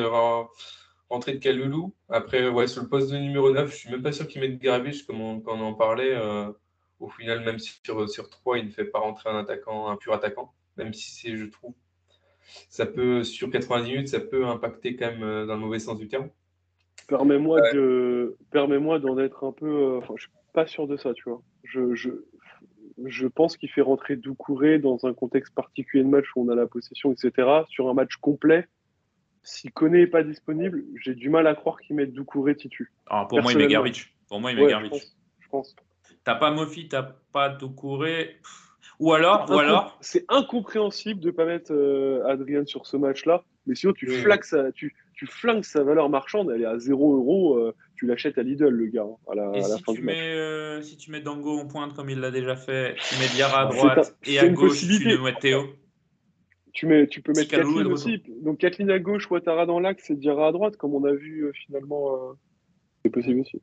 rentrer 1.10 1.34
de 1.34 1.38
Kaloulou. 1.38 1.94
Après, 2.08 2.48
ouais, 2.48 2.66
sur 2.66 2.82
le 2.82 2.88
poste 2.88 3.10
de 3.10 3.16
numéro 3.18 3.50
9, 3.50 3.70
je 3.70 3.76
suis 3.76 3.90
même 3.90 4.02
pas 4.02 4.12
sûr 4.12 4.28
qu'il 4.28 4.40
mette 4.40 4.58
Gravich, 4.58 5.06
comme 5.06 5.20
on, 5.20 5.42
on 5.46 5.60
en 5.60 5.74
parlait. 5.74 6.16
au 7.00 7.08
final, 7.08 7.44
même 7.44 7.58
sur, 7.58 8.08
sur 8.08 8.30
3, 8.30 8.58
il 8.58 8.66
ne 8.66 8.70
fait 8.70 8.84
pas 8.84 9.00
rentrer 9.00 9.30
un 9.30 9.38
attaquant, 9.38 9.88
un 9.88 9.96
pur 9.96 10.12
attaquant, 10.12 10.52
même 10.76 10.92
si 10.94 11.10
c'est, 11.10 11.36
je 11.36 11.46
trouve, 11.46 11.74
ça 12.68 12.86
peut, 12.86 13.24
sur 13.24 13.50
90 13.50 13.90
minutes, 13.90 14.08
ça 14.08 14.20
peut 14.20 14.46
impacter 14.46 14.96
quand 14.96 15.06
même 15.06 15.22
euh, 15.22 15.46
dans 15.46 15.54
le 15.54 15.60
mauvais 15.60 15.78
sens 15.78 15.98
du 15.98 16.08
terme. 16.08 16.28
Permets-moi 17.08 17.60
de, 17.72 18.36
permets-moi 18.50 18.98
d'en 18.98 19.18
être 19.18 19.44
un 19.44 19.52
peu, 19.52 19.66
euh, 19.66 19.98
enfin, 19.98 20.14
je 20.16 20.22
suis 20.22 20.32
pas 20.52 20.66
sûr 20.66 20.86
de 20.86 20.96
ça, 20.96 21.12
tu 21.12 21.24
vois. 21.28 21.42
Je, 21.64 21.94
je, 21.94 22.10
je 23.04 23.26
pense 23.26 23.56
qu'il 23.56 23.70
fait 23.70 23.80
rentrer 23.80 24.16
Doucouré 24.16 24.78
dans 24.78 25.04
un 25.04 25.14
contexte 25.14 25.54
particulier 25.54 26.04
de 26.04 26.08
match 26.08 26.26
où 26.36 26.44
on 26.44 26.48
a 26.48 26.54
la 26.54 26.66
possession, 26.66 27.12
etc. 27.12 27.48
Sur 27.68 27.88
un 27.88 27.94
match 27.94 28.16
complet, 28.16 28.68
si 29.42 29.68
Koné 29.70 30.00
n'est 30.00 30.06
pas 30.06 30.22
disponible, 30.22 30.84
j'ai 31.02 31.14
du 31.14 31.28
mal 31.28 31.46
à 31.46 31.54
croire 31.54 31.80
qu'il 31.80 31.96
mette 31.96 32.12
Doucouré 32.12 32.56
titu. 32.56 32.92
Alors 33.06 33.28
pour 33.28 33.42
moi, 33.42 33.52
il 33.52 33.58
met 33.58 33.66
Garbage. 33.66 34.14
Pour 34.28 34.40
moi, 34.40 34.52
il 34.52 34.56
met 34.56 34.64
ouais, 34.64 35.00
Je 35.40 35.48
pense. 35.48 35.74
T'as 36.24 36.36
pas 36.36 36.50
Mofi, 36.50 36.88
t'as 36.88 37.14
pas 37.32 37.48
Doucouré. 37.48 38.36
Ou 39.00 39.12
alors, 39.12 39.50
ou 39.50 39.58
alors. 39.58 39.98
C'est 40.00 40.24
incompréhensible 40.28 41.20
de 41.20 41.26
ne 41.26 41.32
pas 41.32 41.44
mettre 41.44 41.72
euh, 41.72 42.24
Adrien 42.26 42.64
sur 42.64 42.86
ce 42.86 42.96
match-là. 42.96 43.44
Mais 43.66 43.74
sinon, 43.74 43.92
tu, 43.92 44.06
flaques 44.06 44.44
sa, 44.44 44.72
tu, 44.72 44.94
tu 45.14 45.26
flingues 45.26 45.64
sa 45.64 45.82
valeur 45.82 46.08
marchande. 46.08 46.50
Elle 46.50 46.62
est 46.62 46.66
à 46.66 46.78
0 46.78 47.16
euros. 47.16 47.72
Tu 47.96 48.06
l'achètes 48.06 48.38
à 48.38 48.42
Lidl, 48.42 48.68
le 48.68 48.86
gars, 48.86 49.02
hein, 49.02 49.16
à 49.30 49.34
la, 49.34 49.52
Et 49.54 49.64
à 49.64 49.68
la 49.68 49.76
si 49.76 49.82
fin 49.84 49.92
tu 49.92 50.00
du 50.00 50.04
match. 50.04 50.16
mets, 50.16 50.34
euh, 50.34 50.82
si 50.82 50.96
tu 50.96 51.10
mets 51.12 51.20
Dango 51.20 51.58
en 51.58 51.66
pointe 51.66 51.94
comme 51.94 52.10
il 52.10 52.18
l'a 52.18 52.30
déjà 52.30 52.56
fait, 52.56 52.96
tu 53.08 53.14
mets 53.20 53.28
Diarra 53.34 53.62
à 53.62 53.66
droite 53.66 54.16
et 54.26 54.38
à 54.38 54.48
gauche, 54.48 54.80
tu 54.80 55.18
mets 55.22 55.34
Théo. 55.40 55.64
Tu, 56.72 56.86
mets, 56.86 57.06
tu 57.06 57.22
peux 57.22 57.32
mettre 57.32 57.50
Kathleen 57.50 57.86
aussi. 57.86 58.20
Donc 58.42 58.58
Kathleen 58.58 58.90
à 58.90 58.98
gauche, 58.98 59.30
Ouattara 59.30 59.64
dans 59.64 59.78
l'axe 59.78 60.10
et 60.10 60.16
Diarra 60.16 60.48
à 60.48 60.52
droite, 60.52 60.76
comme 60.76 60.92
on 60.94 61.04
a 61.04 61.12
vu 61.12 61.44
euh, 61.44 61.52
finalement. 61.66 62.14
euh, 62.30 62.32
c'est 63.04 63.10
possible 63.12 63.40
aussi. 63.40 63.60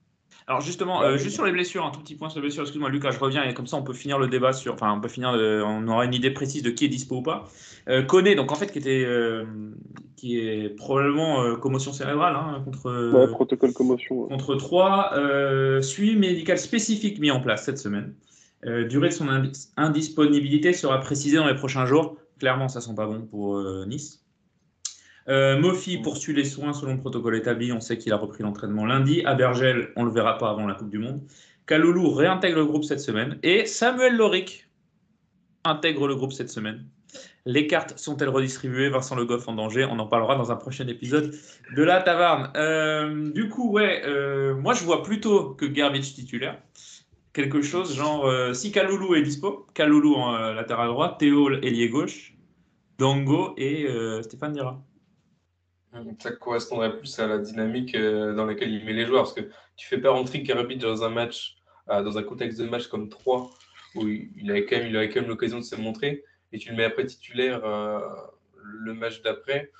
Alors 0.47 0.61
justement, 0.61 1.01
euh, 1.03 1.17
juste 1.17 1.35
sur 1.35 1.45
les 1.45 1.51
blessures, 1.51 1.85
un 1.85 1.91
tout 1.91 1.99
petit 2.01 2.15
point 2.15 2.29
sur 2.29 2.39
les 2.39 2.43
blessures. 2.47 2.63
Excuse-moi, 2.63 2.89
Lucas, 2.89 3.11
je 3.11 3.19
reviens 3.19 3.43
et 3.43 3.53
comme 3.53 3.67
ça 3.67 3.77
on 3.77 3.83
peut 3.83 3.93
finir 3.93 4.17
le 4.19 4.27
débat 4.27 4.53
sur. 4.53 4.73
Enfin, 4.73 4.91
on 4.91 4.99
peut 4.99 5.07
finir. 5.07 5.31
le- 5.33 5.63
on 5.63 5.87
aura 5.87 6.05
une 6.05 6.13
idée 6.13 6.31
précise 6.31 6.63
de 6.63 6.69
qui 6.71 6.85
est 6.85 6.89
dispo 6.89 7.17
ou 7.17 7.21
pas. 7.21 7.47
Euh, 7.87 8.01
Koné, 8.03 8.35
donc 8.35 8.51
en 8.51 8.55
fait, 8.55 8.71
qui 8.71 8.79
était, 8.79 9.03
euh, 9.05 9.45
qui 10.17 10.39
est 10.39 10.69
probablement 10.75 11.41
euh, 11.43 11.55
commotion 11.55 11.93
cérébrale 11.93 12.35
hein, 12.35 12.61
contre. 12.65 13.11
Ouais, 13.13 13.27
protocole 13.27 13.73
commotion. 13.73 14.23
ouais. 14.23 14.29
contre 14.29 14.55
3, 14.55 15.11
euh, 15.15 15.81
suivi 15.81 16.15
médical 16.15 16.57
spécifique 16.57 17.19
mis 17.19 17.31
en 17.31 17.39
place 17.39 17.63
cette 17.65 17.77
semaine. 17.77 18.13
Durée 18.63 19.09
de 19.09 19.13
son 19.13 19.27
indi- 19.27 19.69
indisponibilité 19.77 20.73
sera 20.73 20.99
précisée 20.99 21.37
dans 21.37 21.47
les 21.47 21.55
prochains 21.55 21.85
jours. 21.87 22.17
Clairement, 22.39 22.67
ça 22.67 22.79
sent 22.81 22.93
pas 22.95 23.07
bon 23.07 23.21
pour 23.29 23.59
Nice. 23.87 24.20
Euh, 25.29 25.59
Mofi 25.59 25.97
poursuit 25.97 26.33
les 26.33 26.45
soins 26.45 26.73
selon 26.73 26.93
le 26.93 26.99
protocole 26.99 27.35
établi. 27.35 27.71
On 27.71 27.79
sait 27.79 27.97
qu'il 27.97 28.13
a 28.13 28.17
repris 28.17 28.43
l'entraînement 28.43 28.85
lundi. 28.85 29.23
Abergel, 29.25 29.91
on 29.95 30.03
le 30.03 30.11
verra 30.11 30.37
pas 30.37 30.49
avant 30.49 30.67
la 30.67 30.75
Coupe 30.75 30.89
du 30.89 30.99
Monde. 30.99 31.21
Kaloulou 31.67 32.11
réintègre 32.11 32.57
le 32.57 32.65
groupe 32.65 32.83
cette 32.83 32.99
semaine. 32.99 33.37
Et 33.43 33.65
Samuel 33.65 34.17
Loric 34.17 34.67
intègre 35.63 36.07
le 36.07 36.15
groupe 36.15 36.33
cette 36.33 36.49
semaine. 36.49 36.85
Les 37.45 37.67
cartes 37.67 37.97
sont-elles 37.97 38.29
redistribuées? 38.29 38.89
Vincent 38.89 39.15
Le 39.15 39.25
Goff 39.25 39.47
en 39.47 39.53
danger. 39.53 39.85
On 39.85 39.99
en 39.99 40.07
parlera 40.07 40.35
dans 40.35 40.51
un 40.51 40.55
prochain 40.55 40.87
épisode 40.87 41.33
de 41.75 41.83
la 41.83 42.01
Taverne. 42.01 42.51
Euh, 42.55 43.31
du 43.31 43.49
coup, 43.49 43.71
ouais, 43.71 44.03
euh, 44.05 44.55
moi 44.55 44.73
je 44.73 44.83
vois 44.83 45.03
plutôt 45.03 45.51
que 45.55 45.65
Garbage 45.65 46.13
titulaire. 46.13 46.57
Quelque 47.33 47.61
chose 47.61 47.95
genre, 47.95 48.25
euh, 48.25 48.53
si 48.53 48.71
Kaloulou 48.71 49.15
est 49.15 49.21
dispo, 49.21 49.65
Kaloulou 49.73 50.15
en 50.15 50.53
latéral 50.53 50.89
droit, 50.89 51.17
Théo 51.17 51.49
ailier 51.49 51.89
gauche, 51.89 52.35
Dango 52.97 53.53
et 53.57 53.87
Stéphane 54.21 54.53
Dira. 54.53 54.81
Ça 56.19 56.31
correspondrait 56.31 56.97
plus 56.97 57.19
à 57.19 57.27
la 57.27 57.37
dynamique 57.37 57.95
euh, 57.95 58.33
dans 58.33 58.45
laquelle 58.45 58.71
il 58.71 58.85
met 58.85 58.93
les 58.93 59.05
joueurs. 59.05 59.23
Parce 59.23 59.33
que 59.33 59.49
tu 59.75 59.87
fais 59.87 59.97
pas 59.97 60.11
rentrer 60.11 60.43
Karabic 60.43 60.79
dans 60.79 61.03
un 61.03 61.09
match, 61.09 61.57
euh, 61.89 62.01
dans 62.01 62.17
un 62.17 62.23
contexte 62.23 62.59
de 62.59 62.67
match 62.67 62.87
comme 62.87 63.09
3, 63.09 63.49
où 63.95 64.07
il 64.07 64.49
avait 64.49 64.65
quand 64.65 64.77
même, 64.77 64.87
il 64.87 64.95
avait 64.95 65.09
quand 65.09 65.21
même 65.21 65.29
l'occasion 65.29 65.59
de 65.59 65.63
se 65.63 65.75
montrer, 65.75 66.23
et 66.53 66.57
tu 66.57 66.69
le 66.69 66.77
mets 66.77 66.85
après 66.85 67.05
titulaire 67.05 67.65
euh, 67.65 67.99
le 68.63 68.93
match 68.93 69.21
d'après. 69.21 69.71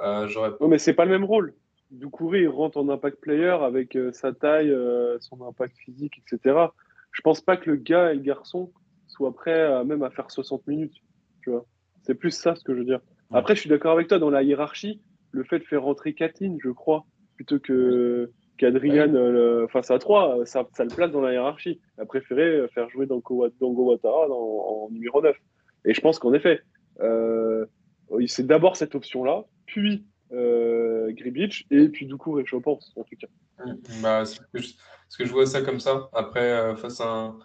Euh, 0.00 0.26
J'aurais 0.28 0.52
Non, 0.60 0.68
mais 0.68 0.78
c'est 0.78 0.94
pas 0.94 1.04
le 1.04 1.10
même 1.10 1.24
rôle. 1.24 1.54
Doucouré, 1.90 2.42
il 2.42 2.48
rentre 2.48 2.76
en 2.76 2.88
impact 2.88 3.20
player 3.20 3.56
avec 3.62 3.96
euh, 3.96 4.12
sa 4.12 4.32
taille, 4.32 4.70
euh, 4.70 5.18
son 5.20 5.42
impact 5.46 5.76
physique, 5.78 6.20
etc. 6.26 6.66
Je 7.12 7.22
pense 7.22 7.40
pas 7.40 7.56
que 7.56 7.70
le 7.70 7.76
gars 7.76 8.12
et 8.12 8.14
le 8.14 8.20
garçon 8.20 8.72
soient 9.06 9.34
prêts 9.34 9.62
à, 9.62 9.84
même 9.84 10.02
à 10.02 10.10
faire 10.10 10.30
60 10.30 10.66
minutes. 10.66 10.96
Tu 11.42 11.50
vois. 11.50 11.64
C'est 12.02 12.14
plus 12.14 12.30
ça 12.30 12.54
ce 12.54 12.62
que 12.62 12.74
je 12.74 12.80
veux 12.80 12.84
dire. 12.84 13.00
Après, 13.32 13.54
je 13.54 13.60
suis 13.60 13.70
d'accord 13.70 13.92
avec 13.92 14.08
toi 14.08 14.18
dans 14.18 14.30
la 14.30 14.42
hiérarchie. 14.42 15.02
Le 15.32 15.44
fait 15.44 15.58
de 15.58 15.64
faire 15.64 15.82
rentrer 15.82 16.14
Kathleen, 16.14 16.58
je 16.62 16.70
crois, 16.70 17.04
plutôt 17.36 17.58
que 17.58 18.30
qu'Adrian 18.56 19.14
euh, 19.14 19.68
face 19.68 19.90
à 19.90 19.98
3, 19.98 20.44
ça, 20.44 20.66
ça 20.74 20.82
le 20.84 20.90
place 20.90 21.12
dans 21.12 21.20
la 21.20 21.32
hiérarchie. 21.32 21.80
Il 21.96 22.00
a 22.00 22.06
préféré 22.06 22.66
faire 22.74 22.90
jouer 22.90 23.06
Dango, 23.06 23.46
Dango 23.60 23.84
Ouattara 23.90 24.26
dans- 24.26 24.34
en 24.36 24.88
numéro 24.90 25.22
9. 25.22 25.36
Et 25.84 25.94
je 25.94 26.00
pense 26.00 26.18
qu'en 26.18 26.32
effet, 26.34 26.60
euh, 27.00 27.64
c'est 28.26 28.46
d'abord 28.46 28.74
cette 28.76 28.94
option-là, 28.96 29.44
puis 29.66 30.06
euh, 30.32 31.12
Gribic, 31.12 31.66
et 31.70 31.88
puis 31.88 32.06
Doucouré, 32.06 32.42
je 32.46 32.56
pense, 32.56 32.92
en 32.96 33.04
tout 33.04 33.16
cas. 33.16 33.28
Bah, 34.02 34.24
c'est 34.24 34.38
que 34.52 34.58
je, 34.60 34.72
parce 34.74 35.16
que 35.18 35.24
je 35.24 35.32
vois 35.32 35.46
ça 35.46 35.62
comme 35.62 35.78
ça. 35.80 36.08
Après, 36.12 36.50
euh, 36.50 36.74
face 36.76 37.00
à 37.00 37.08
un- 37.08 37.38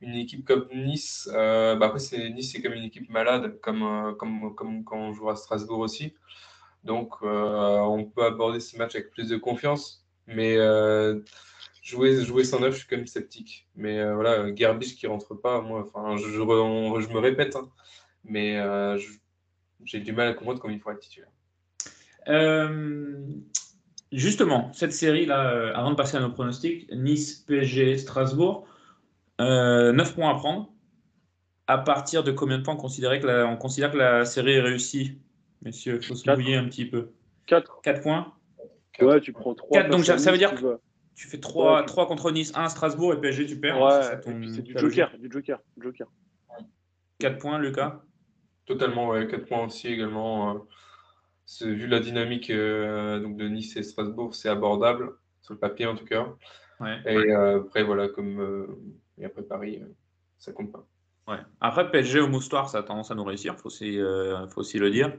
une 0.00 0.14
équipe 0.16 0.44
comme 0.46 0.66
Nice, 0.74 1.30
euh, 1.34 1.76
bah 1.76 1.86
après, 1.86 1.98
c'est, 2.00 2.30
Nice, 2.30 2.52
c'est 2.52 2.60
comme 2.62 2.72
une 2.72 2.84
équipe 2.84 3.08
malade, 3.10 3.58
comme, 3.60 3.82
euh, 3.82 4.12
comme, 4.14 4.54
comme 4.54 4.82
quand 4.84 4.98
on 4.98 5.12
joue 5.12 5.28
à 5.30 5.36
Strasbourg 5.36 5.78
aussi. 5.80 6.14
Donc, 6.84 7.14
euh, 7.22 7.78
on 7.80 8.04
peut 8.04 8.24
aborder 8.24 8.60
ce 8.60 8.76
match 8.76 8.94
avec 8.94 9.10
plus 9.10 9.28
de 9.28 9.36
confiance. 9.36 10.06
Mais 10.26 10.56
euh, 10.56 11.20
jouer, 11.82 12.44
sans 12.44 12.60
neuf, 12.60 12.74
je 12.74 12.78
suis 12.80 12.88
quand 12.88 12.96
même 12.96 13.06
sceptique. 13.06 13.68
Mais 13.74 13.98
euh, 13.98 14.14
voilà, 14.14 14.54
Gerbic 14.54 14.96
qui 14.96 15.06
rentre 15.06 15.34
pas, 15.34 15.60
moi, 15.60 15.86
enfin, 15.86 16.16
je, 16.16 16.38
me 16.38 17.18
répète, 17.18 17.56
hein, 17.56 17.68
mais 18.24 18.58
j'ai 19.84 20.00
du 20.00 20.12
mal 20.12 20.28
à 20.28 20.34
comprendre 20.34 20.60
comment 20.60 20.72
il 20.72 20.80
faut 20.80 20.90
être 20.90 21.00
titulaire. 21.00 21.30
Justement, 24.12 24.72
cette 24.72 24.92
série-là, 24.92 25.72
avant 25.74 25.90
de 25.90 25.96
passer 25.96 26.16
à 26.16 26.20
nos 26.20 26.30
pronostics, 26.30 26.88
Nice, 26.92 27.44
PSG, 27.48 27.98
Strasbourg, 27.98 28.64
euh, 29.40 29.92
9 29.92 30.14
points 30.14 30.30
à 30.30 30.34
prendre. 30.34 30.70
À 31.66 31.78
partir 31.78 32.22
de 32.22 32.30
combien 32.30 32.58
de 32.58 32.62
points 32.62 32.74
on 32.74 33.56
considère 33.56 33.90
que 33.90 33.96
la 33.96 34.24
série 34.24 34.52
est 34.52 34.60
réussie? 34.60 35.18
Messieurs, 35.64 35.98
il 36.00 36.06
faut 36.06 36.14
se 36.14 36.24
Quatre. 36.24 36.38
mouiller 36.38 36.56
un 36.56 36.66
petit 36.66 36.84
peu. 36.86 37.10
4. 37.46 37.80
4 37.82 38.02
points 38.02 38.32
Ouais, 39.00 39.20
tu 39.20 39.32
prends 39.32 39.54
3. 39.54 39.80
Quatre, 39.80 39.90
donc 39.90 40.04
ça 40.04 40.30
veut 40.30 40.38
dire 40.38 40.54
que 40.54 40.78
tu 41.14 41.26
fais 41.28 41.38
3, 41.38 41.84
contre 42.06 42.30
Nice, 42.30 42.52
1 42.54 42.68
Strasbourg 42.68 43.12
et 43.14 43.20
PSG, 43.20 43.46
tu 43.46 43.58
perds. 43.58 43.80
Ouais, 43.80 44.20
C'est 44.48 44.62
du 44.62 44.76
joker, 44.78 45.10
du 45.18 45.30
joker, 45.30 45.60
du 45.76 45.82
joker. 45.84 46.08
4 47.18 47.38
points, 47.38 47.58
Lucas 47.58 48.02
Totalement, 48.66 49.08
ouais, 49.08 49.26
4 49.26 49.46
points 49.46 49.64
aussi 49.64 49.88
également. 49.88 50.54
euh, 50.54 51.66
vu 51.66 51.86
la 51.86 52.00
dynamique 52.00 52.50
euh, 52.50 53.20
donc 53.20 53.36
de 53.36 53.46
Nice 53.48 53.76
et 53.76 53.82
Strasbourg, 53.82 54.34
c'est 54.34 54.48
abordable, 54.48 55.12
sur 55.42 55.54
le 55.54 55.60
papier 55.60 55.86
en 55.86 55.94
tout 55.94 56.06
cas. 56.06 56.26
Ouais. 56.80 56.98
Et 57.06 57.16
euh, 57.32 57.60
après, 57.60 57.82
voilà, 57.84 58.08
comme 58.08 58.40
euh, 58.40 58.66
et 59.18 59.24
après 59.24 59.42
Paris, 59.42 59.80
euh, 59.82 59.86
ça 60.38 60.52
compte 60.52 60.72
pas. 60.72 60.86
Ouais. 61.28 61.38
Après, 61.60 61.90
PSG 61.90 62.20
au 62.20 62.28
moustoir, 62.28 62.68
ça 62.68 62.78
a 62.78 62.82
tendance 62.82 63.10
à 63.10 63.14
nous 63.14 63.24
réussir, 63.24 63.54
il 63.56 63.60
faut, 63.60 63.66
aussi, 63.66 63.98
euh, 63.98 64.46
faut 64.48 64.60
aussi 64.60 64.78
le 64.78 64.90
dire. 64.90 65.12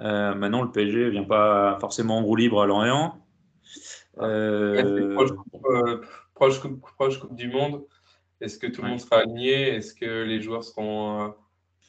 Euh, 0.00 0.34
maintenant, 0.34 0.62
le 0.62 0.70
PSG 0.70 1.04
ne 1.04 1.10
vient 1.10 1.24
pas 1.24 1.76
forcément 1.80 2.18
en 2.18 2.22
roue 2.22 2.36
libre 2.36 2.62
à 2.62 2.66
Lorient. 2.66 3.18
Euh, 4.18 4.74
Ouais, 4.74 4.84
c'est 4.84 5.14
proche, 5.14 5.30
euh, 5.70 6.00
proche 6.34 6.60
coupe, 6.60 6.80
proche 6.96 7.18
Coupe 7.20 7.34
du 7.36 7.48
Monde. 7.48 7.84
Est-ce 8.40 8.58
que 8.58 8.66
tout 8.66 8.80
le 8.80 8.86
Ouais. 8.86 8.90
monde 8.92 9.00
sera 9.00 9.18
aligné? 9.18 9.52
Est-ce 9.74 9.94
que 9.94 10.24
les 10.24 10.40
joueurs 10.40 10.64
seront, 10.64 11.24
euh, 11.24 11.28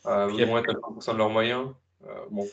euh, 0.07 0.27
vont 0.27 0.57
être 0.57 0.69
à 0.69 0.73
100% 0.73 1.13
de 1.13 1.17
leurs 1.17 1.29
moyens? 1.29 1.69
Euh, 2.03 2.07
bon. 2.29 2.45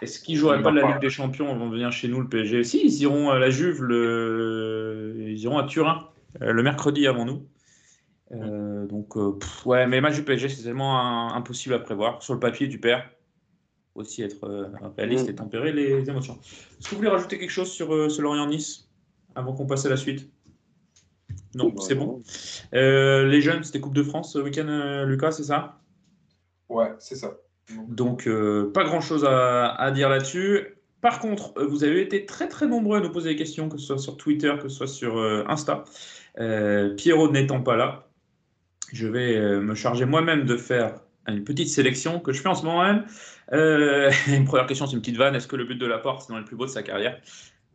Est-ce 0.00 0.20
qu'ils 0.20 0.36
joueraient 0.36 0.58
On 0.58 0.62
pas 0.62 0.70
de 0.70 0.76
la. 0.76 0.88
Ligue 0.92 1.00
des 1.00 1.10
Champions 1.10 1.52
Ils 1.52 1.58
vont 1.58 1.68
venir 1.68 1.92
chez 1.92 2.08
nous, 2.08 2.20
le 2.20 2.28
PSG. 2.28 2.64
Si, 2.64 2.80
ils 2.84 3.02
iront 3.02 3.30
à 3.30 3.38
la 3.38 3.50
Juve, 3.50 3.82
le... 3.82 5.14
ils 5.18 5.38
iront 5.40 5.58
à 5.58 5.64
Turin 5.64 6.08
euh, 6.40 6.52
le 6.52 6.62
mercredi 6.62 7.06
avant 7.06 7.24
nous. 7.24 7.46
Euh, 8.32 8.86
donc, 8.86 9.16
euh, 9.16 9.32
pff, 9.38 9.66
ouais, 9.66 9.86
mais 9.86 10.00
match 10.00 10.14
du 10.14 10.24
PSG, 10.24 10.48
c'est 10.48 10.62
tellement 10.62 10.98
un- 10.98 11.34
impossible 11.34 11.74
à 11.74 11.78
prévoir. 11.80 12.22
Sur 12.22 12.32
le 12.34 12.40
papier, 12.40 12.68
tu 12.68 12.78
perds. 12.80 13.08
Aussi 13.94 14.22
être 14.22 14.44
euh, 14.44 14.68
réaliste 14.96 15.28
et 15.28 15.34
tempérer 15.34 15.72
les 15.72 16.08
émotions. 16.08 16.38
Est-ce 16.80 16.88
que 16.88 16.90
vous 16.92 16.96
voulez 16.96 17.10
rajouter 17.10 17.38
quelque 17.38 17.50
chose 17.50 17.70
sur 17.70 17.94
euh, 17.94 18.08
ce 18.08 18.22
Lorient-Nice 18.22 18.88
avant 19.34 19.52
qu'on 19.52 19.66
passe 19.66 19.84
à 19.84 19.90
la 19.90 19.96
suite? 19.98 20.30
Non, 21.54 21.74
c'est 21.78 21.94
bon. 21.94 22.22
Euh, 22.72 23.26
les 23.26 23.42
jeunes, 23.42 23.62
c'était 23.62 23.80
Coupe 23.80 23.94
de 23.94 24.02
France 24.02 24.32
ce 24.32 24.38
week-end, 24.38 24.66
euh, 24.68 25.04
Lucas, 25.04 25.32
c'est 25.32 25.44
ça? 25.44 25.78
Ouais, 26.70 26.94
c'est 26.98 27.16
ça. 27.16 27.34
donc, 27.88 28.26
euh, 28.26 28.70
pas 28.72 28.84
grand-chose 28.84 29.24
à, 29.26 29.68
à 29.74 29.90
dire 29.90 30.08
là-dessus. 30.08 30.78
Par 31.02 31.18
contre, 31.18 31.52
euh, 31.58 31.66
vous 31.66 31.84
avez 31.84 32.00
été 32.00 32.24
très 32.24 32.48
très 32.48 32.66
nombreux 32.66 32.96
à 32.96 33.00
nous 33.00 33.10
poser 33.10 33.30
des 33.30 33.36
questions, 33.36 33.68
que 33.68 33.76
ce 33.76 33.86
soit 33.86 33.98
sur 33.98 34.16
Twitter, 34.16 34.54
que 34.62 34.68
ce 34.68 34.76
soit 34.76 34.86
sur 34.86 35.18
euh, 35.18 35.44
Insta. 35.48 35.84
Euh, 36.38 36.94
Pierrot 36.94 37.30
n'étant 37.30 37.60
pas 37.60 37.76
là, 37.76 38.08
je 38.90 39.06
vais 39.06 39.38
me 39.60 39.74
charger 39.74 40.06
moi-même 40.06 40.46
de 40.46 40.56
faire 40.56 41.01
une 41.28 41.44
petite 41.44 41.68
sélection 41.68 42.20
que 42.20 42.32
je 42.32 42.40
fais 42.40 42.48
en 42.48 42.54
ce 42.54 42.64
moment 42.64 42.82
même. 42.82 43.04
une 44.28 44.44
première 44.44 44.66
question, 44.66 44.86
c'est 44.86 44.94
une 44.94 45.00
petite 45.00 45.16
vanne. 45.16 45.34
Est-ce 45.34 45.48
que 45.48 45.56
le 45.56 45.64
but 45.64 45.76
de 45.76 45.86
la 45.86 45.98
porte, 45.98 46.22
c'est 46.22 46.32
dans 46.32 46.38
le 46.38 46.44
plus 46.44 46.56
beau 46.56 46.66
de 46.66 46.70
sa 46.70 46.82
carrière? 46.82 47.20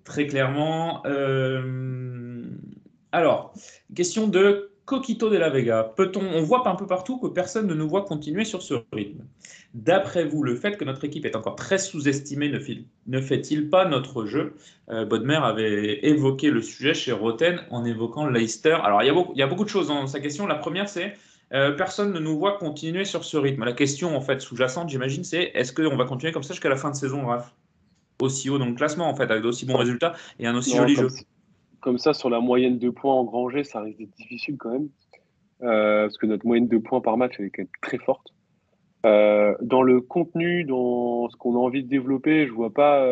Très 0.03 0.27
clairement. 0.27 1.03
alors, 3.11 3.53
question 3.95 4.27
de 4.27 4.71
Coquito 4.87 5.29
de 5.29 5.35
la 5.35 5.49
Vega, 5.49 5.83
peut-on, 5.97 6.21
on 6.21 6.41
voit 6.43 6.65
un 6.65 6.75
peu 6.75 6.87
partout 6.87 7.19
que 7.19 7.27
personne 7.27 7.67
ne 7.67 7.73
nous 7.73 7.89
voit 7.89 8.05
continuer 8.05 8.45
sur 8.45 8.61
ce 8.61 8.75
rythme. 8.93 9.25
D'après 9.73 10.23
vous, 10.23 10.43
le 10.43 10.55
fait 10.55 10.77
que 10.77 10.85
notre 10.85 11.03
équipe 11.03 11.25
est 11.25 11.35
encore 11.35 11.57
très 11.57 11.77
sous-estimée 11.77 12.49
ne 13.07 13.19
fait-il 13.19 13.69
pas 13.69 13.83
notre 13.83 14.25
jeu? 14.25 14.55
Euh, 14.89 15.03
Bodmer 15.03 15.41
avait 15.43 16.05
évoqué 16.05 16.51
le 16.51 16.61
sujet 16.61 16.93
chez 16.93 17.11
Roten 17.11 17.59
en 17.69 17.83
évoquant 17.83 18.27
Leicester. 18.27 18.77
Alors 18.81 19.03
il 19.03 19.07
y, 19.07 19.33
il 19.35 19.37
y 19.37 19.43
a 19.43 19.47
beaucoup 19.47 19.65
de 19.65 19.69
choses 19.69 19.89
dans 19.89 20.07
sa 20.07 20.21
question. 20.21 20.47
La 20.47 20.55
première, 20.55 20.87
c'est 20.87 21.17
euh, 21.53 21.71
personne 21.71 22.11
ne 22.11 22.19
nous 22.19 22.37
voit 22.37 22.57
continuer 22.57 23.05
sur 23.05 23.23
ce 23.23 23.37
rythme. 23.37 23.63
La 23.63 23.73
question 23.73 24.15
en 24.15 24.21
fait 24.21 24.41
sous-jacente, 24.41 24.89
j'imagine, 24.89 25.23
c'est 25.23 25.51
est-ce 25.53 25.71
qu'on 25.71 25.95
va 25.95 26.05
continuer 26.05 26.33
comme 26.33 26.43
ça 26.43 26.53
jusqu'à 26.53 26.69
la 26.69 26.75
fin 26.75 26.91
de 26.91 26.95
saison, 26.95 27.25
Raph? 27.25 27.53
Aussi 28.21 28.49
haut 28.49 28.57
dans 28.57 28.65
le 28.65 28.73
classement, 28.73 29.07
en 29.07 29.15
fait, 29.15 29.29
avec 29.29 29.43
d'aussi 29.43 29.65
bons 29.65 29.77
résultats 29.77 30.13
et 30.39 30.47
un 30.47 30.55
aussi 30.55 30.75
joli 30.75 30.95
jeu 30.95 31.07
comme 31.79 31.99
ça, 31.99 32.13
sur 32.13 32.29
la 32.29 32.39
moyenne 32.39 32.79
de 32.79 32.89
points 32.89 33.13
engrangés, 33.13 33.63
ça 33.63 33.79
risque 33.79 33.99
d'être 33.99 34.15
difficile 34.17 34.57
quand 34.57 34.71
même. 34.71 34.89
Euh, 35.61 36.05
parce 36.05 36.17
que 36.17 36.25
notre 36.25 36.45
moyenne 36.45 36.67
de 36.67 36.79
points 36.79 36.99
par 36.99 37.15
match, 37.17 37.35
elle 37.39 37.45
est 37.45 37.49
quand 37.49 37.61
même 37.61 37.69
très 37.81 37.97
forte. 37.99 38.33
Euh, 39.05 39.55
dans 39.61 39.83
le 39.83 40.01
contenu, 40.01 40.65
dans 40.65 41.29
ce 41.29 41.37
qu'on 41.37 41.55
a 41.55 41.59
envie 41.59 41.83
de 41.83 41.87
développer, 41.87 42.47
je 42.47 42.51
vois 42.51 42.73
pas 42.73 43.05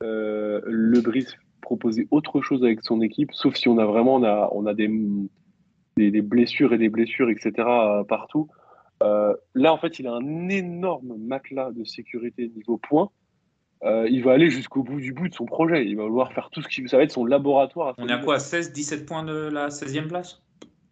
Le 0.00 1.00
Bris 1.00 1.26
proposer 1.60 2.06
autre 2.10 2.40
chose 2.40 2.62
avec 2.62 2.82
son 2.84 3.02
équipe, 3.02 3.32
sauf 3.32 3.56
si 3.56 3.68
on 3.68 3.78
a 3.78 3.84
vraiment 3.84 4.14
on 4.14 4.22
a, 4.22 4.48
on 4.52 4.66
a 4.66 4.74
des, 4.74 4.88
des, 5.96 6.10
des, 6.10 6.22
blessures 6.22 6.72
et 6.72 6.78
des 6.78 6.88
blessures, 6.88 7.30
etc. 7.30 7.52
partout. 8.08 8.48
là, 9.00 9.72
en 9.72 9.78
fait, 9.78 9.98
il 9.98 10.06
a 10.06 10.12
un 10.12 10.48
énorme 10.48 11.16
matelas 11.18 11.70
de 11.72 11.84
sécurité 11.84 12.48
niveau 12.48 12.78
points 12.78 13.10
euh, 13.84 14.08
il 14.08 14.22
va 14.22 14.32
aller 14.32 14.48
jusqu'au 14.48 14.82
bout 14.82 15.00
du 15.00 15.12
bout 15.12 15.28
de 15.28 15.34
son 15.34 15.44
projet. 15.44 15.84
Il 15.86 15.96
va 15.96 16.04
vouloir 16.04 16.32
faire 16.32 16.48
tout 16.50 16.62
ce 16.62 16.68
qui. 16.68 16.88
Ça 16.88 16.96
va 16.96 17.02
être 17.02 17.12
son 17.12 17.26
laboratoire. 17.26 17.94
On 17.98 18.08
est 18.08 18.12
à 18.12 18.18
quoi 18.18 18.38
16, 18.38 18.72
17 18.72 19.06
points 19.06 19.24
de 19.24 19.50
la 19.50 19.68
16e 19.68 20.08
place? 20.08 20.42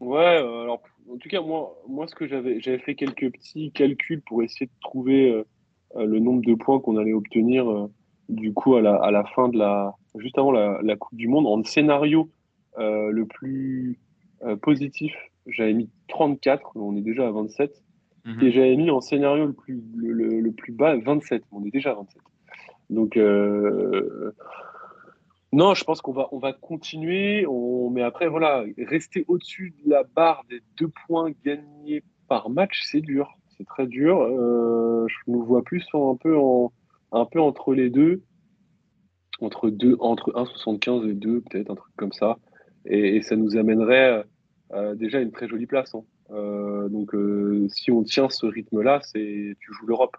Ouais, 0.01 0.19
euh, 0.19 0.63
alors 0.63 0.83
en 1.11 1.17
tout 1.17 1.29
cas, 1.29 1.41
moi, 1.41 1.75
moi 1.89 2.07
ce 2.07 2.15
que 2.15 2.27
j'avais, 2.27 2.61
j'avais 2.61 2.79
fait 2.79 2.95
quelques 2.95 3.31
petits 3.31 3.73
calculs 3.73 4.21
pour 4.23 4.43
essayer 4.43 4.67
de 4.67 4.81
trouver 4.81 5.31
euh, 5.31 5.45
le 6.05 6.19
nombre 6.19 6.43
de 6.45 6.55
points 6.55 6.81
qu'on 6.81 6.97
allait 6.99 7.13
obtenir 7.13 7.89
du 8.29 8.53
coup 8.53 8.77
à 8.77 8.83
la, 8.83 8.97
à 8.97 9.11
la, 9.11 9.25
fin 9.25 9.49
de 9.49 9.59
la. 9.59 9.95
juste 10.17 10.39
avant 10.39 10.53
la, 10.53 10.79
la 10.83 10.97
Coupe 10.97 11.17
du 11.17 11.29
Monde. 11.29 11.47
En 11.47 11.65
scénario 11.65 12.31
le 12.77 13.25
plus 13.25 13.99
positif, 14.61 15.15
j'avais 15.47 15.73
mis 15.73 15.91
34, 16.09 16.73
on 16.77 16.97
est 16.97 17.03
déjà 17.03 17.27
à 17.27 17.31
27. 17.31 17.83
Mhm. 18.25 18.43
Et 18.43 18.53
j'avais 18.53 18.77
mis 18.77 18.91
en 18.91 19.01
scénario 19.01 19.47
le 19.47 19.53
plus, 19.53 19.83
le, 19.97 20.41
le 20.41 20.53
plus 20.53 20.73
bas 20.73 20.97
27, 20.97 21.43
on 21.51 21.65
est 21.65 21.71
déjà 21.71 21.91
à 21.91 21.95
27. 21.95 22.23
Donc, 22.93 23.17
euh, 23.17 24.33
non, 25.53 25.75
je 25.75 25.85
pense 25.85 26.01
qu'on 26.01 26.13
va, 26.13 26.29
on 26.33 26.39
va 26.39 26.53
continuer. 26.53 27.47
On, 27.47 27.91
mais 27.91 28.03
après, 28.03 28.29
voilà, 28.29 28.65
rester 28.79 29.25
au-dessus 29.29 29.75
de 29.85 29.91
la 29.91 30.05
barre 30.05 30.45
des 30.49 30.61
deux 30.79 30.91
points 31.07 31.31
gagnés 31.45 32.03
par 32.29 32.51
match, 32.51 32.83
c'est 32.85 33.01
dur. 33.01 33.31
C'est 33.57 33.67
très 33.67 33.87
dur. 33.87 34.21
Euh, 34.21 35.07
je 35.09 35.31
nous 35.31 35.43
vois 35.43 35.63
plus 35.63 35.85
un 35.95 36.17
peu, 36.17 36.37
en, 36.37 36.73
un 37.13 37.25
peu 37.25 37.41
entre 37.41 37.75
les 37.75 37.91
deux. 37.91 38.23
Entre, 39.41 39.71
deux, 39.71 39.97
entre 39.99 40.31
1,75 40.33 41.11
et 41.11 41.15
2, 41.15 41.41
peut-être, 41.41 41.71
un 41.71 41.75
truc 41.75 41.93
comme 41.97 42.13
ça. 42.13 42.39
Et, 42.85 43.23
ça 43.23 43.37
nous 43.37 43.57
amènerait 43.57 44.19
euh, 44.19 44.23
déjà 44.95 45.21
une 45.21 45.33
très 45.33 45.49
jolie 45.49 45.67
place. 45.67 45.95
Hein. 45.95 46.89
donc, 46.91 47.15
si 47.69 47.91
on 47.91 48.03
tient 48.03 48.29
ce 48.29 48.47
rythme-là, 48.47 49.01
c'est 49.03 49.57
tu 49.61 49.73
joues 49.73 49.87
l'Europe 49.87 50.17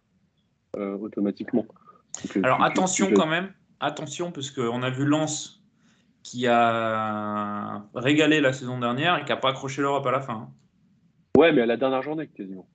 automatiquement. 0.77 1.65
Alors 2.43 2.63
attention 2.63 3.11
quand 3.13 3.27
même, 3.27 3.51
attention, 3.79 4.31
parce 4.31 4.51
qu'on 4.51 4.83
a 4.83 4.89
vu 4.89 5.05
Lens 5.05 5.63
qui 6.23 6.47
a 6.47 7.83
régalé 7.93 8.39
la 8.41 8.53
saison 8.53 8.79
dernière 8.79 9.17
et 9.17 9.23
qui 9.25 9.29
n'a 9.29 9.37
pas 9.37 9.49
accroché 9.49 9.81
l'Europe 9.81 10.05
à 10.07 10.11
la 10.11 10.21
fin. 10.21 10.33
Hein. 10.33 10.49
Ouais, 11.37 11.51
mais 11.51 11.61
à 11.61 11.65
la 11.65 11.77
dernière 11.77 12.01
journée 12.01 12.27
quasiment. 12.27 12.67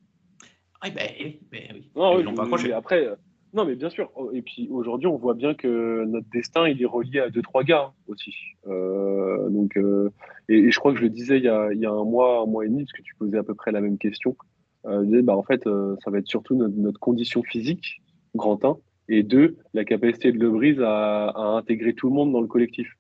Ah, 0.81 0.91
ben, 0.91 1.09
ben 1.51 1.63
oui, 1.73 1.91
non, 1.97 2.19
ils 2.19 2.25
l'ont 2.25 2.35
pas 2.35 2.45
accroché. 2.45 2.73
Après, 2.73 3.07
euh, 3.07 3.17
non, 3.55 3.65
mais 3.65 3.77
bien 3.77 3.91
sûr. 3.91 4.11
Et 4.33 4.43
puis 4.43 4.69
aujourd'hui, 4.71 5.07
on 5.07 5.17
voit 5.17 5.35
bien 5.35 5.55
que 5.55 6.05
notre 6.05 6.29
destin, 6.31 6.69
il 6.69 6.83
est 6.83 6.87
relié 6.87 7.21
à 7.21 7.31
deux, 7.31 7.43
trois 7.43 7.65
gars 7.65 7.87
hein, 7.89 7.93
aussi. 8.07 8.35
Euh, 8.67 9.49
donc, 9.49 9.77
euh, 9.77 10.11
et, 10.49 10.71
je 10.71 10.79
crois 10.79 10.93
que 10.93 10.99
je 10.99 11.05
le 11.05 11.11
disais 11.11 11.39
il 11.39 11.45
y, 11.45 11.49
a, 11.49 11.91
un 11.91 12.05
mois, 12.05 12.43
un 12.43 12.47
mois 12.47 12.67
et 12.67 12.69
demi, 12.69 12.85
parce 12.85 12.93
que 12.93 13.03
tu 13.03 13.15
posais 13.15 13.39
à 13.39 13.43
peu 13.43 13.55
près 13.55 13.73
la 13.73 13.81
même 13.81 13.99
question. 13.99 14.37
je 14.85 15.05
disais, 15.05 15.23
bah, 15.23 15.37
en 15.37 15.43
fait, 15.43 15.65
ça 15.65 16.11
va 16.11 16.19
être 16.19 16.29
surtout 16.29 16.55
notre, 16.57 17.01
condition 17.01 17.43
physique, 17.43 18.03
grand 18.35 18.63
1, 18.65 18.77
et 19.09 19.23
deux, 19.23 19.57
la 19.73 19.85
capacité 19.85 20.33
de 20.33 20.39
Lebrise 20.39 20.81
à, 20.81 21.29
à, 21.29 21.43
intégrer 21.57 21.95
tout 21.95 22.09
le 22.09 22.15
monde 22.15 22.33
dans 22.33 22.43
le 22.43 22.47
collectif. 22.47 22.93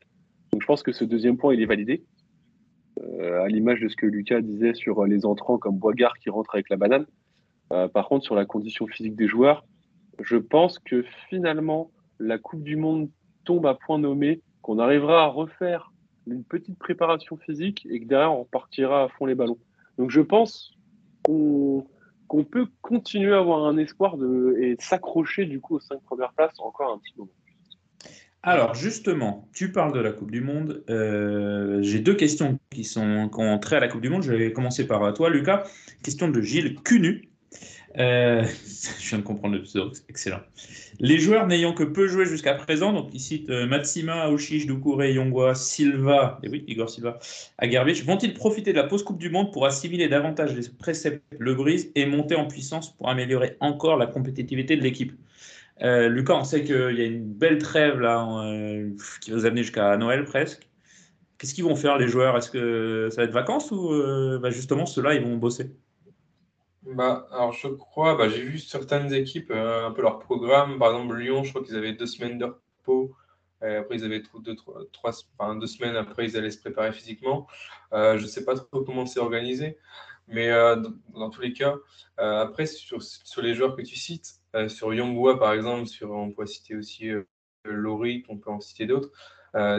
Donc 0.52 0.62
je 0.62 0.66
pense 0.66 0.82
que 0.82 0.92
ce 0.92 1.04
deuxième 1.04 1.36
point, 1.36 1.52
il 1.52 1.60
est 1.60 1.66
validé, 1.66 2.02
euh, 3.02 3.42
à 3.42 3.48
l'image 3.48 3.80
de 3.80 3.88
ce 3.88 3.96
que 3.96 4.06
Lucas 4.06 4.40
disait 4.40 4.74
sur 4.74 5.04
les 5.04 5.24
entrants 5.24 5.58
comme 5.58 5.76
Boigard 5.76 6.18
qui 6.18 6.30
rentre 6.30 6.54
avec 6.54 6.68
la 6.68 6.76
banane. 6.76 7.06
Euh, 7.72 7.88
par 7.88 8.08
contre, 8.08 8.24
sur 8.24 8.34
la 8.34 8.44
condition 8.44 8.86
physique 8.86 9.14
des 9.14 9.28
joueurs, 9.28 9.64
je 10.22 10.36
pense 10.36 10.78
que 10.78 11.04
finalement, 11.28 11.90
la 12.18 12.38
Coupe 12.38 12.62
du 12.62 12.76
Monde 12.76 13.08
tombe 13.44 13.66
à 13.66 13.74
point 13.74 13.98
nommé, 13.98 14.42
qu'on 14.62 14.78
arrivera 14.78 15.24
à 15.24 15.26
refaire 15.26 15.92
une 16.26 16.44
petite 16.44 16.78
préparation 16.78 17.36
physique 17.36 17.86
et 17.90 18.00
que 18.00 18.06
derrière, 18.06 18.32
on 18.32 18.42
repartira 18.42 19.04
à 19.04 19.08
fond 19.08 19.26
les 19.26 19.34
ballons. 19.34 19.58
Donc 19.96 20.10
je 20.10 20.20
pense 20.20 20.72
qu'on 21.22 21.84
peut 22.50 22.66
continuer 22.82 23.32
à 23.32 23.38
avoir 23.38 23.64
un 23.64 23.78
espoir 23.78 24.16
de, 24.16 24.56
et 24.60 24.76
s'accrocher 24.78 25.46
du 25.46 25.60
coup 25.60 25.76
aux 25.76 25.80
cinq 25.80 26.02
premières 26.02 26.32
places 26.32 26.58
encore 26.58 26.92
un 26.92 26.98
petit 26.98 27.14
moment. 27.16 27.30
Alors 28.42 28.74
justement, 28.74 29.48
tu 29.52 29.72
parles 29.72 29.92
de 29.92 30.00
la 30.00 30.12
Coupe 30.12 30.30
du 30.30 30.40
Monde. 30.40 30.84
Euh, 30.88 31.82
j'ai 31.82 31.98
deux 31.98 32.14
questions 32.14 32.58
qui, 32.70 32.84
sont, 32.84 33.28
qui 33.28 33.40
ont 33.40 33.58
trait 33.58 33.76
à 33.76 33.80
la 33.80 33.88
Coupe 33.88 34.00
du 34.00 34.10
Monde. 34.10 34.22
Je 34.22 34.32
vais 34.32 34.52
commencer 34.52 34.86
par 34.86 35.12
toi, 35.12 35.28
Lucas. 35.28 35.64
Question 36.02 36.28
de 36.28 36.40
Gilles 36.40 36.76
Cunu. 36.82 37.28
Euh, 37.96 38.44
je 39.00 39.08
viens 39.08 39.18
de 39.18 39.22
comprendre 39.22 39.54
le 39.54 39.62
pseudo, 39.62 39.92
excellent. 40.08 40.40
Les 41.00 41.18
joueurs 41.18 41.46
n'ayant 41.46 41.72
que 41.72 41.84
peu 41.84 42.06
joué 42.06 42.26
jusqu'à 42.26 42.54
présent, 42.54 42.92
donc 42.92 43.10
il 43.12 43.20
cite 43.20 43.48
euh, 43.50 43.66
Matsima, 43.66 44.24
Aouchiche, 44.24 44.66
Doucouré, 44.66 45.14
Yongwa, 45.14 45.54
Silva, 45.54 46.38
et 46.42 46.48
oui, 46.48 46.64
Igor 46.68 46.90
Silva, 46.90 47.18
Agarbic, 47.56 48.04
vont-ils 48.04 48.34
profiter 48.34 48.72
de 48.72 48.76
la 48.76 48.84
pause 48.84 49.02
Coupe 49.02 49.18
du 49.18 49.30
Monde 49.30 49.52
pour 49.52 49.64
assimiler 49.66 50.08
davantage 50.08 50.54
les 50.54 50.68
préceptes 50.68 51.22
Le 51.38 51.54
Brise 51.54 51.90
et 51.94 52.04
monter 52.06 52.34
en 52.34 52.46
puissance 52.46 52.94
pour 52.96 53.08
améliorer 53.08 53.56
encore 53.60 53.96
la 53.96 54.06
compétitivité 54.06 54.76
de 54.76 54.82
l'équipe? 54.82 55.12
Euh, 55.82 56.08
Lucas, 56.08 56.34
on 56.34 56.44
sait 56.44 56.64
qu'il 56.64 56.98
y 56.98 57.02
a 57.02 57.04
une 57.04 57.32
belle 57.32 57.58
trêve 57.58 58.00
là 58.00 58.26
qui 59.20 59.30
va 59.30 59.36
nous 59.36 59.46
amener 59.46 59.62
jusqu'à 59.62 59.96
Noël 59.96 60.24
presque. 60.24 60.68
Qu'est-ce 61.38 61.54
qu'ils 61.54 61.64
vont 61.64 61.76
faire 61.76 61.98
les 61.98 62.08
joueurs? 62.08 62.36
Est-ce 62.36 62.50
que 62.50 63.08
ça 63.10 63.18
va 63.18 63.24
être 63.24 63.32
vacances 63.32 63.70
ou 63.70 63.90
bah, 64.42 64.50
justement 64.50 64.86
ceux-là 64.86 65.14
ils 65.14 65.22
vont 65.22 65.36
bosser? 65.36 65.70
Bah, 66.94 67.28
alors 67.32 67.52
je 67.52 67.68
crois, 67.68 68.16
bah, 68.16 68.28
j'ai 68.28 68.42
vu 68.42 68.58
certaines 68.58 69.12
équipes, 69.12 69.50
euh, 69.50 69.86
un 69.86 69.92
peu 69.92 70.02
leur 70.02 70.18
programme. 70.18 70.78
Par 70.78 70.92
exemple, 70.92 71.16
Lyon, 71.16 71.44
je 71.44 71.50
crois 71.50 71.62
qu'ils 71.62 71.76
avaient 71.76 71.92
deux 71.92 72.06
semaines 72.06 72.38
de 72.38 72.46
repos. 72.46 73.14
après, 73.60 73.96
ils 73.96 74.04
avaient 74.04 74.22
deux, 74.40 74.56
trois, 74.56 75.12
deux 75.56 75.66
semaines 75.66 75.96
après, 75.96 76.26
ils 76.26 76.36
allaient 76.36 76.50
se 76.50 76.60
préparer 76.60 76.92
physiquement. 76.92 77.46
Euh, 77.92 78.16
je 78.18 78.22
ne 78.22 78.28
sais 78.28 78.44
pas 78.44 78.54
trop 78.54 78.82
comment 78.84 79.06
c'est 79.06 79.20
organisé. 79.20 79.78
Mais 80.28 80.50
euh, 80.50 80.76
dans, 81.14 81.30
tous 81.30 81.40
les 81.40 81.52
cas, 81.52 81.74
après, 82.16 82.66
sur, 82.66 83.00
les 83.42 83.54
joueurs 83.54 83.76
que 83.76 83.82
tu 83.82 83.96
cites, 83.96 84.40
sur 84.68 84.94
Yongwa, 84.94 85.38
par 85.38 85.52
exemple, 85.52 85.86
sur, 85.86 86.10
on 86.12 86.30
pourrait 86.30 86.46
citer 86.46 86.76
aussi 86.76 87.10
Laurie, 87.64 88.24
on 88.28 88.38
peut 88.38 88.50
en 88.50 88.60
citer 88.60 88.86
d'autres. 88.86 89.10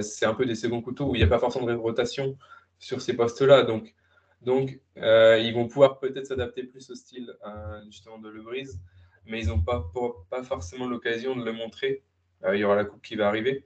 c'est 0.02 0.26
un 0.26 0.34
peu 0.34 0.46
des 0.46 0.56
seconds 0.56 0.82
couteaux 0.82 1.10
où 1.10 1.16
il 1.16 1.20
n'y 1.20 1.24
a 1.24 1.28
pas 1.28 1.40
forcément 1.40 1.66
de 1.66 1.74
rotation 1.74 2.38
sur 2.80 3.02
ces 3.02 3.16
postes-là. 3.16 3.64
Donc, 3.64 3.94
donc, 4.42 4.80
euh, 4.98 5.38
ils 5.40 5.54
vont 5.54 5.68
pouvoir 5.68 6.00
peut-être 6.00 6.28
s'adapter 6.28 6.64
plus 6.64 6.90
au 6.90 6.96
style 6.96 7.34
euh, 7.46 7.84
justement 7.86 8.20
de 8.20 8.30
Le 8.30 8.42
Brise, 8.42 8.80
mais 9.26 9.42
ils 9.44 9.50
n'ont 9.50 9.62
pas, 9.62 9.92
forcément 10.44 10.88
l'occasion 10.88 11.36
de 11.36 11.44
le 11.44 11.52
montrer. 11.52 12.04
Euh, 12.46 12.56
il 12.56 12.60
y 12.60 12.64
aura 12.64 12.76
la 12.76 12.86
coupe 12.86 13.02
qui 13.02 13.16
va 13.16 13.28
arriver. 13.28 13.66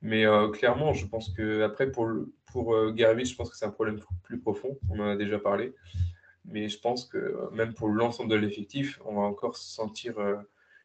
Mais 0.00 0.24
clairement, 0.52 0.92
je 0.92 1.04
pense 1.06 1.30
que 1.30 1.62
après 1.62 1.90
pour, 1.90 2.08
pour 2.52 2.72
je 2.72 3.34
pense 3.34 3.50
que 3.50 3.56
c'est 3.56 3.64
un 3.64 3.70
problème 3.70 3.98
plus 4.22 4.38
profond. 4.38 4.78
On 4.90 5.00
en 5.00 5.08
a 5.08 5.16
déjà 5.16 5.40
parlé. 5.40 5.74
Mais 6.44 6.68
je 6.68 6.78
pense 6.78 7.04
que 7.04 7.36
même 7.52 7.74
pour 7.74 7.88
l'ensemble 7.88 8.30
de 8.30 8.36
l'effectif, 8.36 9.00
on 9.04 9.16
va 9.16 9.22
encore 9.22 9.56
sentir 9.56 10.14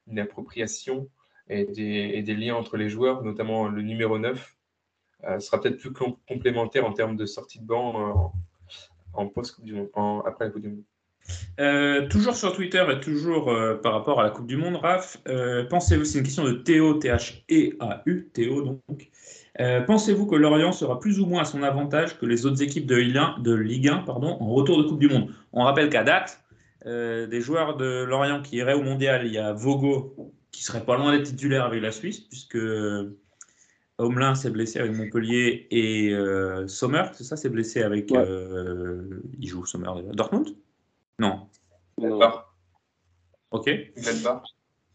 une 0.07 0.17
appropriation 0.17 1.11
et 1.47 1.65
des, 1.65 2.11
et 2.15 2.23
des, 2.23 2.33
liens 2.33 2.55
entre 2.55 2.75
les 2.75 2.89
joueurs, 2.89 3.23
notamment 3.23 3.67
le 3.67 3.83
numéro 3.83 4.17
9, 4.17 4.57
sera 5.39 5.61
peut-être 5.61 5.77
plus 5.77 5.93
complémentaire 6.27 6.87
en 6.87 6.91
termes 6.91 7.15
de 7.15 7.27
sortie 7.27 7.59
de 7.59 7.67
banc 7.67 8.33
en 9.13 9.27
post 9.27 9.61
du 9.63 9.73
Monde, 9.73 9.89
après 10.25 10.45
la 10.45 10.51
Coupe 10.51 10.61
du 10.61 10.69
Monde. 10.69 10.83
Euh, 11.59 12.07
toujours 12.09 12.35
sur 12.35 12.53
Twitter 12.53 12.83
et 12.91 12.99
toujours 12.99 13.49
euh, 13.49 13.75
par 13.75 13.93
rapport 13.93 14.19
à 14.19 14.23
la 14.23 14.29
Coupe 14.29 14.47
du 14.47 14.57
Monde, 14.57 14.75
Raph, 14.75 15.17
euh, 15.27 15.63
pensez-vous, 15.65 16.05
c'est 16.05 16.17
une 16.17 16.25
question 16.25 16.43
de 16.43 16.51
Théo, 16.53 16.95
T-H-E-A-U, 16.95 18.29
Théo 18.33 18.61
donc. 18.61 19.09
Pensez-vous 19.85 20.25
que 20.25 20.35
Lorient 20.35 20.71
sera 20.71 20.99
plus 20.99 21.19
ou 21.19 21.27
moins 21.27 21.43
à 21.43 21.45
son 21.45 21.61
avantage 21.61 22.17
que 22.17 22.25
les 22.25 22.47
autres 22.47 22.63
équipes 22.63 22.87
de 22.87 22.95
Ligue 22.95 23.17
1, 23.17 23.35
de 23.39 23.53
Ligue 23.53 23.87
1 23.87 23.97
pardon, 23.99 24.35
en 24.39 24.47
retour 24.47 24.81
de 24.81 24.87
Coupe 24.87 24.99
du 24.99 25.07
Monde? 25.07 25.29
On 25.51 25.63
rappelle 25.63 25.89
qu'à 25.89 26.03
date, 26.03 26.43
des 26.85 27.39
joueurs 27.39 27.77
de 27.77 28.03
Lorient 28.03 28.41
qui 28.41 28.55
iraient 28.57 28.73
au 28.73 28.81
Mondial, 28.81 29.27
il 29.27 29.31
y 29.31 29.37
a 29.37 29.53
Vogo 29.53 30.33
qui 30.51 30.63
serait 30.63 30.83
pas 30.83 30.97
loin 30.97 31.15
d'être 31.15 31.27
titulaire 31.27 31.65
avec 31.65 31.83
la 31.83 31.91
Suisse, 31.91 32.19
puisque 32.19 32.57
Homelin 33.99 34.33
s'est 34.35 34.49
blessé 34.49 34.79
avec 34.79 34.93
Montpellier 34.93 35.67
et 35.69 36.11
euh, 36.13 36.67
Sommer, 36.67 37.03
c'est 37.13 37.23
ça, 37.23 37.35
s'est 37.37 37.49
blessé 37.49 37.83
avec. 37.83 38.09
Ouais. 38.11 38.17
euh, 38.17 39.21
il 39.39 39.47
joue 39.47 39.65
Sommer 39.65 39.89
déjà. 39.97 40.11
Dortmund? 40.13 40.49
Non. 41.19 41.47
Gladbach. 41.99 42.45
Ok. 43.51 43.69
Gladbach. 43.95 44.43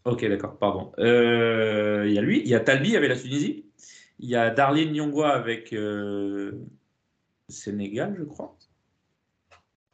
Ok, 0.05 0.25
d'accord, 0.27 0.57
pardon. 0.57 0.91
Euh, 0.99 2.05
Il 2.07 2.13
y 2.13 2.17
a 2.17 2.21
lui, 2.21 2.41
il 2.41 2.47
y 2.47 2.55
a 2.55 2.59
Talbi 2.59 2.95
avec 2.97 3.09
la 3.09 3.15
Tunisie, 3.15 3.65
il 4.19 4.29
y 4.29 4.35
a 4.35 4.49
Darlene 4.49 4.91
Nyongwa 4.91 5.29
avec 5.33 5.71
euh, 5.73 6.53
Sénégal, 7.47 8.15
je 8.17 8.23
crois. 8.23 8.57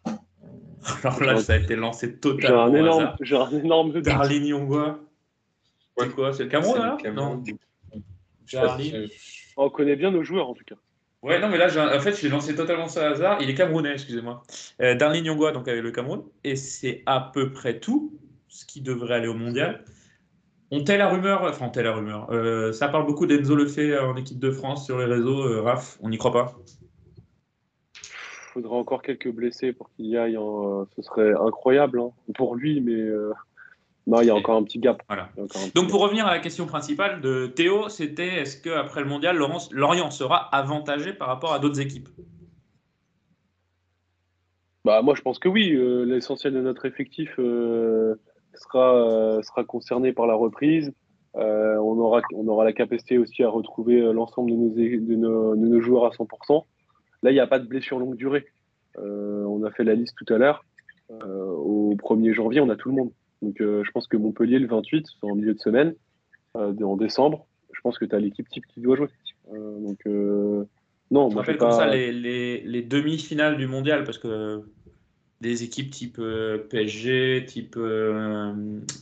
Alors 1.03 1.23
là, 1.23 1.37
ça 1.37 1.53
a 1.53 1.57
été 1.57 1.75
lancé 1.75 2.07
J'ai 2.07 2.17
totalement 2.17 2.63
un 2.65 2.73
énorme, 2.73 3.15
j'ai 3.21 3.35
un 3.35 3.49
énorme. 3.49 4.01
Darlene 4.01 4.43
Nyongwa, 4.43 4.99
c'est 5.97 6.09
quoi 6.09 6.33
C'est 6.33 6.43
le 6.43 6.49
Cameroun, 6.49 6.79
là 6.79 6.97
Cameroun. 7.01 7.43
Non. 7.47 7.57
Si- 8.47 8.93
On 9.57 9.69
connaît 9.69 9.95
bien 9.95 10.11
nos 10.11 10.23
joueurs 10.23 10.49
en 10.49 10.53
tout 10.53 10.63
cas. 10.65 10.75
Ouais, 11.21 11.39
non, 11.39 11.49
mais 11.49 11.57
là, 11.57 11.67
en 11.95 11.99
fait, 11.99 12.19
j'ai 12.19 12.29
lancé 12.29 12.53
totalement 12.55 12.87
ça 12.87 13.09
au 13.09 13.13
hasard. 13.13 13.41
Il 13.41 13.49
est 13.49 13.55
camerounais, 13.55 13.93
excusez-moi. 13.93 14.43
Euh, 14.81 14.93
Darlene 14.93 15.23
Nyongwa, 15.23 15.51
donc 15.53 15.67
avec 15.67 15.81
le 15.81 15.91
Cameroun. 15.91 16.23
Et 16.43 16.55
c'est 16.55 17.01
à 17.07 17.31
peu 17.33 17.51
près 17.51 17.79
tout 17.79 18.13
ce 18.47 18.65
qui 18.65 18.81
devrait 18.81 19.15
aller 19.15 19.27
au 19.27 19.33
mondial. 19.33 19.83
On 20.69 20.83
tait 20.83 20.97
la 20.97 21.09
rumeur, 21.09 21.41
enfin, 21.43 21.65
on 21.65 21.69
tait 21.69 21.81
la 21.81 21.93
rumeur. 21.93 22.29
Euh, 22.31 22.71
ça 22.73 22.89
parle 22.89 23.07
beaucoup 23.07 23.25
d'Enzo 23.25 23.55
Lefebvre 23.55 24.03
en 24.07 24.15
équipe 24.17 24.37
de 24.39 24.51
France 24.51 24.85
sur 24.85 24.99
les 24.99 25.05
réseaux. 25.05 25.41
Euh, 25.47 25.61
Raph, 25.61 25.97
on 26.01 26.09
n'y 26.09 26.17
croit 26.17 26.31
pas. 26.31 26.55
Il 27.95 28.61
faudra 28.61 28.75
encore 28.77 29.01
quelques 29.01 29.31
blessés 29.31 29.73
pour 29.73 29.89
qu'il 29.93 30.05
y 30.05 30.17
aille. 30.17 30.35
hein. 30.37 30.87
Ce 30.95 31.01
serait 31.01 31.33
incroyable 31.33 31.99
hein, 32.01 32.11
pour 32.35 32.55
lui, 32.55 32.81
mais 32.81 32.93
euh, 32.93 33.31
non, 34.07 34.21
il 34.21 34.27
y 34.27 34.29
a 34.29 34.35
encore 34.35 34.55
un 34.55 34.63
petit 34.63 34.79
gap. 34.79 35.01
Voilà. 35.07 35.29
Petit 35.35 35.71
Donc, 35.73 35.85
gap. 35.85 35.91
pour 35.91 36.01
revenir 36.01 36.27
à 36.27 36.31
la 36.31 36.39
question 36.39 36.65
principale 36.67 37.21
de 37.21 37.47
Théo, 37.47 37.89
c'était 37.89 38.35
est-ce 38.41 38.61
qu'après 38.61 39.01
le 39.01 39.07
mondial, 39.07 39.35
Laurence- 39.35 39.71
Lorient 39.71 40.11
sera 40.11 40.37
avantagé 40.55 41.13
par 41.13 41.27
rapport 41.27 41.53
à 41.53 41.59
d'autres 41.59 41.79
équipes? 41.79 42.09
Bah, 44.83 45.01
moi, 45.01 45.15
je 45.15 45.21
pense 45.21 45.39
que 45.39 45.49
oui. 45.49 45.71
euh, 45.73 46.03
L'essentiel 46.05 46.53
de 46.53 46.61
notre 46.61 46.85
effectif 46.85 47.31
euh, 47.39 48.15
sera, 48.53 48.95
euh, 48.95 49.41
sera 49.41 49.63
concerné 49.63 50.13
par 50.13 50.27
la 50.27 50.35
reprise. 50.35 50.91
On, 51.37 51.97
aura, 51.99 52.21
on 52.33 52.47
aura 52.47 52.63
la 52.63 52.71
capacité 52.71 53.17
aussi 53.17 53.43
à 53.43 53.49
retrouver 53.49 53.99
l'ensemble 54.13 54.51
de 54.51 54.55
nos, 54.55 54.69
de, 54.69 55.15
nos, 55.15 55.55
de 55.55 55.67
nos 55.67 55.81
joueurs 55.81 56.05
à 56.05 56.09
100%. 56.11 56.63
Là, 57.23 57.31
il 57.31 57.33
n'y 57.33 57.41
a 57.41 57.47
pas 57.47 57.59
de 57.59 57.67
blessure 57.67 57.99
longue 57.99 58.15
durée. 58.15 58.45
On 58.97 59.61
a 59.65 59.71
fait 59.71 59.83
la 59.83 59.95
liste 59.95 60.15
tout 60.23 60.33
à 60.33 60.37
l'heure. 60.37 60.63
Au 61.09 61.93
1er 61.97 62.33
janvier, 62.33 62.61
on 62.61 62.69
a 62.69 62.77
tout 62.77 62.87
le 62.87 62.95
monde. 62.95 63.11
Donc, 63.41 63.61
euh, 63.61 63.83
je 63.83 63.91
pense 63.91 64.07
que 64.07 64.17
Montpellier, 64.17 64.59
le 64.59 64.67
28, 64.67 65.05
c'est 65.07 65.27
en 65.27 65.35
milieu 65.35 65.53
de 65.53 65.59
semaine, 65.59 65.93
euh, 66.57 66.73
en 66.83 66.95
décembre, 66.97 67.45
je 67.73 67.81
pense 67.81 67.97
que 67.99 68.05
tu 68.05 68.15
as 68.15 68.19
l'équipe 68.19 68.47
type 68.49 68.65
qui 68.67 68.81
doit 68.81 68.95
jouer. 68.95 69.09
Euh, 69.53 69.79
donc, 69.79 69.99
non, 71.11 71.29
Je 71.29 71.35
rappelle 71.35 71.55
sais 71.55 71.59
comme 71.59 71.69
pas. 71.69 71.77
ça 71.77 71.87
les, 71.87 72.11
les- 72.11 72.61
les 72.61 72.81
demi-finales 72.81 73.57
du 73.57 73.67
mondial, 73.67 74.03
parce 74.03 74.17
que 74.17 74.61
des 75.41 75.63
équipes 75.63 75.91
type 75.91 76.19
PSG, 76.69 77.45
type 77.45 77.75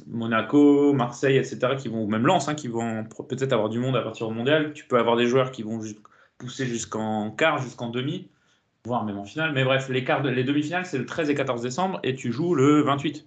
Monaco, 0.08 0.94
Marseille, 0.94 1.38
etc., 1.38 1.76
qui 1.78 1.88
vont, 1.88 2.04
ou 2.04 2.08
même 2.08 2.26
Lens, 2.26 2.48
hein, 2.50 2.56
qui 2.56 2.68
vont 2.68 3.04
peut-être 3.30 3.54
avoir 3.54 3.70
du 3.70 3.80
monde 3.80 3.96
à 3.96 4.02
partir 4.02 4.28
du 4.28 4.34
mondial. 4.34 4.74
Tu 4.74 4.86
peux 4.86 4.98
avoir 4.98 5.16
des 5.16 5.28
joueurs 5.28 5.52
qui 5.52 5.64
vont 5.64 5.80
pousser 6.38 6.66
jusqu'en 6.66 7.32
quart, 7.32 7.60
jusqu'en 7.60 7.90
demi, 7.90 8.30
voire 8.86 9.06
même 9.06 9.18
en 9.18 9.24
finale. 9.26 9.54
Mais 9.54 9.64
bref, 9.64 9.90
les, 9.90 10.04
quarts 10.04 10.22
de- 10.22 10.30
les 10.30 10.44
demi-finales, 10.44 10.86
c'est 10.86 10.98
le 10.98 11.06
13 11.06 11.30
et 11.30 11.36
14 11.36 11.62
décembre, 11.62 12.00
et 12.04 12.16
tu 12.16 12.32
joues 12.32 12.56
le 12.56 12.82
28. 12.82 13.26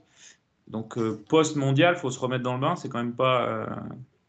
Donc, 0.68 0.98
euh, 0.98 1.22
post-mondial, 1.28 1.94
il 1.96 2.00
faut 2.00 2.10
se 2.10 2.18
remettre 2.18 2.42
dans 2.42 2.54
le 2.54 2.60
bain, 2.60 2.74
c'est 2.76 2.88
quand 2.88 2.98
même 2.98 3.14
pas, 3.14 3.46
euh, 3.48 3.66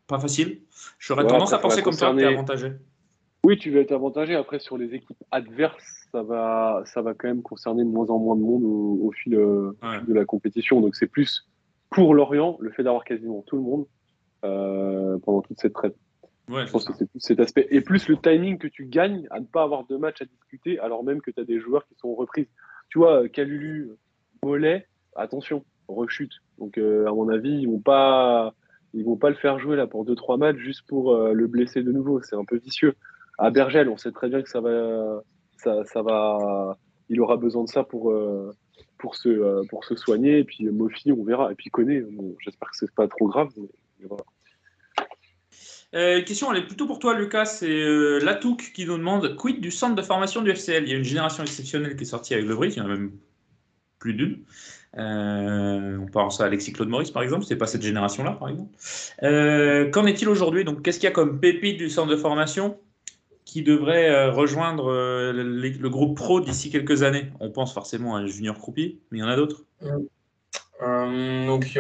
pas 0.08 0.20
facile. 0.20 0.62
J'aurais 1.00 1.24
Ouais, 1.24 1.30
tendance 1.30 1.54
à 1.54 1.58
penser 1.58 1.82
comme 1.82 1.96
toi 1.96 2.10
que 2.12 2.16
tu 2.16 2.20
es 2.22 2.24
concerner- 2.26 2.34
avantagé. 2.36 2.72
Oui, 3.44 3.58
tu 3.58 3.72
vas 3.72 3.80
être 3.80 3.92
avantagé. 3.92 4.36
Après, 4.36 4.60
sur 4.60 4.78
les 4.78 4.94
équipes 4.94 5.18
adverses, 5.32 6.08
ça 6.12 6.22
va, 6.24 6.84
ça 6.86 7.02
va 7.02 7.14
quand 7.14 7.28
même 7.28 7.42
concerner 7.42 7.84
de 7.84 7.90
moins 7.90 8.08
en 8.10 8.20
moins 8.20 8.36
de 8.36 8.42
monde 8.42 8.64
au, 8.64 9.00
au 9.08 9.12
fil, 9.12 9.36
euh, 9.36 9.72
Ouais. 9.84 10.02
de 10.08 10.14
la 10.14 10.26
compétition. 10.26 10.82
Donc, 10.82 10.96
c'est 10.96 11.08
plus 11.08 11.48
pour 11.90 12.14
Lorient 12.14 12.58
le 12.60 12.72
fait 12.72 12.84
d'avoir 12.84 13.04
quasiment 13.04 13.44
tout 13.48 13.56
le 13.56 13.62
monde 13.64 13.86
euh, 14.46 15.18
pendant 15.20 15.42
toute 15.42 15.60
cette 15.60 15.74
trêve. 15.74 15.94
Ouais, 16.50 16.66
Je 16.66 16.72
pense 16.72 16.84
ça. 16.86 16.92
que 16.92 16.98
c'est 16.98 17.10
plus 17.10 17.20
cet 17.20 17.40
aspect. 17.40 17.68
Et 17.72 17.82
plus 17.82 18.08
le 18.08 18.18
timing 18.18 18.58
que 18.58 18.68
tu 18.68 18.86
gagnes 18.86 19.28
à 19.32 19.40
ne 19.40 19.46
pas 19.46 19.64
avoir 19.64 19.86
deux 19.86 19.98
matchs 19.98 20.22
à 20.22 20.26
discuter, 20.26 20.80
alors 20.80 21.04
même 21.04 21.22
que 21.22 21.32
tu 21.32 21.40
as 21.40 21.44
des 21.46 21.60
joueurs 21.60 21.86
qui 21.88 21.96
sont 21.96 22.10
en 22.10 22.16
reprise. 22.16 22.48
Tu 22.90 23.00
vois, 23.00 23.28
Calulu, 23.28 23.92
Mollet, 24.44 24.88
attention, 25.16 25.66
rechute. 25.88 26.34
Donc, 26.60 26.78
euh, 26.78 27.08
à 27.08 27.12
mon 27.12 27.30
avis, 27.30 27.52
ils 27.52 27.68
vont 27.68 27.80
pas. 27.80 28.54
Ils 28.94 29.04
vont 29.04 29.18
pas 29.18 29.30
le 29.30 29.36
faire 29.36 29.60
jouer 29.60 29.76
là 29.76 29.86
pour 29.86 30.06
deux 30.06 30.16
trois 30.16 30.38
matchs 30.38 30.58
juste 30.58 30.84
pour 30.88 31.14
euh, 31.14 31.34
le 31.34 31.48
blesser 31.48 31.84
de 31.84 31.92
nouveau. 31.92 32.22
C'est 32.22 32.36
un 32.36 32.46
peu 32.46 32.58
vicieux. 32.58 32.96
À 33.38 33.52
Bergel, 33.52 33.90
on 33.90 33.98
sait 33.98 34.12
très 34.12 34.30
bien 34.30 34.42
que 34.42 34.50
ça 34.50 34.62
va, 34.62 35.22
ça, 35.58 36.02
va, 36.02 36.78
il 37.10 37.22
aura 37.22 37.38
besoin 37.38 37.64
de 37.64 37.70
ça 37.70 37.84
pour 37.84 38.12
euh, 38.12 38.52
pour 38.98 39.16
se 39.16 39.66
pour 39.68 39.84
se 39.84 39.96
soigner. 39.96 40.40
Et 40.40 40.44
puis 40.44 40.66
Mofi, 40.66 41.12
on 41.12 41.24
verra. 41.24 41.52
Et 41.52 41.56
puis. 41.56 41.70
Bon, 42.12 42.36
J'espère 42.40 42.72
que 42.72 42.78
c'est 42.78 42.94
pas 42.96 43.08
trop 43.08 43.28
grave. 43.28 43.50
question, 45.92 46.52
elle 46.52 46.64
est 46.64 46.66
plutôt 46.66 46.88
pour 46.88 47.00
toi, 47.00 47.18
Lucas. 47.18 47.46
C'est 47.46 47.70
euh, 47.70 48.20
Latouk 48.20 48.72
qui 48.74 48.86
nous 48.86 48.98
demande 48.98 49.36
quid 49.36 49.60
du 49.62 49.70
centre 49.70 49.96
de 49.96 50.02
formation 50.02 50.42
du 50.42 50.50
FCL 50.52 50.84
Il 50.84 50.90
y 50.90 50.94
a 50.94 50.98
une 50.98 51.04
génération 51.04 51.44
exceptionnelle 51.44 51.96
qui 51.96 52.04
est 52.04 52.08
sortie 52.08 52.34
avec 52.34 52.48
le 52.48 52.56
Brick, 52.56 52.76
il 52.76 52.80
y 52.80 52.82
en 52.82 52.86
a 52.86 52.90
même 52.90 53.12
plus 54.00 54.14
d'une. 54.14 54.44
Euh, 54.98 55.98
on 56.00 56.08
pense 56.08 56.42
à 56.42 56.46
Alexis 56.46 56.74
Claude 56.74 56.90
Maurice, 56.90 57.12
par 57.12 57.24
exemple. 57.24 57.46
C'est 57.46 57.56
pas 57.56 57.68
cette 57.68 57.82
génération-là, 57.82 58.32
par 58.32 58.50
exemple. 58.50 58.72
Euh, 59.24 59.90
Qu'en 59.92 60.06
est-il 60.06 60.28
aujourd'hui? 60.30 60.64
Donc, 60.64 60.82
qu'est-ce 60.82 61.00
qu'il 61.00 61.08
y 61.08 61.12
a 61.12 61.14
comme 61.14 61.40
pépite 61.40 61.78
du 61.78 61.90
centre 61.90 62.10
de 62.10 62.18
formation 62.18 62.80
qui 63.46 63.62
devrait 63.62 64.10
euh, 64.10 64.32
rejoindre 64.32 64.92
le, 65.32 65.90
groupe 65.90 66.18
pro 66.18 66.42
d'ici 66.42 66.72
quelques 66.72 67.04
années? 67.04 67.32
On 67.40 67.52
pense 67.52 67.74
forcément 67.74 68.16
à 68.16 68.26
Junior 68.26 68.58
Croupi, 68.58 69.00
mais 69.12 69.20
il 69.20 69.22
y 69.22 69.24
en 69.24 69.30
a 69.30 69.36
d'autres. 69.36 69.64
Donc, 70.82 71.80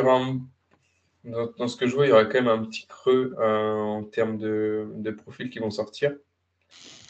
dans, 1.57 1.68
ce 1.68 1.76
que 1.76 1.88
je 1.88 1.95
vois, 1.95 2.05
il 2.05 2.09
y 2.09 2.11
aura 2.13 2.26
quand 2.26 2.41
même 2.41 2.47
un 2.47 2.63
petit 2.63 2.86
creux 2.88 3.36
en 3.39 4.03
termes 4.03 4.38
de, 4.38 4.88
de 4.95 5.11
profils 5.11 5.49
qui 5.49 5.59
vont 5.59 5.72
sortir. 5.72 6.13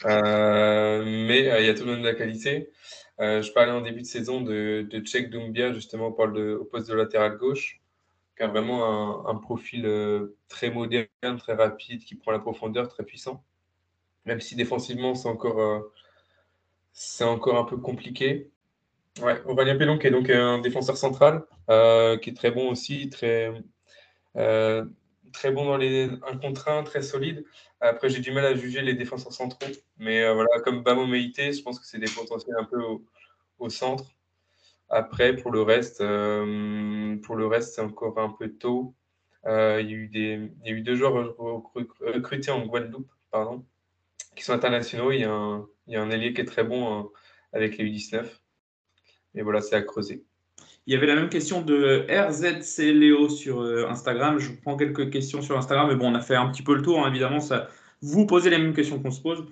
Mais 0.04 1.38
il 1.60 1.66
y 1.66 1.68
a 1.68 1.74
tout 1.74 1.84
de 1.84 1.90
même 1.90 2.00
de 2.00 2.06
la 2.06 2.14
qualité. 2.14 2.70
Euh, 3.20 3.42
je 3.42 3.52
parlais 3.52 3.72
en 3.72 3.80
début 3.80 4.02
de 4.02 4.06
saison 4.06 4.40
de, 4.40 4.86
de 4.88 5.00
Tchèque 5.00 5.30
Doumbia, 5.30 5.72
justement, 5.72 6.06
au 6.08 6.64
poste 6.64 6.88
de 6.88 6.94
latéral 6.94 7.36
gauche, 7.36 7.80
qui 8.36 8.42
a 8.44 8.46
vraiment 8.46 9.28
un, 9.28 9.34
profil 9.36 9.86
euh, 9.86 10.36
très 10.48 10.70
moderne, 10.70 11.38
très 11.38 11.54
rapide, 11.54 12.04
qui 12.04 12.14
prend 12.14 12.30
la 12.30 12.38
profondeur, 12.38 12.88
très 12.88 13.04
puissant. 13.04 13.44
Même 14.24 14.40
si 14.40 14.54
défensivement, 14.54 15.14
c'est 15.14 15.28
encore, 15.28 15.60
euh, 15.60 17.24
encore 17.24 17.58
un 17.58 17.64
peu 17.64 17.76
compliqué. 17.76 18.50
Ouais, 19.20 19.42
Aurélien 19.46 19.76
Pellon, 19.76 19.98
qui 19.98 20.06
est 20.06 20.12
donc 20.12 20.30
un 20.30 20.58
défenseur 20.60 20.96
central, 20.96 21.44
qui 21.66 22.30
est 22.30 22.36
très 22.36 22.52
bon 22.52 22.70
aussi, 22.70 23.10
très, 23.10 23.52
très 25.32 25.50
bon 25.50 25.64
dans 25.66 25.76
les 25.76 26.08
1 26.26 26.38
contre 26.38 26.68
1, 26.68 26.82
très 26.84 27.02
solide. 27.02 27.44
Après, 27.80 28.08
j'ai 28.10 28.20
du 28.20 28.32
mal 28.32 28.44
à 28.44 28.54
juger 28.54 28.82
les 28.82 28.94
défenseurs 28.94 29.32
centraux, 29.32 29.70
mais 29.98 30.22
euh, 30.22 30.34
voilà, 30.34 30.60
comme 30.64 30.82
Bamo 30.82 31.06
Meïté, 31.06 31.52
je 31.52 31.62
pense 31.62 31.78
que 31.78 31.86
c'est 31.86 31.98
des 31.98 32.10
potentiels 32.10 32.56
un 32.58 32.64
peu 32.64 32.80
au, 33.58 33.68
centre. 33.70 34.14
Après, 34.88 35.36
pour 35.36 35.50
le 35.50 35.62
reste, 35.62 36.00
euh, 36.00 37.16
reste, 37.48 37.74
c'est 37.74 37.80
encore 37.82 38.18
un 38.18 38.30
peu 38.30 38.50
tôt. 38.50 38.94
Euh, 39.46 39.80
il, 39.80 39.90
y 39.90 39.94
a 39.94 39.96
eu 39.96 40.08
des, 40.08 40.52
y 40.64 40.68
a 40.70 40.72
eu 40.72 40.82
deux 40.82 40.96
joueurs 40.96 41.36
recru- 41.38 41.88
recrutés 42.00 42.50
en 42.50 42.66
Guadeloupe, 42.66 43.10
pardon, 43.30 43.64
qui 44.36 44.44
sont 44.44 44.52
internationaux. 44.52 45.12
Il 45.12 45.20
y 45.20 45.24
a 45.24 45.32
un, 45.32 45.68
y 45.86 45.96
a 45.96 46.02
un 46.02 46.10
ailier 46.10 46.32
qui 46.34 46.40
est 46.40 46.44
très 46.44 46.64
bon 46.64 47.10
avec 47.52 47.78
les 47.78 47.84
U19. 47.84 48.26
Et 49.34 49.42
voilà, 49.42 49.60
c'est 49.60 49.76
à 49.76 49.82
creuser. 49.82 50.24
Il 50.88 50.94
y 50.94 50.96
avait 50.96 51.06
la 51.06 51.16
même 51.16 51.28
question 51.28 51.60
de 51.60 52.06
RZC 52.08 52.94
Léo 52.94 53.28
sur 53.28 53.60
euh, 53.60 53.86
Instagram. 53.90 54.38
Je 54.38 54.50
prends 54.62 54.74
quelques 54.74 55.10
questions 55.10 55.42
sur 55.42 55.58
Instagram, 55.58 55.88
mais 55.88 55.96
bon, 55.96 56.10
on 56.10 56.14
a 56.14 56.20
fait 56.20 56.34
un 56.34 56.48
petit 56.48 56.62
peu 56.62 56.74
le 56.74 56.80
tour. 56.80 57.04
hein, 57.04 57.10
évidemment, 57.10 57.40
ça, 57.40 57.68
vous 58.00 58.24
posez 58.24 58.48
les 58.48 58.56
mêmes 58.56 58.72
questions 58.72 58.98
qu'on 58.98 59.10
se 59.10 59.20
pose. 59.20 59.44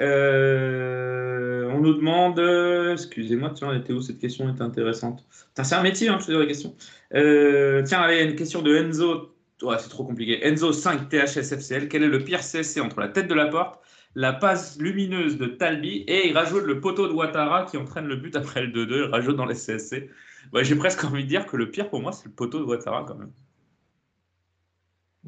Euh, 0.00 1.70
on 1.70 1.78
nous 1.78 1.94
demande, 1.94 2.40
euh, 2.40 2.94
excusez-moi, 2.94 3.52
tiens, 3.54 3.80
cette 4.00 4.18
question 4.18 4.52
était 4.52 4.62
intéressante. 4.62 5.24
C'est 5.54 5.72
un 5.76 5.82
métier, 5.84 6.08
hein, 6.08 6.18
je 6.20 6.26
te 6.26 6.32
dis 6.32 6.38
la 6.38 6.46
question. 6.46 6.74
Euh, 7.14 7.84
tiens, 7.86 8.00
allez, 8.00 8.24
une 8.24 8.34
question 8.34 8.60
de 8.60 8.74
Enzo. 8.74 9.36
Ouais, 9.62 9.76
c'est 9.78 9.88
trop 9.88 10.02
compliqué. 10.02 10.44
Enzo 10.44 10.72
5 10.72 11.08
THSFCL. 11.08 11.86
Quel 11.86 12.02
est 12.02 12.08
le 12.08 12.24
pire 12.24 12.40
CSC 12.40 12.80
entre 12.80 12.98
la 12.98 13.08
tête 13.08 13.28
de 13.28 13.34
la 13.34 13.46
porte, 13.46 13.78
la 14.16 14.32
passe 14.32 14.80
lumineuse 14.80 15.38
de 15.38 15.46
Talbi 15.46 16.04
et 16.08 16.26
il 16.28 16.36
rajoute 16.36 16.64
le 16.64 16.80
poteau 16.80 17.06
de 17.06 17.12
Ouattara 17.12 17.66
qui 17.66 17.76
entraîne 17.76 18.08
le 18.08 18.16
but 18.16 18.34
après 18.34 18.62
le 18.62 18.72
2-2. 18.72 19.04
Il 19.06 19.10
rajoute 19.12 19.36
dans 19.36 19.46
les 19.46 19.54
CSC. 19.54 20.10
Ouais, 20.52 20.64
J'ai 20.64 20.76
presque 20.76 21.02
envie 21.04 21.24
de 21.24 21.28
dire 21.28 21.46
que 21.46 21.56
le 21.56 21.70
pire 21.70 21.88
pour 21.88 22.00
moi, 22.00 22.12
c'est 22.12 22.26
le 22.26 22.32
poteau 22.34 22.58
de 22.60 22.64
Ouattara 22.64 23.04
quand 23.06 23.14
même. 23.16 23.32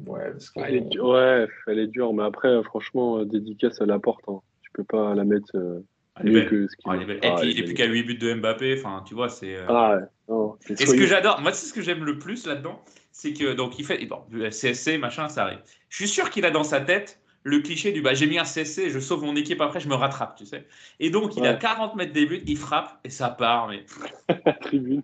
Ouais, 0.05 0.31
parce 0.31 0.49
que... 0.49 0.59
Ah, 0.59 0.65
elle 0.67 0.75
est 0.75 0.81
dure, 0.81 1.05
ouais, 1.07 1.47
elle 1.67 1.79
est 1.79 1.87
dure, 1.87 2.13
mais 2.13 2.23
après, 2.23 2.61
franchement, 2.63 3.19
euh, 3.19 3.25
dédicace 3.25 3.81
à 3.81 3.85
la 3.85 3.97
porte. 3.97 4.23
Hein. 4.27 4.41
Tu 4.61 4.69
peux 4.73 4.83
pas 4.83 5.15
la 5.15 5.23
mettre 5.23 5.55
euh, 5.55 5.79
est 6.19 6.23
mieux 6.25 6.33
belle. 6.41 6.49
que 6.49 6.67
ce 6.67 6.75
qu'il 6.75 6.91
Ah. 6.91 6.97
Ah, 6.99 7.01
Et 7.01 7.35
puis, 7.41 7.51
il 7.51 7.59
est 7.59 7.63
plus 7.63 7.73
qu'à 7.73 7.85
8 7.85 8.03
buts 8.03 8.17
de 8.17 8.33
Mbappé. 8.33 8.77
Enfin, 8.77 9.03
tu 9.07 9.13
vois, 9.13 9.29
c'est. 9.29 9.55
euh, 9.55 9.65
Ah 9.69 9.95
ouais, 9.95 10.03
non, 10.27 10.57
c'est 10.59 10.79
Et 10.81 10.85
ce 10.85 10.95
que 10.95 11.05
j'adore, 11.05 11.39
moi, 11.41 11.53
c'est 11.53 11.65
ce 11.67 11.73
que 11.73 11.81
j'aime 11.81 12.03
le 12.03 12.19
plus 12.19 12.45
là-dedans, 12.45 12.83
c'est 13.11 13.31
que 13.31 13.53
donc 13.53 13.79
il 13.79 13.85
fait 13.85 14.05
bon, 14.05 14.21
CSC 14.51 14.97
machin, 14.97 15.29
ça 15.29 15.43
arrive. 15.43 15.59
Je 15.87 15.95
suis 15.95 16.07
sûr 16.09 16.29
qu'il 16.29 16.45
a 16.45 16.51
dans 16.51 16.65
sa 16.65 16.81
tête 16.81 17.21
le 17.47 17.59
cliché 17.59 17.91
du 17.91 18.01
bah 18.01 18.13
j'ai 18.15 18.25
mis 18.27 18.39
un 18.39 18.43
CSC, 18.43 18.89
je 18.89 18.99
sauve 18.99 19.23
mon 19.23 19.35
équipe 19.35 19.61
après, 19.61 19.79
je 19.79 19.87
me 19.87 19.93
rattrape, 19.95 20.35
tu 20.35 20.45
sais. 20.47 20.65
Et 20.99 21.09
donc 21.11 21.35
il 21.37 21.45
a 21.45 21.51
Ouais. 21.53 21.59
40 21.59 21.95
mètres 21.95 22.11
des 22.11 22.25
buts, 22.25 22.41
il 22.47 22.57
frappe 22.57 22.99
et 23.03 23.09
ça 23.11 23.29
part. 23.29 23.69
Mais 23.69 23.85
tribune. 24.61 25.03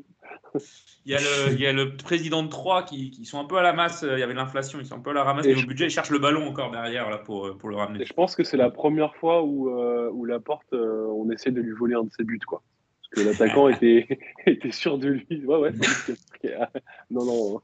il 1.05 1.11
y 1.11 1.15
a 1.15 1.19
le, 1.19 1.53
il 1.53 1.61
y 1.61 1.68
a 1.68 1.72
le 1.72 1.95
président 1.95 2.41
de 2.43 2.49
Troyes 2.49 2.81
qui, 2.84 3.11
qui 3.11 3.26
sont 3.26 3.39
un 3.39 3.45
peu 3.45 3.57
à 3.57 3.61
la 3.61 3.73
masse. 3.73 4.03
Il 4.11 4.18
y 4.19 4.23
avait 4.23 4.34
l'inflation, 4.34 4.80
ils 4.80 4.85
sont 4.88 4.95
un 4.95 4.99
peu 4.99 5.11
à 5.11 5.13
la 5.13 5.23
ramasse 5.23 5.45
Et 5.45 5.55
je- 5.55 5.65
budget. 5.68 5.85
Ils 5.85 5.91
cherchent 5.91 6.09
le 6.09 6.18
ballon 6.19 6.47
encore 6.47 6.72
derrière 6.72 7.09
là 7.11 7.19
pour 7.19 7.55
pour 7.59 7.69
le 7.69 7.76
ramener. 7.76 8.01
Et 8.01 8.05
je 8.05 8.13
pense 8.13 8.35
que 8.35 8.43
c'est 8.43 8.57
la 8.57 8.72
première 8.72 9.15
fois 9.15 9.43
où, 9.43 9.69
euh, 9.80 10.09
où 10.11 10.26
la 10.26 10.39
porte, 10.39 10.73
euh, 10.73 11.05
on 11.15 11.30
essaie 11.31 11.51
de 11.51 11.61
lui 11.61 11.73
voler 11.73 11.93
un 11.95 12.03
de 12.03 12.11
ses 12.18 12.23
buts, 12.23 12.39
quoi. 12.45 12.63
Parce 13.13 13.23
que 13.23 13.30
l'attaquant 13.30 13.69
était, 13.69 14.19
était 14.47 14.72
sûr 14.72 14.97
de 14.97 15.09
lui. 15.09 15.45
Ouais, 15.45 15.57
ouais. 15.57 15.72
non, 17.11 17.26
non. 17.26 17.61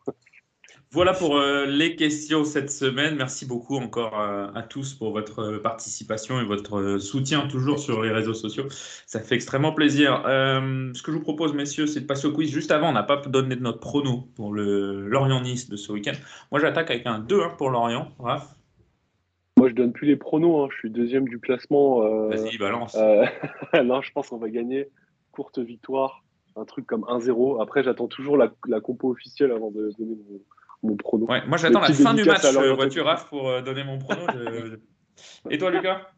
Voilà 0.97 1.13
pour 1.13 1.37
euh, 1.37 1.67
les 1.67 1.95
questions 1.95 2.43
cette 2.43 2.71
semaine. 2.71 3.17
Merci 3.17 3.45
beaucoup 3.45 3.75
encore 3.75 4.19
euh, 4.19 4.47
à 4.55 4.63
tous 4.63 4.95
pour 4.95 5.11
votre 5.11 5.41
euh, 5.43 5.61
participation 5.61 6.41
et 6.41 6.43
votre 6.43 6.79
euh, 6.79 6.97
soutien 6.97 7.47
toujours 7.47 7.77
sur 7.77 8.01
les 8.01 8.09
réseaux 8.09 8.33
sociaux. 8.33 8.63
Ça 9.05 9.19
fait 9.19 9.35
extrêmement 9.35 9.73
plaisir. 9.73 10.23
Ce 10.25 11.03
que 11.03 11.11
je 11.11 11.17
vous 11.17 11.21
propose, 11.23 11.53
messieurs, 11.53 11.85
c'est 11.85 12.01
de 12.01 12.07
passer 12.07 12.25
au 12.25 12.31
quiz. 12.31 12.49
Juste 12.51 12.71
avant, 12.71 12.89
on 12.89 12.93
n'a 12.93 13.03
pas 13.03 13.17
donné 13.17 13.55
de 13.55 13.61
notre 13.61 13.79
prono 13.79 14.29
pour 14.35 14.51
le 14.51 15.07
Lorient-Nice 15.07 15.69
de 15.69 15.75
ce 15.75 15.91
week-end. 15.91 16.13
Moi, 16.51 16.59
j'attaque 16.59 16.89
avec 16.89 17.05
un 17.05 17.19
2-1 17.19 17.57
pour 17.57 17.69
Lorient. 17.69 18.11
Moi, 18.17 19.69
je 19.69 19.75
donne 19.75 19.93
plus 19.93 20.07
les 20.07 20.15
pronos. 20.15 20.65
hein. 20.65 20.69
Je 20.71 20.79
suis 20.79 20.89
deuxième 20.89 21.27
du 21.27 21.39
classement. 21.39 21.99
vas-y, 22.27 22.57
balance. 22.57 22.97
non, 23.83 24.01
je 24.01 24.11
pense 24.13 24.29
qu'on 24.29 24.37
va 24.37 24.49
gagner. 24.49 24.89
Courte 25.31 25.59
victoire. 25.59 26.23
Un 26.55 26.65
truc 26.65 26.87
comme 26.87 27.03
1-0. 27.03 27.61
Après, 27.61 27.83
j'attends 27.83 28.07
toujours 28.07 28.35
la, 28.35 28.51
la 28.67 28.81
compo 28.81 29.11
officielle 29.11 29.51
avant 29.51 29.69
de 29.69 29.91
donner 29.99 30.15
mon, 30.27 30.39
mon 30.83 30.95
prono. 30.95 31.25
Ouais, 31.25 31.45
moi, 31.47 31.57
j'attends 31.57 31.79
la 31.81 31.91
fin 31.93 32.13
du 32.13 32.23
match, 32.23 32.43
euh, 32.45 32.73
vois-tu, 32.73 33.01
Raph, 33.01 33.27
pour 33.29 33.49
euh, 33.49 33.61
donner 33.61 33.83
mon 33.83 33.97
prono. 33.97 34.21
Je- 34.33 34.77
Et 35.49 35.57
toi, 35.57 35.71
Lucas? 35.71 36.09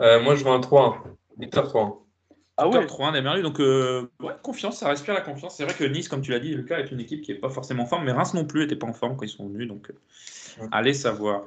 Euh, 0.00 0.22
moi, 0.22 0.34
je 0.34 0.42
vois 0.44 0.54
un 0.54 0.60
3-1. 0.60 0.96
Victor 1.38 1.66
3-1. 1.66 1.98
Ah 2.56 2.68
ouais 2.68 2.86
3-1 2.86 3.12
des 3.12 3.20
Merlus. 3.20 3.42
Donc, 3.42 3.58
euh, 3.60 4.08
ouais, 4.20 4.32
confiance, 4.42 4.78
ça 4.78 4.88
respire 4.88 5.12
la 5.14 5.20
confiance. 5.20 5.56
C'est 5.56 5.64
vrai 5.64 5.74
que 5.74 5.82
Nice, 5.84 6.08
comme 6.08 6.20
tu 6.22 6.30
l'as 6.30 6.38
dit, 6.38 6.54
Lucas, 6.54 6.78
est 6.78 6.90
une 6.92 7.00
équipe 7.00 7.20
qui 7.22 7.32
n'est 7.32 7.38
pas 7.38 7.48
forcément 7.48 7.82
en 7.82 7.86
forme, 7.86 8.04
mais 8.04 8.12
Reims 8.12 8.32
non 8.34 8.44
plus 8.44 8.60
n'était 8.60 8.76
pas 8.76 8.86
en 8.86 8.92
forme 8.92 9.16
quand 9.16 9.24
ils 9.24 9.28
sont 9.28 9.48
venus. 9.48 9.66
Donc, 9.68 9.90
euh, 9.90 9.94
Ouais. 10.62 10.68
allez 10.70 10.94
savoir. 10.94 11.42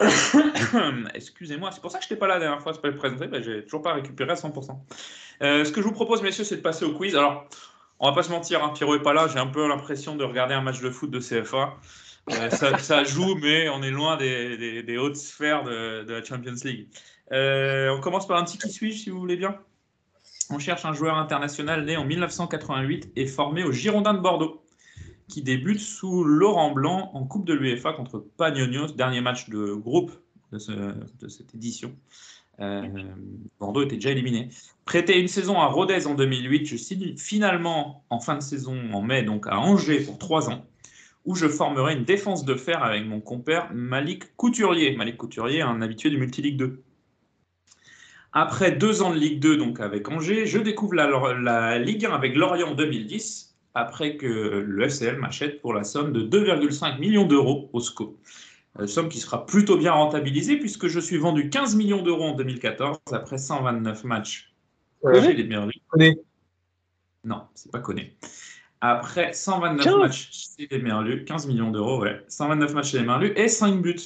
Excusez-moi, 1.14 1.70
c'est 1.72 1.80
pour 1.80 1.90
ça 1.92 1.98
que 1.98 2.04
je 2.04 2.08
n'étais 2.08 2.18
pas 2.18 2.26
là 2.26 2.34
la 2.34 2.40
dernière 2.40 2.60
fois, 2.60 2.74
c'est 2.74 2.80
pas 2.80 2.88
le 2.88 2.96
présenté, 2.96 3.26
ben, 3.28 3.42
j'ai 3.42 3.62
toujours 3.62 3.82
pas 3.82 3.92
récupéré 3.94 4.32
à 4.32 4.34
100%. 4.34 4.76
Euh, 5.42 5.64
ce 5.64 5.70
que 5.72 5.80
je 5.80 5.86
vous 5.86 5.92
propose, 5.92 6.20
messieurs, 6.22 6.42
c'est 6.44 6.56
de 6.56 6.60
passer 6.62 6.84
au 6.84 6.92
quiz. 6.94 7.14
Alors, 7.16 7.46
on 8.02 8.08
va 8.08 8.12
pas 8.14 8.22
se 8.22 8.30
mentir, 8.30 8.62
hein, 8.62 8.70
Pierrot 8.74 8.96
est 8.96 9.02
pas 9.02 9.14
là, 9.14 9.28
j'ai 9.28 9.38
un 9.38 9.46
peu 9.46 9.66
l'impression 9.66 10.14
de 10.16 10.24
regarder 10.24 10.52
un 10.54 10.60
match 10.60 10.80
de 10.82 10.90
foot 10.90 11.10
de 11.10 11.18
CFA. 11.20 11.76
Euh, 12.30 12.50
ça, 12.50 12.76
ça 12.90 13.04
joue, 13.04 13.34
mais 13.36 13.68
on 13.70 13.82
est 13.82 13.90
loin 13.90 14.16
des, 14.16 14.56
des- 14.58 14.82
des 14.82 14.98
hautes 14.98 15.16
sphères 15.16 15.64
de, 15.64 16.04
de 16.04 16.12
la 16.12 16.22
Champions 16.22 16.54
League. 16.64 16.88
Euh, 17.32 17.88
on 17.96 18.00
commence 18.00 18.26
par 18.26 18.36
un 18.38 18.44
petit 18.44 18.58
qui 18.58 18.70
suis 18.70 18.92
si 18.92 19.08
vous 19.10 19.18
voulez 19.18 19.36
bien? 19.36 19.56
On 20.50 20.58
cherche 20.58 20.84
un 20.84 20.92
joueur 20.92 21.16
international 21.16 21.84
né 21.84 21.96
en 21.96 22.04
1988 22.04 23.12
et 23.16 23.26
formé 23.26 23.64
au 23.64 23.72
Girondins 23.72 24.12
de 24.14 24.18
Bordeaux, 24.20 24.62
qui 25.28 25.42
débute 25.42 25.80
sous 25.80 26.24
Laurent 26.24 26.72
Blanc 26.72 27.10
en 27.14 27.24
Coupe 27.24 27.46
de 27.46 27.54
l'UEFA 27.54 27.92
contre 27.94 28.18
Panionios, 28.36 28.88
dernier 28.92 29.20
match 29.22 29.48
de 29.48 29.72
groupe 29.72 30.12
de, 30.50 30.58
ce- 30.58 30.72
de 30.72 31.28
cette 31.28 31.54
édition. 31.54 31.94
Euh, 32.60 32.82
Bordeaux 33.58 33.82
était 33.82 33.96
déjà 33.96 34.10
éliminé. 34.10 34.48
Prêté 34.84 35.18
une 35.18 35.28
saison 35.28 35.60
à 35.60 35.66
Rodez 35.66 36.06
en 36.06 36.14
2008, 36.14 36.66
je 36.66 36.76
signe 36.76 37.16
finalement 37.16 38.04
en 38.10 38.20
fin 38.20 38.36
de 38.36 38.42
saison, 38.42 38.76
en 38.92 39.02
mai, 39.02 39.22
donc 39.22 39.46
à 39.46 39.58
Angers 39.58 40.00
pour 40.00 40.18
trois 40.18 40.50
ans, 40.50 40.66
où 41.24 41.34
je 41.34 41.46
formerai 41.48 41.94
une 41.94 42.04
défense 42.04 42.44
de 42.44 42.54
fer 42.54 42.82
avec 42.82 43.06
mon 43.06 43.20
compère 43.20 43.70
Malik 43.72 44.36
Couturier. 44.36 44.96
Malik 44.96 45.16
Couturier, 45.16 45.62
un 45.62 45.80
habitué 45.82 46.10
du 46.10 46.18
Multiligue 46.18 46.56
2. 46.56 46.82
Après 48.32 48.72
deux 48.72 49.02
ans 49.02 49.10
de 49.10 49.18
Ligue 49.18 49.40
2, 49.40 49.56
donc 49.56 49.80
avec 49.80 50.08
Angers, 50.08 50.46
je 50.46 50.58
découvre 50.58 50.94
la, 50.94 51.34
la 51.34 51.78
Ligue 51.78 52.06
1 52.06 52.12
avec 52.12 52.34
Lorient 52.34 52.70
en 52.70 52.74
2010, 52.74 53.54
après 53.74 54.16
que 54.16 54.26
le 54.26 54.88
FCL 54.88 55.16
m'achète 55.16 55.60
pour 55.60 55.74
la 55.74 55.84
somme 55.84 56.12
de 56.12 56.22
2,5 56.22 56.98
millions 56.98 57.26
d'euros 57.26 57.70
au 57.72 57.80
SCO. 57.80 58.18
Euh, 58.78 58.86
somme 58.86 59.08
qui 59.10 59.18
sera 59.20 59.44
plutôt 59.44 59.76
bien 59.76 59.92
rentabilisée 59.92 60.56
puisque 60.58 60.88
je 60.88 60.98
suis 60.98 61.18
vendu 61.18 61.50
15 61.50 61.76
millions 61.76 62.02
d'euros 62.02 62.24
en 62.24 62.32
2014 62.34 62.98
après 63.12 63.36
129 63.38 64.04
matchs 64.04 64.54
Ouais. 65.02 65.20
chez 65.20 65.34
les 65.34 65.44
Merlus. 65.44 65.74
Non, 67.24 67.42
c'est 67.54 67.70
pas 67.72 67.80
connu. 67.80 68.16
Après 68.80 69.32
129 69.32 69.84
15. 69.84 69.96
matchs 69.98 70.30
chez 70.56 70.68
les 70.70 70.78
Merlus, 70.78 71.24
15 71.24 71.46
millions 71.48 71.70
d'euros, 71.70 72.00
ouais. 72.02 72.22
129 72.28 72.72
matchs 72.74 72.90
chez 72.92 72.98
les 73.00 73.04
Merlus 73.06 73.32
et 73.36 73.48
5 73.48 73.82
buts. 73.82 74.00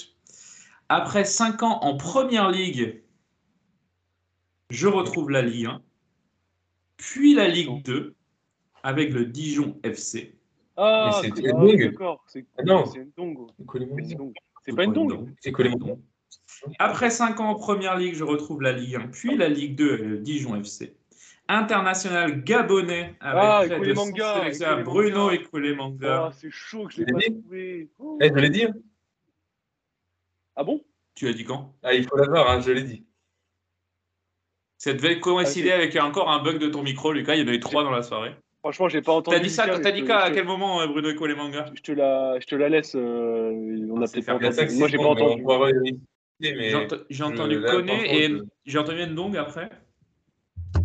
Après 0.88 1.24
5 1.24 1.62
ans 1.62 1.78
en 1.82 1.96
première 1.96 2.50
ligue, 2.50 3.02
je 4.70 4.86
retrouve 4.88 5.30
la 5.30 5.42
Ligue 5.42 5.66
1, 5.66 5.82
puis 6.96 7.34
la 7.34 7.46
Ligue 7.48 7.82
2 7.84 8.14
avec 8.82 9.12
le 9.12 9.26
Dijon 9.26 9.78
FC. 9.82 10.38
Ah, 10.76 11.20
Mais 11.22 11.28
c'est 11.30 11.36
c'est- 11.42 11.48
ah, 11.48 11.52
Ndong. 11.58 11.78
d'accord. 11.90 12.24
C'est 12.26 12.46
Ah 12.58 12.62
non. 12.64 12.84
C'est 14.66 14.74
pas 14.74 14.84
une 14.84 14.90
Ndong. 14.90 15.34
C'est 15.40 15.52
Colémon. 15.52 16.02
Après 16.78 17.10
5 17.10 17.38
ans 17.40 17.48
en 17.50 17.54
première 17.54 17.96
ligue, 17.96 18.14
je 18.14 18.24
retrouve 18.24 18.62
la 18.62 18.72
Ligue 18.72 18.96
1, 18.96 19.08
puis 19.08 19.36
la 19.36 19.48
Ligue 19.48 19.76
2 19.76 19.94
et 19.94 19.96
le 20.04 20.18
Dijon 20.18 20.56
FC. 20.56 20.96
International 21.48 22.42
gabonais 22.42 23.14
avec 23.20 23.40
Ah, 23.42 23.62
près 23.66 23.68
de 23.68 23.74
Ekulemanga, 23.74 24.34
100 24.34 24.40
sélections 24.40 24.66
à 24.66 24.70
Ekulemanga. 24.80 24.84
Bruno 24.90 25.30
Ekulemanga. 25.30 26.24
Ah, 26.26 26.32
c'est 26.36 26.50
chaud 26.50 26.86
que 26.86 26.94
je 26.94 27.02
l'ai 27.02 27.12
pas 27.12 27.20
trouvé. 27.20 27.88
Oh. 27.98 28.18
Eh, 28.20 28.28
je 28.28 28.34
l'ai 28.34 28.50
dit. 28.50 28.64
hein. 28.64 28.74
Ah 30.56 30.64
bon? 30.64 30.82
Tu 31.14 31.28
as 31.28 31.32
dit 31.32 31.44
quand? 31.44 31.74
Ah, 31.82 31.94
il 31.94 32.04
faut 32.06 32.16
l'avoir, 32.16 32.50
hein, 32.50 32.60
je 32.60 32.72
l'ai 32.72 32.82
dit. 32.82 33.04
Ça 34.78 34.92
devait 34.92 35.20
coïncider 35.20 35.70
Ah, 35.70 35.76
avec 35.76 35.94
encore 35.96 36.30
un 36.30 36.42
bug 36.42 36.58
de 36.58 36.68
ton 36.68 36.82
micro, 36.82 37.12
Lucas. 37.12 37.34
Il 37.34 37.42
y 37.42 37.44
en 37.44 37.48
a 37.48 37.54
eu 37.54 37.60
trois 37.60 37.84
dans 37.84 37.90
la 37.90 38.02
soirée. 38.02 38.34
Franchement, 38.66 38.88
j'ai 38.88 39.00
pas 39.00 39.12
entendu. 39.12 39.36
T'as 39.36 39.42
dit 39.44 39.48
ça, 39.50 39.78
t'as 39.78 39.92
dit 39.92 40.02
quoi 40.04 40.16
te- 40.22 40.26
à 40.26 40.30
quel 40.32 40.44
moment, 40.44 40.80
euh, 40.80 40.88
Bruno 40.88 41.08
Ekulemanga 41.08 41.66
Je 41.76 41.82
te 41.82 41.92
la, 41.92 42.36
je 42.40 42.46
te 42.46 42.56
la 42.56 42.68
laisse. 42.68 42.96
euh, 42.96 43.86
on 43.92 44.02
a 44.02 44.08
C'est 44.08 44.14
peut-être 44.22 44.26
pas 44.26 44.32
a 44.32 44.50
entendu. 44.50 44.76
Moi, 44.76 44.88
j'ai 44.88 44.96
pas 44.96 45.04
entendu. 45.04 45.96
J'ai 46.40 46.74
ent- 46.74 46.88
j'ai 47.08 47.22
entendu 47.22 47.60
Koné 47.62 48.24
et 48.24 48.36
j'ai 48.64 48.78
entendu 48.78 49.06
Ndong 49.06 49.36
après. 49.36 49.70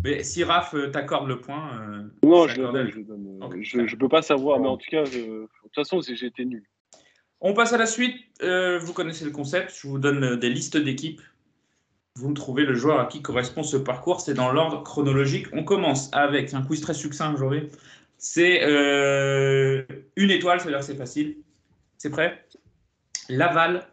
Mais 0.04 0.22
si 0.22 0.44
Raph 0.44 0.74
euh, 0.74 0.90
t'accorde 0.90 1.26
le 1.26 1.40
point. 1.40 1.70
euh, 1.80 2.02
Non, 2.22 2.46
je 2.46 2.60
le 2.60 2.70
donne. 2.70 2.88
Je, 2.88 3.00
donne. 3.00 3.38
Ok. 3.42 3.56
je, 3.60 3.84
je 3.84 3.96
peux 3.96 4.08
pas 4.08 4.22
savoir, 4.22 4.60
mais 4.60 4.68
en 4.68 4.76
tout 4.76 4.88
cas, 4.88 5.04
je- 5.04 5.18
de 5.18 5.48
toute 5.64 5.74
façon, 5.74 6.00
j'ai 6.00 6.24
été 6.24 6.44
nul. 6.44 6.62
On 7.40 7.52
passe 7.52 7.72
à 7.72 7.78
la 7.78 7.86
suite. 7.86 8.14
Euh, 8.44 8.78
vous 8.78 8.92
connaissez 8.92 9.24
le 9.24 9.32
concept. 9.32 9.74
Je 9.82 9.88
vous 9.88 9.98
donne 9.98 10.36
des 10.36 10.50
listes 10.50 10.76
d'équipes. 10.76 11.20
Vous 12.16 12.28
me 12.28 12.34
trouvez 12.34 12.64
le 12.64 12.74
joueur 12.74 13.00
à 13.00 13.06
qui 13.06 13.22
correspond 13.22 13.62
ce 13.62 13.76
parcours. 13.76 14.20
C'est 14.20 14.34
dans 14.34 14.52
l'ordre 14.52 14.82
chronologique. 14.82 15.46
On 15.52 15.64
commence 15.64 16.10
avec 16.12 16.52
un 16.52 16.62
quiz 16.62 16.80
très 16.80 16.94
succinct 16.94 17.32
aujourd'hui. 17.32 17.70
C'est 18.18 18.62
euh, 18.64 19.84
une 20.16 20.30
étoile, 20.30 20.60
c'est-à-dire 20.60 20.80
que 20.80 20.84
c'est 20.84 20.94
facile. 20.96 21.38
C'est 21.98 22.10
prêt? 22.10 22.46
Laval, 23.28 23.86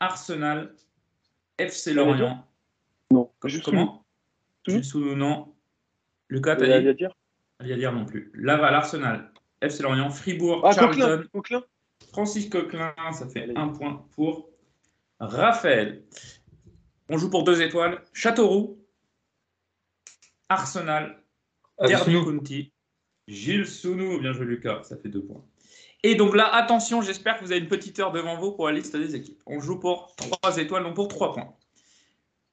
Arsenal, 0.00 0.74
FC 1.58 1.94
Lorient. 1.94 2.44
Non, 3.10 3.30
juste 3.44 3.64
Comment? 3.64 4.04
Jules 4.66 4.84
Sounou, 4.84 5.14
non. 5.14 5.54
Lucas, 6.28 6.52
a 6.52 6.56
t'as 6.56 6.74
à 6.74 6.80
dit? 6.80 6.94
Dire 6.94 7.10
Il 7.60 7.68
y 7.68 7.72
a 7.72 7.76
dire 7.76 7.92
non 7.92 8.04
plus. 8.04 8.30
Laval, 8.34 8.74
Arsenal, 8.74 9.32
FC 9.62 9.82
Lorient, 9.82 10.10
Fribourg, 10.10 10.62
Ah, 10.64 10.72
Charlton, 10.72 10.98
Coquelin. 11.00 11.22
Coquelin. 11.32 11.62
Francis 12.12 12.48
Coquelin, 12.50 12.94
ça 13.12 13.26
fait 13.28 13.44
Allez. 13.44 13.54
un 13.56 13.68
point 13.68 14.04
pour 14.14 14.50
Raphaël. 15.20 16.02
On 17.08 17.18
joue 17.18 17.30
pour 17.30 17.44
deux 17.44 17.62
étoiles. 17.62 18.02
Châteauroux, 18.12 18.78
Arsenal, 20.48 21.22
Derby. 21.80 22.14
County, 22.14 22.72
Gilles 23.28 23.66
Sounou, 23.66 24.18
bien 24.20 24.32
joué 24.32 24.46
Lucas, 24.46 24.82
ça 24.82 24.96
fait 24.96 25.08
deux 25.08 25.22
points. 25.22 25.44
Et 26.02 26.14
donc 26.14 26.36
là, 26.36 26.54
attention, 26.54 27.02
j'espère 27.02 27.38
que 27.38 27.44
vous 27.44 27.52
avez 27.52 27.60
une 27.60 27.68
petite 27.68 27.98
heure 27.98 28.12
devant 28.12 28.36
vous 28.36 28.52
pour 28.52 28.66
la 28.66 28.72
liste 28.72 28.96
des 28.96 29.16
équipes. 29.16 29.42
On 29.46 29.60
joue 29.60 29.78
pour 29.78 30.14
trois 30.16 30.58
étoiles, 30.58 30.84
donc 30.84 30.94
pour 30.94 31.08
trois 31.08 31.32
points. 31.32 31.54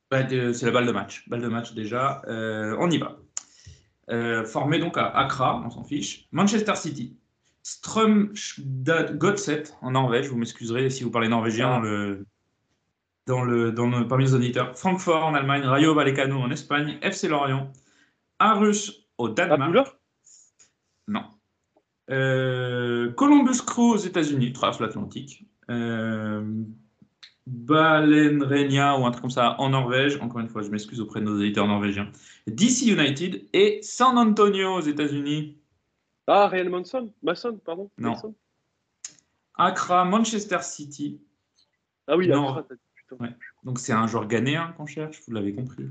Bah, 0.09 0.27
c'est 0.27 0.63
la 0.63 0.71
balle 0.71 0.85
de 0.85 0.91
match. 0.91 1.27
Balle 1.27 1.41
de 1.41 1.47
match 1.47 1.73
déjà. 1.73 2.21
Euh, 2.27 2.75
on 2.79 2.89
y 2.89 2.97
va. 2.97 3.17
Euh, 4.09 4.45
formé 4.45 4.79
donc 4.79 4.97
à 4.97 5.07
Accra, 5.07 5.61
on 5.65 5.69
s'en 5.69 5.83
fiche. 5.83 6.27
Manchester 6.31 6.75
City. 6.75 7.17
Strømstad 7.63 9.17
Godset 9.17 9.63
en 9.81 9.91
Norvège. 9.91 10.29
Vous 10.29 10.37
m'excuserez 10.37 10.89
si 10.89 11.03
vous 11.03 11.11
parlez 11.11 11.29
norvégien 11.29 11.69
dans 11.69 11.79
le, 11.79 12.25
dans 13.25 13.43
le, 13.43 13.71
dans 13.71 13.87
le, 13.87 14.07
parmi 14.07 14.25
les 14.25 14.33
auditeurs. 14.33 14.77
Francfort 14.77 15.25
en 15.25 15.33
Allemagne. 15.33 15.63
Rayo 15.63 15.93
Vallecano 15.95 16.39
en 16.39 16.51
Espagne. 16.51 16.97
FC 17.01 17.27
Lorient. 17.27 17.71
Arus 18.39 19.07
au 19.17 19.27
Ah, 19.27 19.31
Danemark. 19.33 19.69
Boulard 19.69 19.95
Non. 21.07 21.23
Euh, 22.09 23.11
Columbus 23.13 23.59
Crew 23.65 23.93
aux 23.93 23.97
États-Unis, 23.97 24.51
traverse 24.51 24.79
l'Atlantique. 24.81 25.45
Euh, 25.69 26.43
Balenrenia 27.47 28.97
ou 28.99 29.05
un 29.05 29.11
truc 29.11 29.21
comme 29.21 29.29
ça 29.31 29.55
en 29.59 29.69
Norvège. 29.69 30.17
Encore 30.21 30.39
une 30.39 30.49
fois, 30.49 30.61
je 30.61 30.69
m'excuse 30.69 30.99
auprès 31.01 31.19
de 31.21 31.25
nos 31.25 31.39
éditeurs 31.39 31.67
norvégiens. 31.67 32.09
DC 32.47 32.83
United 32.87 33.47
et 33.53 33.79
San 33.81 34.17
Antonio 34.17 34.75
aux 34.75 34.81
États-Unis. 34.81 35.57
Ah, 36.27 36.47
Real 36.47 36.69
Manson 36.69 37.13
Mason, 37.21 37.57
pardon. 37.63 37.89
Non. 37.97 38.11
Manson 38.11 38.35
Accra, 39.55 40.03
Manchester 40.05 40.59
City. 40.61 41.21
Ah 42.07 42.17
oui, 42.17 42.27
Non. 42.27 42.49
Accra, 42.49 42.75
Ouais. 43.19 43.29
Donc 43.63 43.79
c'est 43.79 43.93
un 43.93 44.07
joueur 44.07 44.27
ghanéen 44.27 44.73
qu'on 44.77 44.85
cherche, 44.85 45.21
vous 45.27 45.33
l'avez 45.33 45.53
compris. 45.53 45.85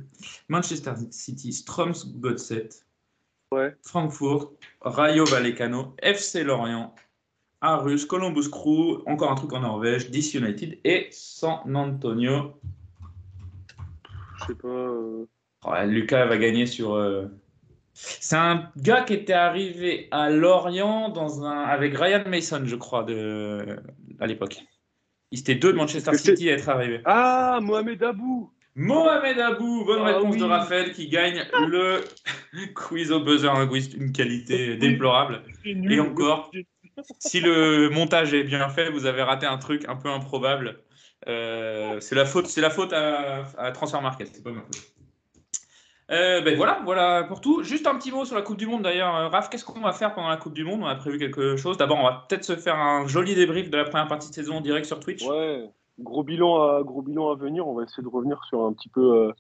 Manchester 0.49 0.93
City, 1.11 1.53
Stroms 1.53 1.95
Godset, 2.17 2.69
Ouais. 3.53 3.77
Francfort, 3.85 4.53
Rayo 4.81 5.27
Vallecano, 5.27 5.95
FC 6.01 6.43
Lorient, 6.43 6.95
Arus, 7.61 8.07
Columbus 8.07 8.49
Crew, 8.51 9.03
encore 9.07 9.31
un 9.31 9.35
truc 9.35 9.53
en 9.53 9.61
Norvège, 9.61 10.11
DC 10.11 10.35
United 10.35 10.79
et 10.85 11.09
San 11.11 11.77
Antonio. 11.77 12.55
Je 14.37 14.45
sais 14.47 14.55
pas. 14.55 14.69
euh, 14.69 15.27
Lucas 15.85 16.27
va 16.27 16.39
gagner 16.39 16.65
sur. 16.67 16.95
euh, 16.95 17.27
C'est 17.93 18.37
un 18.37 18.71
gars 18.79 19.03
qui 19.03 19.13
était 19.15 19.33
arrivé 19.35 20.09
à 20.11 20.31
Lorient 20.31 21.11
dans 21.11 21.45
un... 21.45 21.61
avec 21.65 21.95
Ryan 21.97 22.25
Mason, 22.27 22.63
je 22.65 22.77
crois, 22.77 23.05
de... 23.05 23.77
à 24.19 24.27
l'époque. 24.27 24.63
Ils 25.33 25.41
étaient 25.41 25.55
deux 25.55 25.73
de 25.73 25.79
Manchester 25.79 26.15
City 26.17 26.51
à 26.51 26.55
être 26.55 26.69
arrivés. 26.69 27.01
Ah, 27.05 27.59
Mohamed 27.63 28.03
Abou 28.03 28.53
Mohamed 28.75 29.39
Abou, 29.39 29.85
bonne 29.85 30.01
Ah 30.03 30.17
réponse 30.17 30.37
de. 30.37 30.45
Raphaël 30.45 30.93
qui 30.93 31.09
gagne 31.09 31.45
le 31.69 32.01
quiz 32.75 33.13
au 33.13 33.21
buzzer 33.21 33.53
linguiste, 33.53 33.95
une 33.95 34.13
qualité 34.13 34.77
déplorable. 34.77 35.43
Et 35.65 36.01
encore, 36.01 36.51
si 37.19 37.41
le 37.41 37.91
montage 37.91 38.33
est 38.33 38.45
bien 38.45 38.69
fait, 38.69 38.91
vous 38.91 39.07
avez 39.07 39.23
raté 39.23 39.47
un 39.47 39.59
truc 39.59 39.85
un 39.89 39.97
peu 39.97 40.09
improbable. 40.09 40.81
Euh, 41.29 42.01
c'est 42.01 42.15
la 42.15 42.25
faute, 42.25 42.47
c'est 42.47 42.61
la 42.61 42.71
faute 42.71 42.93
à, 42.93 43.45
à 43.59 43.73
Transfer 43.73 44.01
Market, 44.01 44.31
c'est 44.33 44.43
pas 44.43 44.53
ma 44.53 44.63
faute. 44.63 44.93
Euh, 46.13 46.43
ben 46.43 46.57
voilà, 46.57 46.81
voilà 46.85 47.25
pour 47.25 47.41
tout. 47.41 47.63
Juste 47.63 47.87
un 47.87 47.97
petit 47.97 48.13
mot 48.13 48.25
sur 48.25 48.37
la 48.37 48.43
Coupe 48.43 48.59
du 48.59 48.67
Monde 48.67 48.83
d'ailleurs. 48.83 49.17
Euh, 49.17 49.29
Raph, 49.29 49.49
qu'est-ce 49.49 49.65
qu'on 49.65 49.81
va 49.81 49.93
faire 49.93 50.13
pendant 50.15 50.29
la 50.29 50.37
Coupe 50.37 50.53
du 50.53 50.63
Monde? 50.65 50.81
On 50.83 50.87
a 50.87 50.95
prévu 50.95 51.19
quelque 51.19 51.57
chose. 51.57 51.79
D'abord, 51.79 51.99
on 52.01 52.05
va 52.05 52.27
peut-être 52.29 52.45
se 52.45 52.57
faire 52.57 52.77
un 52.77 53.07
joli 53.07 53.35
débrief 53.35 53.71
de 53.71 53.77
la 53.79 53.85
première 53.85 54.09
partie 54.09 54.29
de 54.29 54.35
saison 54.35 54.57
en 54.57 54.61
direct 54.61 54.85
sur 54.85 55.01
Twitch. 55.01 55.27
Ouais, 55.27 55.71
gros 55.99 56.23
bilan, 56.23 56.61
à, 56.63 56.83
gros 56.83 57.01
bilan 57.01 57.31
à 57.31 57.35
venir. 57.37 57.67
On 57.67 57.75
va 57.75 57.85
essayer 57.85 58.03
de 58.03 58.09
revenir 58.09 58.43
sur 58.45 58.63
un 58.65 58.75
petit 58.75 58.91
peu 58.91 59.01
euh, 59.01 59.33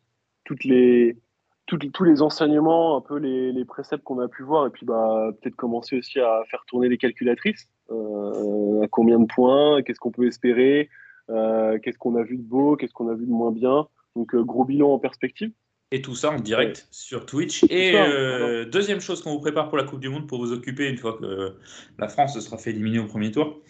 toutes 0.45 0.65
les, 0.65 1.19
toutes- 1.67 1.93
tous 1.93 2.05
les 2.05 2.23
enseignements, 2.23 2.97
un 2.97 3.03
peu 3.03 3.17
les, 3.19 3.53
les 3.53 3.65
préceptes 3.67 4.03
qu'on 4.03 4.21
a 4.21 4.29
pu 4.29 4.43
voir, 4.43 4.67
et 4.67 4.71
puis 4.71 4.87
bah, 4.87 5.29
peut-être 5.43 5.57
commencer 5.57 5.99
aussi 5.99 6.21
à 6.21 6.43
faire 6.51 6.65
tourner 6.67 6.89
les 6.89 6.97
calculatrices. 6.99 7.69
À 7.91 8.87
combien 8.91 9.19
de 9.21 9.27
points? 9.27 9.83
Qu'est-ce 9.83 10.01
qu'on 10.01 10.11
peut 10.11 10.27
espérer? 10.27 10.89
Qu'est-ce 11.29 11.99
qu'on 11.99 12.17
a 12.17 12.23
vu 12.23 12.39
de 12.39 12.43
beau? 12.43 12.77
Qu'est-ce 12.77 12.95
qu'on 12.95 13.11
a 13.11 13.15
vu 13.15 13.27
de 13.27 13.31
moins 13.31 13.53
bien? 13.53 13.87
Donc, 14.17 14.35
gros 14.35 14.65
bilan 14.65 14.93
en 14.95 14.99
perspective. 14.99 15.53
Et 15.95 16.01
tout 16.01 16.15
ça 16.15 16.31
en 16.31 16.41
direct 16.41 16.89
sur 16.91 17.27
Twitch. 17.27 17.65
Et 17.65 17.93
euh, 17.95 18.65
deuxième 18.65 19.01
chose 19.01 19.23
qu'on 19.23 19.33
vous 19.33 19.41
prépare 19.41 19.69
pour 19.69 19.77
la 19.77 19.85
Coupe 19.85 20.01
du 20.01 20.09
Monde, 20.09 20.27
pour 20.27 20.39
vous 20.39 20.51
occuper 20.53 20.89
une 20.89 20.97
fois 20.97 21.19
que 21.19 21.53
la 21.99 22.09
France 22.09 22.33
se 22.33 22.41
sera 22.41 22.57
fait 22.57 22.71
éliminer 22.71 22.99
au 22.99 23.05
premier 23.05 23.31
tour. 23.31 23.61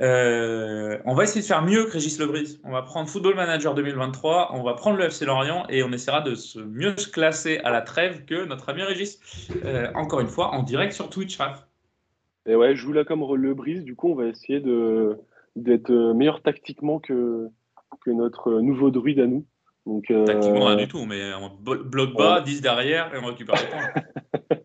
euh, 0.00 0.98
on 1.04 1.14
va 1.14 1.22
essayer 1.22 1.40
de 1.40 1.46
faire 1.46 1.62
mieux 1.62 1.84
que 1.84 1.92
Régis 1.92 2.18
Lebris. 2.18 2.58
On 2.64 2.72
va 2.72 2.82
prendre 2.82 3.08
Football 3.08 3.36
Manager 3.36 3.74
2023, 3.74 4.50
on 4.54 4.64
va 4.64 4.74
prendre 4.74 4.96
le 4.96 5.04
FC 5.04 5.24
Lorient 5.24 5.66
et 5.68 5.84
on 5.84 5.92
essaiera 5.92 6.20
de 6.20 6.34
se 6.34 6.58
mieux 6.58 6.96
se 6.96 7.08
classer 7.08 7.58
à 7.58 7.70
la 7.70 7.80
trêve 7.80 8.24
que 8.24 8.44
notre 8.44 8.68
ami 8.68 8.82
Régis. 8.82 9.20
Euh, 9.64 9.88
encore 9.94 10.18
une 10.18 10.28
fois, 10.28 10.48
en 10.54 10.64
direct 10.64 10.92
sur 10.92 11.08
Twitch, 11.10 11.36
Raph. 11.38 11.64
Et 12.46 12.56
ouais, 12.56 12.74
je 12.74 12.80
joue 12.80 12.92
là 12.92 13.04
comme 13.04 13.22
le 13.36 13.54
brise. 13.54 13.84
Du 13.84 13.94
coup, 13.94 14.10
on 14.10 14.14
va 14.16 14.26
essayer 14.26 14.60
d'être 15.54 16.12
meilleur 16.14 16.42
tactiquement 16.42 16.98
que, 16.98 17.48
que 18.04 18.10
notre 18.10 18.60
nouveau 18.60 18.90
druide 18.90 19.20
à 19.20 19.26
nous. 19.26 19.44
Donc, 19.88 20.10
euh, 20.10 20.24
Tactiquement, 20.24 20.66
rien 20.66 20.76
du 20.76 20.86
tout, 20.88 21.04
mais 21.06 21.32
on 21.34 21.48
blo- 21.48 21.82
bloque 21.82 22.14
bas, 22.14 22.40
10 22.42 22.60
derrière 22.60 23.14
et 23.14 23.18
on 23.18 23.26
récupère 23.26 23.54
les 23.56 23.66
points. 23.68 24.02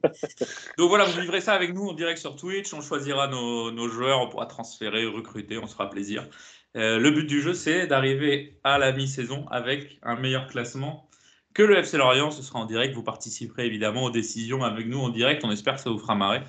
Donc 0.77 0.89
voilà, 0.89 1.05
vous 1.05 1.19
vivrez 1.21 1.39
ça 1.41 1.53
avec 1.53 1.73
nous 1.73 1.87
en 1.87 1.93
direct 1.93 2.19
sur 2.19 2.35
Twitch. 2.35 2.73
On 2.73 2.81
choisira 2.81 3.27
nos, 3.27 3.71
nos 3.71 3.87
joueurs, 3.87 4.19
on 4.21 4.27
pourra 4.29 4.45
transférer, 4.47 5.05
recruter, 5.05 5.57
on 5.57 5.65
se 5.67 5.73
fera 5.73 5.89
plaisir. 5.89 6.27
Euh, 6.75 6.99
le 6.99 7.11
but 7.11 7.25
du 7.25 7.41
jeu, 7.41 7.53
c'est 7.53 7.87
d'arriver 7.87 8.57
à 8.63 8.77
la 8.77 8.91
mi-saison 8.91 9.45
avec 9.49 9.97
un 10.03 10.15
meilleur 10.15 10.47
classement 10.47 11.09
que 11.53 11.63
le 11.63 11.77
FC 11.77 11.97
Lorient. 11.97 12.31
Ce 12.31 12.43
sera 12.43 12.59
en 12.59 12.65
direct. 12.65 12.93
Vous 12.93 13.03
participerez 13.03 13.65
évidemment 13.65 14.03
aux 14.03 14.11
décisions 14.11 14.63
avec 14.63 14.87
nous 14.87 14.99
en 14.99 15.09
direct. 15.09 15.43
On 15.45 15.51
espère 15.51 15.75
que 15.75 15.81
ça 15.81 15.89
vous 15.89 15.99
fera 15.99 16.15
marrer. 16.15 16.41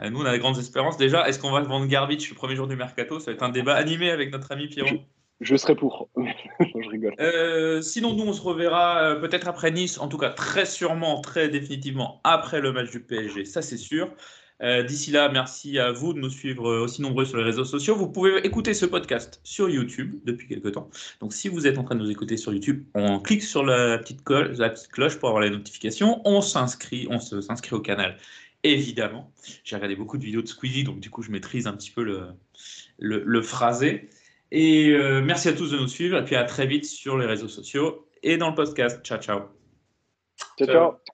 Euh, 0.00 0.10
nous, 0.10 0.20
on 0.20 0.24
a 0.24 0.32
de 0.32 0.38
grandes 0.38 0.58
espérances. 0.58 0.96
Déjà, 0.96 1.28
est-ce 1.28 1.38
qu'on 1.38 1.50
va 1.50 1.60
vendre 1.62 1.86
Garbage 1.86 2.28
le 2.30 2.34
premier 2.36 2.54
jour 2.54 2.68
du 2.68 2.76
mercato? 2.76 3.18
Ça 3.18 3.30
va 3.30 3.34
être 3.34 3.42
un 3.42 3.48
débat 3.48 3.74
animé 3.74 4.10
avec 4.10 4.30
notre 4.30 4.52
ami 4.52 4.68
Pierrot. 4.68 5.00
Je 5.40 5.56
serai 5.56 5.74
pour. 5.74 6.08
je 6.16 6.88
rigole. 6.88 7.14
Euh, 7.20 7.82
sinon, 7.82 8.14
nous, 8.14 8.24
on 8.24 8.32
se 8.32 8.40
reverra 8.40 9.02
euh, 9.02 9.14
peut-être 9.16 9.48
après 9.48 9.70
Nice, 9.70 9.98
en 9.98 10.08
tout 10.08 10.18
cas 10.18 10.30
très 10.30 10.66
sûrement, 10.66 11.20
très 11.20 11.48
définitivement 11.48 12.20
après 12.24 12.60
le 12.60 12.72
match 12.72 12.90
du 12.90 13.00
PSG, 13.00 13.44
ça 13.44 13.62
c'est 13.62 13.76
sûr. 13.76 14.14
Euh, 14.62 14.84
D'ici 14.84 15.10
là, 15.10 15.28
merci 15.28 15.80
à 15.80 15.90
vous 15.90 16.12
de 16.14 16.20
nous 16.20 16.30
suivre 16.30 16.72
aussi 16.82 17.02
nombreux 17.02 17.24
sur 17.24 17.36
les 17.36 17.42
réseaux 17.42 17.64
sociaux. 17.64 17.96
Vous 17.96 18.08
pouvez 18.08 18.46
écouter 18.46 18.74
ce 18.74 18.86
podcast 18.86 19.40
sur 19.42 19.68
YouTube 19.68 20.20
depuis 20.24 20.46
quelques 20.46 20.72
temps. 20.72 20.88
Donc, 21.20 21.32
si 21.32 21.48
vous 21.48 21.66
êtes 21.66 21.78
en 21.78 21.82
train 21.82 21.96
de 21.96 22.00
nous 22.00 22.10
écouter 22.10 22.36
sur 22.36 22.52
YouTube, 22.52 22.84
on 22.94 23.18
clique 23.18 23.42
sur 23.42 23.64
la 23.64 23.98
petite, 23.98 24.22
cloche 24.22 25.18
pour 25.18 25.30
avoir 25.30 25.42
les 25.42 25.50
notifications. 25.50 26.22
On 26.24 26.40
s'inscrit, 26.40 27.08
on 27.10 27.18
s'inscrit 27.18 27.74
au 27.74 27.80
canal, 27.80 28.18
évidemment. 28.62 29.32
J'ai 29.64 29.74
regardé 29.74 29.96
beaucoup 29.96 30.16
de 30.16 30.24
vidéos 30.24 30.42
de 30.42 30.48
Squeezie, 30.48 30.84
donc 30.84 31.00
du 31.00 31.10
coup, 31.10 31.22
je 31.22 31.32
maîtrise 31.32 31.66
un 31.66 31.72
petit 31.72 31.90
peu 31.90 32.04
le, 32.04 32.28
le 32.98 33.42
phrasé. 33.42 34.08
Et 34.54 34.90
euh, 34.90 35.22
merci 35.22 35.48
à 35.48 35.54
tous 35.54 35.70
de 35.70 35.78
nous 35.78 35.88
suivre. 35.88 36.18
Et 36.18 36.24
puis 36.24 36.36
à 36.36 36.44
très 36.44 36.66
vite 36.66 36.84
sur 36.84 37.16
les 37.16 37.24
réseaux 37.24 37.48
sociaux 37.48 38.06
et 38.22 38.36
dans 38.36 38.50
le 38.50 38.54
podcast. 38.54 39.02
Ciao, 39.02 39.18
ciao. 39.18 39.40
ciao. 40.58 40.68
ciao. 40.68 41.12